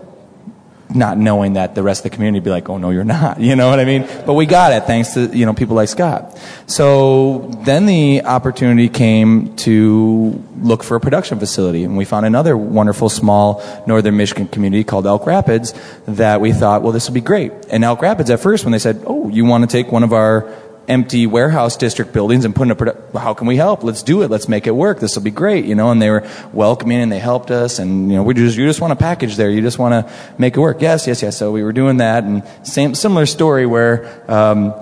Not 0.94 1.18
knowing 1.18 1.54
that 1.54 1.74
the 1.74 1.84
rest 1.84 2.04
of 2.04 2.12
the 2.12 2.16
community 2.16 2.44
be 2.44 2.50
like, 2.50 2.68
oh 2.68 2.78
no, 2.78 2.90
you're 2.90 3.06
not. 3.06 3.40
You 3.52 3.56
know 3.56 3.70
what 3.70 3.80
I 3.80 3.86
mean? 3.86 4.06
But 4.26 4.34
we 4.34 4.46
got 4.46 4.74
it 4.74 4.84
thanks 4.84 5.14
to, 5.14 5.26
you 5.28 5.46
know, 5.46 5.54
people 5.54 5.76
like 5.78 5.88
Scott. 5.88 6.38
So 6.68 7.50
then 7.64 7.86
the 7.86 8.24
opportunity 8.24 8.90
came 8.90 9.56
to 9.58 10.44
look 10.58 10.84
for 10.84 10.98
a 10.98 11.00
production 11.00 11.40
facility, 11.40 11.86
and 11.86 11.96
we 11.96 12.04
found 12.04 12.26
another 12.26 12.58
wonderful 12.58 13.08
small 13.08 13.64
northern 13.88 14.18
Michigan 14.18 14.50
community 14.50 14.84
called 14.84 15.08
Elk 15.08 15.26
Rapids 15.26 15.74
that 16.08 16.42
we 16.42 16.52
thought, 16.52 16.82
well, 16.82 16.92
this 16.92 17.08
would 17.08 17.14
be 17.14 17.22
great. 17.22 17.54
And 17.70 17.86
Elk 17.86 18.02
Rapids 18.02 18.30
at 18.30 18.42
first, 18.42 18.66
when 18.66 18.74
they 18.74 18.80
said, 18.80 19.04
oh, 19.08 19.30
you 19.30 19.46
want 19.46 19.70
to 19.70 19.72
take 19.72 19.92
one 19.92 20.04
of 20.04 20.12
our 20.12 20.54
empty 20.92 21.26
warehouse 21.26 21.78
district 21.78 22.12
buildings 22.12 22.44
and 22.44 22.54
putting 22.54 22.70
a 22.70 22.76
produ- 22.76 23.18
how 23.18 23.34
can 23.34 23.48
we 23.48 23.56
help 23.56 23.82
let's 23.82 24.04
do 24.04 24.24
it 24.24 24.30
let's 24.30 24.50
make 24.50 24.68
it 24.68 24.72
work 24.72 25.00
this 25.00 25.16
will 25.16 25.24
be 25.24 25.32
great 25.32 25.64
you 25.64 25.74
know 25.74 25.90
and 25.90 26.02
they 26.02 26.10
were 26.10 26.28
welcoming 26.52 27.00
and 27.00 27.10
they 27.10 27.18
helped 27.18 27.50
us 27.50 27.80
and 27.80 28.12
you 28.12 28.18
know 28.18 28.24
we 28.24 28.34
just 28.34 28.58
you 28.58 28.68
just 28.68 28.82
want 28.82 28.92
a 28.92 28.96
package 28.98 29.38
there 29.38 29.50
you 29.50 29.62
just 29.62 29.80
want 29.80 29.94
to 29.94 30.14
make 30.38 30.58
it 30.58 30.60
work 30.60 30.82
yes 30.82 31.08
yes 31.08 31.22
yes 31.22 31.38
so 31.38 31.50
we 31.54 31.64
were 31.64 31.72
doing 31.72 31.98
that 31.98 32.26
and 32.26 32.44
same 32.64 32.94
similar 32.94 33.26
story 33.26 33.66
where 33.66 34.22
um, 34.30 34.74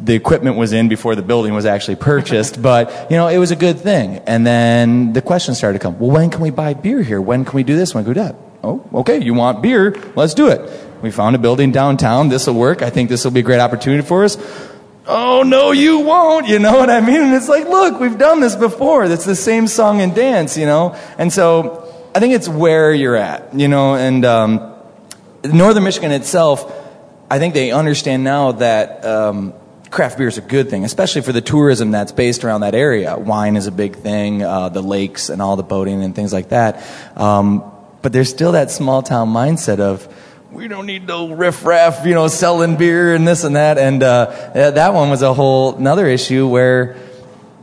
the 0.00 0.14
equipment 0.14 0.56
was 0.56 0.72
in 0.72 0.88
before 0.88 1.16
the 1.16 1.22
building 1.22 1.54
was 1.54 1.64
actually 1.64 1.96
purchased, 1.96 2.60
but 2.70 3.10
you 3.10 3.16
know 3.16 3.28
it 3.28 3.38
was 3.38 3.50
a 3.50 3.56
good 3.56 3.80
thing. 3.80 4.18
And 4.26 4.46
then 4.46 5.14
the 5.14 5.22
questions 5.22 5.56
started 5.56 5.78
to 5.78 5.82
come. 5.82 5.98
Well, 5.98 6.10
when 6.10 6.28
can 6.28 6.42
we 6.42 6.50
buy 6.50 6.74
beer 6.74 7.02
here? 7.02 7.18
When 7.18 7.46
can 7.46 7.56
we 7.56 7.62
do 7.62 7.76
this? 7.76 7.94
When 7.94 8.04
can 8.04 8.10
we 8.10 8.14
do 8.14 8.20
that? 8.20 8.36
Oh, 8.62 8.84
okay. 9.00 9.24
You 9.24 9.32
want 9.32 9.62
beer? 9.62 9.96
Let's 10.14 10.34
do 10.34 10.48
it. 10.48 10.60
We 11.00 11.10
found 11.10 11.34
a 11.34 11.38
building 11.38 11.72
downtown. 11.72 12.28
This 12.28 12.46
will 12.46 12.54
work. 12.54 12.82
I 12.82 12.90
think 12.90 13.08
this 13.08 13.24
will 13.24 13.30
be 13.30 13.40
a 13.40 13.42
great 13.42 13.60
opportunity 13.60 14.06
for 14.06 14.24
us 14.24 14.36
oh 15.06 15.42
no 15.42 15.72
you 15.72 16.00
won't 16.00 16.46
you 16.48 16.58
know 16.58 16.76
what 16.76 16.90
i 16.90 17.00
mean? 17.00 17.20
And 17.20 17.34
it's 17.34 17.48
like 17.48 17.64
look 17.66 18.00
we've 18.00 18.18
done 18.18 18.40
this 18.40 18.56
before. 18.56 19.04
It's 19.04 19.24
the 19.24 19.36
same 19.36 19.66
song 19.66 20.00
and 20.00 20.14
dance 20.14 20.56
you 20.56 20.66
know? 20.66 20.96
And 21.18 21.32
so 21.32 21.92
i 22.14 22.20
think 22.20 22.34
it's 22.34 22.48
where 22.48 22.92
you're 22.92 23.16
at 23.16 23.54
you 23.54 23.68
know? 23.68 23.94
And 23.94 24.24
um, 24.24 24.74
northern 25.44 25.84
michigan 25.84 26.12
itself 26.12 26.72
i 27.30 27.38
think 27.38 27.54
they 27.54 27.70
understand 27.70 28.24
now 28.24 28.52
that 28.52 29.04
um, 29.04 29.54
craft 29.90 30.18
beer 30.18 30.28
is 30.28 30.38
a 30.38 30.42
good 30.42 30.68
thing 30.68 30.84
especially 30.84 31.22
for 31.22 31.32
the 31.32 31.40
tourism 31.40 31.90
that's 31.90 32.12
based 32.12 32.44
around 32.44 32.62
that 32.62 32.74
area. 32.74 33.16
Wine 33.16 33.56
is 33.56 33.66
a 33.66 33.72
big 33.72 33.96
thing 33.96 34.42
uh, 34.42 34.68
the 34.68 34.82
lakes 34.82 35.28
and 35.28 35.40
all 35.40 35.56
the 35.56 35.62
boating 35.62 36.02
and 36.02 36.14
things 36.14 36.32
like 36.32 36.50
that. 36.50 36.84
Um, 37.16 37.72
but 38.02 38.12
there's 38.12 38.28
still 38.28 38.52
that 38.52 38.70
small 38.70 39.02
town 39.02 39.30
mindset 39.30 39.80
of 39.80 40.06
we 40.56 40.68
don't 40.68 40.86
need 40.86 41.06
no 41.06 41.34
riffraff, 41.34 42.06
you 42.06 42.14
know, 42.14 42.28
selling 42.28 42.76
beer 42.76 43.14
and 43.14 43.28
this 43.28 43.44
and 43.44 43.56
that. 43.56 43.76
And 43.76 44.02
uh, 44.02 44.24
that 44.54 44.94
one 44.94 45.10
was 45.10 45.20
a 45.20 45.34
whole 45.34 45.74
another 45.76 46.06
issue 46.06 46.48
where 46.48 46.96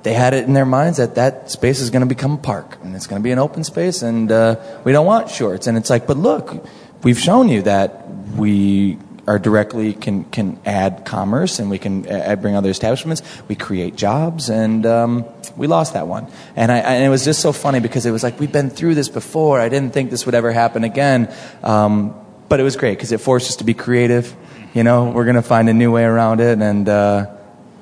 they 0.03 0.13
had 0.13 0.35
it 0.35 0.45
in 0.45 0.53
their 0.53 0.65
minds 0.65 0.99
that 0.99 1.15
that 1.15 1.49
space 1.49 1.79
is 1.79 1.89
going 1.89 2.01
to 2.01 2.05
become 2.05 2.33
a 2.33 2.37
park 2.37 2.77
and 2.83 2.95
it's 2.95 3.07
going 3.07 3.19
to 3.19 3.23
be 3.23 3.31
an 3.31 3.39
open 3.39 3.63
space, 3.63 4.03
and 4.03 4.31
uh, 4.31 4.57
we 4.83 4.91
don't 4.91 5.07
want 5.07 5.29
shorts. 5.29 5.65
And 5.65 5.75
it's 5.75 5.89
like, 5.89 6.05
but 6.05 6.17
look, 6.17 6.67
we've 7.01 7.19
shown 7.19 7.49
you 7.49 7.63
that 7.63 8.07
we 8.35 8.99
are 9.25 9.39
directly 9.39 9.93
can 9.93 10.25
can 10.25 10.59
add 10.63 11.03
commerce 11.03 11.57
and 11.57 11.71
we 11.71 11.79
can 11.79 12.05
add, 12.05 12.43
bring 12.43 12.55
other 12.55 12.69
establishments. 12.69 13.23
We 13.47 13.55
create 13.55 13.95
jobs, 13.95 14.51
and 14.51 14.85
um, 14.85 15.25
we 15.57 15.65
lost 15.65 15.93
that 15.93 16.07
one. 16.07 16.27
And 16.55 16.71
I 16.71 16.77
and 16.77 17.03
it 17.03 17.09
was 17.09 17.25
just 17.25 17.41
so 17.41 17.53
funny 17.53 17.79
because 17.79 18.05
it 18.05 18.11
was 18.11 18.21
like 18.21 18.39
we've 18.39 18.51
been 18.51 18.69
through 18.69 18.93
this 18.93 19.09
before. 19.09 19.59
I 19.59 19.69
didn't 19.69 19.93
think 19.93 20.11
this 20.11 20.27
would 20.27 20.35
ever 20.35 20.51
happen 20.51 20.83
again. 20.83 21.33
Um, 21.63 22.19
but 22.49 22.59
it 22.59 22.63
was 22.63 22.75
great 22.75 22.97
because 22.97 23.11
it 23.11 23.19
forced 23.19 23.49
us 23.49 23.55
to 23.57 23.63
be 23.63 23.73
creative. 23.73 24.35
You 24.73 24.83
know, 24.83 25.11
we're 25.11 25.25
going 25.25 25.35
to 25.35 25.41
find 25.41 25.69
a 25.69 25.73
new 25.73 25.91
way 25.91 26.03
around 26.03 26.39
it, 26.41 26.59
and 26.59 26.87
uh, 26.87 27.35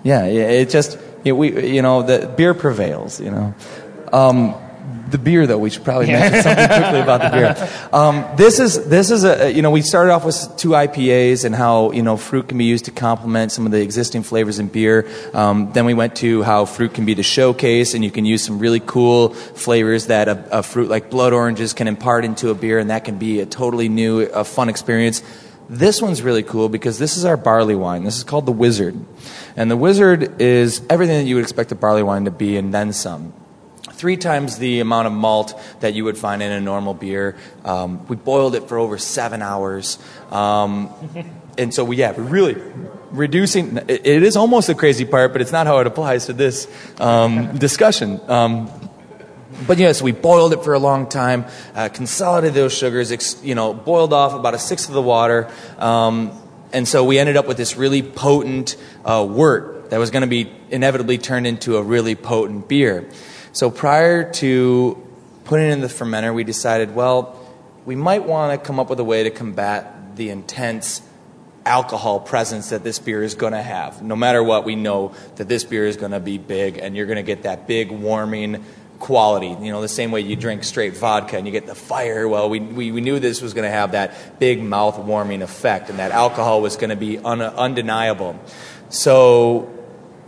yeah, 0.03 0.26
it 0.26 0.70
just 0.70 0.97
you 1.24 1.34
know, 1.34 1.39
we 1.39 1.76
you 1.76 1.82
know 1.82 2.03
the 2.03 2.28
beer 2.28 2.53
prevails. 2.53 3.20
You 3.20 3.32
know. 3.32 3.55
Um, 4.12 4.55
the 5.12 5.18
beer, 5.18 5.45
though, 5.45 5.57
we 5.57 5.70
should 5.70 5.84
probably 5.84 6.07
mention 6.07 6.41
something 6.41 6.68
quickly 6.68 6.99
about 7.01 7.22
the 7.22 7.30
beer. 7.30 7.78
Um, 7.91 8.26
this 8.38 8.59
is 8.59 8.88
this 8.88 9.12
is 9.12 9.26
a 9.26 9.51
you 9.51 9.62
know 9.62 9.70
we 9.70 9.82
started 9.82 10.14
off 10.14 10.24
with 10.24 10.55
two 10.55 10.70
IPAs 10.70 11.43
and 11.43 11.53
how 11.53 11.91
you 11.91 12.01
know 12.01 12.16
fruit 12.16 12.47
can 12.47 12.57
be 12.57 12.64
used 12.64 12.86
to 12.86 12.91
complement 12.91 13.51
some 13.51 13.66
of 13.66 13.74
the 13.74 13.82
existing 13.82 14.24
flavors 14.24 14.59
in 14.59 14.68
beer. 14.68 15.09
Um, 15.34 15.74
then 15.74 15.86
we 15.86 15.93
went 15.93 16.16
to 16.18 16.41
how 16.41 16.64
fruit 16.64 16.93
can 16.93 17.05
be 17.05 17.16
the 17.16 17.24
showcase, 17.24 17.93
and 17.93 18.03
you 18.03 18.09
can 18.09 18.24
use 18.24 18.43
some 18.43 18.59
really 18.59 18.80
cool 18.80 19.30
flavors 19.34 20.07
that 20.07 20.30
a, 20.30 20.59
a 20.59 20.64
fruit 20.64 20.89
like 20.89 21.09
blood 21.09 21.34
oranges 21.34 21.74
can 21.74 21.89
impart 21.89 22.24
into 22.24 22.49
a 22.49 22.55
beer, 22.55 22.80
and 22.80 22.89
that 22.89 23.03
can 23.03 23.18
be 23.18 23.41
a 23.41 23.45
totally 23.45 23.89
new, 23.89 24.22
a 24.22 24.45
fun 24.45 24.70
experience. 24.70 25.22
This 25.68 26.01
one's 26.01 26.22
really 26.22 26.43
cool 26.43 26.70
because 26.70 26.97
this 26.97 27.18
is 27.18 27.26
our 27.26 27.38
barley 27.38 27.76
wine. 27.76 28.03
This 28.05 28.18
is 28.18 28.24
called 28.24 28.45
the 28.45 28.51
Wizard. 28.51 28.95
And 29.55 29.70
the 29.70 29.78
Wizard 29.78 30.41
is 30.41 30.82
everything 30.89 31.18
that 31.18 31.26
you 31.26 31.36
would 31.36 31.43
expect 31.43 31.72
a 31.72 31.76
barley 31.76 32.03
wine 32.03 32.26
to 32.26 32.32
be 32.32 32.57
and 32.57 32.74
then 32.74 32.93
some 32.93 33.34
three 34.02 34.18
times 34.18 34.58
the 34.58 34.80
amount 34.80 35.06
of 35.06 35.14
malt 35.14 35.54
that 35.82 35.93
you 35.93 36.04
would 36.04 36.18
find 36.18 36.41
in 36.41 36.52
a 36.52 36.60
normal 36.60 36.95
beer. 36.95 37.38
Um, 37.64 38.08
we 38.08 38.16
boiled 38.16 38.56
it 38.56 38.68
for 38.68 38.80
over 38.80 38.97
seven 38.97 39.43
hours. 39.43 39.99
Um, 40.32 40.89
and 41.56 41.72
so 41.72 41.86
we, 41.86 41.97
yeah, 41.97 42.12
we're 42.12 42.24
really 42.24 42.60
reducing. 43.12 43.78
It, 43.78 44.08
it 44.08 44.24
is 44.24 44.36
almost 44.36 44.66
the 44.66 44.74
crazy 44.74 45.06
part, 45.06 45.34
but 45.34 45.41
it's 45.41 45.52
not 45.52 45.68
how 45.68 45.78
it 45.78 45.86
applies 45.86 46.26
to 46.26 46.34
this 46.34 46.68
um, 46.99 47.56
discussion. 47.60 48.20
Um, 48.28 48.72
but 49.68 49.78
yes, 49.78 50.02
we 50.02 50.14
boiled 50.14 50.54
it 50.54 50.64
for 50.64 50.74
a 50.74 50.80
long 50.80 51.08
time, 51.08 51.45
uh, 51.76 51.89
consolidated 51.89 52.56
those 52.56 52.76
sugars, 52.76 53.12
ex, 53.12 53.39
you 53.43 53.54
know, 53.54 53.72
boiled 53.72 54.14
off 54.14 54.34
about 54.34 54.56
a 54.56 54.60
sixth 54.60 54.88
of 54.88 54.95
the 54.95 55.02
water, 55.02 55.47
um, 55.78 56.32
and 56.74 56.88
so 56.88 57.04
we 57.04 57.20
ended 57.20 57.38
up 57.38 57.47
with 57.47 57.58
this 57.58 57.78
really 57.78 58.02
potent 58.02 58.78
uh, 59.06 59.24
wort 59.30 59.81
that 59.92 60.00
was 60.00 60.10
going 60.10 60.22
to 60.22 60.28
be 60.28 60.50
inevitably 60.70 61.18
turned 61.18 61.46
into 61.46 61.76
a 61.76 61.84
really 61.84 62.16
potent 62.16 62.70
beer. 62.70 63.10
So 63.52 63.70
prior 63.70 64.32
to 64.36 65.06
putting 65.44 65.68
it 65.68 65.74
in 65.74 65.82
the 65.82 65.88
fermenter, 65.88 66.34
we 66.34 66.46
decided, 66.46 66.96
well, 66.96 67.38
we 67.86 67.98
might 67.98 68.24
want 68.24 68.58
to 68.58 68.66
come 68.66 68.80
up 68.80 68.89
with 68.89 69.02
a 69.02 69.04
way 69.04 69.24
to 69.24 69.30
combat 69.30 70.16
the 70.16 70.30
intense 70.30 71.02
alcohol 71.66 72.22
presence 72.22 72.70
that 72.70 72.86
this 72.86 73.00
beer 73.00 73.22
is 73.22 73.36
going 73.36 73.52
to 73.52 73.62
have. 73.62 74.02
No 74.02 74.16
matter 74.16 74.42
what, 74.42 74.64
we 74.64 74.78
know 74.78 75.14
that 75.36 75.50
this 75.50 75.66
beer 75.66 75.86
is 75.86 75.98
going 75.98 76.14
to 76.14 76.22
be 76.22 76.38
big, 76.38 76.78
and 76.78 76.96
you're 76.96 77.06
going 77.06 77.18
to 77.18 77.24
get 77.24 77.44
that 77.44 77.68
big 77.68 77.92
warming 77.92 78.64
quality. 79.00 79.48
You 79.48 79.74
know, 79.74 79.82
the 79.82 79.89
same 79.89 80.12
way 80.12 80.22
you 80.22 80.38
drink 80.38 80.64
straight 80.64 80.96
vodka 80.96 81.36
and 81.36 81.46
you 81.46 81.52
get 81.52 81.66
the 81.66 81.76
fire. 81.76 82.30
Well, 82.30 82.50
we, 82.50 82.62
we, 82.62 82.94
we 82.94 83.02
knew 83.02 83.20
this 83.20 83.42
was 83.42 83.54
going 83.54 83.68
to 83.68 83.76
have 83.76 83.92
that 83.92 84.39
big 84.39 84.64
mouth 84.64 84.98
warming 85.00 85.42
effect, 85.42 85.89
and 85.89 86.00
that 86.00 86.12
alcohol 86.12 86.62
was 86.62 86.78
going 86.78 86.92
to 86.92 86.96
be 86.96 87.18
un, 87.18 87.42
undeniable. 87.42 88.39
So, 88.88 89.81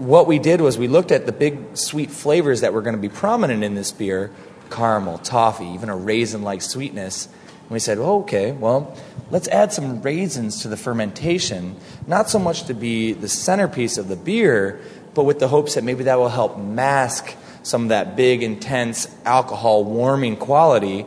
what 0.04 0.28
we 0.28 0.38
did 0.38 0.62
was 0.62 0.78
we 0.78 0.88
looked 0.88 1.12
at 1.12 1.26
the 1.26 1.32
big 1.32 1.78
sweet 1.78 2.12
flavors 2.12 2.62
that 2.62 2.74
were 2.74 2.82
going 2.82 2.96
to 2.96 3.02
be 3.02 3.10
prominent 3.10 3.64
in 3.64 3.76
this 3.76 3.92
beer 3.92 4.32
caramel, 4.70 5.20
toffee, 5.20 5.68
even 5.68 5.90
a 5.90 5.96
raisin 5.96 6.42
like 6.42 6.62
sweetness. 6.62 7.28
And 7.28 7.72
we 7.72 7.80
said, 7.80 8.00
oh, 8.00 8.22
okay, 8.22 8.52
well, 8.52 8.98
let's 9.30 9.48
add 9.48 9.72
some 9.72 10.02
raisins 10.02 10.62
to 10.64 10.68
the 10.68 10.78
fermentation, 10.78 11.76
not 12.08 12.30
so 12.30 12.40
much 12.40 12.64
to 12.66 12.74
be 12.74 13.14
the 13.14 13.30
centerpiece 13.30 13.98
of 13.98 14.08
the 14.08 14.16
beer, 14.16 14.82
but 15.14 15.24
with 15.24 15.40
the 15.40 15.48
hopes 15.48 15.76
that 15.76 15.84
maybe 15.84 16.06
that 16.06 16.18
will 16.18 16.30
help 16.30 16.58
mask 16.58 17.36
some 17.62 17.84
of 17.84 17.90
that 17.90 18.16
big, 18.16 18.44
intense 18.44 19.08
alcohol 19.26 19.84
warming 19.84 20.36
quality. 20.36 21.06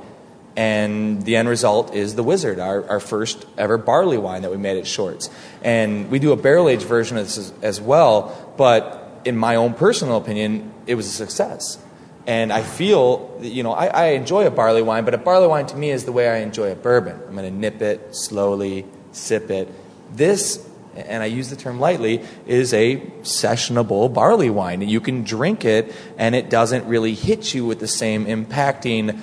And 0.57 1.22
the 1.22 1.36
end 1.36 1.48
result 1.48 1.94
is 1.94 2.14
the 2.14 2.22
Wizard, 2.22 2.59
our, 2.59 2.88
our 2.88 3.00
first 3.00 3.44
ever 3.59 3.76
barley 3.76 4.16
wine 4.16 4.42
that 4.42 4.50
we 4.50 4.57
made 4.57 4.78
at 4.78 4.86
Shorts. 4.86 5.28
And 5.62 6.11
we 6.11 6.18
do 6.18 6.32
a 6.32 6.36
barrel 6.36 6.70
aged 6.70 6.84
version 6.84 7.18
of 7.18 7.26
this 7.26 7.36
as, 7.36 7.52
as 7.62 7.80
well, 7.80 8.54
but 8.57 9.20
in 9.26 9.36
my 9.36 9.57
own 9.57 9.74
personal 9.74 10.16
opinion, 10.16 10.72
it 10.86 10.94
was 10.94 11.07
a 11.07 11.11
success. 11.11 11.78
And 12.26 12.52
I 12.52 12.62
feel, 12.62 13.38
you 13.40 13.62
know, 13.62 13.72
I, 13.72 13.86
I, 13.86 14.04
enjoy 14.11 14.46
a 14.46 14.50
barley 14.50 14.82
wine, 14.82 15.04
but 15.04 15.14
a 15.14 15.18
barley 15.18 15.46
wine 15.46 15.66
to 15.66 15.76
me 15.76 15.90
is 15.90 16.04
the 16.04 16.12
way 16.12 16.28
I 16.28 16.38
enjoy 16.38 16.72
a 16.72 16.74
bourbon. 16.74 17.20
I'm 17.28 17.36
going 17.36 17.52
to 17.52 17.57
nip 17.57 17.82
it 17.82 18.16
slowly, 18.16 18.84
sip 19.12 19.50
it. 19.50 19.68
This, 20.12 20.66
and 20.96 21.22
I 21.22 21.26
use 21.26 21.50
the 21.50 21.57
term 21.57 21.78
lightly, 21.78 22.24
is 22.46 22.72
a 22.74 22.96
sessionable 23.22 24.12
barley 24.12 24.50
wine. 24.50 24.80
You 24.80 25.00
can 25.00 25.22
drink 25.22 25.64
it, 25.64 25.94
and 26.18 26.34
it 26.34 26.50
doesn't 26.50 26.86
really 26.86 27.14
hit 27.14 27.54
you 27.54 27.64
with 27.64 27.78
the 27.78 27.88
same 27.88 28.26
impacting 28.26 29.20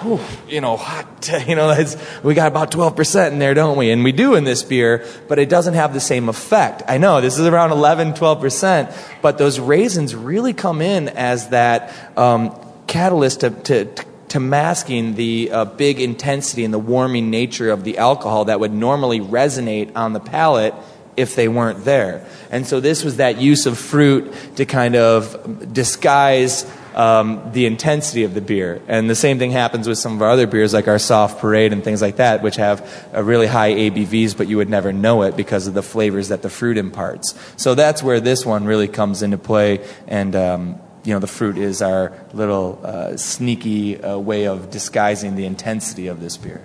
whew, 0.00 0.20
you 0.48 0.60
know, 0.60 0.76
hot, 0.76 1.30
you 1.46 1.54
know, 1.54 1.84
we 2.22 2.34
got 2.34 2.48
about 2.48 2.70
12% 2.70 3.32
in 3.32 3.38
there, 3.38 3.54
don't 3.54 3.76
we? 3.76 3.90
And 3.90 4.04
we 4.04 4.12
do 4.12 4.34
in 4.34 4.44
this 4.44 4.62
beer, 4.62 5.06
but 5.28 5.38
it 5.38 5.48
doesn't 5.48 5.74
have 5.74 5.92
the 5.92 6.00
same 6.00 6.28
effect. 6.28 6.82
I 6.88 6.98
know 6.98 7.20
this 7.20 7.38
is 7.38 7.46
around 7.46 7.72
11, 7.72 8.14
12%, 8.14 8.96
but 9.22 9.38
those 9.38 9.60
raisins 9.60 10.14
really 10.14 10.52
come 10.52 10.82
in 10.82 11.08
as 11.08 11.48
that 11.50 11.94
um, 12.18 12.58
catalyst 12.86 13.40
to, 13.40 13.50
to, 13.50 13.84
to 14.28 14.40
masking 14.40 15.14
the 15.14 15.50
uh, 15.52 15.64
big 15.64 16.00
intensity 16.00 16.64
and 16.64 16.74
the 16.74 16.78
warming 16.78 17.30
nature 17.30 17.70
of 17.70 17.84
the 17.84 17.98
alcohol 17.98 18.46
that 18.46 18.60
would 18.60 18.72
normally 18.72 19.20
resonate 19.20 19.94
on 19.96 20.12
the 20.12 20.20
palate 20.20 20.74
if 21.16 21.36
they 21.36 21.46
weren't 21.46 21.84
there. 21.84 22.26
And 22.50 22.66
so 22.66 22.80
this 22.80 23.04
was 23.04 23.18
that 23.18 23.38
use 23.38 23.66
of 23.66 23.78
fruit 23.78 24.32
to 24.56 24.66
kind 24.66 24.96
of 24.96 25.72
disguise 25.72 26.64
um, 26.94 27.50
the 27.52 27.66
intensity 27.66 28.24
of 28.24 28.34
the 28.34 28.40
beer. 28.40 28.80
And 28.88 29.08
the 29.08 29.14
same 29.14 29.38
thing 29.38 29.50
happens 29.50 29.88
with 29.88 29.98
some 29.98 30.14
of 30.14 30.22
our 30.22 30.30
other 30.30 30.46
beers, 30.46 30.72
like 30.72 30.88
our 30.88 30.98
Soft 30.98 31.40
Parade 31.40 31.72
and 31.72 31.82
things 31.82 32.00
like 32.00 32.16
that, 32.16 32.42
which 32.42 32.56
have 32.56 33.08
really 33.14 33.46
high 33.46 33.72
ABVs, 33.72 34.36
but 34.36 34.48
you 34.48 34.56
would 34.56 34.68
never 34.68 34.92
know 34.92 35.22
it 35.22 35.36
because 35.36 35.66
of 35.66 35.74
the 35.74 35.82
flavors 35.82 36.28
that 36.28 36.42
the 36.42 36.50
fruit 36.50 36.76
imparts. 36.78 37.34
So 37.56 37.74
that's 37.74 38.02
where 38.02 38.20
this 38.20 38.46
one 38.46 38.64
really 38.64 38.88
comes 38.88 39.22
into 39.22 39.38
play. 39.38 39.86
And 40.06 40.34
um, 40.36 40.80
you 41.04 41.12
know, 41.12 41.20
the 41.20 41.26
fruit 41.26 41.58
is 41.58 41.82
our 41.82 42.12
little 42.32 42.80
uh, 42.82 43.16
sneaky 43.16 44.02
uh, 44.02 44.18
way 44.18 44.46
of 44.46 44.70
disguising 44.70 45.36
the 45.36 45.44
intensity 45.44 46.06
of 46.06 46.20
this 46.20 46.36
beer. 46.36 46.64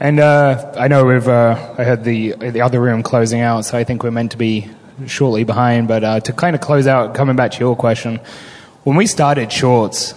And 0.00 0.18
uh, 0.18 0.72
I 0.78 0.88
know 0.88 1.04
we've 1.04 1.28
uh, 1.28 1.74
I 1.76 1.84
heard 1.84 2.04
the 2.04 2.32
the 2.32 2.62
other 2.62 2.80
room 2.80 3.02
closing 3.02 3.42
out, 3.42 3.66
so 3.66 3.76
I 3.76 3.84
think 3.84 4.02
we're 4.02 4.10
meant 4.10 4.30
to 4.30 4.38
be 4.38 4.70
shortly 5.06 5.44
behind. 5.44 5.88
But 5.88 6.04
uh, 6.04 6.20
to 6.20 6.32
kind 6.32 6.56
of 6.56 6.62
close 6.62 6.86
out, 6.86 7.14
coming 7.14 7.36
back 7.36 7.50
to 7.52 7.58
your 7.58 7.76
question, 7.76 8.18
when 8.84 8.96
we 8.96 9.06
started 9.06 9.52
Shorts, 9.52 10.14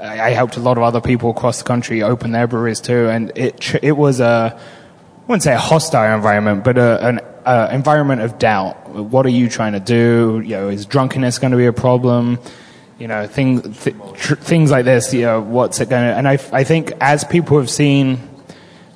I 0.00 0.30
helped 0.30 0.56
a 0.56 0.60
lot 0.60 0.76
of 0.76 0.82
other 0.84 1.00
people 1.00 1.30
across 1.30 1.58
the 1.58 1.64
country 1.64 2.02
open 2.02 2.32
their 2.32 2.46
breweries 2.46 2.80
too, 2.80 3.08
and 3.08 3.32
it 3.36 3.74
it 3.82 3.92
was 3.92 4.20
a 4.20 4.56
I 4.56 5.26
wouldn't 5.26 5.42
say 5.42 5.54
a 5.54 5.58
hostile 5.58 6.14
environment, 6.14 6.64
but 6.64 6.78
a, 6.78 7.06
an 7.06 7.20
a 7.44 7.74
environment 7.74 8.22
of 8.22 8.38
doubt. 8.38 8.88
What 8.90 9.26
are 9.26 9.30
you 9.30 9.48
trying 9.48 9.72
to 9.72 9.80
do? 9.80 10.42
You 10.44 10.56
know, 10.56 10.68
is 10.68 10.86
drunkenness 10.86 11.38
going 11.38 11.50
to 11.50 11.56
be 11.56 11.66
a 11.66 11.72
problem? 11.72 12.38
You 12.98 13.08
know, 13.08 13.26
things 13.26 13.84
th- 13.84 13.96
tr- 14.14 14.34
things 14.34 14.70
like 14.70 14.84
this. 14.84 15.12
You 15.14 15.22
know, 15.22 15.40
what's 15.40 15.80
it 15.80 15.88
going 15.88 16.10
to? 16.10 16.16
And 16.16 16.28
I 16.28 16.38
I 16.52 16.64
think 16.64 16.92
as 17.00 17.24
people 17.24 17.58
have 17.58 17.70
seen 17.70 18.27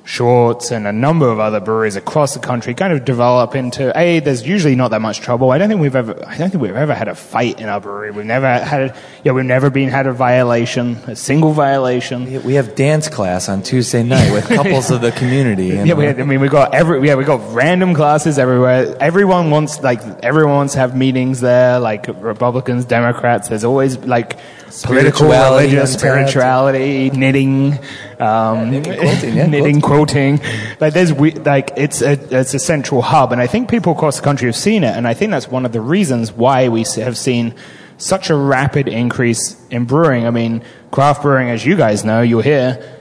Shorts 0.05 0.71
and 0.71 0.85
a 0.85 0.91
number 0.91 1.29
of 1.29 1.39
other 1.39 1.61
breweries 1.61 1.95
across 1.95 2.33
the 2.33 2.39
country 2.41 2.73
kind 2.73 2.91
of 2.91 3.05
develop 3.05 3.55
into 3.55 3.97
a. 3.97 4.19
There's 4.19 4.45
usually 4.45 4.75
not 4.75 4.91
that 4.91 5.01
much 5.01 5.21
trouble. 5.21 5.51
I 5.51 5.57
don't 5.57 5.69
think 5.69 5.79
we've 5.79 5.95
ever. 5.95 6.21
I 6.27 6.37
don't 6.37 6.49
think 6.49 6.61
we've 6.61 6.75
ever 6.75 6.93
had 6.93 7.07
a 7.07 7.15
fight 7.15 7.61
in 7.61 7.69
our 7.69 7.79
brewery. 7.79 8.11
We've 8.11 8.25
never 8.25 8.59
had. 8.59 8.81
A, 8.81 8.95
yeah, 9.23 9.31
we've 9.31 9.45
never 9.45 9.69
been 9.69 9.87
had 9.87 10.05
a 10.05 10.11
violation, 10.11 10.97
a 11.07 11.15
single 11.15 11.53
violation. 11.53 12.43
We 12.43 12.55
have 12.55 12.75
dance 12.75 13.07
class 13.07 13.47
on 13.47 13.63
Tuesday 13.63 14.03
night 14.03 14.33
with 14.33 14.45
couples 14.49 14.91
of 14.91 14.99
the 14.99 15.13
community. 15.13 15.67
Yeah, 15.67 15.93
we, 15.93 16.09
I 16.09 16.13
mean, 16.23 16.41
we 16.41 16.49
got 16.49 16.75
every. 16.75 17.07
Yeah, 17.07 17.15
we 17.15 17.23
got 17.23 17.53
random 17.53 17.93
classes 17.93 18.37
everywhere. 18.37 18.97
Everyone 18.99 19.51
wants 19.51 19.81
like 19.81 20.01
everyone 20.21 20.55
wants 20.55 20.73
to 20.73 20.79
have 20.79 20.97
meetings 20.97 21.39
there. 21.39 21.79
Like 21.79 22.07
Republicans, 22.07 22.83
Democrats. 22.83 23.47
There's 23.47 23.63
always 23.63 23.97
like 23.99 24.37
political, 24.81 25.27
religious, 25.27 25.93
spirituality, 25.93 27.09
knitting, 27.11 27.77
um, 28.19 28.71
knitting, 28.71 28.97
quilting, 28.97 29.35
yeah, 29.35 29.45
knitting, 29.45 29.81
quilting. 29.81 30.41
Like 30.79 30.93
there's 30.93 31.11
like 31.11 31.71
it's 31.77 32.01
a 32.01 32.13
it's 32.39 32.53
a 32.53 32.59
central 32.59 33.01
hub, 33.01 33.31
and 33.31 33.41
I 33.41 33.47
think 33.47 33.69
people 33.69 33.93
across 33.93 34.17
the 34.17 34.23
country 34.23 34.47
have 34.47 34.55
seen 34.55 34.83
it, 34.83 34.95
and 34.95 35.07
I 35.07 35.13
think 35.13 35.31
that's 35.31 35.47
one 35.47 35.65
of 35.65 35.71
the 35.71 35.81
reasons 35.81 36.31
why 36.31 36.69
we 36.69 36.83
have 36.95 37.17
seen 37.17 37.53
such 37.97 38.29
a 38.29 38.35
rapid 38.35 38.87
increase 38.87 39.55
in 39.69 39.85
brewing. 39.85 40.25
I 40.25 40.31
mean, 40.31 40.63
craft 40.91 41.21
brewing, 41.21 41.49
as 41.49 41.65
you 41.65 41.75
guys 41.75 42.03
know, 42.03 42.21
you're 42.21 42.43
here. 42.43 42.99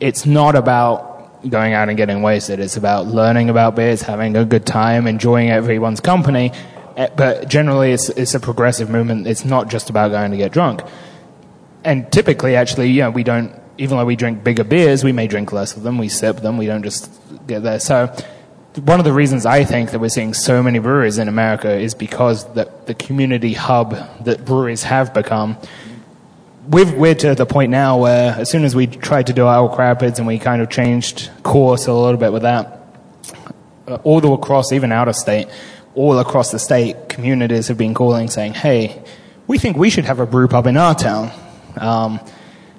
It's 0.00 0.26
not 0.26 0.56
about 0.56 1.48
going 1.48 1.72
out 1.72 1.88
and 1.88 1.96
getting 1.96 2.22
wasted. 2.22 2.58
It's 2.58 2.76
about 2.76 3.06
learning 3.06 3.48
about 3.50 3.76
beers, 3.76 4.02
having 4.02 4.36
a 4.36 4.44
good 4.44 4.66
time, 4.66 5.06
enjoying 5.06 5.50
everyone's 5.50 6.00
company 6.00 6.52
but 6.96 7.48
generally 7.48 7.92
it's, 7.92 8.08
it's 8.08 8.34
a 8.34 8.40
progressive 8.40 8.88
movement. 8.88 9.26
It's 9.26 9.44
not 9.44 9.68
just 9.68 9.90
about 9.90 10.10
going 10.10 10.30
to 10.30 10.36
get 10.36 10.52
drunk. 10.52 10.80
And 11.84 12.10
typically, 12.10 12.56
actually, 12.56 12.90
yeah, 12.90 13.10
we 13.10 13.22
don't, 13.22 13.52
even 13.78 13.98
though 13.98 14.04
we 14.04 14.16
drink 14.16 14.42
bigger 14.42 14.64
beers, 14.64 15.04
we 15.04 15.12
may 15.12 15.26
drink 15.26 15.52
less 15.52 15.76
of 15.76 15.82
them. 15.82 15.98
We 15.98 16.08
sip 16.08 16.38
them. 16.38 16.56
We 16.56 16.66
don't 16.66 16.82
just 16.82 17.10
get 17.46 17.62
there. 17.62 17.78
So 17.78 18.14
one 18.84 18.98
of 18.98 19.04
the 19.04 19.12
reasons 19.12 19.46
I 19.46 19.64
think 19.64 19.90
that 19.90 19.98
we're 19.98 20.08
seeing 20.08 20.34
so 20.34 20.62
many 20.62 20.78
breweries 20.78 21.18
in 21.18 21.28
America 21.28 21.70
is 21.70 21.94
because 21.94 22.50
the, 22.54 22.70
the 22.86 22.94
community 22.94 23.52
hub 23.52 23.94
that 24.24 24.44
breweries 24.44 24.82
have 24.82 25.14
become. 25.14 25.56
We've, 26.68 26.92
we're 26.94 27.14
to 27.14 27.34
the 27.34 27.46
point 27.46 27.70
now 27.70 27.98
where 27.98 28.32
as 28.32 28.50
soon 28.50 28.64
as 28.64 28.74
we 28.74 28.86
tried 28.86 29.28
to 29.28 29.32
do 29.32 29.46
our 29.46 29.74
Rapids 29.76 30.18
and 30.18 30.26
we 30.26 30.38
kind 30.38 30.60
of 30.60 30.70
changed 30.70 31.30
course 31.42 31.86
a 31.86 31.92
little 31.92 32.18
bit 32.18 32.32
with 32.32 32.42
that, 32.42 32.80
uh, 33.86 33.98
all 34.02 34.20
the 34.20 34.28
way 34.28 34.34
across, 34.34 34.72
even 34.72 34.90
out 34.92 35.08
of 35.08 35.14
state, 35.14 35.48
all 35.96 36.18
across 36.18 36.52
the 36.52 36.58
state, 36.58 37.08
communities 37.08 37.68
have 37.68 37.78
been 37.78 37.94
calling 37.94 38.28
saying, 38.28 38.54
hey, 38.54 39.02
we 39.46 39.58
think 39.58 39.76
we 39.76 39.90
should 39.90 40.04
have 40.04 40.20
a 40.20 40.26
brew 40.26 40.46
pub 40.46 40.66
in 40.66 40.76
our 40.76 40.94
town. 40.94 41.32
Um, 41.76 42.20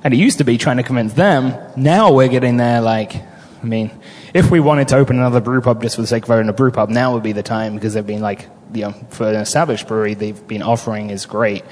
and 0.04 0.14
it 0.14 0.18
used 0.18 0.38
to 0.38 0.44
be 0.44 0.58
trying 0.58 0.78
to 0.78 0.84
convince 0.84 1.14
them. 1.14 1.54
Now 1.76 2.14
we're 2.14 2.28
getting 2.28 2.58
there 2.58 2.80
like, 2.82 3.16
I 3.16 3.66
mean, 3.66 3.92
if 4.34 4.52
we 4.52 4.60
wanted 4.60 4.88
to 4.90 4.98
open 4.98 5.18
another 5.18 5.42
brew 5.42 5.62
pub 5.62 5.82
just 5.82 5.96
for 5.96 6.02
the 6.02 6.08
sake 6.08 6.24
of 6.24 6.32
owning 6.32 6.50
a 6.50 6.54
brew 6.54 6.72
pub, 6.72 6.90
now 6.90 7.14
would 7.14 7.24
be 7.24 7.32
the 7.32 7.44
time 7.44 7.74
because 7.74 7.96
they've 7.96 8.06
been 8.06 8.22
like, 8.22 8.48
you 8.74 8.84
know, 8.84 8.92
for 9.10 9.28
an 9.28 9.36
established 9.36 9.88
brewery, 9.88 10.14
they've 10.14 10.48
been 10.48 10.62
offering 10.62 11.10
is 11.10 11.26
great. 11.26 11.64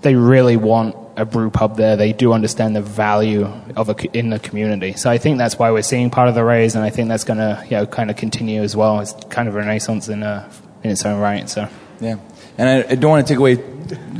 They 0.00 0.14
really 0.14 0.56
want 0.56 0.96
a 1.16 1.24
brew 1.24 1.50
pub 1.50 1.76
there. 1.76 1.96
They 1.96 2.12
do 2.12 2.32
understand 2.32 2.76
the 2.76 2.80
value 2.80 3.44
of 3.76 3.88
a, 3.90 4.16
in 4.16 4.30
the 4.30 4.38
community. 4.38 4.92
So 4.92 5.10
I 5.10 5.18
think 5.18 5.36
that's 5.38 5.58
why 5.58 5.70
we're 5.72 5.82
seeing 5.82 6.08
part 6.08 6.28
of 6.28 6.34
the 6.34 6.44
raise, 6.44 6.76
and 6.76 6.84
I 6.84 6.90
think 6.90 7.08
that's 7.08 7.24
going 7.24 7.38
to, 7.38 7.62
you 7.64 7.72
know, 7.72 7.86
kind 7.86 8.08
of 8.08 8.16
continue 8.16 8.62
as 8.62 8.76
well. 8.76 9.00
It's 9.00 9.12
kind 9.28 9.48
of 9.48 9.56
a 9.56 9.58
renaissance 9.58 10.08
in 10.08 10.22
uh, 10.22 10.50
in 10.82 10.90
its 10.90 11.04
own 11.04 11.20
right. 11.20 11.48
So. 11.48 11.68
Yeah, 12.00 12.16
and 12.56 12.68
I, 12.68 12.92
I 12.92 12.94
don't 12.94 13.10
want 13.10 13.26
to 13.26 13.32
take 13.32 13.38
away. 13.38 13.58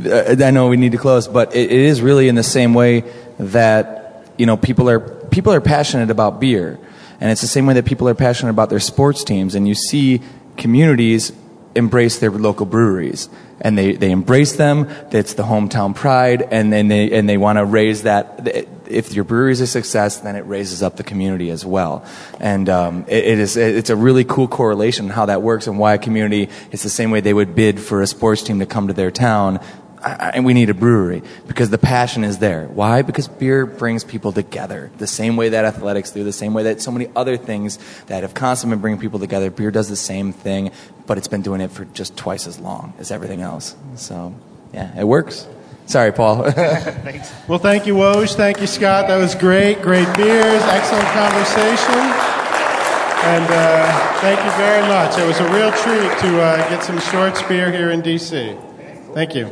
Uh, 0.09 0.35
I 0.43 0.51
know 0.51 0.67
we 0.67 0.77
need 0.77 0.91
to 0.91 0.97
close, 0.97 1.27
but 1.27 1.55
it, 1.55 1.71
it 1.71 1.79
is 1.79 2.01
really 2.01 2.27
in 2.27 2.35
the 2.35 2.43
same 2.43 2.73
way 2.73 3.03
that 3.37 4.27
you 4.37 4.45
know 4.45 4.57
people 4.57 4.89
are 4.89 4.99
people 4.99 5.53
are 5.53 5.61
passionate 5.61 6.09
about 6.09 6.39
beer, 6.39 6.79
and 7.21 7.31
it's 7.31 7.41
the 7.41 7.47
same 7.47 7.65
way 7.65 7.73
that 7.75 7.85
people 7.85 8.09
are 8.09 8.15
passionate 8.15 8.51
about 8.51 8.69
their 8.69 8.79
sports 8.79 9.23
teams, 9.23 9.55
and 9.55 9.67
you 9.67 9.75
see 9.75 10.21
communities 10.57 11.31
embrace 11.75 12.19
their 12.19 12.31
local 12.31 12.65
breweries. 12.65 13.29
And 13.61 13.77
they, 13.77 13.93
they 13.93 14.11
embrace 14.11 14.53
them. 14.53 14.87
It's 15.11 15.33
the 15.33 15.43
hometown 15.43 15.93
pride. 15.93 16.47
And 16.49 16.71
then 16.71 16.87
they 16.87 17.11
and 17.11 17.27
they 17.27 17.37
want 17.37 17.57
to 17.57 17.65
raise 17.65 18.03
that 18.03 18.45
if 18.89 19.13
your 19.13 19.23
brewery 19.23 19.51
is 19.51 19.61
a 19.61 19.67
success, 19.67 20.19
then 20.19 20.35
it 20.35 20.41
raises 20.41 20.83
up 20.83 20.97
the 20.97 21.03
community 21.03 21.49
as 21.49 21.65
well. 21.65 22.05
And 22.39 22.67
um, 22.69 23.05
it, 23.07 23.23
it 23.23 23.39
is 23.39 23.57
it's 23.57 23.89
a 23.89 23.95
really 23.95 24.23
cool 24.23 24.47
correlation 24.47 25.09
how 25.09 25.27
that 25.27 25.41
works 25.41 25.67
and 25.67 25.79
why 25.79 25.93
a 25.93 25.97
community. 25.97 26.49
It's 26.71 26.83
the 26.83 26.89
same 26.89 27.11
way 27.11 27.21
they 27.21 27.33
would 27.33 27.55
bid 27.55 27.79
for 27.79 28.01
a 28.01 28.07
sports 28.07 28.43
team 28.43 28.59
to 28.59 28.65
come 28.65 28.87
to 28.87 28.93
their 28.93 29.11
town. 29.11 29.59
And 30.01 30.45
we 30.45 30.53
need 30.53 30.69
a 30.69 30.73
brewery 30.73 31.23
because 31.45 31.69
the 31.69 31.77
passion 31.77 32.23
is 32.23 32.37
there. 32.37 32.67
Why? 32.67 33.01
Because 33.01 33.27
beer 33.27 33.65
brings 33.65 34.05
people 34.05 34.31
together 34.31 34.91
the 34.97 35.07
same 35.07 35.35
way 35.35 35.49
that 35.49 35.65
athletics 35.65 36.11
do, 36.11 36.23
the 36.23 36.31
same 36.31 36.53
way 36.53 36.63
that 36.63 36.81
so 36.81 36.89
many 36.89 37.09
other 37.17 37.35
things 37.35 37.79
that 38.05 38.23
have 38.23 38.33
constantly 38.33 38.75
been 38.75 38.81
bringing 38.81 39.01
people 39.01 39.19
together. 39.19 39.51
Beer 39.51 39.71
does 39.71 39.89
the 39.89 39.97
same 39.97 40.31
thing, 40.31 40.71
but 41.05 41.17
it's 41.17 41.27
been 41.27 41.41
doing 41.41 41.59
it 41.59 41.71
for 41.71 41.83
just 41.83 42.15
twice 42.15 42.47
as 42.47 42.59
long 42.59 42.93
as 42.97 43.11
everything 43.11 43.41
else. 43.41 43.75
So, 43.95 44.33
yeah, 44.73 44.97
it 44.97 45.03
works. 45.03 45.45
Sorry, 45.89 46.11
Paul. 46.11 46.51
Thanks. 46.51 47.33
Well, 47.49 47.57
thank 47.57 47.87
you, 47.87 47.95
Woj. 47.95 48.35
Thank 48.35 48.61
you, 48.61 48.67
Scott. 48.67 49.07
That 49.07 49.17
was 49.17 49.33
great. 49.33 49.81
Great 49.81 50.05
beers. 50.15 50.61
Excellent 50.65 51.07
conversation. 51.07 51.99
And 53.25 53.45
uh, 53.51 54.19
thank 54.21 54.39
you 54.45 54.51
very 54.51 54.87
much. 54.87 55.17
It 55.17 55.25
was 55.25 55.39
a 55.39 55.51
real 55.51 55.71
treat 55.71 56.15
to 56.19 56.41
uh, 56.41 56.69
get 56.69 56.83
some 56.83 56.99
Shorts 56.99 57.41
beer 57.41 57.71
here 57.71 57.89
in 57.89 58.01
D.C. 58.01 58.55
Thank 59.15 59.33
you. 59.33 59.47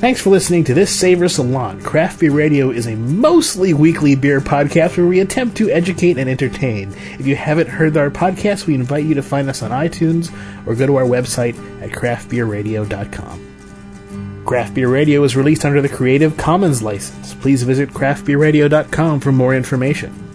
Thanks 0.00 0.22
for 0.22 0.30
listening 0.30 0.64
to 0.64 0.74
this 0.74 0.90
Savor 0.94 1.28
Salon. 1.28 1.82
Craft 1.82 2.20
Beer 2.20 2.32
Radio 2.32 2.70
is 2.70 2.86
a 2.86 2.96
mostly 2.96 3.74
weekly 3.74 4.14
beer 4.16 4.40
podcast 4.40 4.96
where 4.96 5.06
we 5.06 5.20
attempt 5.20 5.56
to 5.58 5.68
educate 5.70 6.16
and 6.16 6.30
entertain. 6.30 6.92
If 7.18 7.26
you 7.26 7.36
haven't 7.36 7.68
heard 7.68 7.94
our 7.98 8.08
podcast, 8.08 8.66
we 8.66 8.74
invite 8.74 9.04
you 9.04 9.14
to 9.16 9.22
find 9.22 9.50
us 9.50 9.62
on 9.62 9.70
iTunes 9.70 10.32
or 10.66 10.74
go 10.74 10.86
to 10.86 10.96
our 10.96 11.04
website 11.04 11.56
at 11.82 11.90
craftbeerradio.com. 11.90 13.47
Craft 14.48 14.72
Beer 14.72 14.88
Radio 14.88 15.22
is 15.24 15.36
released 15.36 15.66
under 15.66 15.82
the 15.82 15.90
Creative 15.90 16.34
Commons 16.38 16.82
license. 16.82 17.34
Please 17.34 17.64
visit 17.64 17.90
craftbeerradio.com 17.90 19.20
for 19.20 19.30
more 19.30 19.54
information. 19.54 20.27